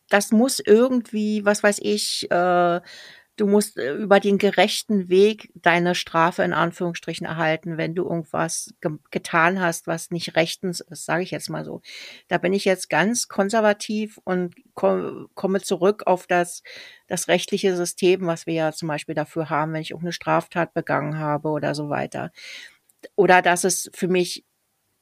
das 0.10 0.32
muss 0.32 0.60
irgendwie, 0.60 1.46
was 1.46 1.64
weiß 1.64 1.80
ich, 1.82 2.30
äh, 2.32 2.82
du 3.40 3.48
musst 3.48 3.78
äh, 3.78 3.94
über 3.94 4.20
den 4.20 4.38
gerechten 4.38 5.10
Weg 5.10 5.52
deine 5.56 5.96
Strafe 5.96 6.44
in 6.44 6.54
Anführungsstrichen 6.54 7.26
erhalten, 7.26 7.78
wenn 7.78 7.96
du 7.96 8.04
irgendwas 8.04 8.74
ge 8.82 8.92
getan 9.12 9.62
hast, 9.62 9.88
was 9.88 10.12
nicht 10.12 10.36
rechtens 10.36 10.82
ist, 10.82 11.06
sage 11.06 11.24
ich 11.24 11.32
jetzt 11.32 11.50
mal 11.50 11.66
so. 11.66 11.82
Da 12.28 12.38
bin 12.38 12.54
ich 12.54 12.66
jetzt 12.66 12.90
ganz 12.90 13.28
konservativ 13.28 14.20
und 14.24 14.56
ko 14.74 15.28
komme 15.36 15.62
zurück 15.62 16.04
auf 16.06 16.28
das, 16.28 16.64
das 17.08 17.28
rechtliche 17.28 17.76
System, 17.76 18.28
was 18.28 18.46
wir 18.46 18.54
ja 18.54 18.72
zum 18.72 18.88
Beispiel 18.88 19.16
dafür 19.16 19.50
haben, 19.50 19.74
wenn 19.74 19.82
ich 19.82 19.92
irgendeine 19.92 20.14
Straftat 20.14 20.74
begangen 20.74 21.18
habe 21.18 21.50
oder 21.50 21.76
so 21.76 21.90
weiter. 21.90 22.32
Oder 23.16 23.42
dass 23.42 23.64
es 23.64 23.90
für 23.94 24.08
mich 24.10 24.46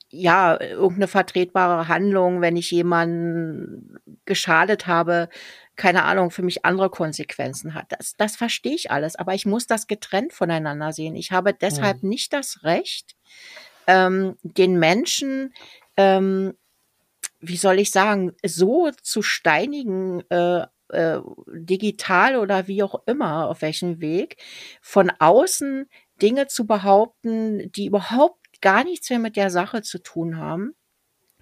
ja, 0.10 0.60
irgendeine 0.60 1.08
vertretbare 1.08 1.88
Handlung, 1.88 2.42
wenn 2.42 2.56
ich 2.56 2.72
jemanden 2.72 4.00
geschadet 4.26 4.88
habe, 4.88 5.30
keine 5.76 6.04
Ahnung, 6.04 6.32
für 6.32 6.44
mich 6.44 6.66
andere 6.66 6.90
Konsequenzen 6.90 7.74
hat. 7.74 7.88
Das, 7.90 8.16
das 8.18 8.36
verstehe 8.36 8.76
ich 8.76 8.90
alles, 8.90 9.16
aber 9.16 9.34
ich 9.34 9.46
muss 9.46 9.68
das 9.68 9.88
getrennt 9.88 10.34
voneinander 10.34 10.94
sehen. 10.94 11.16
Ich 11.16 11.32
habe 11.32 11.54
deshalb 11.54 12.04
mhm. 12.04 12.10
nicht 12.10 12.34
das 12.34 12.64
Recht, 12.64 13.16
ähm, 13.86 14.38
den 14.44 14.80
Menschen, 14.80 15.54
ähm, 15.98 16.54
wie 17.40 17.58
soll 17.58 17.80
ich 17.80 17.92
sagen, 17.92 18.34
so 18.46 18.92
zu 19.02 19.22
steinigen, 19.22 20.24
äh, 20.30 20.66
äh, 20.90 21.20
digital 21.48 22.38
oder 22.38 22.68
wie 22.68 22.82
auch 22.82 23.02
immer, 23.08 23.50
auf 23.50 23.62
welchem 23.62 24.00
Weg, 24.00 24.38
von 24.82 25.12
außen 25.20 25.88
Dinge 26.22 26.48
zu 26.48 26.66
behaupten, 26.66 27.72
die 27.74 27.88
überhaupt 27.88 28.47
gar 28.62 28.84
nichts 28.84 29.10
mehr 29.10 29.20
mit 29.20 29.36
der 29.36 29.50
Sache 29.50 29.82
zu 29.82 30.00
tun 30.00 30.38
haben. 30.38 30.76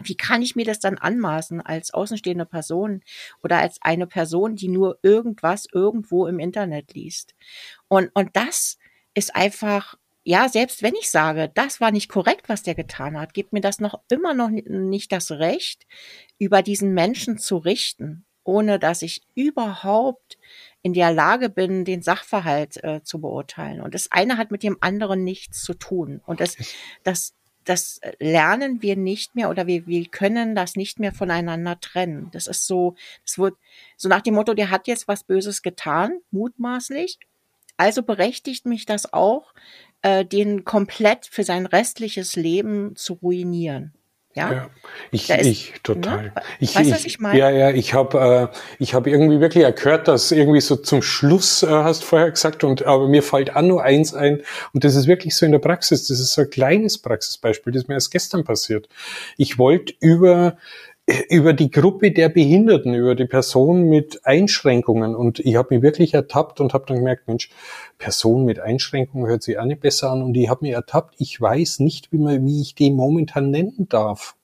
wie 0.04 0.16
kann 0.18 0.42
ich 0.42 0.56
mir 0.56 0.66
das 0.66 0.80
dann 0.80 0.98
anmaßen 0.98 1.62
als 1.62 1.94
außenstehende 1.94 2.46
Person 2.46 3.02
oder 3.44 3.60
als 3.60 3.78
eine 3.82 4.08
Person, 4.08 4.56
die 4.56 4.68
nur 4.68 5.00
irgendwas 5.04 5.68
irgendwo 5.72 6.28
im 6.28 6.40
Internet 6.40 6.94
liest? 6.94 7.34
Und, 7.88 8.12
und 8.14 8.32
das 8.36 8.78
ist 9.14 9.36
einfach, 9.36 9.96
ja, 10.24 10.50
selbst 10.50 10.84
wenn 10.84 10.96
ich 10.96 11.10
sage, 11.10 11.52
das 11.56 11.80
war 11.82 11.92
nicht 11.92 12.10
korrekt, 12.10 12.50
was 12.50 12.64
der 12.64 12.76
getan 12.76 13.18
hat, 13.20 13.34
gibt 13.34 13.54
mir 13.54 13.62
das 13.62 13.80
noch 13.80 14.02
immer 14.10 14.34
noch 14.34 14.50
nicht 14.50 15.12
das 15.14 15.32
Recht, 15.32 15.86
über 16.40 16.62
diesen 16.62 16.94
Menschen 16.94 17.38
zu 17.38 17.58
richten, 17.58 18.26
ohne 18.44 18.80
dass 18.80 19.02
ich 19.02 19.24
überhaupt 19.36 20.38
in 20.86 20.94
der 20.94 21.12
Lage 21.12 21.50
bin, 21.50 21.84
den 21.84 22.04
Sachverhalt 22.04 22.84
äh, 22.84 23.02
zu 23.02 23.20
beurteilen. 23.20 23.82
Und 23.82 23.96
das 23.96 24.12
eine 24.12 24.38
hat 24.38 24.52
mit 24.52 24.62
dem 24.62 24.78
anderen 24.82 25.24
nichts 25.24 25.64
zu 25.64 25.74
tun. 25.74 26.22
Und 26.28 26.42
das, 26.42 26.58
das 27.04 27.34
das 27.64 28.00
lernen 28.20 28.84
wir 28.84 28.96
nicht 28.96 29.34
mehr 29.34 29.50
oder 29.50 29.66
wir, 29.66 29.88
wir 29.88 30.06
können 30.06 30.54
das 30.54 30.76
nicht 30.76 31.00
mehr 31.00 31.12
voneinander 31.12 31.80
trennen. 31.80 32.30
Das 32.34 32.46
ist 32.46 32.68
so, 32.68 32.94
das 33.24 33.40
wird 33.40 33.56
so 33.98 34.08
nach 34.08 34.22
dem 34.22 34.36
Motto, 34.36 34.54
der 34.54 34.70
hat 34.70 34.86
jetzt 34.86 35.08
was 35.08 35.24
Böses 35.24 35.64
getan, 35.64 36.20
mutmaßlich. 36.30 37.18
Also 37.78 38.04
berechtigt 38.04 38.68
mich 38.68 38.86
das 38.86 39.12
auch, 39.12 39.56
äh, 40.04 40.24
den 40.24 40.66
komplett 40.66 41.26
für 41.26 41.44
sein 41.44 41.66
restliches 41.66 42.36
Leben 42.36 42.96
zu 42.96 43.14
ruinieren. 43.14 43.96
Ja, 44.36 44.52
ja 44.52 44.70
ich, 45.12 45.30
ist, 45.30 45.46
ich 45.46 45.74
total. 45.82 46.24
Ne? 46.24 46.34
Ich, 46.60 46.76
weißt 46.76 46.90
du, 46.90 46.94
was 46.94 47.06
ich 47.06 47.20
meine? 47.20 47.40
Ja, 47.40 47.50
ja, 47.50 47.72
ich 47.72 47.94
habe 47.94 48.52
äh, 48.52 48.58
ich 48.80 48.94
habe 48.94 49.10
irgendwie 49.10 49.40
wirklich 49.40 49.64
erkört, 49.64 50.10
dass 50.10 50.32
irgendwie 50.32 50.60
so 50.60 50.76
zum 50.76 51.02
Schluss 51.02 51.64
äh, 51.64 51.68
hast 51.68 52.04
vorher 52.04 52.32
gesagt 52.32 52.66
und 52.66 52.84
aber 52.86 53.08
mir 53.08 53.24
fällt 53.24 53.56
auch 53.56 53.62
nur 53.62 53.82
eins 53.82 54.14
ein 54.14 54.42
und 54.74 54.84
das 54.84 54.96
ist 54.96 55.08
wirklich 55.08 55.38
so 55.38 55.46
in 55.46 55.54
der 55.54 55.60
Praxis. 55.60 56.08
Das 56.08 56.20
ist 56.20 56.34
so 56.34 56.42
ein 56.42 56.50
kleines 56.50 56.98
Praxisbeispiel, 56.98 57.72
das 57.72 57.88
mir 57.88 57.94
erst 57.94 58.12
gestern 58.12 58.44
passiert. 58.44 58.90
Ich 59.38 59.58
wollte 59.58 59.94
über 60.02 60.58
über 61.30 61.54
die 61.54 61.70
Gruppe 61.70 62.12
der 62.12 62.30
Behinderten, 62.30 62.96
über 62.96 63.14
die 63.14 63.26
Person 63.26 63.90
mit 63.90 64.26
Einschränkungen. 64.26 65.16
Und 65.16 65.40
ich 65.40 65.56
habe 65.56 65.76
mich 65.76 65.84
wirklich 65.84 66.14
ertappt 66.14 66.60
und 66.60 66.74
habe 66.74 66.86
dann 66.88 66.98
gemerkt, 66.98 67.28
Mensch, 67.28 67.50
Person 68.00 68.44
mit 68.46 68.60
Einschränkungen 68.60 69.28
hört 69.28 69.44
sich 69.44 69.60
auch 69.60 69.66
nicht 69.66 69.82
besser 69.82 70.12
an. 70.12 70.24
Und 70.24 70.36
ich 70.36 70.50
habe 70.50 70.66
mich 70.66 70.74
ertappt, 70.74 71.16
ich 71.20 71.40
weiß 71.40 71.80
nicht, 71.80 72.12
wie, 72.12 72.18
man, 72.18 72.46
wie 72.46 72.62
ich 72.62 72.74
die 72.74 72.90
momentan 72.90 73.52
nennen 73.52 73.88
darf. 73.88 74.36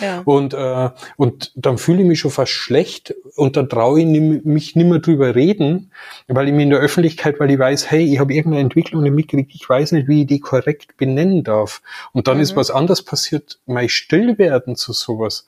Ja. 0.00 0.22
Und, 0.24 0.54
äh, 0.54 0.90
und 1.16 1.52
dann 1.54 1.78
fühle 1.78 2.02
ich 2.02 2.08
mich 2.08 2.18
schon 2.18 2.30
fast 2.30 2.50
schlecht 2.50 3.14
und 3.36 3.56
dann 3.56 3.68
traue 3.68 4.00
ich 4.00 4.06
mich 4.06 4.74
nicht 4.74 4.86
mehr 4.86 4.98
drüber 4.98 5.34
reden, 5.34 5.92
weil 6.26 6.48
ich 6.48 6.54
mir 6.54 6.64
in 6.64 6.70
der 6.70 6.80
Öffentlichkeit, 6.80 7.38
weil 7.38 7.50
ich 7.50 7.58
weiß, 7.58 7.90
hey, 7.90 8.04
ich 8.04 8.18
habe 8.18 8.34
irgendeine 8.34 8.62
Entwicklung 8.62 9.04
nicht 9.04 9.14
mitgekriegt, 9.14 9.54
ich 9.54 9.68
weiß 9.68 9.92
nicht, 9.92 10.08
wie 10.08 10.22
ich 10.22 10.26
die 10.26 10.40
korrekt 10.40 10.96
benennen 10.96 11.44
darf. 11.44 11.80
Und 12.12 12.26
dann 12.26 12.38
mhm. 12.38 12.42
ist 12.42 12.56
was 12.56 12.72
anderes 12.72 13.02
passiert, 13.02 13.60
mein 13.66 13.88
Stillwerden 13.88 14.74
zu 14.74 14.92
sowas 14.92 15.46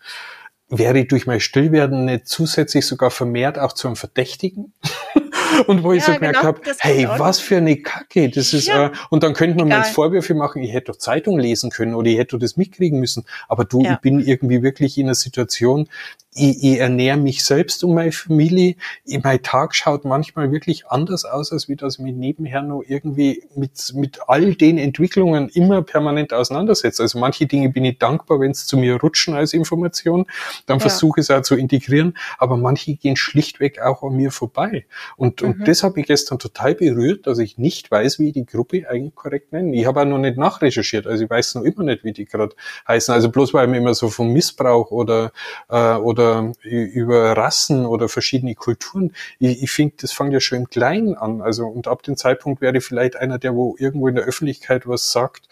wäre 0.69 0.99
ich 0.99 1.09
durch 1.09 1.27
mein 1.27 1.41
Stillwerden 1.41 2.07
nicht 2.07 2.27
zusätzlich 2.27 2.87
sogar 2.87 3.11
vermehrt 3.11 3.59
auch 3.59 3.73
zu 3.73 3.89
einem 3.89 3.97
Verdächtigen? 3.97 4.73
und 5.67 5.83
wo 5.83 5.93
ich 5.93 6.05
so 6.05 6.13
gemerkt 6.13 6.41
genau, 6.41 6.49
habe, 6.49 6.61
hey, 6.79 7.09
was 7.17 7.39
für 7.39 7.57
eine 7.57 7.77
Kacke, 7.77 8.29
das 8.29 8.53
ist, 8.53 8.67
ja. 8.67 8.87
äh, 8.87 8.91
und 9.11 9.23
dann 9.23 9.33
könnte 9.33 9.57
man 9.57 9.67
Egal. 9.67 9.79
mir 9.79 9.85
jetzt 9.85 9.95
Vorwürfe 9.95 10.35
machen, 10.35 10.63
ich 10.63 10.73
hätte 10.73 10.93
doch 10.93 10.99
Zeitung 10.99 11.39
lesen 11.39 11.71
können 11.71 11.95
oder 11.95 12.09
ich 12.09 12.19
hätte 12.19 12.39
das 12.39 12.57
mitkriegen 12.57 13.01
müssen, 13.01 13.25
aber 13.49 13.65
du, 13.65 13.83
ja. 13.83 13.95
ich 13.95 13.99
bin 13.99 14.21
irgendwie 14.21 14.63
wirklich 14.63 14.99
in 14.99 15.07
einer 15.07 15.15
Situation, 15.15 15.89
ich, 16.37 16.63
ich 16.63 16.79
ernähre 16.79 17.17
mich 17.17 17.45
selbst 17.45 17.83
und 17.83 17.95
meine 17.95 18.13
Familie. 18.13 18.77
Mein 19.23 19.43
Tag 19.43 19.75
schaut 19.75 20.05
manchmal 20.05 20.53
wirklich 20.53 20.87
anders 20.87 21.25
aus, 21.25 21.51
als 21.51 21.69
wie 21.69 21.77
das 21.77 21.99
mich 21.99 22.15
nebenher 22.15 22.63
noch 22.63 22.83
irgendwie 22.87 23.43
mit, 23.55 23.93
mit 23.95 24.21
all 24.29 24.55
den 24.55 24.79
Entwicklungen 24.79 25.49
immer 25.49 25.83
permanent 25.83 26.33
auseinandersetzt. 26.33 27.01
Also 27.01 27.19
manche 27.19 27.47
Dinge 27.47 27.71
bin 27.71 27.85
ich 27.85 27.99
dankbar, 27.99 28.41
wenn 28.41 28.51
es 28.51 28.67
zu 28.67 28.77
mir 28.77 29.01
rutschen 29.01 29.35
als 29.35 29.55
Information. 29.55 30.27
Dann 30.67 30.79
ja. 30.79 30.83
versuche 30.83 31.21
ich 31.21 31.25
es 31.25 31.31
auch 31.31 31.43
zu 31.43 31.57
integrieren. 31.57 32.17
Aber 32.39 32.57
manche 32.57 32.95
gehen 32.95 33.17
schlichtweg 33.17 33.81
auch 33.81 34.03
an 34.03 34.15
mir 34.15 34.31
vorbei. 34.31 34.87
Und, 35.17 35.41
mhm. 35.41 35.49
und 35.49 35.69
das 35.69 35.83
hat 35.83 35.97
mich 35.97 36.07
gestern 36.07 36.39
total 36.39 36.75
berührt, 36.75 37.27
dass 37.27 37.39
ich 37.39 37.57
nicht 37.57 37.91
weiß, 37.91 38.19
wie 38.19 38.29
ich 38.29 38.35
die 38.35 38.47
Gruppe 38.47 38.89
eigentlich 38.89 39.15
korrekt 39.15 39.53
nennen. 39.53 39.73
Ich 39.73 39.87
habe 39.87 40.03
auch 40.03 40.05
noch 40.05 40.19
nicht 40.19 40.37
nachrecherchiert. 40.37 41.07
Also 41.07 41.25
ich 41.25 41.31
weiß 41.31 41.55
noch 41.55 41.63
immer 41.63 41.85
nicht, 41.85 42.05
wie 42.05 42.13
die 42.13 42.27
gerade 42.27 42.55
heißen. 42.87 43.15
Also 43.15 43.31
bloß 43.31 43.55
weil 43.55 43.69
mir 43.69 43.79
immer 43.79 43.95
so 43.95 44.11
vom 44.11 44.33
Missbrauch 44.33 44.91
oder, 44.91 45.33
äh, 45.71 45.95
oder 45.95 46.26
über, 46.27 46.53
über 46.63 47.37
Rassen 47.37 47.87
oder 47.87 48.09
verschiedene 48.09 48.55
Kulturen. 48.55 49.13
Ich, 49.39 49.63
ich 49.63 49.71
finde, 49.71 49.97
das 50.01 50.13
fängt 50.13 50.33
ja 50.33 50.41
schon 50.41 50.59
im 50.59 50.71
Kleinen 50.71 51.15
an. 51.17 51.41
Also, 51.41 51.67
und 51.67 51.89
ab 51.89 52.03
dem 52.03 52.17
Zeitpunkt 52.17 52.61
wäre 52.61 52.81
vielleicht 52.81 53.17
einer, 53.17 53.39
der 53.39 53.55
wo 53.55 53.77
irgendwo 53.79 54.09
in 54.09 54.15
der 54.15 54.25
Öffentlichkeit 54.25 54.87
was 54.87 55.13
sagt, 55.13 55.49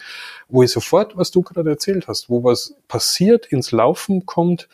wo 0.49 0.63
ich 0.63 0.71
sofort, 0.71 1.17
was 1.17 1.31
du 1.31 1.43
gerade 1.43 1.71
erzählt 1.71 2.09
hast, 2.09 2.29
wo 2.29 2.45
was 2.45 2.75
passiert, 2.89 3.47
ins 3.47 3.73
Laufen 3.73 4.27
kommt, 4.27 4.69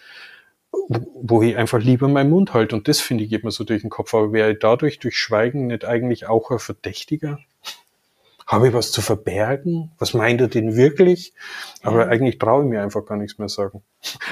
wo 0.88 1.42
ich 1.42 1.56
einfach 1.56 1.80
lieber 1.80 2.08
meinen 2.08 2.30
Mund 2.30 2.54
halte. 2.54 2.76
Und 2.76 2.88
das 2.88 3.00
finde 3.00 3.24
ich 3.24 3.30
geht 3.30 3.44
mir 3.44 3.50
so 3.50 3.64
durch 3.64 3.82
den 3.82 3.90
Kopf. 3.90 4.14
Aber 4.14 4.32
wäre 4.32 4.52
ich 4.52 4.58
dadurch 4.60 4.98
durch 4.98 5.16
Schweigen 5.16 5.66
nicht 5.66 5.84
eigentlich 5.84 6.26
auch 6.26 6.50
ein 6.50 6.58
Verdächtiger? 6.58 7.38
Habe 8.50 8.66
ich 8.66 8.74
was 8.74 8.90
zu 8.90 9.00
verbergen? 9.00 9.92
Was 10.00 10.12
meint 10.12 10.40
er 10.40 10.48
denn 10.48 10.74
wirklich? 10.74 11.34
Aber 11.84 12.08
eigentlich 12.08 12.36
traue 12.38 12.64
ich 12.64 12.68
mir 12.68 12.82
einfach 12.82 13.06
gar 13.06 13.16
nichts 13.16 13.38
mehr 13.38 13.48
sagen. 13.48 13.84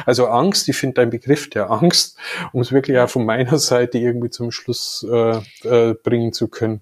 Also 0.06 0.26
Angst, 0.26 0.68
ich 0.68 0.76
finde 0.76 0.94
dein 0.94 1.10
Begriff 1.10 1.48
der 1.48 1.70
Angst, 1.70 2.18
um 2.52 2.60
es 2.60 2.72
wirklich 2.72 2.98
auch 2.98 3.08
von 3.08 3.24
meiner 3.24 3.58
Seite 3.60 3.98
irgendwie 3.98 4.30
zum 4.30 4.50
Schluss 4.50 5.06
äh, 5.08 5.40
äh, 5.62 5.94
bringen 5.94 6.32
zu 6.32 6.48
können. 6.48 6.80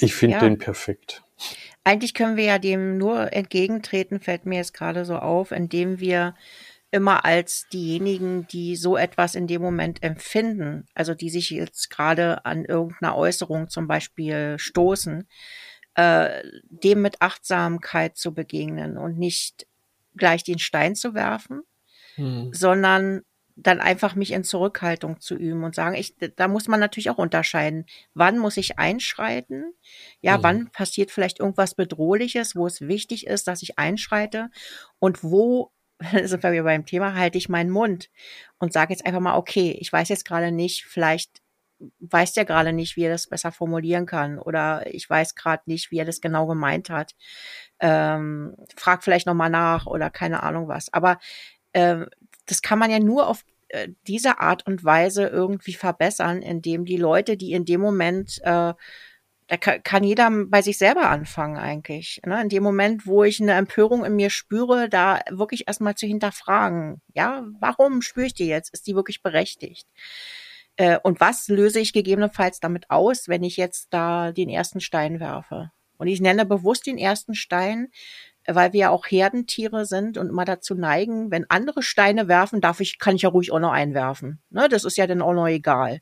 Ich 0.00 0.16
finde 0.16 0.38
ja. 0.38 0.40
den 0.40 0.58
perfekt. 0.58 1.22
Eigentlich 1.84 2.14
können 2.14 2.36
wir 2.36 2.46
ja 2.46 2.58
dem 2.58 2.98
nur 2.98 3.32
entgegentreten, 3.32 4.18
fällt 4.18 4.44
mir 4.44 4.56
jetzt 4.56 4.74
gerade 4.74 5.04
so 5.04 5.18
auf, 5.18 5.52
indem 5.52 6.00
wir 6.00 6.34
immer 6.90 7.24
als 7.24 7.66
diejenigen, 7.72 8.48
die 8.48 8.74
so 8.74 8.96
etwas 8.96 9.36
in 9.36 9.46
dem 9.46 9.62
Moment 9.62 10.02
empfinden, 10.02 10.88
also 10.94 11.14
die 11.14 11.30
sich 11.30 11.50
jetzt 11.50 11.90
gerade 11.90 12.44
an 12.44 12.64
irgendeiner 12.64 13.16
Äußerung 13.16 13.68
zum 13.68 13.86
Beispiel 13.86 14.56
stoßen, 14.58 15.28
äh, 15.96 16.42
dem 16.68 17.02
mit 17.02 17.22
Achtsamkeit 17.22 18.16
zu 18.16 18.34
begegnen 18.34 18.98
und 18.98 19.18
nicht 19.18 19.66
gleich 20.14 20.44
den 20.44 20.58
Stein 20.58 20.94
zu 20.94 21.14
werfen, 21.14 21.62
mhm. 22.16 22.52
sondern 22.52 23.22
dann 23.56 23.80
einfach 23.80 24.14
mich 24.14 24.32
in 24.32 24.44
Zurückhaltung 24.44 25.20
zu 25.20 25.34
üben 25.34 25.64
und 25.64 25.74
sagen, 25.74 25.94
ich, 25.94 26.14
da 26.36 26.46
muss 26.46 26.68
man 26.68 26.78
natürlich 26.78 27.08
auch 27.08 27.16
unterscheiden. 27.16 27.86
Wann 28.12 28.38
muss 28.38 28.58
ich 28.58 28.78
einschreiten? 28.78 29.72
Ja, 30.20 30.36
mhm. 30.36 30.42
wann 30.42 30.70
passiert 30.70 31.10
vielleicht 31.10 31.40
irgendwas 31.40 31.74
Bedrohliches, 31.74 32.54
wo 32.54 32.66
es 32.66 32.82
wichtig 32.82 33.26
ist, 33.26 33.48
dass 33.48 33.62
ich 33.62 33.78
einschreite? 33.78 34.50
Und 34.98 35.24
wo, 35.24 35.72
sind 36.24 36.42
wir 36.42 36.52
wieder 36.52 36.64
beim 36.64 36.84
Thema, 36.84 37.14
halte 37.14 37.38
ich 37.38 37.48
meinen 37.48 37.70
Mund 37.70 38.10
und 38.58 38.74
sage 38.74 38.92
jetzt 38.92 39.06
einfach 39.06 39.20
mal, 39.20 39.38
okay, 39.38 39.74
ich 39.80 39.90
weiß 39.90 40.10
jetzt 40.10 40.26
gerade 40.26 40.52
nicht, 40.52 40.84
vielleicht 40.84 41.40
weiß 42.00 42.32
der 42.32 42.44
gerade 42.44 42.72
nicht, 42.72 42.96
wie 42.96 43.04
er 43.04 43.10
das 43.10 43.26
besser 43.26 43.52
formulieren 43.52 44.06
kann 44.06 44.38
oder 44.38 44.82
ich 44.92 45.08
weiß 45.08 45.34
gerade 45.34 45.62
nicht, 45.66 45.90
wie 45.90 45.98
er 45.98 46.04
das 46.04 46.20
genau 46.20 46.46
gemeint 46.46 46.90
hat. 46.90 47.12
Ähm, 47.80 48.56
frag 48.76 49.04
vielleicht 49.04 49.26
nochmal 49.26 49.50
nach 49.50 49.86
oder 49.86 50.10
keine 50.10 50.42
Ahnung 50.42 50.68
was. 50.68 50.92
Aber 50.92 51.18
äh, 51.72 52.06
das 52.46 52.62
kann 52.62 52.78
man 52.78 52.90
ja 52.90 52.98
nur 52.98 53.28
auf 53.28 53.44
äh, 53.68 53.88
diese 54.06 54.40
Art 54.40 54.66
und 54.66 54.84
Weise 54.84 55.26
irgendwie 55.26 55.74
verbessern, 55.74 56.42
indem 56.42 56.84
die 56.84 56.96
Leute, 56.96 57.36
die 57.36 57.52
in 57.52 57.64
dem 57.64 57.80
Moment 57.80 58.40
äh, 58.42 58.72
da 59.48 59.56
kann, 59.56 59.82
kann 59.82 60.02
jeder 60.02 60.28
bei 60.46 60.60
sich 60.60 60.76
selber 60.76 61.08
anfangen 61.08 61.56
eigentlich. 61.56 62.20
Ne? 62.26 62.40
In 62.42 62.48
dem 62.48 62.62
Moment, 62.62 63.06
wo 63.06 63.22
ich 63.22 63.40
eine 63.40 63.52
Empörung 63.52 64.04
in 64.04 64.16
mir 64.16 64.30
spüre, 64.30 64.88
da 64.88 65.20
wirklich 65.30 65.68
erstmal 65.68 65.94
zu 65.94 66.06
hinterfragen, 66.06 67.00
ja, 67.14 67.44
warum 67.60 68.02
spüre 68.02 68.26
ich 68.26 68.34
die 68.34 68.46
jetzt? 68.46 68.72
Ist 68.72 68.86
die 68.86 68.96
wirklich 68.96 69.22
berechtigt? 69.22 69.86
Äh, 70.76 70.98
und 71.02 71.20
was 71.20 71.48
löse 71.48 71.80
ich 71.80 71.92
gegebenenfalls 71.92 72.60
damit 72.60 72.90
aus, 72.90 73.28
wenn 73.28 73.42
ich 73.42 73.56
jetzt 73.56 73.88
da 73.90 74.32
den 74.32 74.48
ersten 74.48 74.80
Stein 74.80 75.20
werfe? 75.20 75.70
Und 75.98 76.08
ich 76.08 76.20
nenne 76.20 76.44
bewusst 76.44 76.86
den 76.86 76.98
ersten 76.98 77.34
Stein, 77.34 77.88
weil 78.46 78.72
wir 78.72 78.80
ja 78.80 78.90
auch 78.90 79.06
Herdentiere 79.06 79.86
sind 79.86 80.18
und 80.18 80.28
immer 80.28 80.44
dazu 80.44 80.74
neigen, 80.74 81.30
wenn 81.30 81.50
andere 81.50 81.82
Steine 81.82 82.28
werfen, 82.28 82.60
darf 82.60 82.80
ich, 82.80 82.98
kann 82.98 83.16
ich 83.16 83.22
ja 83.22 83.30
ruhig 83.30 83.50
auch 83.50 83.58
noch 83.58 83.72
einwerfen. 83.72 84.40
Ne, 84.50 84.68
das 84.68 84.84
ist 84.84 84.96
ja 84.96 85.06
dann 85.06 85.22
auch 85.22 85.32
noch 85.32 85.48
egal. 85.48 86.00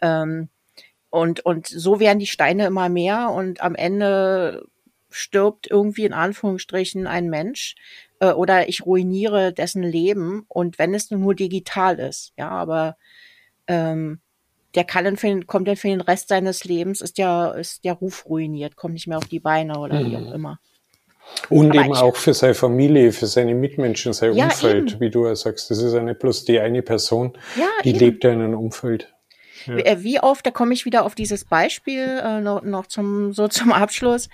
Ähm, 0.00 0.48
und, 1.10 1.40
und 1.40 1.66
so 1.66 2.00
werden 2.00 2.18
die 2.18 2.26
Steine 2.26 2.66
immer 2.66 2.88
mehr 2.88 3.30
und 3.30 3.60
am 3.60 3.74
Ende 3.74 4.66
stirbt 5.10 5.68
irgendwie 5.70 6.04
in 6.04 6.12
Anführungsstrichen 6.12 7.06
ein 7.06 7.30
Mensch 7.30 7.74
äh, 8.20 8.32
oder 8.32 8.68
ich 8.68 8.84
ruiniere 8.84 9.52
dessen 9.52 9.82
Leben 9.82 10.44
und 10.48 10.78
wenn 10.78 10.94
es 10.94 11.10
nur 11.10 11.34
digital 11.34 11.98
ist, 11.98 12.32
ja, 12.36 12.50
aber 12.50 12.96
ähm, 13.68 14.20
der 14.74 14.84
kann 14.84 15.04
dann 15.04 15.16
für 15.16 15.28
den, 15.28 15.46
kommt 15.46 15.68
dann 15.68 15.76
für 15.76 15.88
den 15.88 16.00
Rest 16.00 16.28
seines 16.28 16.64
Lebens, 16.64 17.00
ist 17.00 17.18
der, 17.18 17.56
ist 17.58 17.84
der 17.84 17.94
Ruf 17.94 18.26
ruiniert, 18.26 18.76
kommt 18.76 18.94
nicht 18.94 19.06
mehr 19.06 19.18
auf 19.18 19.26
die 19.26 19.40
Beine 19.40 19.78
oder 19.78 20.00
mhm. 20.00 20.10
wie 20.10 20.16
auch 20.16 20.34
immer. 20.34 20.58
Und 21.48 21.70
Aber 21.70 21.84
eben 21.84 21.94
ich, 21.94 21.98
auch 21.98 22.14
für 22.14 22.34
seine 22.34 22.54
Familie, 22.54 23.10
für 23.10 23.26
seine 23.26 23.54
Mitmenschen, 23.54 24.12
sein 24.12 24.34
ja, 24.34 24.44
Umfeld, 24.44 24.92
eben. 24.92 25.00
wie 25.00 25.10
du 25.10 25.26
ja 25.26 25.34
sagst. 25.34 25.70
Das 25.70 25.78
ist 25.78 25.92
ja 25.92 26.00
nicht 26.00 26.20
bloß 26.20 26.44
die 26.44 26.60
eine 26.60 26.82
Person, 26.82 27.36
ja, 27.56 27.68
die 27.82 27.90
eben. 27.90 27.98
lebt 27.98 28.24
ja 28.24 28.30
in 28.32 28.42
einem 28.42 28.58
Umfeld. 28.58 29.12
Ja. 29.66 29.76
Äh, 29.76 30.04
wie 30.04 30.20
oft, 30.20 30.46
da 30.46 30.52
komme 30.52 30.74
ich 30.74 30.84
wieder 30.84 31.04
auf 31.04 31.16
dieses 31.16 31.44
Beispiel 31.44 32.20
äh, 32.22 32.40
noch, 32.40 32.62
noch 32.62 32.86
zum, 32.86 33.32
so 33.32 33.48
zum 33.48 33.72
Abschluss. 33.72 34.28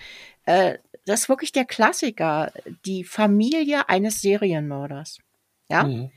Äh, 0.45 0.79
das 1.07 1.23
ist 1.23 1.29
wirklich 1.29 1.53
der 1.53 1.65
Klassiker, 1.65 2.53
die 2.85 3.05
Familie 3.05 3.89
eines 3.89 4.21
Serienmörders. 4.21 5.19
Ja. 5.71 5.85
Mhm 5.85 6.11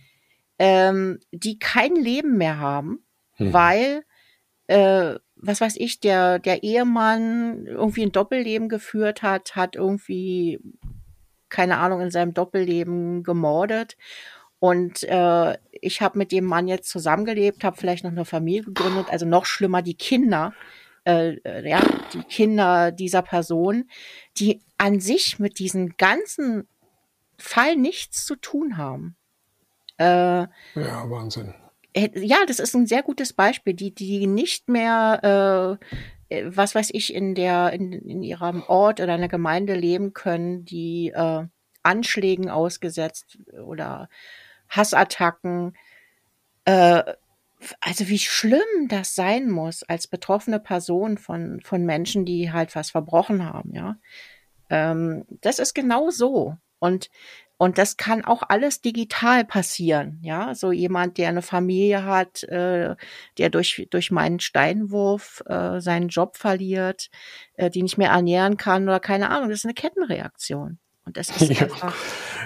ähm, 0.58 1.20
die 1.32 1.60
kein 1.60 1.96
Leben 1.96 2.38
mehr 2.38 2.60
haben, 2.60 3.05
hm. 3.36 3.53
weil, 3.53 4.03
äh, 4.68 5.16
was 5.36 5.62
weiß 5.62 5.76
ich, 5.78 5.99
der, 5.99 6.40
der 6.40 6.64
Ehemann 6.64 7.66
irgendwie 7.66 8.03
ein 8.03 8.12
Doppelleben 8.12 8.70
geführt 8.70 9.22
hat, 9.22 9.56
hat 9.56 9.76
irgendwie, 9.76 10.60
keine 11.49 11.78
Ahnung, 11.78 12.02
in 12.02 12.12
seinem 12.12 12.34
Doppelleben 12.34 13.24
gemordet. 13.24 13.98
Und 14.60 15.03
äh, 15.03 15.57
ich 15.72 16.02
habe 16.02 16.18
mit 16.18 16.32
dem 16.32 16.45
Mann 16.45 16.68
jetzt 16.68 16.90
zusammengelebt, 16.90 17.64
habe 17.64 17.78
vielleicht 17.78 18.03
noch 18.03 18.12
eine 18.12 18.26
Familie 18.26 18.64
gegründet, 18.64 19.07
also 19.10 19.26
noch 19.26 19.45
schlimmer 19.45 19.82
die 19.82 19.95
Kinder, 19.95 20.53
äh, 21.06 21.36
äh, 21.44 21.70
ja, 21.70 21.82
die 22.14 22.24
Kinder 22.24 22.91
dieser 22.91 23.22
Person, 23.22 23.90
die 24.38 24.64
an 24.78 24.99
sich 24.99 25.38
mit 25.38 25.60
diesem 25.60 25.98
ganzen 25.98 26.68
Fall 27.38 27.76
nichts 27.76 28.26
zu 28.26 28.36
tun 28.36 28.78
haben. 28.78 29.16
Äh, 29.98 30.03
ja, 30.06 30.49
Wahnsinn. 30.76 31.53
Ja, 31.96 32.38
das 32.46 32.60
ist 32.60 32.76
ein 32.76 32.88
sehr 32.88 33.04
gutes 33.04 33.32
Beispiel, 33.32 33.74
die, 33.74 33.94
die 33.94 34.28
nicht 34.28 34.68
mehr, 34.68 35.80
äh, 36.30 36.36
äh, 36.36 36.44
was 36.46 36.76
weiß 36.76 36.90
ich, 36.92 37.14
in 37.14 37.36
der, 37.36 37.72
in, 37.72 37.94
in 37.94 38.22
ihrem 38.22 38.64
Ort 38.64 39.00
oder 39.00 39.14
einer 39.14 39.30
Gemeinde 39.30 39.76
leben 39.76 40.14
können, 40.14 40.66
die 40.66 41.14
äh, 41.16 41.46
Anschlägen 41.84 42.50
ausgesetzt 42.50 43.38
oder 43.66 44.10
Hassattacken. 44.68 45.78
Äh, 46.66 47.04
also 47.80 48.10
wie 48.10 48.20
schlimm 48.20 48.90
das 48.90 49.16
sein 49.16 49.50
muss 49.50 49.84
als 49.84 50.08
betroffene 50.08 50.60
Person 50.60 51.18
von, 51.18 51.62
von 51.62 51.86
Menschen, 51.86 52.26
die 52.26 52.52
halt 52.52 52.76
was 52.76 52.92
verbrochen 52.92 53.46
haben, 53.46 53.74
ja. 53.74 53.98
Ähm, 54.70 55.26
das 55.42 55.60
ist 55.60 55.74
genau 55.74 56.10
so. 56.10 56.58
Und, 56.80 57.10
und 57.57 57.77
das 57.77 57.98
kann 57.98 58.26
auch 58.26 58.44
alles 58.48 58.82
digital 58.82 59.45
passieren, 59.45 60.19
ja. 60.22 60.53
So 60.56 60.72
jemand, 60.72 61.18
der 61.18 61.30
eine 61.30 61.41
Familie 61.41 62.03
hat, 62.03 62.44
äh, 62.44 62.95
der 63.38 63.49
durch, 63.49 63.88
durch 63.91 64.11
meinen 64.11 64.40
Steinwurf 64.40 65.41
äh, 65.48 65.80
seinen 65.80 66.10
Job 66.10 66.38
verliert, 66.38 67.10
äh, 67.56 67.69
die 67.69 67.84
nicht 67.84 67.98
mehr 67.98 68.11
ernähren 68.11 68.57
kann 68.57 68.84
oder 68.84 68.99
keine 68.99 69.30
Ahnung, 69.30 69.49
das 69.49 69.60
ist 69.60 69.65
eine 69.65 69.73
Kettenreaktion. 69.73 70.80
Und 71.06 71.18
das 71.18 71.30
ist 71.41 71.52
ja. 71.52 71.61
einfach. 71.64 71.94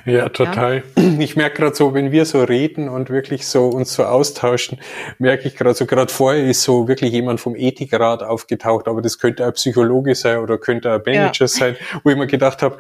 Ja, 0.06 0.30
total. 0.30 0.84
Ja. 0.98 1.04
Ich 1.20 1.36
merke 1.36 1.58
gerade 1.58 1.76
so, 1.76 1.94
wenn 1.94 2.12
wir 2.12 2.26
so 2.26 2.44
reden 2.44 2.90
und 2.90 3.10
wirklich 3.10 3.48
so 3.48 3.68
uns 3.68 3.94
so 3.94 4.04
austauschen, 4.04 4.80
merke 5.18 5.48
ich 5.48 5.56
gerade 5.56 5.74
so, 5.74 5.86
gerade 5.86 6.12
vorher 6.12 6.46
ist 6.46 6.64
so 6.64 6.88
wirklich 6.88 7.12
jemand 7.12 7.40
vom 7.40 7.56
Ethikrat 7.56 8.24
aufgetaucht, 8.24 8.88
aber 8.88 9.02
das 9.02 9.20
könnte 9.20 9.46
ein 9.46 9.54
Psychologe 9.54 10.16
sein 10.16 10.40
oder 10.40 10.58
könnte 10.58 10.92
ein 10.92 11.02
Manager 11.06 11.46
ja. 11.46 11.48
sein, 11.48 11.78
wo 12.04 12.10
ich 12.10 12.18
mir 12.18 12.28
gedacht 12.28 12.62
habe, 12.62 12.78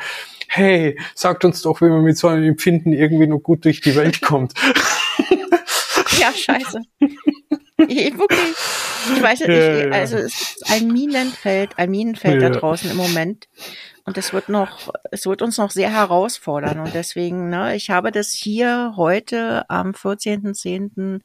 hey, 0.47 0.97
sagt 1.15 1.45
uns 1.45 1.61
doch, 1.61 1.81
wie 1.81 1.89
man 1.89 2.03
mit 2.03 2.17
so 2.17 2.27
einem 2.27 2.43
Empfinden 2.43 2.93
irgendwie 2.93 3.27
noch 3.27 3.39
gut 3.39 3.65
durch 3.65 3.81
die 3.81 3.95
Welt 3.95 4.21
kommt. 4.21 4.53
Ja, 6.19 6.33
scheiße. 6.33 6.81
Ich, 7.87 8.17
wirklich, 8.17 8.39
ich 9.15 9.23
weiß 9.23 9.39
nicht, 9.39 9.49
ja, 9.49 9.89
also 9.91 10.17
es 10.17 10.33
ist 10.33 10.69
ein 10.69 10.89
Minenfeld, 10.89 11.77
ein 11.77 11.89
Minenfeld 11.89 12.41
da 12.41 12.49
draußen 12.49 12.91
im 12.91 12.97
Moment. 12.97 13.47
Und 14.05 14.17
es 14.17 14.33
wird 14.33 14.49
noch, 14.49 14.91
es 15.11 15.25
wird 15.25 15.41
uns 15.41 15.57
noch 15.57 15.71
sehr 15.71 15.91
herausfordern. 15.91 16.79
Und 16.79 16.93
deswegen, 16.93 17.49
ne, 17.49 17.75
ich 17.75 17.89
habe 17.89 18.11
das 18.11 18.31
hier 18.31 18.93
heute 18.95 19.69
am 19.69 19.91
14.10. 19.91 21.21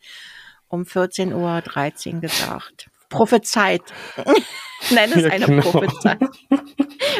um 0.69 0.83
14.13 0.83 2.15
Uhr 2.15 2.21
gesagt. 2.21 2.89
Prophezeit. 3.09 3.83
Nenn 4.91 5.13
es 5.13 5.23
ja, 5.23 5.31
eine 5.31 5.47
genau. 5.47 5.63
Prophezeit. 5.63 6.21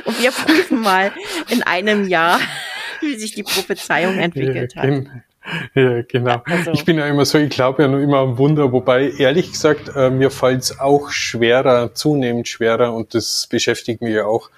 Und 0.05 0.21
wir 0.21 0.31
prüfen 0.33 0.81
mal 0.81 1.13
in 1.49 1.63
einem 1.63 2.09
Jahr, 2.09 2.41
wie 3.01 3.15
sich 3.17 3.33
die 3.33 3.43
Prophezeiung 3.43 4.19
entwickelt 4.19 4.75
ja, 4.75 4.83
hat. 4.83 5.05
Ja, 5.75 6.03
genau. 6.03 6.43
Also. 6.47 6.73
Ich 6.73 6.85
bin 6.85 6.97
ja 6.97 7.07
immer 7.07 7.25
so, 7.25 7.39
ich 7.39 7.51
glaube 7.51 7.83
ja 7.83 7.89
nur 7.89 8.01
immer 8.01 8.19
am 8.19 8.39
Wunder, 8.39 8.73
wobei 8.73 9.11
ehrlich 9.11 9.53
gesagt, 9.53 9.91
äh, 9.95 10.11
mir 10.11 10.31
fällt 10.31 10.63
es 10.63 10.81
auch 10.81 11.11
schwerer, 11.11 11.95
zunehmend 11.95 12.49
schwerer 12.49 12.95
und 12.95 13.15
das 13.15 13.47
beschäftigt 13.47 14.01
mich 14.01 14.15
ja 14.15 14.25
auch 14.25 14.51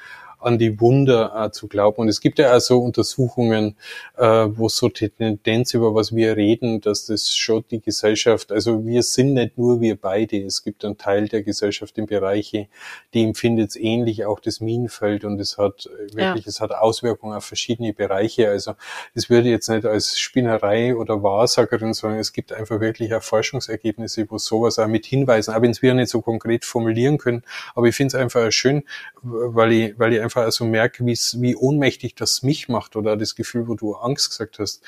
an 0.47 0.59
die 0.59 0.81
Wunder 0.81 1.32
äh, 1.36 1.51
zu 1.51 1.66
glauben. 1.66 2.02
Und 2.02 2.09
es 2.09 2.20
gibt 2.20 2.39
ja 2.39 2.52
also 2.52 2.78
Untersuchungen, 2.78 3.77
äh, 4.16 4.24
wo 4.24 4.68
so 4.68 4.89
die 4.89 5.09
Tendenz, 5.09 5.74
über 5.74 5.94
was 5.94 6.14
wir 6.14 6.36
reden, 6.36 6.81
dass 6.81 7.06
das 7.06 7.35
schon 7.35 7.64
die 7.70 7.81
Gesellschaft, 7.81 8.52
also 8.52 8.86
wir 8.86 9.02
sind 9.02 9.35
nicht 9.35 9.59
nur 9.59 9.81
wir 9.81 9.97
beide, 9.97 10.40
es 10.40 10.62
gibt 10.62 10.85
einen 10.85 10.98
Teil 10.98 11.27
der 11.28 11.43
Gesellschaft 11.43 11.98
in 11.98 12.06
Bereiche, 12.06 12.68
die 13.12 13.24
empfindet 13.24 13.70
es 13.70 13.77
ähnlich, 13.77 14.24
auch 14.24 14.39
das 14.39 14.60
Minenfeld 14.60 15.24
und 15.24 15.40
es 15.40 15.59
hat 15.59 15.90
wirklich, 16.12 16.44
ja. 16.44 16.48
es 16.48 16.60
hat 16.60 16.70
Auswirkungen 16.70 17.36
auf 17.36 17.44
verschiedene 17.44 17.93
Bereiche. 17.93 18.48
Also 18.48 18.74
es 19.14 19.28
würde 19.28 19.48
jetzt 19.48 19.68
nicht 19.68 19.85
als 19.85 20.16
Spinnerei 20.16 20.94
oder 20.94 21.24
Wahrsagerin, 21.24 21.93
sondern 21.93 22.20
es 22.20 22.32
gibt 22.32 22.52
einfach 22.52 22.81
wirklich 22.81 23.12
auch 23.14 23.23
Forschungsergebnisse, 23.23 24.27
wo 24.31 24.39
sowas 24.39 24.78
auch 24.78 24.86
mit 24.86 25.06
hinweisen, 25.06 25.55
auch 25.55 25.62
wenn 25.62 25.73
es 25.73 25.82
wir 25.82 25.94
nicht 25.94 26.10
so 26.10 26.20
konkret 26.20 26.64
formulieren 26.64 27.18
können. 27.18 27.43
Aber 27.74 27.86
ich 27.86 27.97
finde 27.97 28.16
es 28.16 28.23
einfach 28.23 28.52
schön, 28.52 28.85
weil 29.23 29.73
ich, 29.73 29.98
weil 29.98 30.12
ich 30.12 30.20
einfach 30.20 30.36
also 30.45 30.65
merke, 30.65 31.05
wie 31.05 31.57
ohnmächtig 31.57 32.15
das 32.15 32.43
mich 32.43 32.69
macht 32.69 32.97
oder 32.97 33.17
das 33.17 33.35
Gefühl, 33.35 33.69
wo 33.69 33.75
du 33.75 33.95
Angst 33.95 34.31
gesagt 34.31 34.59
hast, 34.59 34.83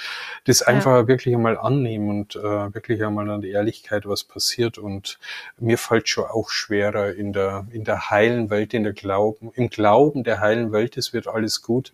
das 0.45 0.63
einfach 0.63 0.93
ja. 0.93 1.09
wirklich 1.09 1.35
einmal 1.35 1.59
annehmen 1.59 2.11
und 2.11 2.37
äh, 2.37 2.75
wirklich 2.75 3.05
einmal 3.05 3.29
an 3.31 3.43
der 3.43 3.51
Ehrlichkeit, 3.51 4.07
was 4.07 4.25
passiert. 4.25 4.79
Und 4.79 5.19
mir 5.59 5.79
fällt 5.79 6.09
schon 6.09 6.25
auch 6.25 6.51
schwerer 6.51 7.15
in 7.15 7.33
der, 7.33 7.67
in 7.71 7.85
der 7.85 8.11
heilen 8.11 8.51
Welt, 8.51 8.75
in 8.75 8.85
der 8.85 8.93
Glauben, 8.93 9.51
im 9.55 9.71
Glauben 9.71 10.25
der 10.25 10.41
heilen 10.41 10.73
Welt, 10.73 10.97
es 10.97 11.13
wird 11.13 11.29
alles 11.29 11.63
gut. 11.63 11.93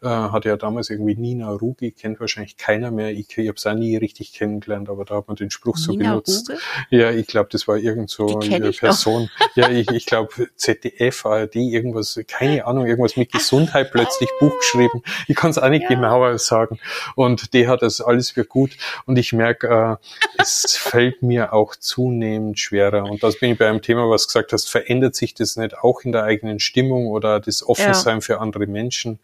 Äh, 0.00 0.08
hat 0.08 0.44
ja 0.44 0.56
damals 0.56 0.90
irgendwie 0.90 1.16
Nina 1.16 1.50
Rugi, 1.50 1.92
kennt 1.92 2.20
wahrscheinlich 2.20 2.56
keiner 2.56 2.90
mehr. 2.90 3.10
Ich, 3.10 3.36
ich 3.36 3.48
habe 3.48 3.56
es 3.56 3.66
auch 3.66 3.74
nie 3.74 3.96
richtig 3.96 4.32
kennengelernt, 4.32 4.88
aber 4.88 5.04
da 5.04 5.16
hat 5.16 5.28
man 5.28 5.36
den 5.36 5.50
Spruch 5.50 5.76
Nina 5.76 5.84
so 5.84 5.96
benutzt. 5.96 6.50
Ruge? 6.50 6.60
Ja, 6.90 7.10
ich 7.10 7.26
glaube, 7.26 7.48
das 7.50 7.68
war 7.68 7.76
irgend 7.76 8.10
so 8.10 8.38
eine 8.38 8.72
Person. 8.72 9.30
ja, 9.54 9.70
ich, 9.70 9.90
ich 9.90 10.06
glaube 10.06 10.48
ZDF, 10.56 11.26
ARD, 11.26 11.56
irgendwas, 11.56 12.18
keine 12.28 12.66
Ahnung, 12.66 12.81
irgendwas 12.86 13.16
mit 13.16 13.32
Gesundheit 13.32 13.90
plötzlich 13.92 14.30
Buch 14.40 14.56
geschrieben. 14.58 15.02
Ich 15.28 15.36
kann 15.36 15.50
es 15.50 15.58
auch 15.58 15.68
nicht 15.68 15.82
ja. 15.82 15.88
genauer 15.88 16.38
sagen. 16.38 16.78
Und 17.14 17.54
die 17.54 17.68
hat 17.68 17.82
das 17.82 18.00
alles 18.00 18.30
für 18.30 18.44
gut. 18.44 18.72
Und 19.06 19.18
ich 19.18 19.32
merke, 19.32 19.98
äh, 20.00 20.38
es 20.38 20.76
fällt 20.78 21.22
mir 21.22 21.52
auch 21.52 21.76
zunehmend 21.76 22.58
schwerer. 22.58 23.04
Und 23.04 23.22
das 23.22 23.38
bin 23.38 23.52
ich 23.52 23.58
bei 23.58 23.68
einem 23.68 23.82
Thema, 23.82 24.08
was 24.08 24.26
gesagt 24.26 24.52
hast, 24.52 24.68
verändert 24.68 25.14
sich 25.14 25.34
das 25.34 25.56
nicht 25.56 25.78
auch 25.78 26.02
in 26.02 26.12
der 26.12 26.24
eigenen 26.24 26.58
Stimmung 26.58 27.08
oder 27.08 27.40
das 27.40 27.66
Offensein 27.66 28.16
ja. 28.16 28.20
für 28.20 28.40
andere 28.40 28.66
Menschen? 28.66 29.18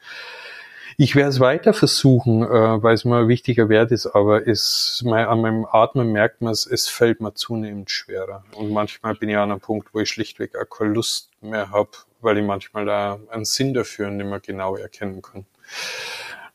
Ich 1.01 1.15
werde 1.15 1.29
es 1.29 1.39
weiter 1.39 1.75
versuchen, 1.75 2.43
äh, 2.43 2.83
weil 2.83 2.93
es 2.93 3.05
mir 3.05 3.29
wichtiger 3.29 3.69
Wert 3.69 3.93
ist, 3.93 4.07
aber 4.07 4.49
es, 4.49 5.01
mein, 5.07 5.27
an 5.27 5.41
meinem 5.41 5.65
Atmen 5.65 6.11
merkt 6.11 6.43
man 6.43 6.51
es, 6.51 6.67
es 6.67 6.89
fällt 6.89 7.21
mir 7.21 7.35
zunehmend 7.35 7.89
schwerer. 7.89 8.43
Und 8.57 8.73
manchmal 8.73 9.15
bin 9.15 9.29
ich 9.29 9.37
an 9.37 9.53
einem 9.53 9.61
Punkt, 9.61 9.95
wo 9.95 10.01
ich 10.01 10.09
schlichtweg 10.09 10.57
auch 10.57 10.69
keine 10.69 10.95
Lust 10.95 11.31
mehr 11.41 11.71
habe, 11.71 11.91
weil 12.21 12.39
ich 12.39 12.45
manchmal 12.45 12.85
da 12.85 13.19
einen 13.31 13.45
Sinn 13.45 13.75
dafür 13.75 14.11
nicht 14.11 14.27
mehr 14.27 14.41
genau 14.41 14.77
erkennen 14.77 15.23
kann. 15.23 15.47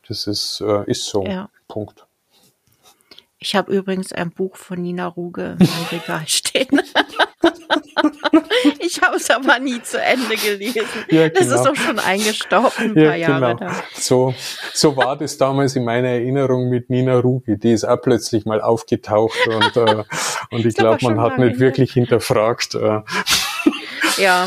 Das 0.08 0.26
ist, 0.26 0.60
äh, 0.60 0.90
ist 0.90 1.06
so. 1.06 1.24
Ja. 1.24 1.48
Punkt. 1.68 2.06
Ich 3.38 3.54
habe 3.54 3.76
übrigens 3.76 4.10
ein 4.12 4.30
Buch 4.30 4.56
von 4.56 4.80
Nina 4.80 5.06
Ruge 5.06 5.58
im 5.60 5.68
Regal 5.92 6.24
stehen. 6.26 6.80
ich 8.78 9.02
habe 9.02 9.16
es 9.16 9.30
aber 9.30 9.58
nie 9.58 9.82
zu 9.82 10.00
Ende 10.00 10.36
gelesen. 10.36 10.86
Ja, 11.10 11.28
genau. 11.28 11.40
Das 11.40 11.48
ist 11.48 11.62
doch 11.62 11.76
schon 11.76 11.98
eingestaubt 11.98 12.80
ein 12.80 12.96
ja, 12.96 13.04
paar 13.04 13.16
Jahre. 13.16 13.56
Genau. 13.56 13.72
So, 13.94 14.34
so 14.72 14.96
war 14.96 15.18
das 15.18 15.36
damals 15.36 15.76
in 15.76 15.84
meiner 15.84 16.08
Erinnerung 16.08 16.70
mit 16.70 16.88
Nina 16.88 17.18
Ruge. 17.18 17.58
Die 17.58 17.72
ist 17.72 17.84
auch 17.84 18.00
plötzlich 18.00 18.46
mal 18.46 18.62
aufgetaucht 18.62 19.38
und, 19.46 19.76
äh, 19.76 20.04
und 20.50 20.64
ich 20.64 20.74
glaube, 20.74 20.98
man 21.02 21.20
hat 21.20 21.38
nicht 21.38 21.58
wirklich 21.58 21.92
hinterfragt. 21.92 22.74
Äh, 22.76 23.02
ja, 24.16 24.46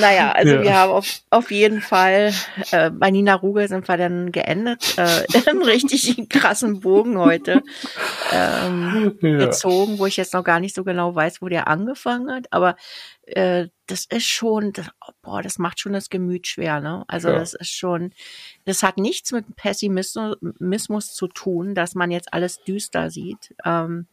naja, 0.00 0.32
also 0.32 0.54
ja. 0.54 0.62
wir 0.62 0.74
haben 0.74 0.92
auf, 0.92 1.20
auf 1.30 1.50
jeden 1.50 1.80
Fall, 1.80 2.32
äh, 2.70 2.90
bei 2.90 3.10
Nina 3.10 3.34
Rugel 3.34 3.68
sind 3.68 3.88
wir 3.88 3.96
dann 3.96 4.32
geendet, 4.32 4.96
äh, 4.96 5.24
einen 5.50 5.62
richtig 5.62 6.28
krassen 6.28 6.80
Bogen 6.80 7.18
heute 7.18 7.62
ähm, 8.32 9.18
ja. 9.20 9.38
gezogen, 9.38 9.98
wo 9.98 10.06
ich 10.06 10.16
jetzt 10.16 10.34
noch 10.34 10.44
gar 10.44 10.60
nicht 10.60 10.74
so 10.74 10.84
genau 10.84 11.14
weiß, 11.14 11.42
wo 11.42 11.48
der 11.48 11.68
angefangen 11.68 12.30
hat, 12.30 12.46
aber 12.52 12.76
äh, 13.26 13.68
das 13.86 14.04
ist 14.04 14.26
schon, 14.26 14.72
das, 14.72 14.90
boah, 15.22 15.42
das 15.42 15.58
macht 15.58 15.80
schon 15.80 15.92
das 15.92 16.10
Gemüt 16.10 16.46
schwer, 16.46 16.80
ne? 16.80 17.04
Also 17.08 17.28
ja. 17.28 17.38
das 17.38 17.54
ist 17.54 17.70
schon, 17.70 18.12
das 18.64 18.82
hat 18.82 18.98
nichts 18.98 19.32
mit 19.32 19.56
Pessimismus 19.56 21.14
zu 21.14 21.26
tun, 21.28 21.74
dass 21.74 21.94
man 21.94 22.10
jetzt 22.10 22.32
alles 22.32 22.62
düster 22.64 23.10
sieht. 23.10 23.54
Ähm, 23.64 24.06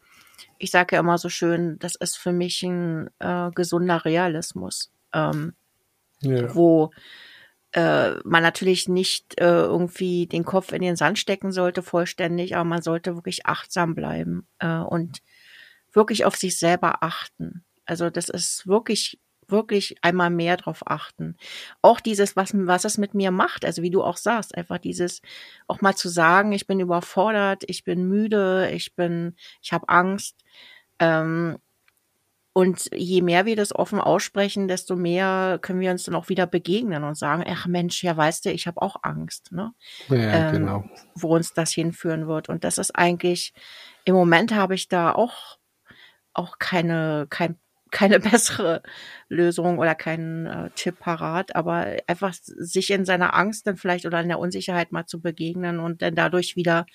ich 0.57 0.71
sage 0.71 0.95
ja 0.95 1.01
immer 1.01 1.17
so 1.17 1.29
schön, 1.29 1.77
das 1.79 1.95
ist 1.95 2.17
für 2.17 2.31
mich 2.31 2.63
ein 2.63 3.09
äh, 3.19 3.51
gesunder 3.51 4.05
Realismus, 4.05 4.91
ähm, 5.13 5.53
ja. 6.21 6.53
wo 6.55 6.91
äh, 7.71 8.15
man 8.23 8.41
natürlich 8.41 8.87
nicht 8.87 9.39
äh, 9.39 9.45
irgendwie 9.45 10.27
den 10.27 10.45
Kopf 10.45 10.71
in 10.71 10.81
den 10.81 10.95
Sand 10.95 11.19
stecken 11.19 11.51
sollte 11.51 11.83
vollständig, 11.83 12.55
aber 12.55 12.63
man 12.63 12.81
sollte 12.81 13.15
wirklich 13.15 13.45
achtsam 13.45 13.95
bleiben 13.95 14.47
äh, 14.59 14.77
und 14.77 15.21
wirklich 15.91 16.25
auf 16.25 16.35
sich 16.35 16.57
selber 16.57 17.03
achten. 17.03 17.63
Also 17.85 18.09
das 18.09 18.29
ist 18.29 18.67
wirklich 18.67 19.19
wirklich 19.47 19.95
einmal 20.01 20.29
mehr 20.29 20.57
drauf 20.57 20.81
achten. 20.87 21.37
Auch 21.81 21.99
dieses, 21.99 22.35
was, 22.35 22.51
was 22.53 22.85
es 22.85 22.97
mit 22.97 23.13
mir 23.13 23.31
macht, 23.31 23.65
also 23.65 23.81
wie 23.81 23.91
du 23.91 24.03
auch 24.03 24.17
sagst, 24.17 24.57
einfach 24.57 24.77
dieses, 24.77 25.21
auch 25.67 25.81
mal 25.81 25.95
zu 25.95 26.09
sagen, 26.09 26.51
ich 26.51 26.67
bin 26.67 26.79
überfordert, 26.79 27.63
ich 27.67 27.83
bin 27.83 28.07
müde, 28.07 28.69
ich 28.71 28.95
bin, 28.95 29.35
ich 29.61 29.73
habe 29.73 29.89
Angst. 29.89 30.43
Ähm, 30.99 31.57
und 32.57 32.90
je 32.95 33.22
mehr 33.22 33.45
wir 33.45 33.57
das 33.57 33.76
offen 33.76 33.99
aussprechen, 33.99 34.69
desto 34.69 34.95
mehr 34.95 35.60
können 35.61 35.82
wir 35.82 35.91
uns 35.91 36.06
dann 36.06 36.15
auch 36.15 36.30
wieder 36.30 36.48
begegnen 36.48 37.03
und 37.03 37.18
sagen, 37.18 37.44
ach 37.45 37.68
Mensch, 37.68 38.02
ja 38.02 38.15
weißt 38.15 38.45
du, 38.45 38.49
ich 38.49 38.65
habe 38.65 38.82
auch 38.82 38.95
Angst, 39.02 39.52
ne? 39.52 39.73
Ja, 40.07 40.48
ähm, 40.48 40.52
genau. 40.53 40.86
Wo 41.15 41.36
uns 41.36 41.53
das 41.53 41.73
hinführen 41.73 42.30
wird. 42.30 42.48
Und 42.48 42.64
das 42.64 42.77
ist 42.77 42.91
eigentlich, 42.91 43.53
im 44.06 44.15
Moment 44.15 44.56
habe 44.56 44.73
ich 44.73 44.88
da 44.88 45.11
auch, 45.11 45.57
auch 46.34 46.57
keine, 46.57 47.27
kein 47.30 47.60
keine 47.91 48.22
bessere 48.22 48.82
Lösung 49.27 49.77
oder 49.77 49.94
keinen 49.94 50.45
äh, 50.45 50.69
Tipp 50.76 50.99
parat, 50.99 51.57
aber 51.57 51.98
einfach 52.07 52.34
sich 52.34 52.90
in 52.90 53.03
seiner 53.03 53.34
Angst 53.34 53.68
dann 53.68 53.76
vielleicht 53.76 54.06
oder 54.06 54.22
in 54.22 54.30
der 54.30 54.40
Unsicherheit 54.40 54.94
mal 54.94 55.06
zu 55.06 55.19
begegnen 55.19 55.82
und 55.82 56.02
dann 56.02 56.15
dadurch 56.15 56.56
wieder 56.56 56.86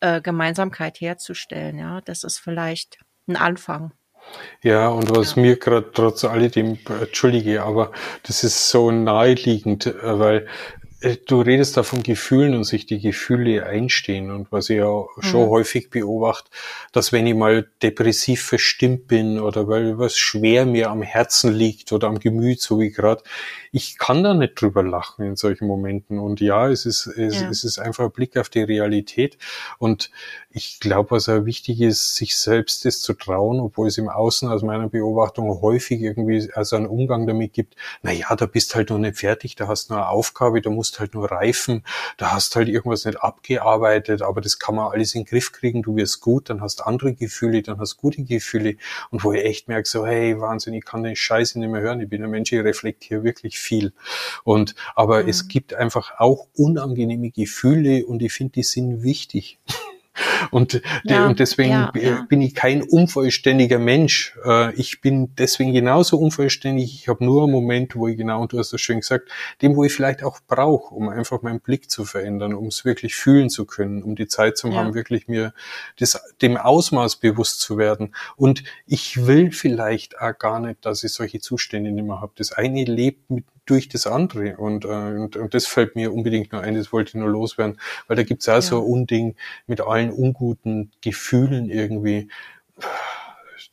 äh, 0.00 0.22
Gemeinsamkeit 0.22 1.02
herzustellen. 1.02 1.78
Ja, 1.78 2.00
das 2.00 2.24
ist 2.24 2.38
vielleicht 2.38 2.98
ein 3.28 3.36
Anfang. 3.36 3.92
Ja, 4.62 4.88
und 4.88 5.14
was 5.14 5.36
ja. 5.36 5.42
mir 5.42 5.56
gerade 5.56 5.90
trotz 5.92 6.24
alledem, 6.24 6.78
äh, 6.88 7.04
entschuldige, 7.04 7.62
aber 7.62 7.92
das 8.24 8.42
ist 8.42 8.70
so 8.70 8.90
naheliegend, 8.90 9.86
äh, 9.86 10.18
weil 10.18 10.46
äh, 11.00 11.16
du 11.26 11.40
redest 11.40 11.76
da 11.76 11.82
von 11.82 12.02
Gefühlen 12.02 12.54
und 12.54 12.64
sich 12.64 12.86
die 12.86 13.00
Gefühle 13.00 13.66
einstehen 13.66 14.30
und 14.30 14.50
was 14.50 14.70
ich 14.70 14.78
ja 14.78 15.04
schon 15.20 15.46
mhm. 15.46 15.50
häufig 15.50 15.90
beobachte, 15.90 16.50
dass 16.92 17.12
wenn 17.12 17.26
ich 17.26 17.34
mal 17.34 17.68
depressiv 17.82 18.42
verstimmt 18.42 19.06
bin 19.06 19.38
oder 19.38 19.68
weil 19.68 19.98
was 19.98 20.16
schwer 20.16 20.64
mir 20.64 20.90
am 20.90 21.02
Herzen 21.02 21.52
liegt 21.52 21.92
oder 21.92 22.08
am 22.08 22.18
Gemüt, 22.18 22.60
so 22.60 22.80
wie 22.80 22.90
gerade, 22.90 23.22
ich 23.72 23.98
kann 23.98 24.22
da 24.22 24.32
nicht 24.32 24.60
drüber 24.60 24.82
lachen 24.82 25.24
in 25.24 25.36
solchen 25.36 25.66
Momenten 25.66 26.18
und 26.18 26.40
ja, 26.40 26.68
es 26.68 26.86
ist, 26.86 27.06
es, 27.06 27.40
ja. 27.40 27.50
es 27.50 27.62
ist 27.62 27.78
einfach 27.78 28.04
ein 28.04 28.12
Blick 28.12 28.36
auf 28.36 28.48
die 28.48 28.62
Realität 28.62 29.36
und 29.78 30.10
ich 30.56 30.80
glaube, 30.80 31.10
was 31.10 31.28
auch 31.28 31.44
wichtig 31.44 31.82
ist, 31.82 32.14
sich 32.14 32.34
selbst 32.34 32.86
das 32.86 33.02
zu 33.02 33.12
trauen, 33.12 33.60
obwohl 33.60 33.88
es 33.88 33.98
im 33.98 34.08
Außen 34.08 34.48
aus 34.48 34.62
meiner 34.62 34.88
Beobachtung 34.88 35.60
häufig 35.60 36.00
irgendwie 36.00 36.50
also 36.54 36.76
einen 36.76 36.86
Umgang 36.86 37.26
damit 37.26 37.52
gibt, 37.52 37.76
na 38.00 38.10
ja, 38.10 38.34
da 38.34 38.46
bist 38.46 38.74
halt 38.74 38.88
noch 38.88 38.96
nicht 38.96 39.18
fertig, 39.18 39.54
da 39.56 39.68
hast 39.68 39.90
du 39.90 39.92
nur 39.92 40.02
eine 40.02 40.08
Aufgabe, 40.08 40.62
da 40.62 40.70
musst 40.70 40.98
halt 40.98 41.12
nur 41.12 41.30
reifen, 41.30 41.84
da 42.16 42.32
hast 42.32 42.56
halt 42.56 42.68
irgendwas 42.68 43.04
nicht 43.04 43.20
abgearbeitet, 43.20 44.22
aber 44.22 44.40
das 44.40 44.58
kann 44.58 44.76
man 44.76 44.90
alles 44.90 45.14
in 45.14 45.24
den 45.24 45.26
Griff 45.28 45.52
kriegen, 45.52 45.82
du 45.82 45.94
wirst 45.94 46.22
gut, 46.22 46.48
dann 46.48 46.62
hast 46.62 46.86
andere 46.86 47.12
Gefühle, 47.12 47.60
dann 47.60 47.78
hast 47.78 47.98
gute 47.98 48.24
Gefühle 48.24 48.76
und 49.10 49.24
wo 49.24 49.32
ich 49.32 49.44
echt 49.44 49.68
merke, 49.68 49.86
so 49.86 50.06
hey, 50.06 50.40
Wahnsinn, 50.40 50.72
ich 50.72 50.86
kann 50.86 51.02
den 51.02 51.16
Scheiße 51.16 51.58
nicht 51.58 51.68
mehr 51.68 51.82
hören, 51.82 52.00
ich 52.00 52.08
bin 52.08 52.24
ein 52.24 52.30
Mensch, 52.30 52.50
ich 52.50 52.64
reflektiere 52.64 53.24
wirklich 53.24 53.58
viel 53.58 53.92
und 54.42 54.74
aber 54.94 55.24
mhm. 55.24 55.28
es 55.28 55.48
gibt 55.48 55.74
einfach 55.74 56.12
auch 56.18 56.46
unangenehme 56.56 57.30
Gefühle 57.30 58.06
und 58.06 58.22
ich 58.22 58.32
finde, 58.32 58.52
die 58.52 58.62
sind 58.62 59.02
wichtig. 59.02 59.58
Und, 60.50 60.80
ja, 61.04 61.26
und 61.26 61.40
deswegen 61.40 61.70
ja, 61.70 61.92
ja. 61.94 62.26
bin 62.28 62.40
ich 62.40 62.54
kein 62.54 62.82
unvollständiger 62.82 63.78
Mensch. 63.78 64.36
Äh, 64.44 64.74
ich 64.74 65.00
bin 65.00 65.34
deswegen 65.36 65.72
genauso 65.72 66.18
unvollständig. 66.18 66.94
Ich 66.94 67.08
habe 67.08 67.24
nur 67.24 67.44
einen 67.44 67.52
Moment, 67.52 67.96
wo 67.96 68.08
ich 68.08 68.16
genau, 68.16 68.42
und 68.42 68.52
du 68.52 68.58
hast 68.58 68.72
das 68.72 68.80
schön 68.80 69.00
gesagt, 69.00 69.28
dem, 69.62 69.76
wo 69.76 69.84
ich 69.84 69.92
vielleicht 69.92 70.22
auch 70.22 70.40
brauche, 70.46 70.94
um 70.94 71.08
einfach 71.08 71.42
meinen 71.42 71.60
Blick 71.60 71.90
zu 71.90 72.04
verändern, 72.04 72.54
um 72.54 72.66
es 72.66 72.84
wirklich 72.84 73.14
fühlen 73.14 73.50
zu 73.50 73.66
können, 73.66 74.02
um 74.02 74.16
die 74.16 74.28
Zeit 74.28 74.56
zu 74.56 74.74
haben, 74.74 74.94
wirklich 74.94 75.28
mir 75.28 75.52
das, 75.98 76.20
dem 76.42 76.56
Ausmaß 76.56 77.16
bewusst 77.16 77.60
zu 77.60 77.78
werden. 77.78 78.14
Und 78.36 78.64
ich 78.86 79.26
will 79.26 79.52
vielleicht 79.52 80.20
auch 80.20 80.36
gar 80.38 80.60
nicht, 80.60 80.84
dass 80.84 81.04
ich 81.04 81.12
solche 81.12 81.40
Zustände 81.40 81.90
nicht 81.90 82.06
mehr 82.06 82.20
habe. 82.20 82.32
Das 82.36 82.52
eine 82.52 82.84
lebt 82.84 83.30
mit 83.30 83.44
durch 83.66 83.88
das 83.88 84.06
andere. 84.06 84.56
Und, 84.56 84.84
äh, 84.84 84.88
und, 84.88 85.36
und 85.36 85.54
das 85.54 85.66
fällt 85.66 85.96
mir 85.96 86.12
unbedingt 86.12 86.52
nur 86.52 86.62
ein, 86.62 86.74
das 86.74 86.92
wollte 86.92 87.10
ich 87.10 87.14
nur 87.14 87.28
loswerden, 87.28 87.78
weil 88.06 88.16
da 88.16 88.22
gibt's 88.22 88.48
auch 88.48 88.54
ja. 88.54 88.62
so 88.62 88.78
ein 88.78 88.84
Unding 88.84 89.36
mit 89.66 89.80
allen 89.80 90.10
unguten 90.10 90.92
Gefühlen 91.00 91.68
irgendwie, 91.68 92.28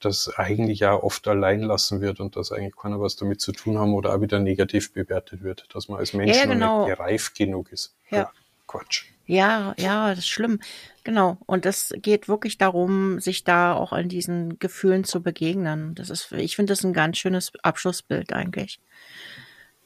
das 0.02 0.30
eigentlich 0.38 0.80
ja 0.80 0.96
oft 0.96 1.28
allein 1.28 1.62
lassen 1.62 2.02
wird 2.02 2.20
und 2.20 2.36
dass 2.36 2.52
eigentlich 2.52 2.76
keiner 2.76 3.00
was 3.00 3.16
damit 3.16 3.40
zu 3.40 3.52
tun 3.52 3.78
haben 3.78 3.94
oder 3.94 4.14
auch 4.14 4.22
wieder 4.22 4.40
negativ 4.40 4.94
bewertet 4.94 5.44
wird, 5.44 5.68
dass 5.74 5.88
man 5.88 6.00
als 6.00 6.14
Mensch 6.14 6.36
ja, 6.36 6.46
genau. 6.46 6.82
noch 6.82 6.88
nicht 6.88 7.00
reif 7.00 7.34
genug 7.34 7.72
ist. 7.72 7.96
Ja. 8.10 8.30
Quatsch. 8.68 9.06
Ja, 9.26 9.74
ja, 9.78 10.10
das 10.10 10.20
ist 10.20 10.28
schlimm. 10.28 10.60
Genau. 11.04 11.38
Und 11.46 11.66
es 11.66 11.94
geht 11.98 12.28
wirklich 12.28 12.58
darum, 12.58 13.20
sich 13.22 13.44
da 13.44 13.74
auch 13.74 13.94
an 13.94 14.10
diesen 14.10 14.60
Gefühlen 14.60 15.06
zu 15.06 15.22
begegnen. 15.22 15.96
Das 15.96 16.10
ist, 16.10 16.32
ich 16.34 16.56
finde 16.58 16.74
das 16.74 16.84
ein 16.84 16.94
ganz 16.94 17.18
schönes 17.18 17.54
Abschlussbild 17.62 18.34
eigentlich 18.34 18.80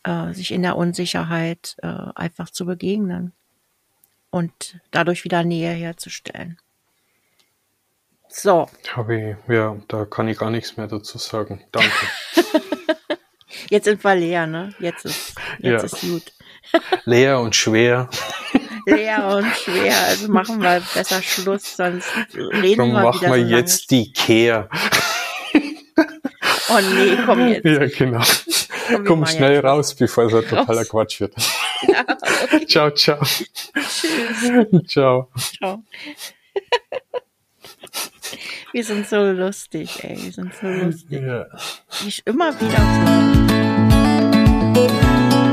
äh, 0.07 0.33
sich 0.33 0.51
in 0.51 0.61
der 0.61 0.77
Unsicherheit 0.77 1.75
äh, 1.83 1.87
einfach 2.15 2.49
zu 2.49 2.65
begegnen 2.65 3.33
und 4.29 4.79
dadurch 4.91 5.25
wieder 5.25 5.43
Nähe 5.43 5.71
herzustellen. 5.71 6.57
So. 8.29 8.69
Habe 8.93 9.37
ich, 9.47 9.53
ja, 9.53 9.75
da 9.87 10.05
kann 10.05 10.27
ich 10.27 10.37
gar 10.37 10.49
nichts 10.49 10.77
mehr 10.77 10.87
dazu 10.87 11.17
sagen. 11.17 11.63
Danke. 11.71 11.91
jetzt 13.69 13.85
sind 13.85 14.03
wir 14.03 14.15
leer, 14.15 14.47
ne? 14.47 14.73
Jetzt 14.79 15.05
ist, 15.05 15.35
jetzt 15.59 15.81
ja. 15.81 15.83
ist 15.83 16.01
gut. 16.01 16.33
leer 17.05 17.39
und 17.39 17.55
schwer. 17.55 18.09
leer 18.85 19.27
und 19.27 19.55
schwer. 19.55 19.95
Also 20.07 20.31
machen 20.31 20.61
wir 20.61 20.81
besser 20.93 21.21
Schluss, 21.21 21.75
sonst 21.75 22.07
reden 22.33 22.77
Dann 22.77 22.91
wir 22.91 23.01
machen 23.01 23.21
wieder 23.21 23.35
wir 23.35 23.45
so 23.45 23.55
jetzt 23.55 23.91
die 23.91 24.11
Kehr. 24.13 24.69
oh 26.69 26.79
nee, 26.95 27.17
komm 27.25 27.47
jetzt. 27.49 27.65
Ja, 27.65 27.87
genau. 27.87 28.23
Komm, 29.05 29.25
schnell 29.25 29.59
raus, 29.59 29.95
bevor 29.95 30.25
es 30.25 30.33
ein 30.33 30.45
totaler 30.49 30.85
Quatsch 30.85 31.19
wird. 31.21 31.33
Ja, 31.87 32.03
okay. 32.09 32.65
ciao, 32.67 32.89
ciao. 32.89 33.19
Tschüss. 33.21 34.87
Ciao. 34.87 35.29
Ciao. 35.37 35.83
Wir 38.71 38.83
sind 38.83 39.07
so 39.07 39.31
lustig, 39.31 40.03
ey. 40.03 40.17
Wir 40.19 40.31
sind 40.31 40.55
so 40.55 40.67
lustig. 40.67 41.21
Ja. 41.21 41.45
Ich 42.07 42.25
immer 42.25 42.51
wieder 42.59 42.81
so. 44.73 45.46